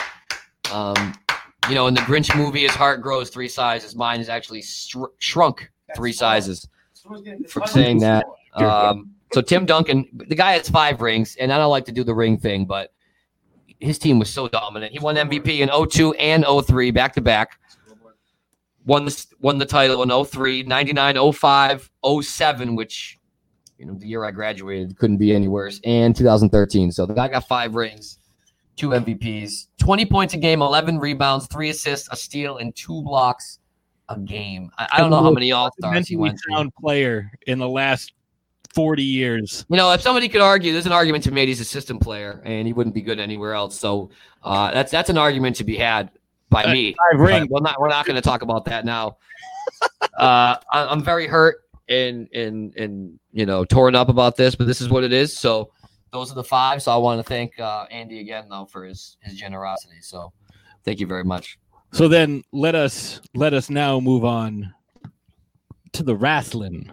Um, 0.73 1.15
you 1.69 1.75
know, 1.75 1.87
in 1.87 1.95
the 1.95 2.01
Grinch 2.03 2.37
movie, 2.37 2.63
his 2.63 2.73
heart 2.75 3.03
grows 3.03 3.31
three 3.31 3.49
sizes. 3.49 3.95
Mine 3.97 4.21
is 4.21 4.29
actually 4.29 4.63
str- 4.63 5.07
shrunk 5.19 5.71
three 5.97 6.13
sizes 6.13 6.69
for 7.49 7.67
saying 7.67 7.99
that. 7.99 8.25
Um, 8.55 9.11
so 9.33 9.41
Tim 9.41 9.65
Duncan, 9.67 10.09
the 10.13 10.35
guy 10.35 10.53
has 10.53 10.69
five 10.69 11.01
rings, 11.01 11.37
and 11.37 11.53
I 11.53 11.59
don't 11.59 11.71
like 11.71 11.87
to 11.87 11.93
do 11.93 12.05
the 12.05 12.15
ring 12.15 12.39
thing, 12.39 12.67
but 12.67 12.93
his 13.81 13.99
team 13.99 14.19
was 14.19 14.31
so 14.31 14.49
dominant. 14.49 14.93
He 14.93 14.99
won 14.99 15.17
MVP 15.17 15.61
in 15.61 15.89
02 15.89 16.15
and 16.15 16.45
03 16.45 16.91
back 16.91 17.15
to 17.15 17.21
back. 17.21 17.59
Won 18.85 19.05
the 19.05 19.27
won 19.41 19.59
the 19.59 19.67
title 19.67 20.03
in 20.03 20.25
03, 20.25 20.65
99, 20.65 21.33
05, 21.33 21.91
07, 22.21 22.77
which 22.77 23.19
you 23.79 23.87
know 23.87 23.95
the 23.95 24.07
year 24.07 24.25
I 24.25 24.33
graduated 24.33 24.99
couldn't 24.99 25.19
be 25.19 25.33
any 25.33 25.49
worse, 25.49 25.81
and 25.85 26.17
2013. 26.17 26.91
So 26.91 27.07
the 27.07 27.15
guy 27.15 27.29
got 27.29 27.47
five 27.47 27.77
rings, 27.77 28.19
two 28.77 28.89
MVPs, 28.89 29.69
20 29.79 30.07
points 30.07 30.35
a 30.35 30.37
game, 30.37 30.63
11 30.63 30.99
rebounds, 30.99 31.47
three 31.47 31.71
assists, 31.71 32.09
a 32.11 32.17
steal, 32.17 32.59
and 32.59 32.75
two 32.75 33.03
blocks 33.03 33.61
a 34.09 34.19
game. 34.19 34.71
I, 34.79 34.89
I 34.93 34.99
don't 34.99 35.11
know 35.11 35.23
how 35.23 35.31
many 35.31 35.53
All 35.53 35.71
Stars 35.79 36.09
he 36.09 36.17
went 36.17 36.41
sound 36.51 36.73
player 36.75 37.31
in 37.47 37.61
the 37.61 37.69
last 37.69 38.13
40 38.75 39.03
years. 39.03 39.65
You 39.69 39.77
know, 39.77 39.93
if 39.93 40.01
somebody 40.01 40.29
could 40.29 40.41
argue, 40.41 40.73
there's 40.73 40.87
an 40.87 40.93
argument 40.93 41.25
to 41.25 41.31
be 41.31 41.35
made 41.35 41.49
he's 41.49 41.61
a 41.61 41.65
system 41.65 41.99
player 41.99 42.43
and 42.45 42.67
he 42.67 42.73
wouldn't 42.73 42.95
be 42.95 43.03
good 43.03 43.21
anywhere 43.21 43.55
else. 43.55 43.79
So 43.79 44.11
uh, 44.43 44.71
that's 44.73 44.91
that's 44.91 45.11
an 45.11 45.19
argument 45.19 45.57
to 45.57 45.65
be 45.65 45.77
had 45.77 46.11
by 46.49 46.73
me. 46.73 46.95
But 47.13 47.19
rings. 47.19 47.49
We're 47.49 47.61
not 47.61 47.81
we're 47.81 47.89
not 47.89 48.07
going 48.07 48.17
to 48.17 48.23
talk 48.23 48.43
about 48.43 48.65
that 48.67 48.85
now. 48.85 49.17
uh, 50.19 50.57
I, 50.73 50.87
I'm 50.87 51.03
very 51.03 51.27
hurt 51.27 51.65
and 51.89 52.29
and 52.33 52.75
and 52.77 53.19
you 53.33 53.47
know 53.47 53.65
torn 53.65 53.95
up 53.95 54.09
about 54.09 54.37
this, 54.37 54.55
but 54.55 54.67
this 54.67 54.81
is 54.81 54.89
what 54.89 55.05
it 55.05 55.13
is. 55.13 55.37
So 55.37 55.71
those 56.13 56.31
are 56.31 56.35
the 56.35 56.45
five. 56.45 56.83
So 56.83 56.93
I 56.93 56.97
want 56.97 57.19
to 57.19 57.25
thank 57.25 57.59
uh, 57.59 57.87
Andy 57.91 58.21
again 58.21 58.47
though 58.49 58.67
for 58.67 58.85
his 58.85 59.17
his 59.21 59.35
generosity. 59.35 60.01
So 60.01 60.33
thank 60.85 61.01
you 61.01 61.07
very 61.07 61.25
much. 61.25 61.59
So 61.93 62.09
then 62.09 62.43
let 62.53 62.75
us 62.75 63.21
let 63.35 63.53
us 63.53 63.69
now 63.69 64.01
move 64.01 64.25
on 64.25 64.73
to 65.93 66.03
the 66.03 66.17
wrestling. 66.17 66.91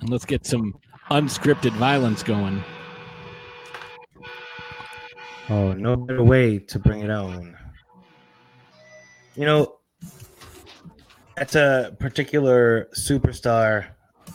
And 0.00 0.10
let's 0.10 0.24
get 0.24 0.46
some 0.46 0.78
unscripted 1.10 1.72
violence 1.72 2.22
going. 2.22 2.62
Oh, 5.48 5.72
no 5.72 5.96
better 5.96 6.24
way 6.24 6.58
to 6.58 6.78
bring 6.78 7.00
it 7.00 7.10
on. 7.10 7.56
You 9.36 9.44
know, 9.44 9.76
that's 11.36 11.54
a 11.54 11.94
particular 12.00 12.88
superstar 12.96 13.86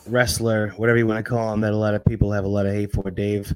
wrestler, 0.06 0.70
whatever 0.76 0.98
you 0.98 1.06
want 1.06 1.24
to 1.24 1.28
call 1.28 1.52
him, 1.52 1.60
that 1.60 1.72
a 1.72 1.76
lot 1.76 1.94
of 1.94 2.04
people 2.04 2.32
have 2.32 2.44
a 2.44 2.48
lot 2.48 2.66
of 2.66 2.72
hate 2.72 2.92
for, 2.92 3.10
Dave. 3.10 3.54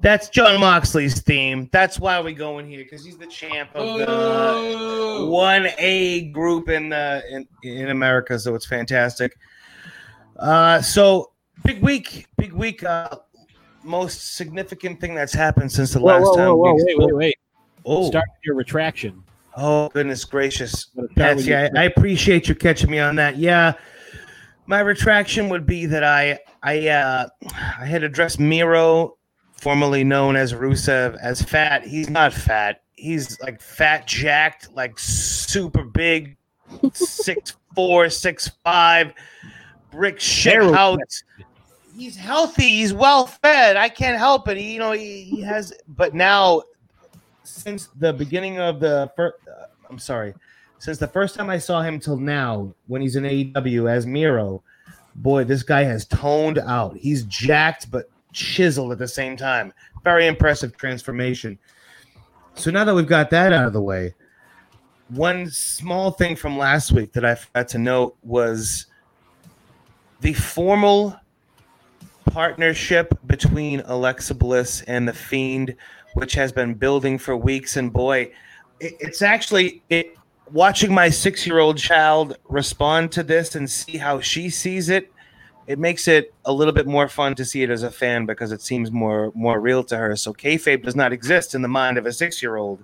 That's 0.00 0.28
Jon 0.28 0.60
Moxley's 0.60 1.20
theme. 1.20 1.68
That's 1.72 1.98
why 1.98 2.20
we 2.20 2.32
go 2.32 2.58
in 2.58 2.66
here 2.66 2.84
because 2.84 3.04
he's 3.04 3.18
the 3.18 3.26
champ 3.26 3.70
of 3.74 3.98
the 3.98 4.06
oh. 4.08 5.28
one 5.28 5.68
A 5.78 6.30
group 6.30 6.68
in 6.68 6.88
the 6.88 7.22
in, 7.28 7.48
in 7.64 7.90
America. 7.90 8.38
So 8.38 8.54
it's 8.54 8.66
fantastic. 8.66 9.36
Uh, 10.38 10.80
so 10.80 11.32
big 11.64 11.82
week, 11.82 12.26
big 12.36 12.52
week. 12.52 12.84
Uh, 12.84 13.08
most 13.84 14.36
significant 14.36 15.00
thing 15.00 15.14
that's 15.14 15.32
happened 15.32 15.70
since 15.70 15.92
the 15.92 16.00
Whoa, 16.00 16.18
last 16.18 16.24
whoa, 16.24 16.36
time. 16.36 16.48
whoa, 16.48 16.74
we 16.74 16.84
wait, 16.84 16.98
wait, 16.98 17.16
wait. 17.16 17.34
Oh. 17.84 18.08
Start 18.08 18.26
your 18.44 18.54
retraction. 18.54 19.22
Oh 19.60 19.88
goodness 19.88 20.24
gracious, 20.24 20.86
Patsy! 21.16 21.52
I, 21.52 21.68
I 21.74 21.84
appreciate 21.84 22.48
you 22.48 22.54
catching 22.54 22.90
me 22.90 23.00
on 23.00 23.16
that. 23.16 23.38
Yeah, 23.38 23.72
my 24.66 24.78
retraction 24.78 25.48
would 25.48 25.66
be 25.66 25.86
that 25.86 26.04
I 26.04 26.38
I 26.62 26.86
uh, 26.86 27.28
I 27.80 27.84
had 27.84 28.04
addressed 28.04 28.38
Miro, 28.38 29.16
formerly 29.56 30.04
known 30.04 30.36
as 30.36 30.52
Rusev, 30.52 31.16
as 31.20 31.42
fat. 31.42 31.84
He's 31.84 32.08
not 32.08 32.32
fat. 32.32 32.82
He's 32.94 33.40
like 33.40 33.60
fat, 33.60 34.06
jacked, 34.06 34.72
like 34.74 34.96
super 34.96 35.82
big, 35.82 36.36
six 36.92 37.56
four, 37.74 38.10
six 38.10 38.48
five, 38.62 39.12
brick 39.90 40.20
shit 40.20 40.62
house. 40.74 41.22
He's 41.96 42.16
healthy. 42.16 42.68
He's 42.68 42.92
well 42.92 43.26
fed. 43.26 43.76
I 43.76 43.88
can't 43.88 44.16
help 44.16 44.46
it. 44.48 44.56
He, 44.56 44.74
you 44.74 44.78
know, 44.78 44.92
he, 44.92 45.24
he 45.24 45.40
has. 45.40 45.72
But 45.88 46.14
now 46.14 46.62
since 47.48 47.88
the 47.98 48.12
beginning 48.12 48.58
of 48.58 48.80
the 48.80 49.10
first, 49.16 49.36
uh, 49.48 49.66
I'm 49.88 49.98
sorry, 49.98 50.34
since 50.78 50.98
the 50.98 51.08
first 51.08 51.34
time 51.34 51.50
I 51.50 51.58
saw 51.58 51.82
him 51.82 51.98
till 51.98 52.16
now, 52.16 52.72
when 52.86 53.02
he's 53.02 53.16
in 53.16 53.24
AEW 53.24 53.90
as 53.90 54.06
Miro, 54.06 54.62
boy, 55.16 55.44
this 55.44 55.62
guy 55.62 55.82
has 55.82 56.04
toned 56.06 56.58
out. 56.58 56.96
He's 56.96 57.24
jacked 57.24 57.90
but 57.90 58.10
chiseled 58.32 58.92
at 58.92 58.98
the 58.98 59.08
same 59.08 59.36
time. 59.36 59.72
Very 60.04 60.26
impressive 60.26 60.76
transformation. 60.76 61.58
So 62.54 62.70
now 62.70 62.84
that 62.84 62.94
we've 62.94 63.06
got 63.06 63.30
that 63.30 63.52
out 63.52 63.66
of 63.66 63.72
the 63.72 63.82
way, 63.82 64.14
one 65.08 65.50
small 65.50 66.10
thing 66.10 66.36
from 66.36 66.58
last 66.58 66.92
week 66.92 67.12
that 67.12 67.24
I 67.24 67.34
forgot 67.34 67.68
to 67.68 67.78
note 67.78 68.16
was 68.22 68.86
the 70.20 70.32
formal 70.32 71.18
partnership 72.30 73.18
between 73.26 73.80
Alexa 73.86 74.34
Bliss 74.34 74.82
and 74.82 75.08
the 75.08 75.12
Fiend, 75.12 75.74
which 76.14 76.34
has 76.34 76.52
been 76.52 76.74
building 76.74 77.18
for 77.18 77.36
weeks. 77.36 77.76
And 77.76 77.92
boy, 77.92 78.32
it, 78.80 78.94
it's 79.00 79.22
actually 79.22 79.82
it. 79.88 80.14
Watching 80.50 80.94
my 80.94 81.10
six-year-old 81.10 81.76
child 81.76 82.38
respond 82.48 83.12
to 83.12 83.22
this 83.22 83.54
and 83.54 83.68
see 83.70 83.98
how 83.98 84.18
she 84.20 84.48
sees 84.48 84.88
it, 84.88 85.12
it 85.66 85.78
makes 85.78 86.08
it 86.08 86.32
a 86.46 86.52
little 86.52 86.72
bit 86.72 86.86
more 86.86 87.06
fun 87.06 87.34
to 87.34 87.44
see 87.44 87.62
it 87.62 87.68
as 87.68 87.82
a 87.82 87.90
fan 87.90 88.24
because 88.24 88.50
it 88.50 88.62
seems 88.62 88.90
more 88.90 89.30
more 89.34 89.60
real 89.60 89.84
to 89.84 89.98
her. 89.98 90.16
So 90.16 90.32
kayfabe 90.32 90.82
does 90.82 90.96
not 90.96 91.12
exist 91.12 91.54
in 91.54 91.60
the 91.60 91.68
mind 91.68 91.98
of 91.98 92.06
a 92.06 92.12
six-year-old. 92.12 92.82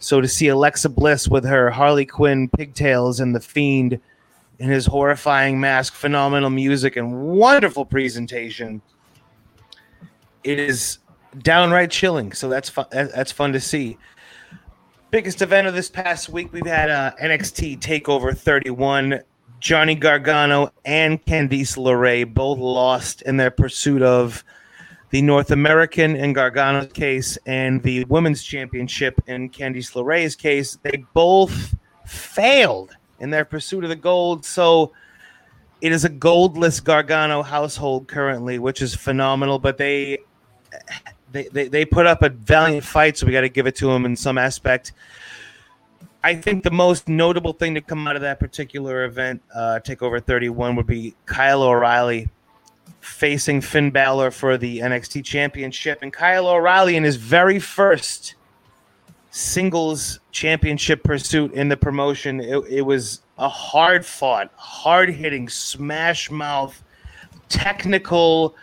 So 0.00 0.20
to 0.20 0.26
see 0.26 0.48
Alexa 0.48 0.88
Bliss 0.88 1.28
with 1.28 1.44
her 1.44 1.70
Harley 1.70 2.04
Quinn 2.04 2.48
pigtails 2.48 3.20
and 3.20 3.32
the 3.32 3.40
Fiend 3.40 4.00
in 4.58 4.68
his 4.68 4.86
horrifying 4.86 5.60
mask, 5.60 5.94
phenomenal 5.94 6.50
music, 6.50 6.96
and 6.96 7.12
wonderful 7.12 7.84
presentation. 7.84 8.82
It 10.44 10.58
is 10.58 10.98
downright 11.42 11.90
chilling. 11.90 12.32
So 12.32 12.48
that's 12.48 12.68
fun. 12.68 12.86
That's 12.90 13.32
fun 13.32 13.52
to 13.52 13.60
see. 13.60 13.98
Biggest 15.10 15.40
event 15.40 15.66
of 15.66 15.74
this 15.74 15.88
past 15.88 16.28
week, 16.28 16.52
we've 16.52 16.66
had 16.66 16.90
uh, 16.90 17.12
NXT 17.22 17.80
Takeover 17.80 18.36
31. 18.36 19.20
Johnny 19.60 19.96
Gargano 19.96 20.72
and 20.84 21.24
Candice 21.24 21.76
LeRae 21.76 22.32
both 22.32 22.58
lost 22.58 23.22
in 23.22 23.36
their 23.36 23.50
pursuit 23.50 24.02
of 24.02 24.44
the 25.10 25.22
North 25.22 25.50
American 25.50 26.14
in 26.14 26.32
Gargano's 26.32 26.92
case 26.92 27.38
and 27.46 27.82
the 27.82 28.04
Women's 28.04 28.42
Championship 28.44 29.20
in 29.26 29.50
Candice 29.50 29.94
LeRae's 29.94 30.36
case. 30.36 30.78
They 30.82 31.04
both 31.12 31.74
failed 32.06 32.96
in 33.20 33.30
their 33.30 33.44
pursuit 33.44 33.84
of 33.84 33.90
the 33.90 33.96
gold. 33.96 34.44
So 34.44 34.92
it 35.80 35.92
is 35.92 36.04
a 36.04 36.10
goldless 36.10 36.82
Gargano 36.82 37.42
household 37.42 38.08
currently, 38.08 38.58
which 38.58 38.82
is 38.82 38.94
phenomenal. 38.94 39.58
But 39.58 39.78
they 39.78 40.18
they 41.32 41.48
they, 41.48 41.68
they 41.68 41.84
put 41.84 42.06
up 42.06 42.22
a 42.22 42.28
valiant 42.28 42.84
fight, 42.84 43.16
so 43.16 43.26
we 43.26 43.32
got 43.32 43.42
to 43.42 43.48
give 43.48 43.66
it 43.66 43.76
to 43.76 43.86
them 43.86 44.04
in 44.04 44.16
some 44.16 44.38
aspect. 44.38 44.92
I 46.24 46.34
think 46.34 46.64
the 46.64 46.70
most 46.70 47.08
notable 47.08 47.52
thing 47.52 47.74
to 47.74 47.80
come 47.80 48.06
out 48.08 48.16
of 48.16 48.22
that 48.22 48.40
particular 48.40 49.04
event, 49.04 49.40
uh, 49.54 49.78
Takeover 49.84 50.22
31, 50.22 50.74
would 50.74 50.86
be 50.86 51.14
Kyle 51.26 51.62
O'Reilly 51.62 52.28
facing 53.00 53.60
Finn 53.60 53.90
Balor 53.90 54.32
for 54.32 54.58
the 54.58 54.80
NXT 54.80 55.24
Championship. 55.24 56.00
And 56.02 56.12
Kyle 56.12 56.48
O'Reilly, 56.48 56.96
in 56.96 57.04
his 57.04 57.16
very 57.16 57.60
first 57.60 58.34
singles 59.30 60.20
championship 60.32 61.02
pursuit 61.02 61.52
in 61.52 61.68
the 61.68 61.76
promotion, 61.76 62.40
it, 62.40 62.58
it 62.68 62.82
was 62.82 63.20
a 63.38 63.48
hard 63.48 64.04
fought, 64.04 64.50
hard 64.56 65.10
hitting, 65.10 65.48
smash 65.48 66.30
mouth, 66.30 66.82
technical 67.48 68.56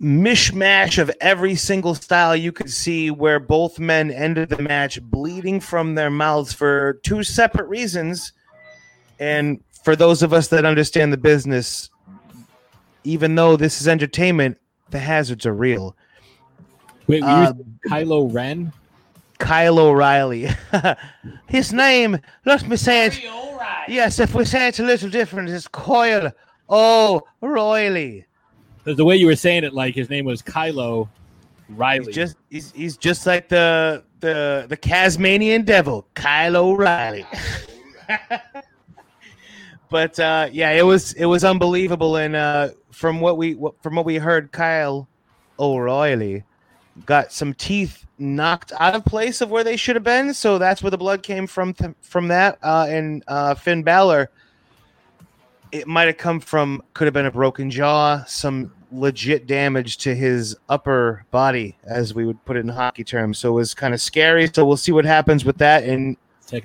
mishmash 0.00 0.98
of 0.98 1.10
every 1.20 1.56
single 1.56 1.94
style 1.94 2.36
you 2.36 2.52
could 2.52 2.70
see 2.70 3.10
where 3.10 3.40
both 3.40 3.80
men 3.80 4.10
ended 4.10 4.48
the 4.48 4.62
match 4.62 5.02
bleeding 5.02 5.58
from 5.58 5.94
their 5.94 6.10
mouths 6.10 6.52
for 6.52 7.00
two 7.02 7.22
separate 7.24 7.68
reasons. 7.68 8.32
And 9.18 9.60
for 9.82 9.96
those 9.96 10.22
of 10.22 10.32
us 10.32 10.48
that 10.48 10.64
understand 10.64 11.12
the 11.12 11.16
business, 11.16 11.90
even 13.02 13.34
though 13.34 13.56
this 13.56 13.80
is 13.80 13.88
entertainment, 13.88 14.58
the 14.90 15.00
hazards 15.00 15.44
are 15.46 15.54
real. 15.54 15.96
Wait, 17.08 17.22
were 17.22 17.28
Uh, 17.28 17.52
Kylo 17.88 18.32
Ren? 18.32 18.72
Kyle 19.38 19.78
O'Reilly. 19.78 20.48
His 21.46 21.72
name, 21.72 22.18
let 22.44 22.68
me 22.68 22.76
say 22.76 23.06
it. 23.06 23.22
Yes, 23.88 24.18
if 24.18 24.34
we 24.34 24.44
say 24.44 24.68
it 24.68 24.78
a 24.78 24.82
little 24.82 25.08
different, 25.08 25.48
it's 25.48 25.66
Coyle 25.66 26.30
O'Reilly. 26.70 28.26
The 28.84 29.04
way 29.04 29.16
you 29.16 29.26
were 29.26 29.36
saying 29.36 29.64
it, 29.64 29.72
like 29.72 29.94
his 29.94 30.08
name 30.08 30.24
was 30.24 30.42
Kylo 30.42 31.08
Riley. 31.68 32.06
He's 32.06 32.14
just 32.14 32.36
he's, 32.48 32.72
he's 32.72 32.96
just 32.96 33.26
like 33.26 33.48
the 33.48 34.04
the 34.20 34.66
the 34.68 34.76
Tasmanian 34.76 35.62
devil, 35.64 36.06
Kyle 36.14 36.56
O'Reilly. 36.56 37.26
but 39.90 40.18
uh, 40.18 40.48
yeah, 40.52 40.70
it 40.70 40.82
was 40.82 41.12
it 41.14 41.26
was 41.26 41.44
unbelievable, 41.44 42.16
and 42.16 42.34
uh, 42.34 42.70
from 42.90 43.20
what 43.20 43.36
we 43.36 43.58
from 43.82 43.96
what 43.96 44.06
we 44.06 44.16
heard, 44.16 44.52
Kyle 44.52 45.06
O'Reilly 45.58 46.44
got 47.06 47.32
some 47.32 47.54
teeth 47.54 48.04
knocked 48.18 48.72
out 48.78 48.94
of 48.94 49.04
place 49.04 49.40
of 49.40 49.50
where 49.50 49.64
they 49.64 49.76
should 49.76 49.96
have 49.96 50.04
been, 50.04 50.34
so 50.34 50.58
that's 50.58 50.82
where 50.82 50.90
the 50.90 50.98
blood 50.98 51.22
came 51.22 51.46
from 51.46 51.72
th- 51.74 51.94
from 52.00 52.28
that. 52.28 52.58
Uh, 52.62 52.86
and 52.88 53.22
uh, 53.28 53.54
Finn 53.54 53.82
Balor, 53.82 54.30
it 55.72 55.86
might 55.86 56.06
have 56.06 56.16
come 56.16 56.40
from 56.40 56.82
could 56.94 57.06
have 57.06 57.14
been 57.14 57.26
a 57.26 57.30
broken 57.30 57.70
jaw, 57.70 58.24
some 58.26 58.72
legit 58.90 59.46
damage 59.46 59.98
to 59.98 60.14
his 60.14 60.56
upper 60.68 61.24
body, 61.30 61.76
as 61.84 62.14
we 62.14 62.24
would 62.24 62.42
put 62.44 62.56
it 62.56 62.60
in 62.60 62.68
hockey 62.68 63.04
terms. 63.04 63.38
So 63.38 63.50
it 63.50 63.54
was 63.54 63.74
kind 63.74 63.94
of 63.94 64.00
scary. 64.00 64.48
So 64.52 64.64
we'll 64.64 64.76
see 64.76 64.92
what 64.92 65.04
happens 65.04 65.44
with 65.44 65.58
that. 65.58 65.84
And 65.84 66.16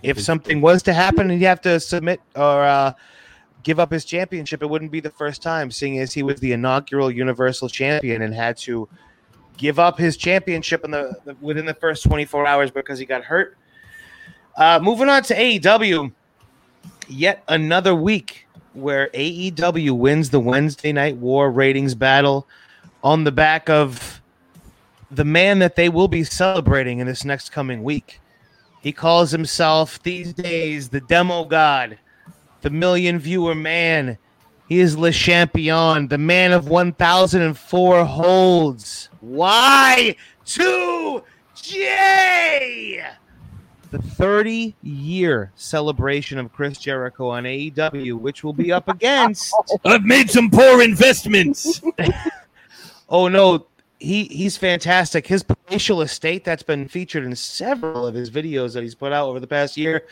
if 0.01 0.19
something 0.21 0.61
was 0.61 0.81
to 0.83 0.93
happen 0.93 1.29
and 1.29 1.41
you 1.41 1.47
have 1.47 1.61
to 1.61 1.79
submit 1.79 2.21
or 2.35 2.63
uh, 2.63 2.93
give 3.63 3.79
up 3.79 3.91
his 3.91 4.05
championship, 4.05 4.61
it 4.61 4.69
wouldn't 4.69 4.91
be 4.91 5.01
the 5.01 5.09
first 5.09 5.41
time, 5.41 5.69
seeing 5.69 5.99
as 5.99 6.13
he 6.13 6.23
was 6.23 6.39
the 6.39 6.53
inaugural 6.53 7.11
Universal 7.11 7.69
Champion 7.69 8.21
and 8.21 8.33
had 8.33 8.57
to 8.59 8.87
give 9.57 9.79
up 9.79 9.97
his 9.97 10.17
championship 10.17 10.83
in 10.83 10.91
the, 10.91 11.15
the 11.25 11.35
within 11.41 11.65
the 11.65 11.73
first 11.73 12.03
24 12.03 12.47
hours 12.47 12.71
because 12.71 12.99
he 12.99 13.05
got 13.05 13.23
hurt. 13.23 13.57
Uh, 14.55 14.79
moving 14.81 15.09
on 15.09 15.23
to 15.23 15.35
AEW, 15.35 16.11
yet 17.07 17.43
another 17.47 17.95
week 17.95 18.47
where 18.73 19.09
AEW 19.09 19.97
wins 19.97 20.29
the 20.29 20.39
Wednesday 20.39 20.91
Night 20.91 21.17
War 21.17 21.51
ratings 21.51 21.95
battle 21.95 22.47
on 23.03 23.23
the 23.23 23.31
back 23.31 23.69
of 23.69 24.21
the 25.11 25.25
man 25.25 25.59
that 25.59 25.75
they 25.75 25.89
will 25.89 26.07
be 26.07 26.23
celebrating 26.23 26.99
in 26.99 27.07
this 27.07 27.23
next 27.23 27.51
coming 27.51 27.83
week. 27.83 28.19
He 28.81 28.91
calls 28.91 29.31
himself 29.31 30.01
these 30.03 30.33
days 30.33 30.89
the 30.89 31.01
demo 31.01 31.45
god, 31.45 31.97
the 32.61 32.69
million 32.69 33.19
viewer 33.19 33.55
man. 33.55 34.17
He 34.73 34.79
is 34.79 34.97
Le 34.97 35.11
Champion, 35.11 36.07
the 36.07 36.17
man 36.17 36.51
of 36.51 36.67
1004 36.67 38.05
holds. 38.05 39.09
Why? 39.21 40.15
2J! 40.47 41.21
The 43.91 43.99
30 43.99 44.75
year 44.81 45.51
celebration 45.53 46.39
of 46.39 46.51
Chris 46.51 46.79
Jericho 46.79 47.29
on 47.29 47.43
AEW, 47.43 48.19
which 48.19 48.43
will 48.43 48.53
be 48.53 48.71
up 48.71 48.89
against. 48.89 49.53
I've 49.85 50.05
made 50.05 50.31
some 50.31 50.49
poor 50.49 50.81
investments. 50.81 51.79
oh 53.09 53.27
no, 53.27 53.67
he 53.99 54.23
he's 54.23 54.57
fantastic. 54.57 55.27
His 55.27 55.43
palatial 55.43 56.01
estate 56.01 56.43
that's 56.43 56.63
been 56.63 56.87
featured 56.87 57.25
in 57.25 57.35
several 57.35 58.07
of 58.07 58.15
his 58.15 58.31
videos 58.31 58.73
that 58.73 58.81
he's 58.81 58.95
put 58.95 59.13
out 59.13 59.27
over 59.29 59.39
the 59.39 59.45
past 59.45 59.77
year 59.77 60.07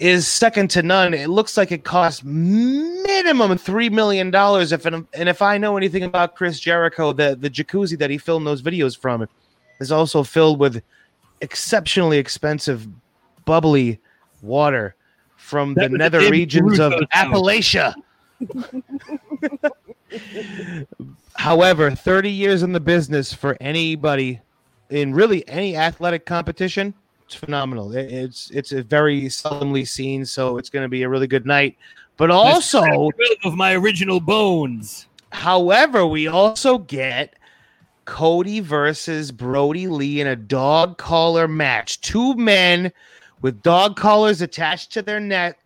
is 0.00 0.26
second 0.26 0.68
to 0.70 0.82
none. 0.82 1.14
It 1.14 1.28
looks 1.28 1.56
like 1.56 1.72
it 1.72 1.84
costs 1.84 2.22
minimum 2.24 3.56
three 3.58 3.88
million 3.88 4.30
dollars. 4.30 4.72
If 4.72 4.86
and 4.86 5.06
if 5.14 5.42
I 5.42 5.58
know 5.58 5.76
anything 5.76 6.02
about 6.02 6.36
Chris 6.36 6.60
Jericho, 6.60 7.12
the 7.12 7.36
the 7.38 7.50
jacuzzi 7.50 7.98
that 7.98 8.10
he 8.10 8.18
filmed 8.18 8.46
those 8.46 8.62
videos 8.62 8.98
from 8.98 9.26
is 9.80 9.92
also 9.92 10.22
filled 10.22 10.58
with 10.58 10.82
exceptionally 11.40 12.18
expensive, 12.18 12.86
bubbly 13.44 14.00
water 14.42 14.94
from 15.36 15.74
That 15.74 15.90
the 15.90 15.98
nether 15.98 16.30
regions 16.30 16.80
of. 16.80 16.92
Appalachia. 17.12 17.94
However, 21.36 21.90
30 21.90 22.30
years 22.30 22.62
in 22.62 22.72
the 22.72 22.80
business 22.80 23.32
for 23.32 23.56
anybody 23.60 24.40
in 24.90 25.14
really 25.14 25.46
any 25.48 25.76
athletic 25.76 26.26
competition, 26.26 26.94
it's 27.26 27.34
phenomenal. 27.34 27.94
It- 27.96 28.12
It's 28.12 28.50
it's 28.50 28.72
a 28.72 28.82
very 28.82 29.22
seldomly 29.22 29.86
seen, 29.86 30.24
so 30.24 30.58
it's 30.58 30.70
going 30.70 30.84
to 30.84 30.88
be 30.88 31.02
a 31.02 31.08
really 31.08 31.26
good 31.26 31.46
night. 31.46 31.76
But 32.16 32.30
also, 32.30 33.10
of 33.44 33.54
my 33.54 33.74
original 33.74 34.20
bones. 34.20 35.08
However, 35.30 36.06
we 36.06 36.28
also 36.28 36.78
get 36.78 37.34
Cody 38.04 38.60
versus 38.60 39.32
Brodie 39.32 39.88
Lee 39.88 40.20
in 40.20 40.28
a 40.28 40.36
dog 40.36 40.96
collar 40.96 41.48
match. 41.48 42.00
Two 42.00 42.34
men 42.36 42.92
with 43.42 43.60
dog 43.62 43.96
collars 43.96 44.42
attached 44.42 44.92
to 44.92 45.02
their 45.02 45.18
neck. 45.18 45.58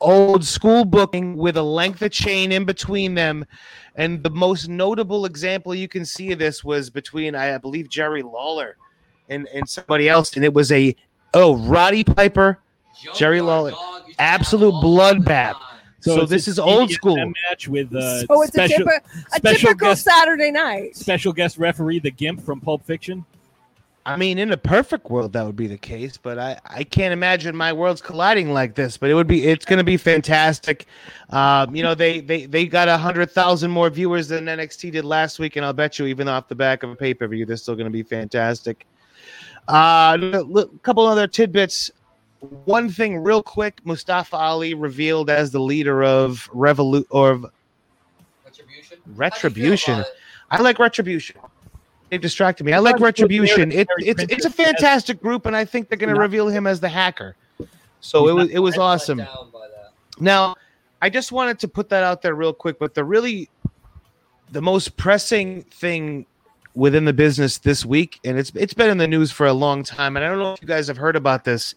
Old 0.00 0.44
school. 0.44 0.84
booking 0.84 1.36
with 1.36 1.56
a 1.56 1.62
length 1.62 2.02
of 2.02 2.10
chain 2.10 2.50
in 2.50 2.64
between 2.64 3.14
them. 3.14 3.44
And 3.94 4.22
the 4.22 4.30
most 4.30 4.68
notable 4.68 5.26
example 5.26 5.74
you 5.74 5.86
can 5.88 6.04
see 6.04 6.32
of 6.32 6.38
this 6.38 6.64
was 6.64 6.90
between, 6.90 7.34
I 7.36 7.56
believe, 7.58 7.88
Jerry 7.88 8.22
Lawler 8.22 8.76
and, 9.30 9.48
and 9.54 9.68
somebody 9.68 10.08
else. 10.08 10.36
And 10.36 10.44
it 10.44 10.52
was 10.52 10.70
a, 10.72 10.94
oh, 11.34 11.56
Roddy 11.56 12.04
Piper, 12.04 12.58
Jerry 13.14 13.40
Lawler. 13.40 13.72
Absolute 14.18 14.74
bloodbath. 14.74 15.56
So, 16.00 16.22
it's 16.22 16.30
this 16.30 16.48
is 16.48 16.58
old 16.58 16.90
school. 16.90 17.16
match 17.50 17.68
with 17.68 17.94
uh, 17.94 18.26
So 18.26 18.42
it's 18.42 18.52
special, 18.52 18.82
a, 18.82 18.90
typi- 18.90 19.26
a 19.32 19.36
special 19.36 19.68
typical 19.68 19.88
guest 19.88 20.04
Saturday 20.04 20.50
night. 20.50 20.96
special 20.96 21.32
guest 21.32 21.58
referee, 21.58 21.98
the 21.98 22.10
Gimp 22.10 22.42
from 22.42 22.60
Pulp 22.60 22.84
Fiction. 22.84 23.24
I 24.06 24.16
mean, 24.16 24.38
in 24.38 24.50
a 24.50 24.56
perfect 24.56 25.10
world, 25.10 25.34
that 25.34 25.44
would 25.44 25.56
be 25.56 25.66
the 25.66 25.76
case, 25.76 26.16
but 26.16 26.38
I, 26.38 26.58
I 26.64 26.84
can't 26.84 27.12
imagine 27.12 27.54
my 27.54 27.70
worlds 27.74 28.00
colliding 28.00 28.50
like 28.50 28.74
this. 28.74 28.96
But 28.96 29.10
it 29.10 29.14
would 29.14 29.26
be, 29.26 29.46
it's 29.46 29.66
going 29.66 29.76
to 29.76 29.84
be 29.84 29.98
fantastic. 29.98 30.86
Um, 31.28 31.76
you 31.76 31.82
know, 31.82 31.94
they 31.94 32.20
they 32.20 32.46
they 32.46 32.64
got 32.64 32.88
a 32.88 32.96
hundred 32.96 33.30
thousand 33.30 33.70
more 33.70 33.90
viewers 33.90 34.26
than 34.28 34.46
NXT 34.46 34.92
did 34.92 35.04
last 35.04 35.38
week, 35.38 35.56
and 35.56 35.66
I'll 35.66 35.74
bet 35.74 35.98
you, 35.98 36.06
even 36.06 36.28
off 36.28 36.48
the 36.48 36.54
back 36.54 36.82
of 36.82 36.90
a 36.90 36.96
pay 36.96 37.12
per 37.12 37.28
view, 37.28 37.44
they're 37.44 37.58
still 37.58 37.74
going 37.74 37.84
to 37.84 37.90
be 37.90 38.02
fantastic. 38.02 38.86
Uh, 39.70 40.18
a 40.56 40.66
couple 40.82 41.06
other 41.06 41.26
tidbits. 41.26 41.90
One 42.64 42.88
thing, 42.88 43.18
real 43.18 43.42
quick: 43.42 43.80
Mustafa 43.84 44.36
Ali 44.36 44.74
revealed 44.74 45.30
as 45.30 45.50
the 45.50 45.60
leader 45.60 46.02
of 46.02 46.48
Revolut 46.52 47.04
or 47.10 47.30
of 47.30 47.46
Retribution. 49.14 50.04
I 50.50 50.60
like 50.60 50.78
Retribution. 50.78 51.36
They've 52.08 52.20
distracted 52.20 52.64
me. 52.64 52.72
I 52.72 52.78
like 52.78 52.98
Retribution. 52.98 53.70
It, 53.70 53.86
it's 53.98 54.22
it's 54.24 54.44
a 54.44 54.50
fantastic 54.50 55.20
group, 55.20 55.46
and 55.46 55.54
I 55.54 55.64
think 55.64 55.88
they're 55.88 55.98
going 55.98 56.12
to 56.12 56.20
reveal 56.20 56.48
him 56.48 56.66
as 56.66 56.80
the 56.80 56.88
hacker. 56.88 57.36
So 58.00 58.28
it 58.28 58.32
was 58.32 58.50
it 58.50 58.58
was 58.58 58.76
awesome. 58.78 59.22
Now, 60.18 60.56
I 61.00 61.08
just 61.08 61.30
wanted 61.30 61.60
to 61.60 61.68
put 61.68 61.88
that 61.90 62.02
out 62.02 62.22
there 62.22 62.34
real 62.34 62.52
quick, 62.52 62.78
but 62.78 62.94
the 62.94 63.04
really 63.04 63.48
the 64.50 64.60
most 64.60 64.96
pressing 64.96 65.62
thing 65.62 66.26
within 66.74 67.04
the 67.04 67.12
business 67.12 67.58
this 67.58 67.84
week, 67.84 68.20
and 68.24 68.38
it's 68.38 68.52
it's 68.54 68.74
been 68.74 68.90
in 68.90 68.98
the 68.98 69.08
news 69.08 69.32
for 69.32 69.46
a 69.46 69.52
long 69.52 69.82
time, 69.82 70.16
and 70.16 70.24
I 70.24 70.28
don't 70.28 70.38
know 70.38 70.52
if 70.52 70.62
you 70.62 70.68
guys 70.68 70.88
have 70.88 70.96
heard 70.96 71.16
about 71.16 71.44
this. 71.44 71.74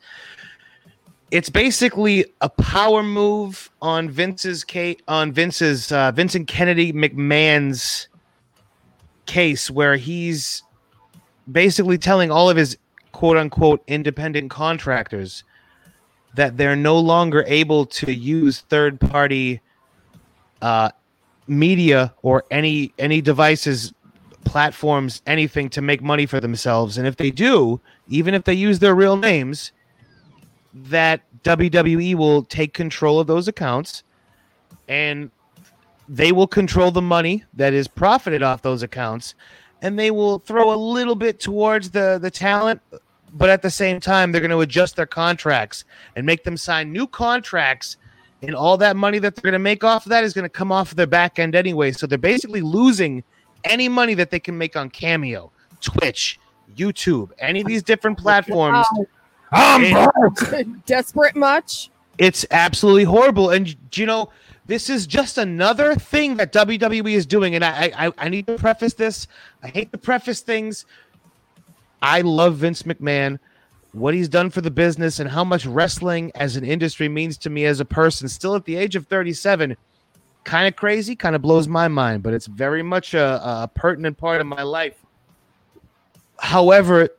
It's 1.32 1.49
basically 1.49 2.26
a 2.41 2.49
power 2.49 3.02
move 3.02 3.72
on 3.82 4.10
Vince's 4.10 4.64
case 4.64 4.98
on 5.07 5.32
Vince's 5.32 5.91
uh, 5.91 6.11
Vincent 6.11 6.48
Kennedy 6.48 6.94
McMahon's 6.94 8.07
case 9.26 9.72
where 9.72 9.95
he's 9.95 10.64
basically 11.52 11.98
telling 11.98 12.30
all 12.32 12.49
of 12.49 12.57
his 12.57 12.78
quote 13.11 13.38
unquote 13.38 13.84
independent 13.88 14.52
contractors 14.52 15.44
that 16.36 16.57
they're 16.57 16.76
no 16.76 16.99
longer 16.99 17.44
able 17.48 17.86
to 17.86 18.14
use 18.14 18.61
third 18.61 18.99
party 18.99 19.61
uh, 20.61 20.90
media 21.48 22.14
or 22.22 22.44
any 22.52 22.94
any 22.98 23.22
devices 23.22 23.94
platforms 24.45 25.22
anything 25.26 25.70
to 25.70 25.82
make 25.82 26.02
money 26.02 26.26
for 26.26 26.40
themselves. 26.40 26.98
And 26.98 27.07
if 27.07 27.18
they 27.18 27.32
do 27.32 27.80
even 28.07 28.34
if 28.34 28.44
they 28.44 28.53
use 28.53 28.80
their 28.80 28.95
real 28.95 29.18
names 29.18 29.72
that 30.74 31.22
WWE 31.44 32.15
will 32.15 32.44
take 32.44 32.74
control 32.74 33.20
of 33.20 33.28
those 33.28 33.48
accounts 33.48 34.03
and 34.88 35.32
they 36.10 36.32
will 36.32 36.48
control 36.48 36.91
the 36.91 37.02
money 37.02 37.44
that 37.53 37.74
is 37.74 37.88
profited 37.88 38.44
off 38.44 38.61
those 38.61 38.84
accounts. 38.84 39.36
And 39.82 39.98
they 39.98 40.11
will 40.11 40.40
throw 40.40 40.74
a 40.74 40.76
little 40.76 41.15
bit 41.15 41.40
towards 41.40 41.91
the 41.91 42.18
the 42.22 42.32
talent 42.32 42.82
but 43.34 43.49
at 43.49 43.61
the 43.61 43.72
same 43.72 43.99
time 43.99 44.32
they're 44.32 44.41
going 44.41 44.52
to 44.52 44.61
adjust 44.61 44.95
their 44.95 45.07
contracts 45.07 45.86
and 46.15 46.26
make 46.26 46.44
them 46.44 46.56
sign 46.56 46.91
new 46.91 47.07
contracts. 47.07 47.98
And 48.41 48.56
all 48.56 48.78
that 48.78 48.95
money 48.98 49.20
that 49.20 49.36
they're 49.36 49.41
going 49.41 49.53
to 49.53 49.60
make 49.60 49.84
off 49.84 50.06
of 50.06 50.10
that 50.10 50.24
is 50.24 50.34
going 50.34 50.44
to 50.44 50.49
come 50.49 50.72
off 50.72 50.91
of 50.91 50.98
their 50.98 51.07
back 51.07 51.40
end 51.40 51.56
anyway. 51.56 51.91
So 51.94 52.06
they're 52.06 52.18
basically 52.18 52.61
losing 52.61 53.24
any 53.65 53.90
money 53.90 54.14
that 54.14 54.30
they 54.30 54.40
can 54.40 54.57
make 54.57 54.76
on 54.76 54.90
cameo 54.90 55.52
twitch 55.81 56.40
youtube 56.76 57.31
any 57.40 57.61
of 57.61 57.68
these 57.68 57.84
different 57.84 58.18
platforms 58.18 58.85
oh. 58.95 59.07
I'm 59.56 60.81
Desperate 60.88 61.35
much? 61.35 61.91
it's 62.18 62.45
absolutely 62.52 63.03
horrible. 63.03 63.49
And 63.49 63.76
you 63.95 64.06
know, 64.06 64.30
this 64.65 64.90
is 64.90 65.07
just 65.07 65.38
another 65.38 65.95
thing 65.95 66.38
that 66.38 66.53
WWE 66.53 67.14
is 67.14 67.26
doing. 67.26 67.56
And 67.56 67.64
I, 67.64 67.91
I, 67.95 68.11
I 68.18 68.30
need 68.30 68.48
to 68.48 68.56
preface 68.56 68.94
this. 68.94 69.27
I 69.61 69.68
hate 69.68 69.91
to 69.91 69.98
preface 69.98 70.41
things. 70.41 70.85
I 72.02 72.22
love 72.22 72.56
Vince 72.56 72.84
McMahon, 72.84 73.40
what 73.94 74.14
he's 74.14 74.27
done 74.27 74.49
for 74.49 74.61
the 74.61 74.72
business, 74.72 75.19
and 75.19 75.30
how 75.30 75.44
much 75.44 75.65
wrestling 75.65 76.31
as 76.35 76.56
an 76.56 76.65
industry 76.65 77.07
means 77.07 77.38
to 77.40 77.49
me 77.49 77.65
as 77.65 77.80
a 77.80 77.85
person. 77.85 78.27
Still 78.27 78.56
at 78.56 78.65
the 78.65 78.76
age 78.76 78.95
of 78.95 79.07
37, 79.07 79.76
kind 80.44 80.68
of 80.68 80.76
crazy, 80.76 81.15
kind 81.15 81.36
of 81.36 81.41
blows 81.41 81.68
my 81.68 81.88
mind, 81.88 82.24
but 82.24 82.34
it's 82.34 82.48
very 82.48 82.84
much 82.84 83.14
a, 83.14 83.41
a 83.44 83.70
pertinent 83.74 84.18
part 84.18 84.41
of 84.41 84.48
my 84.48 84.64
life. 84.64 84.98
However, 86.38 87.10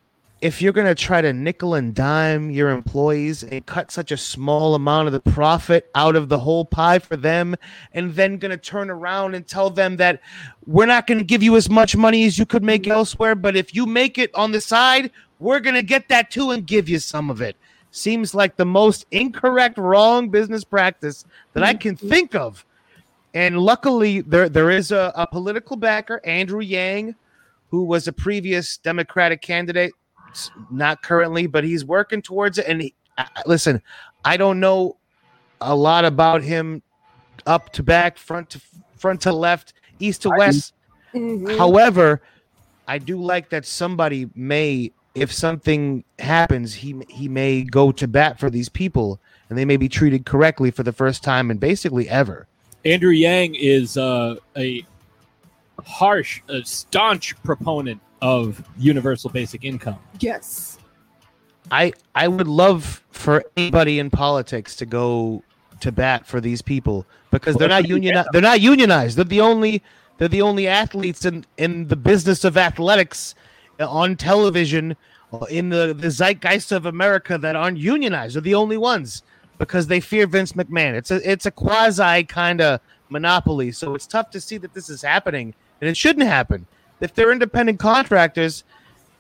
if 0.40 0.60
you're 0.60 0.74
going 0.74 0.86
to 0.86 0.94
try 0.94 1.22
to 1.22 1.32
nickel 1.32 1.74
and 1.74 1.94
dime 1.94 2.50
your 2.50 2.68
employees 2.68 3.42
and 3.42 3.64
cut 3.64 3.90
such 3.90 4.12
a 4.12 4.16
small 4.16 4.74
amount 4.74 5.06
of 5.06 5.12
the 5.14 5.30
profit 5.30 5.90
out 5.94 6.16
of 6.16 6.28
the 6.28 6.38
whole 6.38 6.66
pie 6.66 6.98
for 6.98 7.16
them, 7.16 7.56
and 7.94 8.14
then 8.14 8.36
going 8.36 8.50
to 8.50 8.58
turn 8.58 8.90
around 8.90 9.34
and 9.34 9.46
tell 9.46 9.70
them 9.70 9.96
that 9.96 10.20
we're 10.66 10.84
not 10.84 11.06
going 11.06 11.16
to 11.16 11.24
give 11.24 11.42
you 11.42 11.56
as 11.56 11.70
much 11.70 11.96
money 11.96 12.26
as 12.26 12.38
you 12.38 12.44
could 12.44 12.62
make 12.62 12.86
elsewhere, 12.86 13.34
but 13.34 13.56
if 13.56 13.74
you 13.74 13.86
make 13.86 14.18
it 14.18 14.34
on 14.34 14.52
the 14.52 14.60
side, 14.60 15.10
we're 15.38 15.60
going 15.60 15.76
to 15.76 15.82
get 15.82 16.08
that 16.10 16.30
too 16.30 16.50
and 16.50 16.66
give 16.66 16.90
you 16.90 16.98
some 16.98 17.30
of 17.30 17.40
it. 17.40 17.56
Seems 17.90 18.34
like 18.34 18.56
the 18.56 18.66
most 18.66 19.06
incorrect, 19.12 19.78
wrong 19.78 20.28
business 20.28 20.64
practice 20.64 21.24
that 21.54 21.62
I 21.62 21.72
can 21.72 21.96
think 21.96 22.34
of. 22.34 22.66
And 23.34 23.58
luckily, 23.58 24.20
there 24.20 24.48
there 24.48 24.70
is 24.70 24.92
a, 24.92 25.12
a 25.16 25.26
political 25.26 25.76
backer, 25.76 26.20
Andrew 26.24 26.60
Yang, 26.60 27.16
who 27.70 27.84
was 27.84 28.06
a 28.06 28.12
previous 28.12 28.78
Democratic 28.78 29.42
candidate, 29.42 29.92
not 30.70 31.02
currently, 31.02 31.48
but 31.48 31.64
he's 31.64 31.84
working 31.84 32.22
towards 32.22 32.58
it. 32.58 32.66
And 32.68 32.80
he, 32.80 32.94
listen, 33.44 33.82
I 34.24 34.36
don't 34.36 34.60
know 34.60 34.96
a 35.60 35.74
lot 35.74 36.04
about 36.04 36.42
him 36.42 36.82
up 37.46 37.72
to 37.72 37.82
back, 37.82 38.18
front 38.18 38.50
to 38.50 38.60
front 38.96 39.20
to 39.22 39.32
left, 39.32 39.74
east 39.98 40.22
to 40.22 40.30
west. 40.30 40.72
Mhm. 41.12 41.58
However, 41.58 42.22
I 42.86 42.98
do 42.98 43.20
like 43.20 43.48
that 43.50 43.66
somebody 43.66 44.28
may, 44.34 44.92
if 45.14 45.32
something 45.32 46.04
happens, 46.20 46.74
he 46.74 46.94
he 47.08 47.28
may 47.28 47.64
go 47.64 47.90
to 47.90 48.06
bat 48.06 48.38
for 48.38 48.48
these 48.48 48.68
people, 48.68 49.18
and 49.48 49.58
they 49.58 49.64
may 49.64 49.76
be 49.76 49.88
treated 49.88 50.24
correctly 50.24 50.70
for 50.70 50.84
the 50.84 50.92
first 50.92 51.24
time 51.24 51.50
and 51.50 51.58
basically 51.58 52.08
ever. 52.08 52.46
Andrew 52.84 53.10
Yang 53.10 53.54
is 53.56 53.96
uh, 53.96 54.36
a 54.56 54.84
harsh, 55.84 56.42
a 56.48 56.62
staunch 56.64 57.40
proponent 57.42 58.00
of 58.20 58.62
universal 58.78 59.30
basic 59.30 59.64
income. 59.64 59.98
Yes. 60.20 60.78
I 61.70 61.92
I 62.14 62.28
would 62.28 62.48
love 62.48 63.02
for 63.10 63.44
anybody 63.56 63.98
in 63.98 64.10
politics 64.10 64.76
to 64.76 64.86
go 64.86 65.42
to 65.80 65.90
bat 65.90 66.26
for 66.26 66.40
these 66.40 66.62
people 66.62 67.06
because 67.30 67.56
they're 67.56 67.68
not 67.68 67.88
union 67.88 68.24
they're 68.32 68.42
not 68.42 68.60
unionized. 68.60 69.16
They're 69.16 69.24
the 69.24 69.40
only 69.40 69.82
they're 70.18 70.28
the 70.28 70.42
only 70.42 70.68
athletes 70.68 71.24
in 71.24 71.44
in 71.56 71.88
the 71.88 71.96
business 71.96 72.44
of 72.44 72.56
athletics 72.56 73.34
uh, 73.80 73.88
on 73.88 74.16
television 74.16 74.96
uh, 75.32 75.38
in 75.50 75.70
the 75.70 75.94
the 75.98 76.10
zeitgeist 76.10 76.70
of 76.70 76.86
America 76.86 77.38
that 77.38 77.56
aren't 77.56 77.78
unionized. 77.78 78.36
They're 78.36 78.42
the 78.42 78.54
only 78.54 78.76
ones 78.76 79.22
because 79.58 79.86
they 79.86 80.00
fear 80.00 80.26
Vince 80.26 80.52
McMahon. 80.52 80.94
It's 80.94 81.10
a 81.10 81.30
it's 81.30 81.46
a 81.46 81.50
quasi 81.50 82.24
kind 82.24 82.60
of 82.60 82.80
monopoly. 83.08 83.70
So 83.72 83.94
it's 83.94 84.06
tough 84.06 84.30
to 84.30 84.40
see 84.40 84.56
that 84.58 84.74
this 84.74 84.88
is 84.90 85.02
happening 85.02 85.54
and 85.80 85.88
it 85.88 85.96
shouldn't 85.96 86.26
happen. 86.26 86.66
If 87.00 87.14
they're 87.14 87.32
independent 87.32 87.78
contractors, 87.78 88.64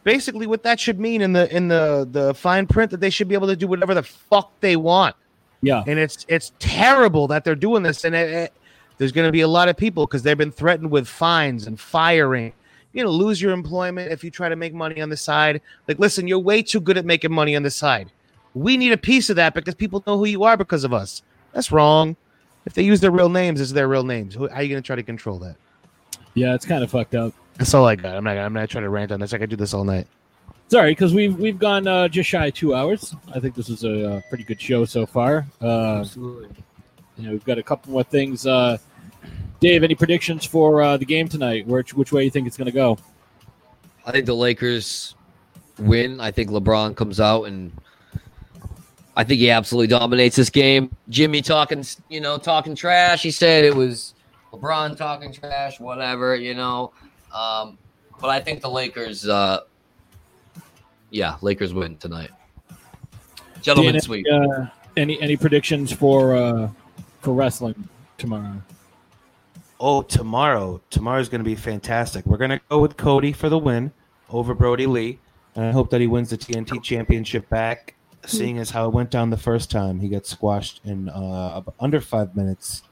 basically 0.04 0.46
what 0.46 0.62
that 0.62 0.80
should 0.80 0.98
mean 1.00 1.20
in 1.20 1.32
the 1.32 1.54
in 1.54 1.68
the 1.68 2.08
the 2.10 2.34
fine 2.34 2.66
print 2.66 2.90
that 2.90 3.00
they 3.00 3.10
should 3.10 3.28
be 3.28 3.34
able 3.34 3.48
to 3.48 3.56
do 3.56 3.66
whatever 3.66 3.94
the 3.94 4.02
fuck 4.02 4.52
they 4.60 4.76
want. 4.76 5.16
Yeah. 5.62 5.82
And 5.86 5.98
it's 5.98 6.24
it's 6.28 6.52
terrible 6.58 7.26
that 7.28 7.44
they're 7.44 7.54
doing 7.54 7.82
this 7.82 8.04
and 8.04 8.14
it, 8.14 8.30
it- 8.30 8.52
there's 8.96 9.10
going 9.10 9.26
to 9.26 9.32
be 9.32 9.40
a 9.40 9.48
lot 9.48 9.68
of 9.68 9.76
people 9.76 10.06
because 10.06 10.22
they've 10.22 10.38
been 10.38 10.52
threatened 10.52 10.88
with 10.88 11.08
fines 11.08 11.66
and 11.66 11.80
firing. 11.80 12.52
You're 12.92 13.04
going 13.04 13.12
to 13.18 13.24
lose 13.24 13.42
your 13.42 13.50
employment 13.50 14.12
if 14.12 14.22
you 14.22 14.30
try 14.30 14.48
to 14.48 14.54
make 14.54 14.72
money 14.72 15.00
on 15.00 15.08
the 15.08 15.16
side. 15.16 15.60
Like 15.88 15.98
listen, 15.98 16.28
you're 16.28 16.38
way 16.38 16.62
too 16.62 16.80
good 16.80 16.96
at 16.96 17.04
making 17.04 17.32
money 17.32 17.56
on 17.56 17.64
the 17.64 17.72
side. 17.72 18.12
We 18.54 18.76
need 18.76 18.92
a 18.92 18.96
piece 18.96 19.30
of 19.30 19.36
that 19.36 19.54
because 19.54 19.74
people 19.74 20.02
know 20.06 20.16
who 20.16 20.26
you 20.26 20.44
are 20.44 20.56
because 20.56 20.84
of 20.84 20.92
us. 20.92 21.22
That's 21.52 21.72
wrong. 21.72 22.16
If 22.66 22.74
they 22.74 22.82
use 22.82 23.00
their 23.00 23.10
real 23.10 23.28
names 23.28 23.60
as 23.60 23.72
their 23.72 23.88
real 23.88 24.04
names, 24.04 24.36
how 24.36 24.46
are 24.46 24.62
you 24.62 24.68
going 24.70 24.82
to 24.82 24.86
try 24.86 24.96
to 24.96 25.02
control 25.02 25.38
that? 25.40 25.56
Yeah, 26.34 26.54
it's 26.54 26.64
kind 26.64 26.82
of 26.82 26.90
fucked 26.90 27.14
up. 27.14 27.34
That's 27.58 27.74
all 27.74 27.86
I 27.86 27.94
got. 27.96 28.16
I'm 28.16 28.24
not. 28.24 28.36
I'm 28.36 28.52
not 28.52 28.68
trying 28.70 28.84
to 28.84 28.90
rant 28.90 29.12
on 29.12 29.20
this. 29.20 29.32
I 29.32 29.38
could 29.38 29.50
do 29.50 29.56
this 29.56 29.74
all 29.74 29.84
night. 29.84 30.06
Sorry, 30.68 30.92
because 30.92 31.14
we've 31.14 31.38
we've 31.38 31.58
gone 31.58 31.86
uh, 31.86 32.08
just 32.08 32.28
shy 32.28 32.46
of 32.46 32.54
two 32.54 32.74
hours. 32.74 33.14
I 33.32 33.38
think 33.38 33.54
this 33.54 33.68
is 33.68 33.84
a, 33.84 34.16
uh 34.16 34.20
pretty 34.28 34.44
good 34.44 34.60
show 34.60 34.84
so 34.84 35.06
far. 35.06 35.46
Uh, 35.60 35.98
Absolutely. 36.00 36.48
You 37.16 37.26
know, 37.26 37.30
we've 37.32 37.44
got 37.44 37.58
a 37.58 37.62
couple 37.62 37.92
more 37.92 38.02
things. 38.02 38.46
Uh, 38.46 38.78
Dave, 39.60 39.84
any 39.84 39.94
predictions 39.94 40.44
for 40.44 40.82
uh, 40.82 40.96
the 40.96 41.04
game 41.04 41.28
tonight? 41.28 41.66
Which 41.66 41.94
which 41.94 42.12
way 42.12 42.24
you 42.24 42.30
think 42.30 42.46
it's 42.46 42.56
going 42.56 42.66
to 42.66 42.72
go? 42.72 42.98
I 44.04 44.10
think 44.10 44.26
the 44.26 44.34
Lakers 44.34 45.14
win. 45.78 46.20
I 46.20 46.30
think 46.30 46.50
LeBron 46.50 46.96
comes 46.96 47.20
out 47.20 47.44
and 47.44 47.72
I 49.16 49.24
think 49.24 49.40
he 49.40 49.50
absolutely 49.50 49.86
dominates 49.88 50.36
this 50.36 50.50
game. 50.50 50.94
Jimmy 51.08 51.40
talking, 51.40 51.84
you 52.08 52.20
know, 52.20 52.36
talking 52.36 52.74
trash. 52.74 53.22
He 53.22 53.30
said 53.30 53.64
it 53.64 53.74
was 53.74 54.14
LeBron 54.52 54.96
talking 54.96 55.32
trash, 55.32 55.78
whatever, 55.78 56.34
you 56.34 56.54
know. 56.54 56.92
Um, 57.32 57.78
but 58.20 58.30
I 58.30 58.40
think 58.40 58.60
the 58.60 58.70
Lakers, 58.70 59.28
uh, 59.28 59.60
yeah, 61.10 61.36
Lakers 61.42 61.72
win 61.72 61.96
tonight. 61.98 62.30
Gentlemen 63.62 63.94
Dan, 63.94 64.02
sweep. 64.02 64.26
Uh, 64.30 64.66
any 64.96 65.20
any 65.22 65.36
predictions 65.36 65.92
for 65.92 66.36
uh, 66.36 66.68
for 67.20 67.34
wrestling 67.34 67.88
tomorrow? 68.18 68.62
Oh, 69.80 70.02
tomorrow. 70.02 70.80
Tomorrow's 70.90 71.28
going 71.28 71.40
to 71.40 71.44
be 71.44 71.54
fantastic. 71.54 72.24
We're 72.26 72.36
going 72.36 72.50
to 72.50 72.60
go 72.68 72.78
with 72.78 72.96
Cody 72.96 73.32
for 73.32 73.48
the 73.48 73.58
win 73.58 73.92
over 74.30 74.54
Brodie 74.54 74.86
Lee. 74.86 75.18
And 75.56 75.64
I 75.64 75.72
hope 75.72 75.90
that 75.90 76.00
he 76.00 76.06
wins 76.06 76.30
the 76.30 76.38
TNT 76.38 76.82
championship 76.82 77.48
back, 77.48 77.94
seeing 78.26 78.58
as 78.58 78.70
how 78.70 78.86
it 78.86 78.94
went 78.94 79.10
down 79.10 79.30
the 79.30 79.36
first 79.36 79.70
time. 79.70 80.00
He 80.00 80.08
got 80.08 80.26
squashed 80.26 80.80
in 80.84 81.08
uh, 81.08 81.62
under 81.80 82.00
five 82.00 82.36
minutes. 82.36 82.82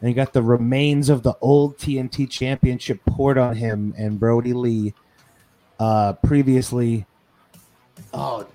And 0.00 0.08
he 0.08 0.14
got 0.14 0.32
the 0.32 0.42
remains 0.42 1.10
of 1.10 1.22
the 1.22 1.36
old 1.40 1.76
TNT 1.76 2.28
championship 2.28 3.00
poured 3.06 3.36
on 3.36 3.56
him 3.56 3.94
and 3.98 4.18
Brodie 4.18 4.54
Lee 4.54 4.94
uh, 5.78 6.14
previously. 6.14 7.06
Oh, 8.14 8.46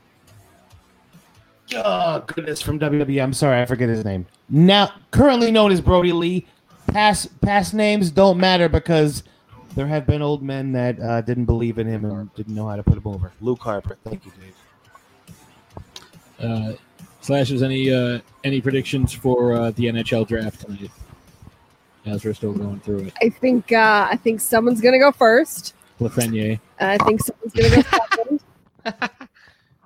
oh, 1.76 2.20
goodness, 2.22 2.62
from 2.62 2.80
WWE. 2.80 3.22
I'm 3.22 3.34
sorry, 3.34 3.62
I 3.62 3.66
forget 3.66 3.90
his 3.90 4.04
name. 4.04 4.26
Now, 4.50 4.92
currently 5.12 5.52
known 5.52 5.72
as 5.72 5.82
Brodie 5.82 6.14
Lee. 6.14 6.48
Past 6.88 7.42
past 7.42 7.74
names 7.74 8.12
don't 8.12 8.38
matter 8.38 8.70
because 8.70 9.24
there 9.76 9.88
have 9.88 10.06
been 10.08 10.22
old 10.22 10.42
men 10.42 10.72
that 10.72 11.00
uh, 11.00 11.22
didn't 11.22 11.46
believe 11.46 11.78
in 11.78 11.88
him 11.88 12.06
and 12.06 12.34
didn't 12.36 12.56
know 12.56 12.68
how 12.68 12.76
to 12.76 12.84
put 12.84 12.96
him 12.98 13.06
over. 13.06 13.34
Luke 13.42 13.62
Harper. 13.62 13.98
Thank 14.04 14.26
you, 14.26 14.32
Dave. 14.40 14.56
Uh, 16.40 16.74
Slashers, 17.22 17.64
any 17.64 17.92
uh, 17.92 18.20
any 18.44 18.62
predictions 18.62 19.12
for 19.12 19.54
uh, 19.54 19.72
the 19.72 19.86
NHL 19.86 20.28
draft 20.28 20.62
tonight? 20.62 20.92
As 22.06 22.24
we're 22.24 22.36
still 22.36 22.54
going 22.54 22.80
through 22.82 23.00
it, 23.00 23.14
I 23.20 23.30
think 23.30 23.72
uh, 23.72 24.08
I 24.12 24.16
think 24.16 24.40
someone's 24.40 24.80
gonna 24.80 25.00
go 25.00 25.12
first. 25.12 25.74
Lafreniere. 26.00 26.60
I 26.80 26.98
think 27.00 27.22
someone's 27.22 27.54
gonna 27.54 27.70
go 27.82 27.82
second. 27.82 28.40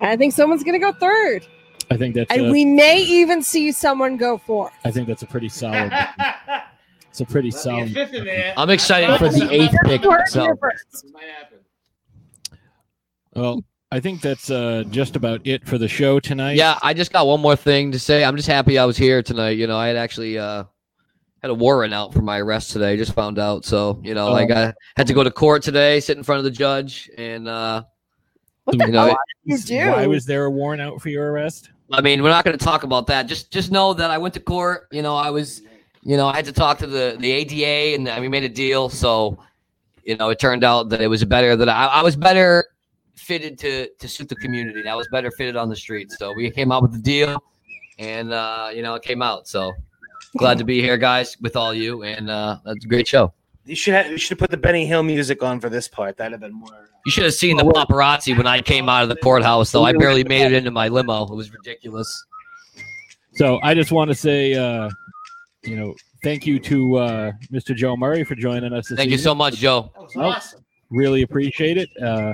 I 0.02 0.18
think 0.18 0.34
someone's 0.34 0.64
gonna 0.66 0.80
go 0.80 0.92
third. 0.92 1.48
I 1.90 1.96
think 1.96 2.14
that's. 2.16 2.30
And 2.30 2.48
uh, 2.48 2.52
we 2.52 2.66
may 2.66 3.02
even 3.02 3.42
see 3.42 3.72
someone 3.72 4.18
go 4.18 4.38
fourth. 4.38 4.74
I 4.84 4.92
think 4.92 5.08
that's 5.08 5.24
a 5.24 5.28
pretty 5.28 5.48
solid. 5.48 5.94
it's 7.10 7.22
a 7.22 7.26
pretty 7.26 7.52
solid. 7.52 7.96
I'm 8.58 8.70
excited 8.70 9.18
for 9.18 9.30
the 9.30 9.48
eighth 9.50 9.76
pick. 9.86 10.04
So 10.28 10.42
here 10.42 10.58
first. 10.58 11.06
Well, 13.34 13.64
I 13.92 14.00
think 14.00 14.22
that's 14.22 14.52
uh, 14.52 14.84
just 14.92 15.16
about 15.16 15.42
it 15.46 15.68
for 15.68 15.78
the 15.80 15.88
show 15.88 16.20
tonight. 16.20 16.56
Yeah, 16.58 16.78
I 16.84 16.94
just 16.94 17.12
got 17.12 17.26
one 17.26 17.42
more 17.42 17.56
thing 17.56 17.92
to 17.92 18.00
say. 18.00 18.24
I'm 18.24 18.36
just 18.36 18.48
happy 18.48 18.78
I 18.78 18.86
was 18.86 18.98
here 18.98 19.24
tonight. 19.24 19.52
You 19.58 19.66
know, 19.66 19.78
I 19.78 19.88
had 19.88 19.96
actually 19.98 20.38
uh 20.38 20.66
had 21.42 21.50
a 21.50 21.54
warrant 21.56 21.94
out 21.94 22.14
for 22.14 22.22
my 22.22 22.40
arrest 22.40 22.72
today. 22.72 22.98
Just 22.98 23.14
found 23.14 23.40
out. 23.40 23.66
So, 23.66 24.00
you 24.04 24.14
know, 24.14 24.28
Oh. 24.28 24.32
like 24.32 24.52
I 24.52 24.74
had 24.96 25.08
to 25.08 25.14
go 25.14 25.24
to 25.24 25.32
court 25.32 25.64
today, 25.64 26.00
sit 26.02 26.18
in 26.18 26.24
front 26.24 26.38
of 26.40 26.44
the 26.44 26.52
judge, 26.52 27.10
and 27.18 27.48
uh 27.48 27.84
What 28.66 28.78
the 28.78 28.86
you 28.86 28.92
know, 28.92 29.08
did 29.48 29.70
you 29.70 29.80
do? 29.80 29.92
Why 29.92 30.06
was 30.06 30.26
there 30.26 30.46
a 30.46 30.52
warrant 30.52 30.82
out 30.82 31.02
for 31.02 31.10
your 31.10 31.32
arrest? 31.32 31.72
I 31.92 32.02
mean, 32.02 32.22
we're 32.22 32.30
not 32.30 32.46
going 32.46 32.56
to 32.56 32.64
talk 32.64 32.84
about 32.84 33.08
that. 33.08 33.24
Just 33.26 33.50
just 33.50 33.72
know 33.72 33.96
that 33.96 34.12
I 34.12 34.20
went 34.20 34.36
to 34.36 34.40
court. 34.40 34.88
You 34.92 35.02
know, 35.02 35.16
I 35.16 35.32
was, 35.32 35.64
you 36.04 36.16
know, 36.18 36.28
I 36.28 36.36
had 36.36 36.46
to 36.46 36.52
talk 36.54 36.78
to 36.80 36.88
the 36.88 37.18
the 37.20 37.32
ADA, 37.32 37.96
and 37.96 38.22
we 38.22 38.28
made 38.28 38.44
a 38.44 38.50
deal. 38.50 38.90
So, 38.90 39.40
you 40.04 40.16
know, 40.16 40.30
it 40.30 40.38
turned 40.38 40.64
out 40.64 40.90
that 40.90 41.02
it 41.02 41.08
was 41.08 41.26
better 41.26 41.56
that 41.56 41.68
I, 41.68 41.86
I 41.88 42.04
was 42.04 42.16
better 42.16 42.66
fitted 43.20 43.58
to 43.60 43.90
to 44.00 44.08
suit 44.08 44.30
the 44.30 44.36
community. 44.36 44.82
That 44.82 44.98
was 44.98 45.08
better 45.12 45.32
fitted 45.32 45.56
on 45.56 45.70
the 45.70 45.76
street. 45.76 46.12
So 46.12 46.34
we 46.34 46.50
came 46.52 46.72
out 46.72 46.82
with 46.82 46.92
the 46.92 47.00
deal, 47.00 47.42
and 47.98 48.34
uh, 48.34 48.70
you 48.74 48.82
know, 48.82 48.96
it 48.96 49.04
came 49.04 49.22
out. 49.22 49.48
So 49.48 49.72
glad 50.38 50.58
to 50.58 50.64
be 50.64 50.82
here, 50.82 50.98
guys, 50.98 51.38
with 51.42 51.56
all 51.56 51.74
you, 51.74 52.04
and 52.04 52.30
uh, 52.30 52.58
that's 52.66 52.86
a 52.86 52.88
great 52.88 53.08
show. 53.08 53.34
You 53.66 53.76
should 53.76 53.94
have 53.94 54.08
you 54.08 54.18
should 54.18 54.32
have 54.32 54.40
put 54.40 54.52
the 54.52 54.58
Benny 54.58 54.86
Hill 54.86 55.04
music 55.04 55.44
on 55.44 55.60
for 55.60 55.70
this 55.70 55.88
part. 55.88 56.18
That'd 56.18 56.34
have 56.34 56.42
been 56.42 56.54
more. 56.54 56.88
You 57.06 57.12
should 57.12 57.24
have 57.24 57.34
seen 57.34 57.58
the 57.58 57.64
paparazzi 57.64 58.36
when 58.36 58.48
I 58.48 58.62
came 58.62 58.90
out 58.90 59.04
of 59.04 59.10
the 59.10 59.16
courthouse. 59.18 59.72
Though 59.72 59.84
I 59.84 59.94
barely 59.94 60.24
made 60.24 60.46
it 60.46 60.54
into 60.54 60.72
my 60.72 60.88
limo. 60.88 61.24
It 61.24 61.36
was 61.36 61.54
ridiculous. 61.54 62.26
So 63.36 63.60
I 63.64 63.74
just 63.74 63.92
want 63.92 64.10
to 64.10 64.16
say, 64.16 64.54
uh, 64.54 64.90
you 65.64 65.78
know, 65.78 65.94
thank 66.24 66.46
you 66.46 66.60
to 66.60 66.98
uh, 66.98 67.32
Mr. 67.52 67.76
Joe 67.76 67.96
Murray 67.96 68.24
for 68.24 68.36
joining 68.36 68.74
us. 68.74 68.90
This 68.90 68.98
Thank 68.98 69.12
you 69.12 69.18
so 69.18 69.34
much, 69.34 69.56
Joe. 69.58 69.92
Well, 70.16 70.42
Really 70.90 71.22
appreciate 71.22 71.78
it. 71.78 71.90
Uh, 72.02 72.34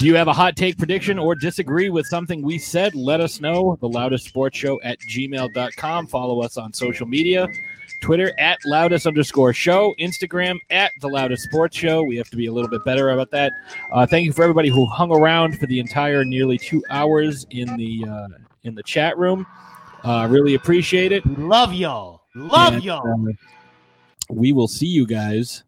do 0.00 0.06
you 0.06 0.14
have 0.16 0.28
a 0.28 0.32
hot 0.32 0.56
take 0.56 0.76
prediction 0.76 1.18
or 1.18 1.34
disagree 1.34 1.88
with 1.88 2.06
something 2.06 2.42
we 2.42 2.58
said? 2.58 2.94
Let 2.94 3.20
us 3.20 3.40
know. 3.40 3.76
The 3.80 3.88
loudest 3.88 4.26
sports 4.26 4.58
show 4.58 4.80
at 4.82 4.98
gmail.com. 5.08 6.06
Follow 6.08 6.42
us 6.42 6.56
on 6.56 6.72
social 6.72 7.06
media. 7.06 7.48
Twitter 8.00 8.32
at 8.38 8.58
loudest 8.66 9.06
underscore 9.06 9.54
show, 9.54 9.94
Instagram 9.98 10.58
at 10.68 10.90
the 11.00 11.08
loudest 11.08 11.44
sports 11.44 11.76
show. 11.76 12.02
We 12.02 12.16
have 12.16 12.28
to 12.30 12.36
be 12.36 12.46
a 12.46 12.52
little 12.52 12.68
bit 12.68 12.84
better 12.84 13.10
about 13.10 13.30
that. 13.30 13.52
Uh, 13.92 14.04
thank 14.04 14.26
you 14.26 14.32
for 14.32 14.42
everybody 14.42 14.68
who 14.68 14.84
hung 14.84 15.10
around 15.10 15.58
for 15.58 15.66
the 15.66 15.78
entire 15.80 16.22
nearly 16.24 16.58
two 16.58 16.82
hours 16.90 17.46
in 17.50 17.74
the 17.76 18.04
uh, 18.06 18.28
in 18.64 18.74
the 18.74 18.82
chat 18.82 19.16
room. 19.16 19.46
Uh, 20.02 20.26
really 20.30 20.54
appreciate 20.54 21.12
it. 21.12 21.24
Love 21.38 21.72
y'all. 21.72 22.22
Love 22.34 22.74
And, 22.74 22.84
y'all. 22.84 23.28
uh, 23.28 23.32
we 24.28 24.52
will 24.52 24.68
see 24.68 24.86
you 24.86 25.06
guys 25.06 25.64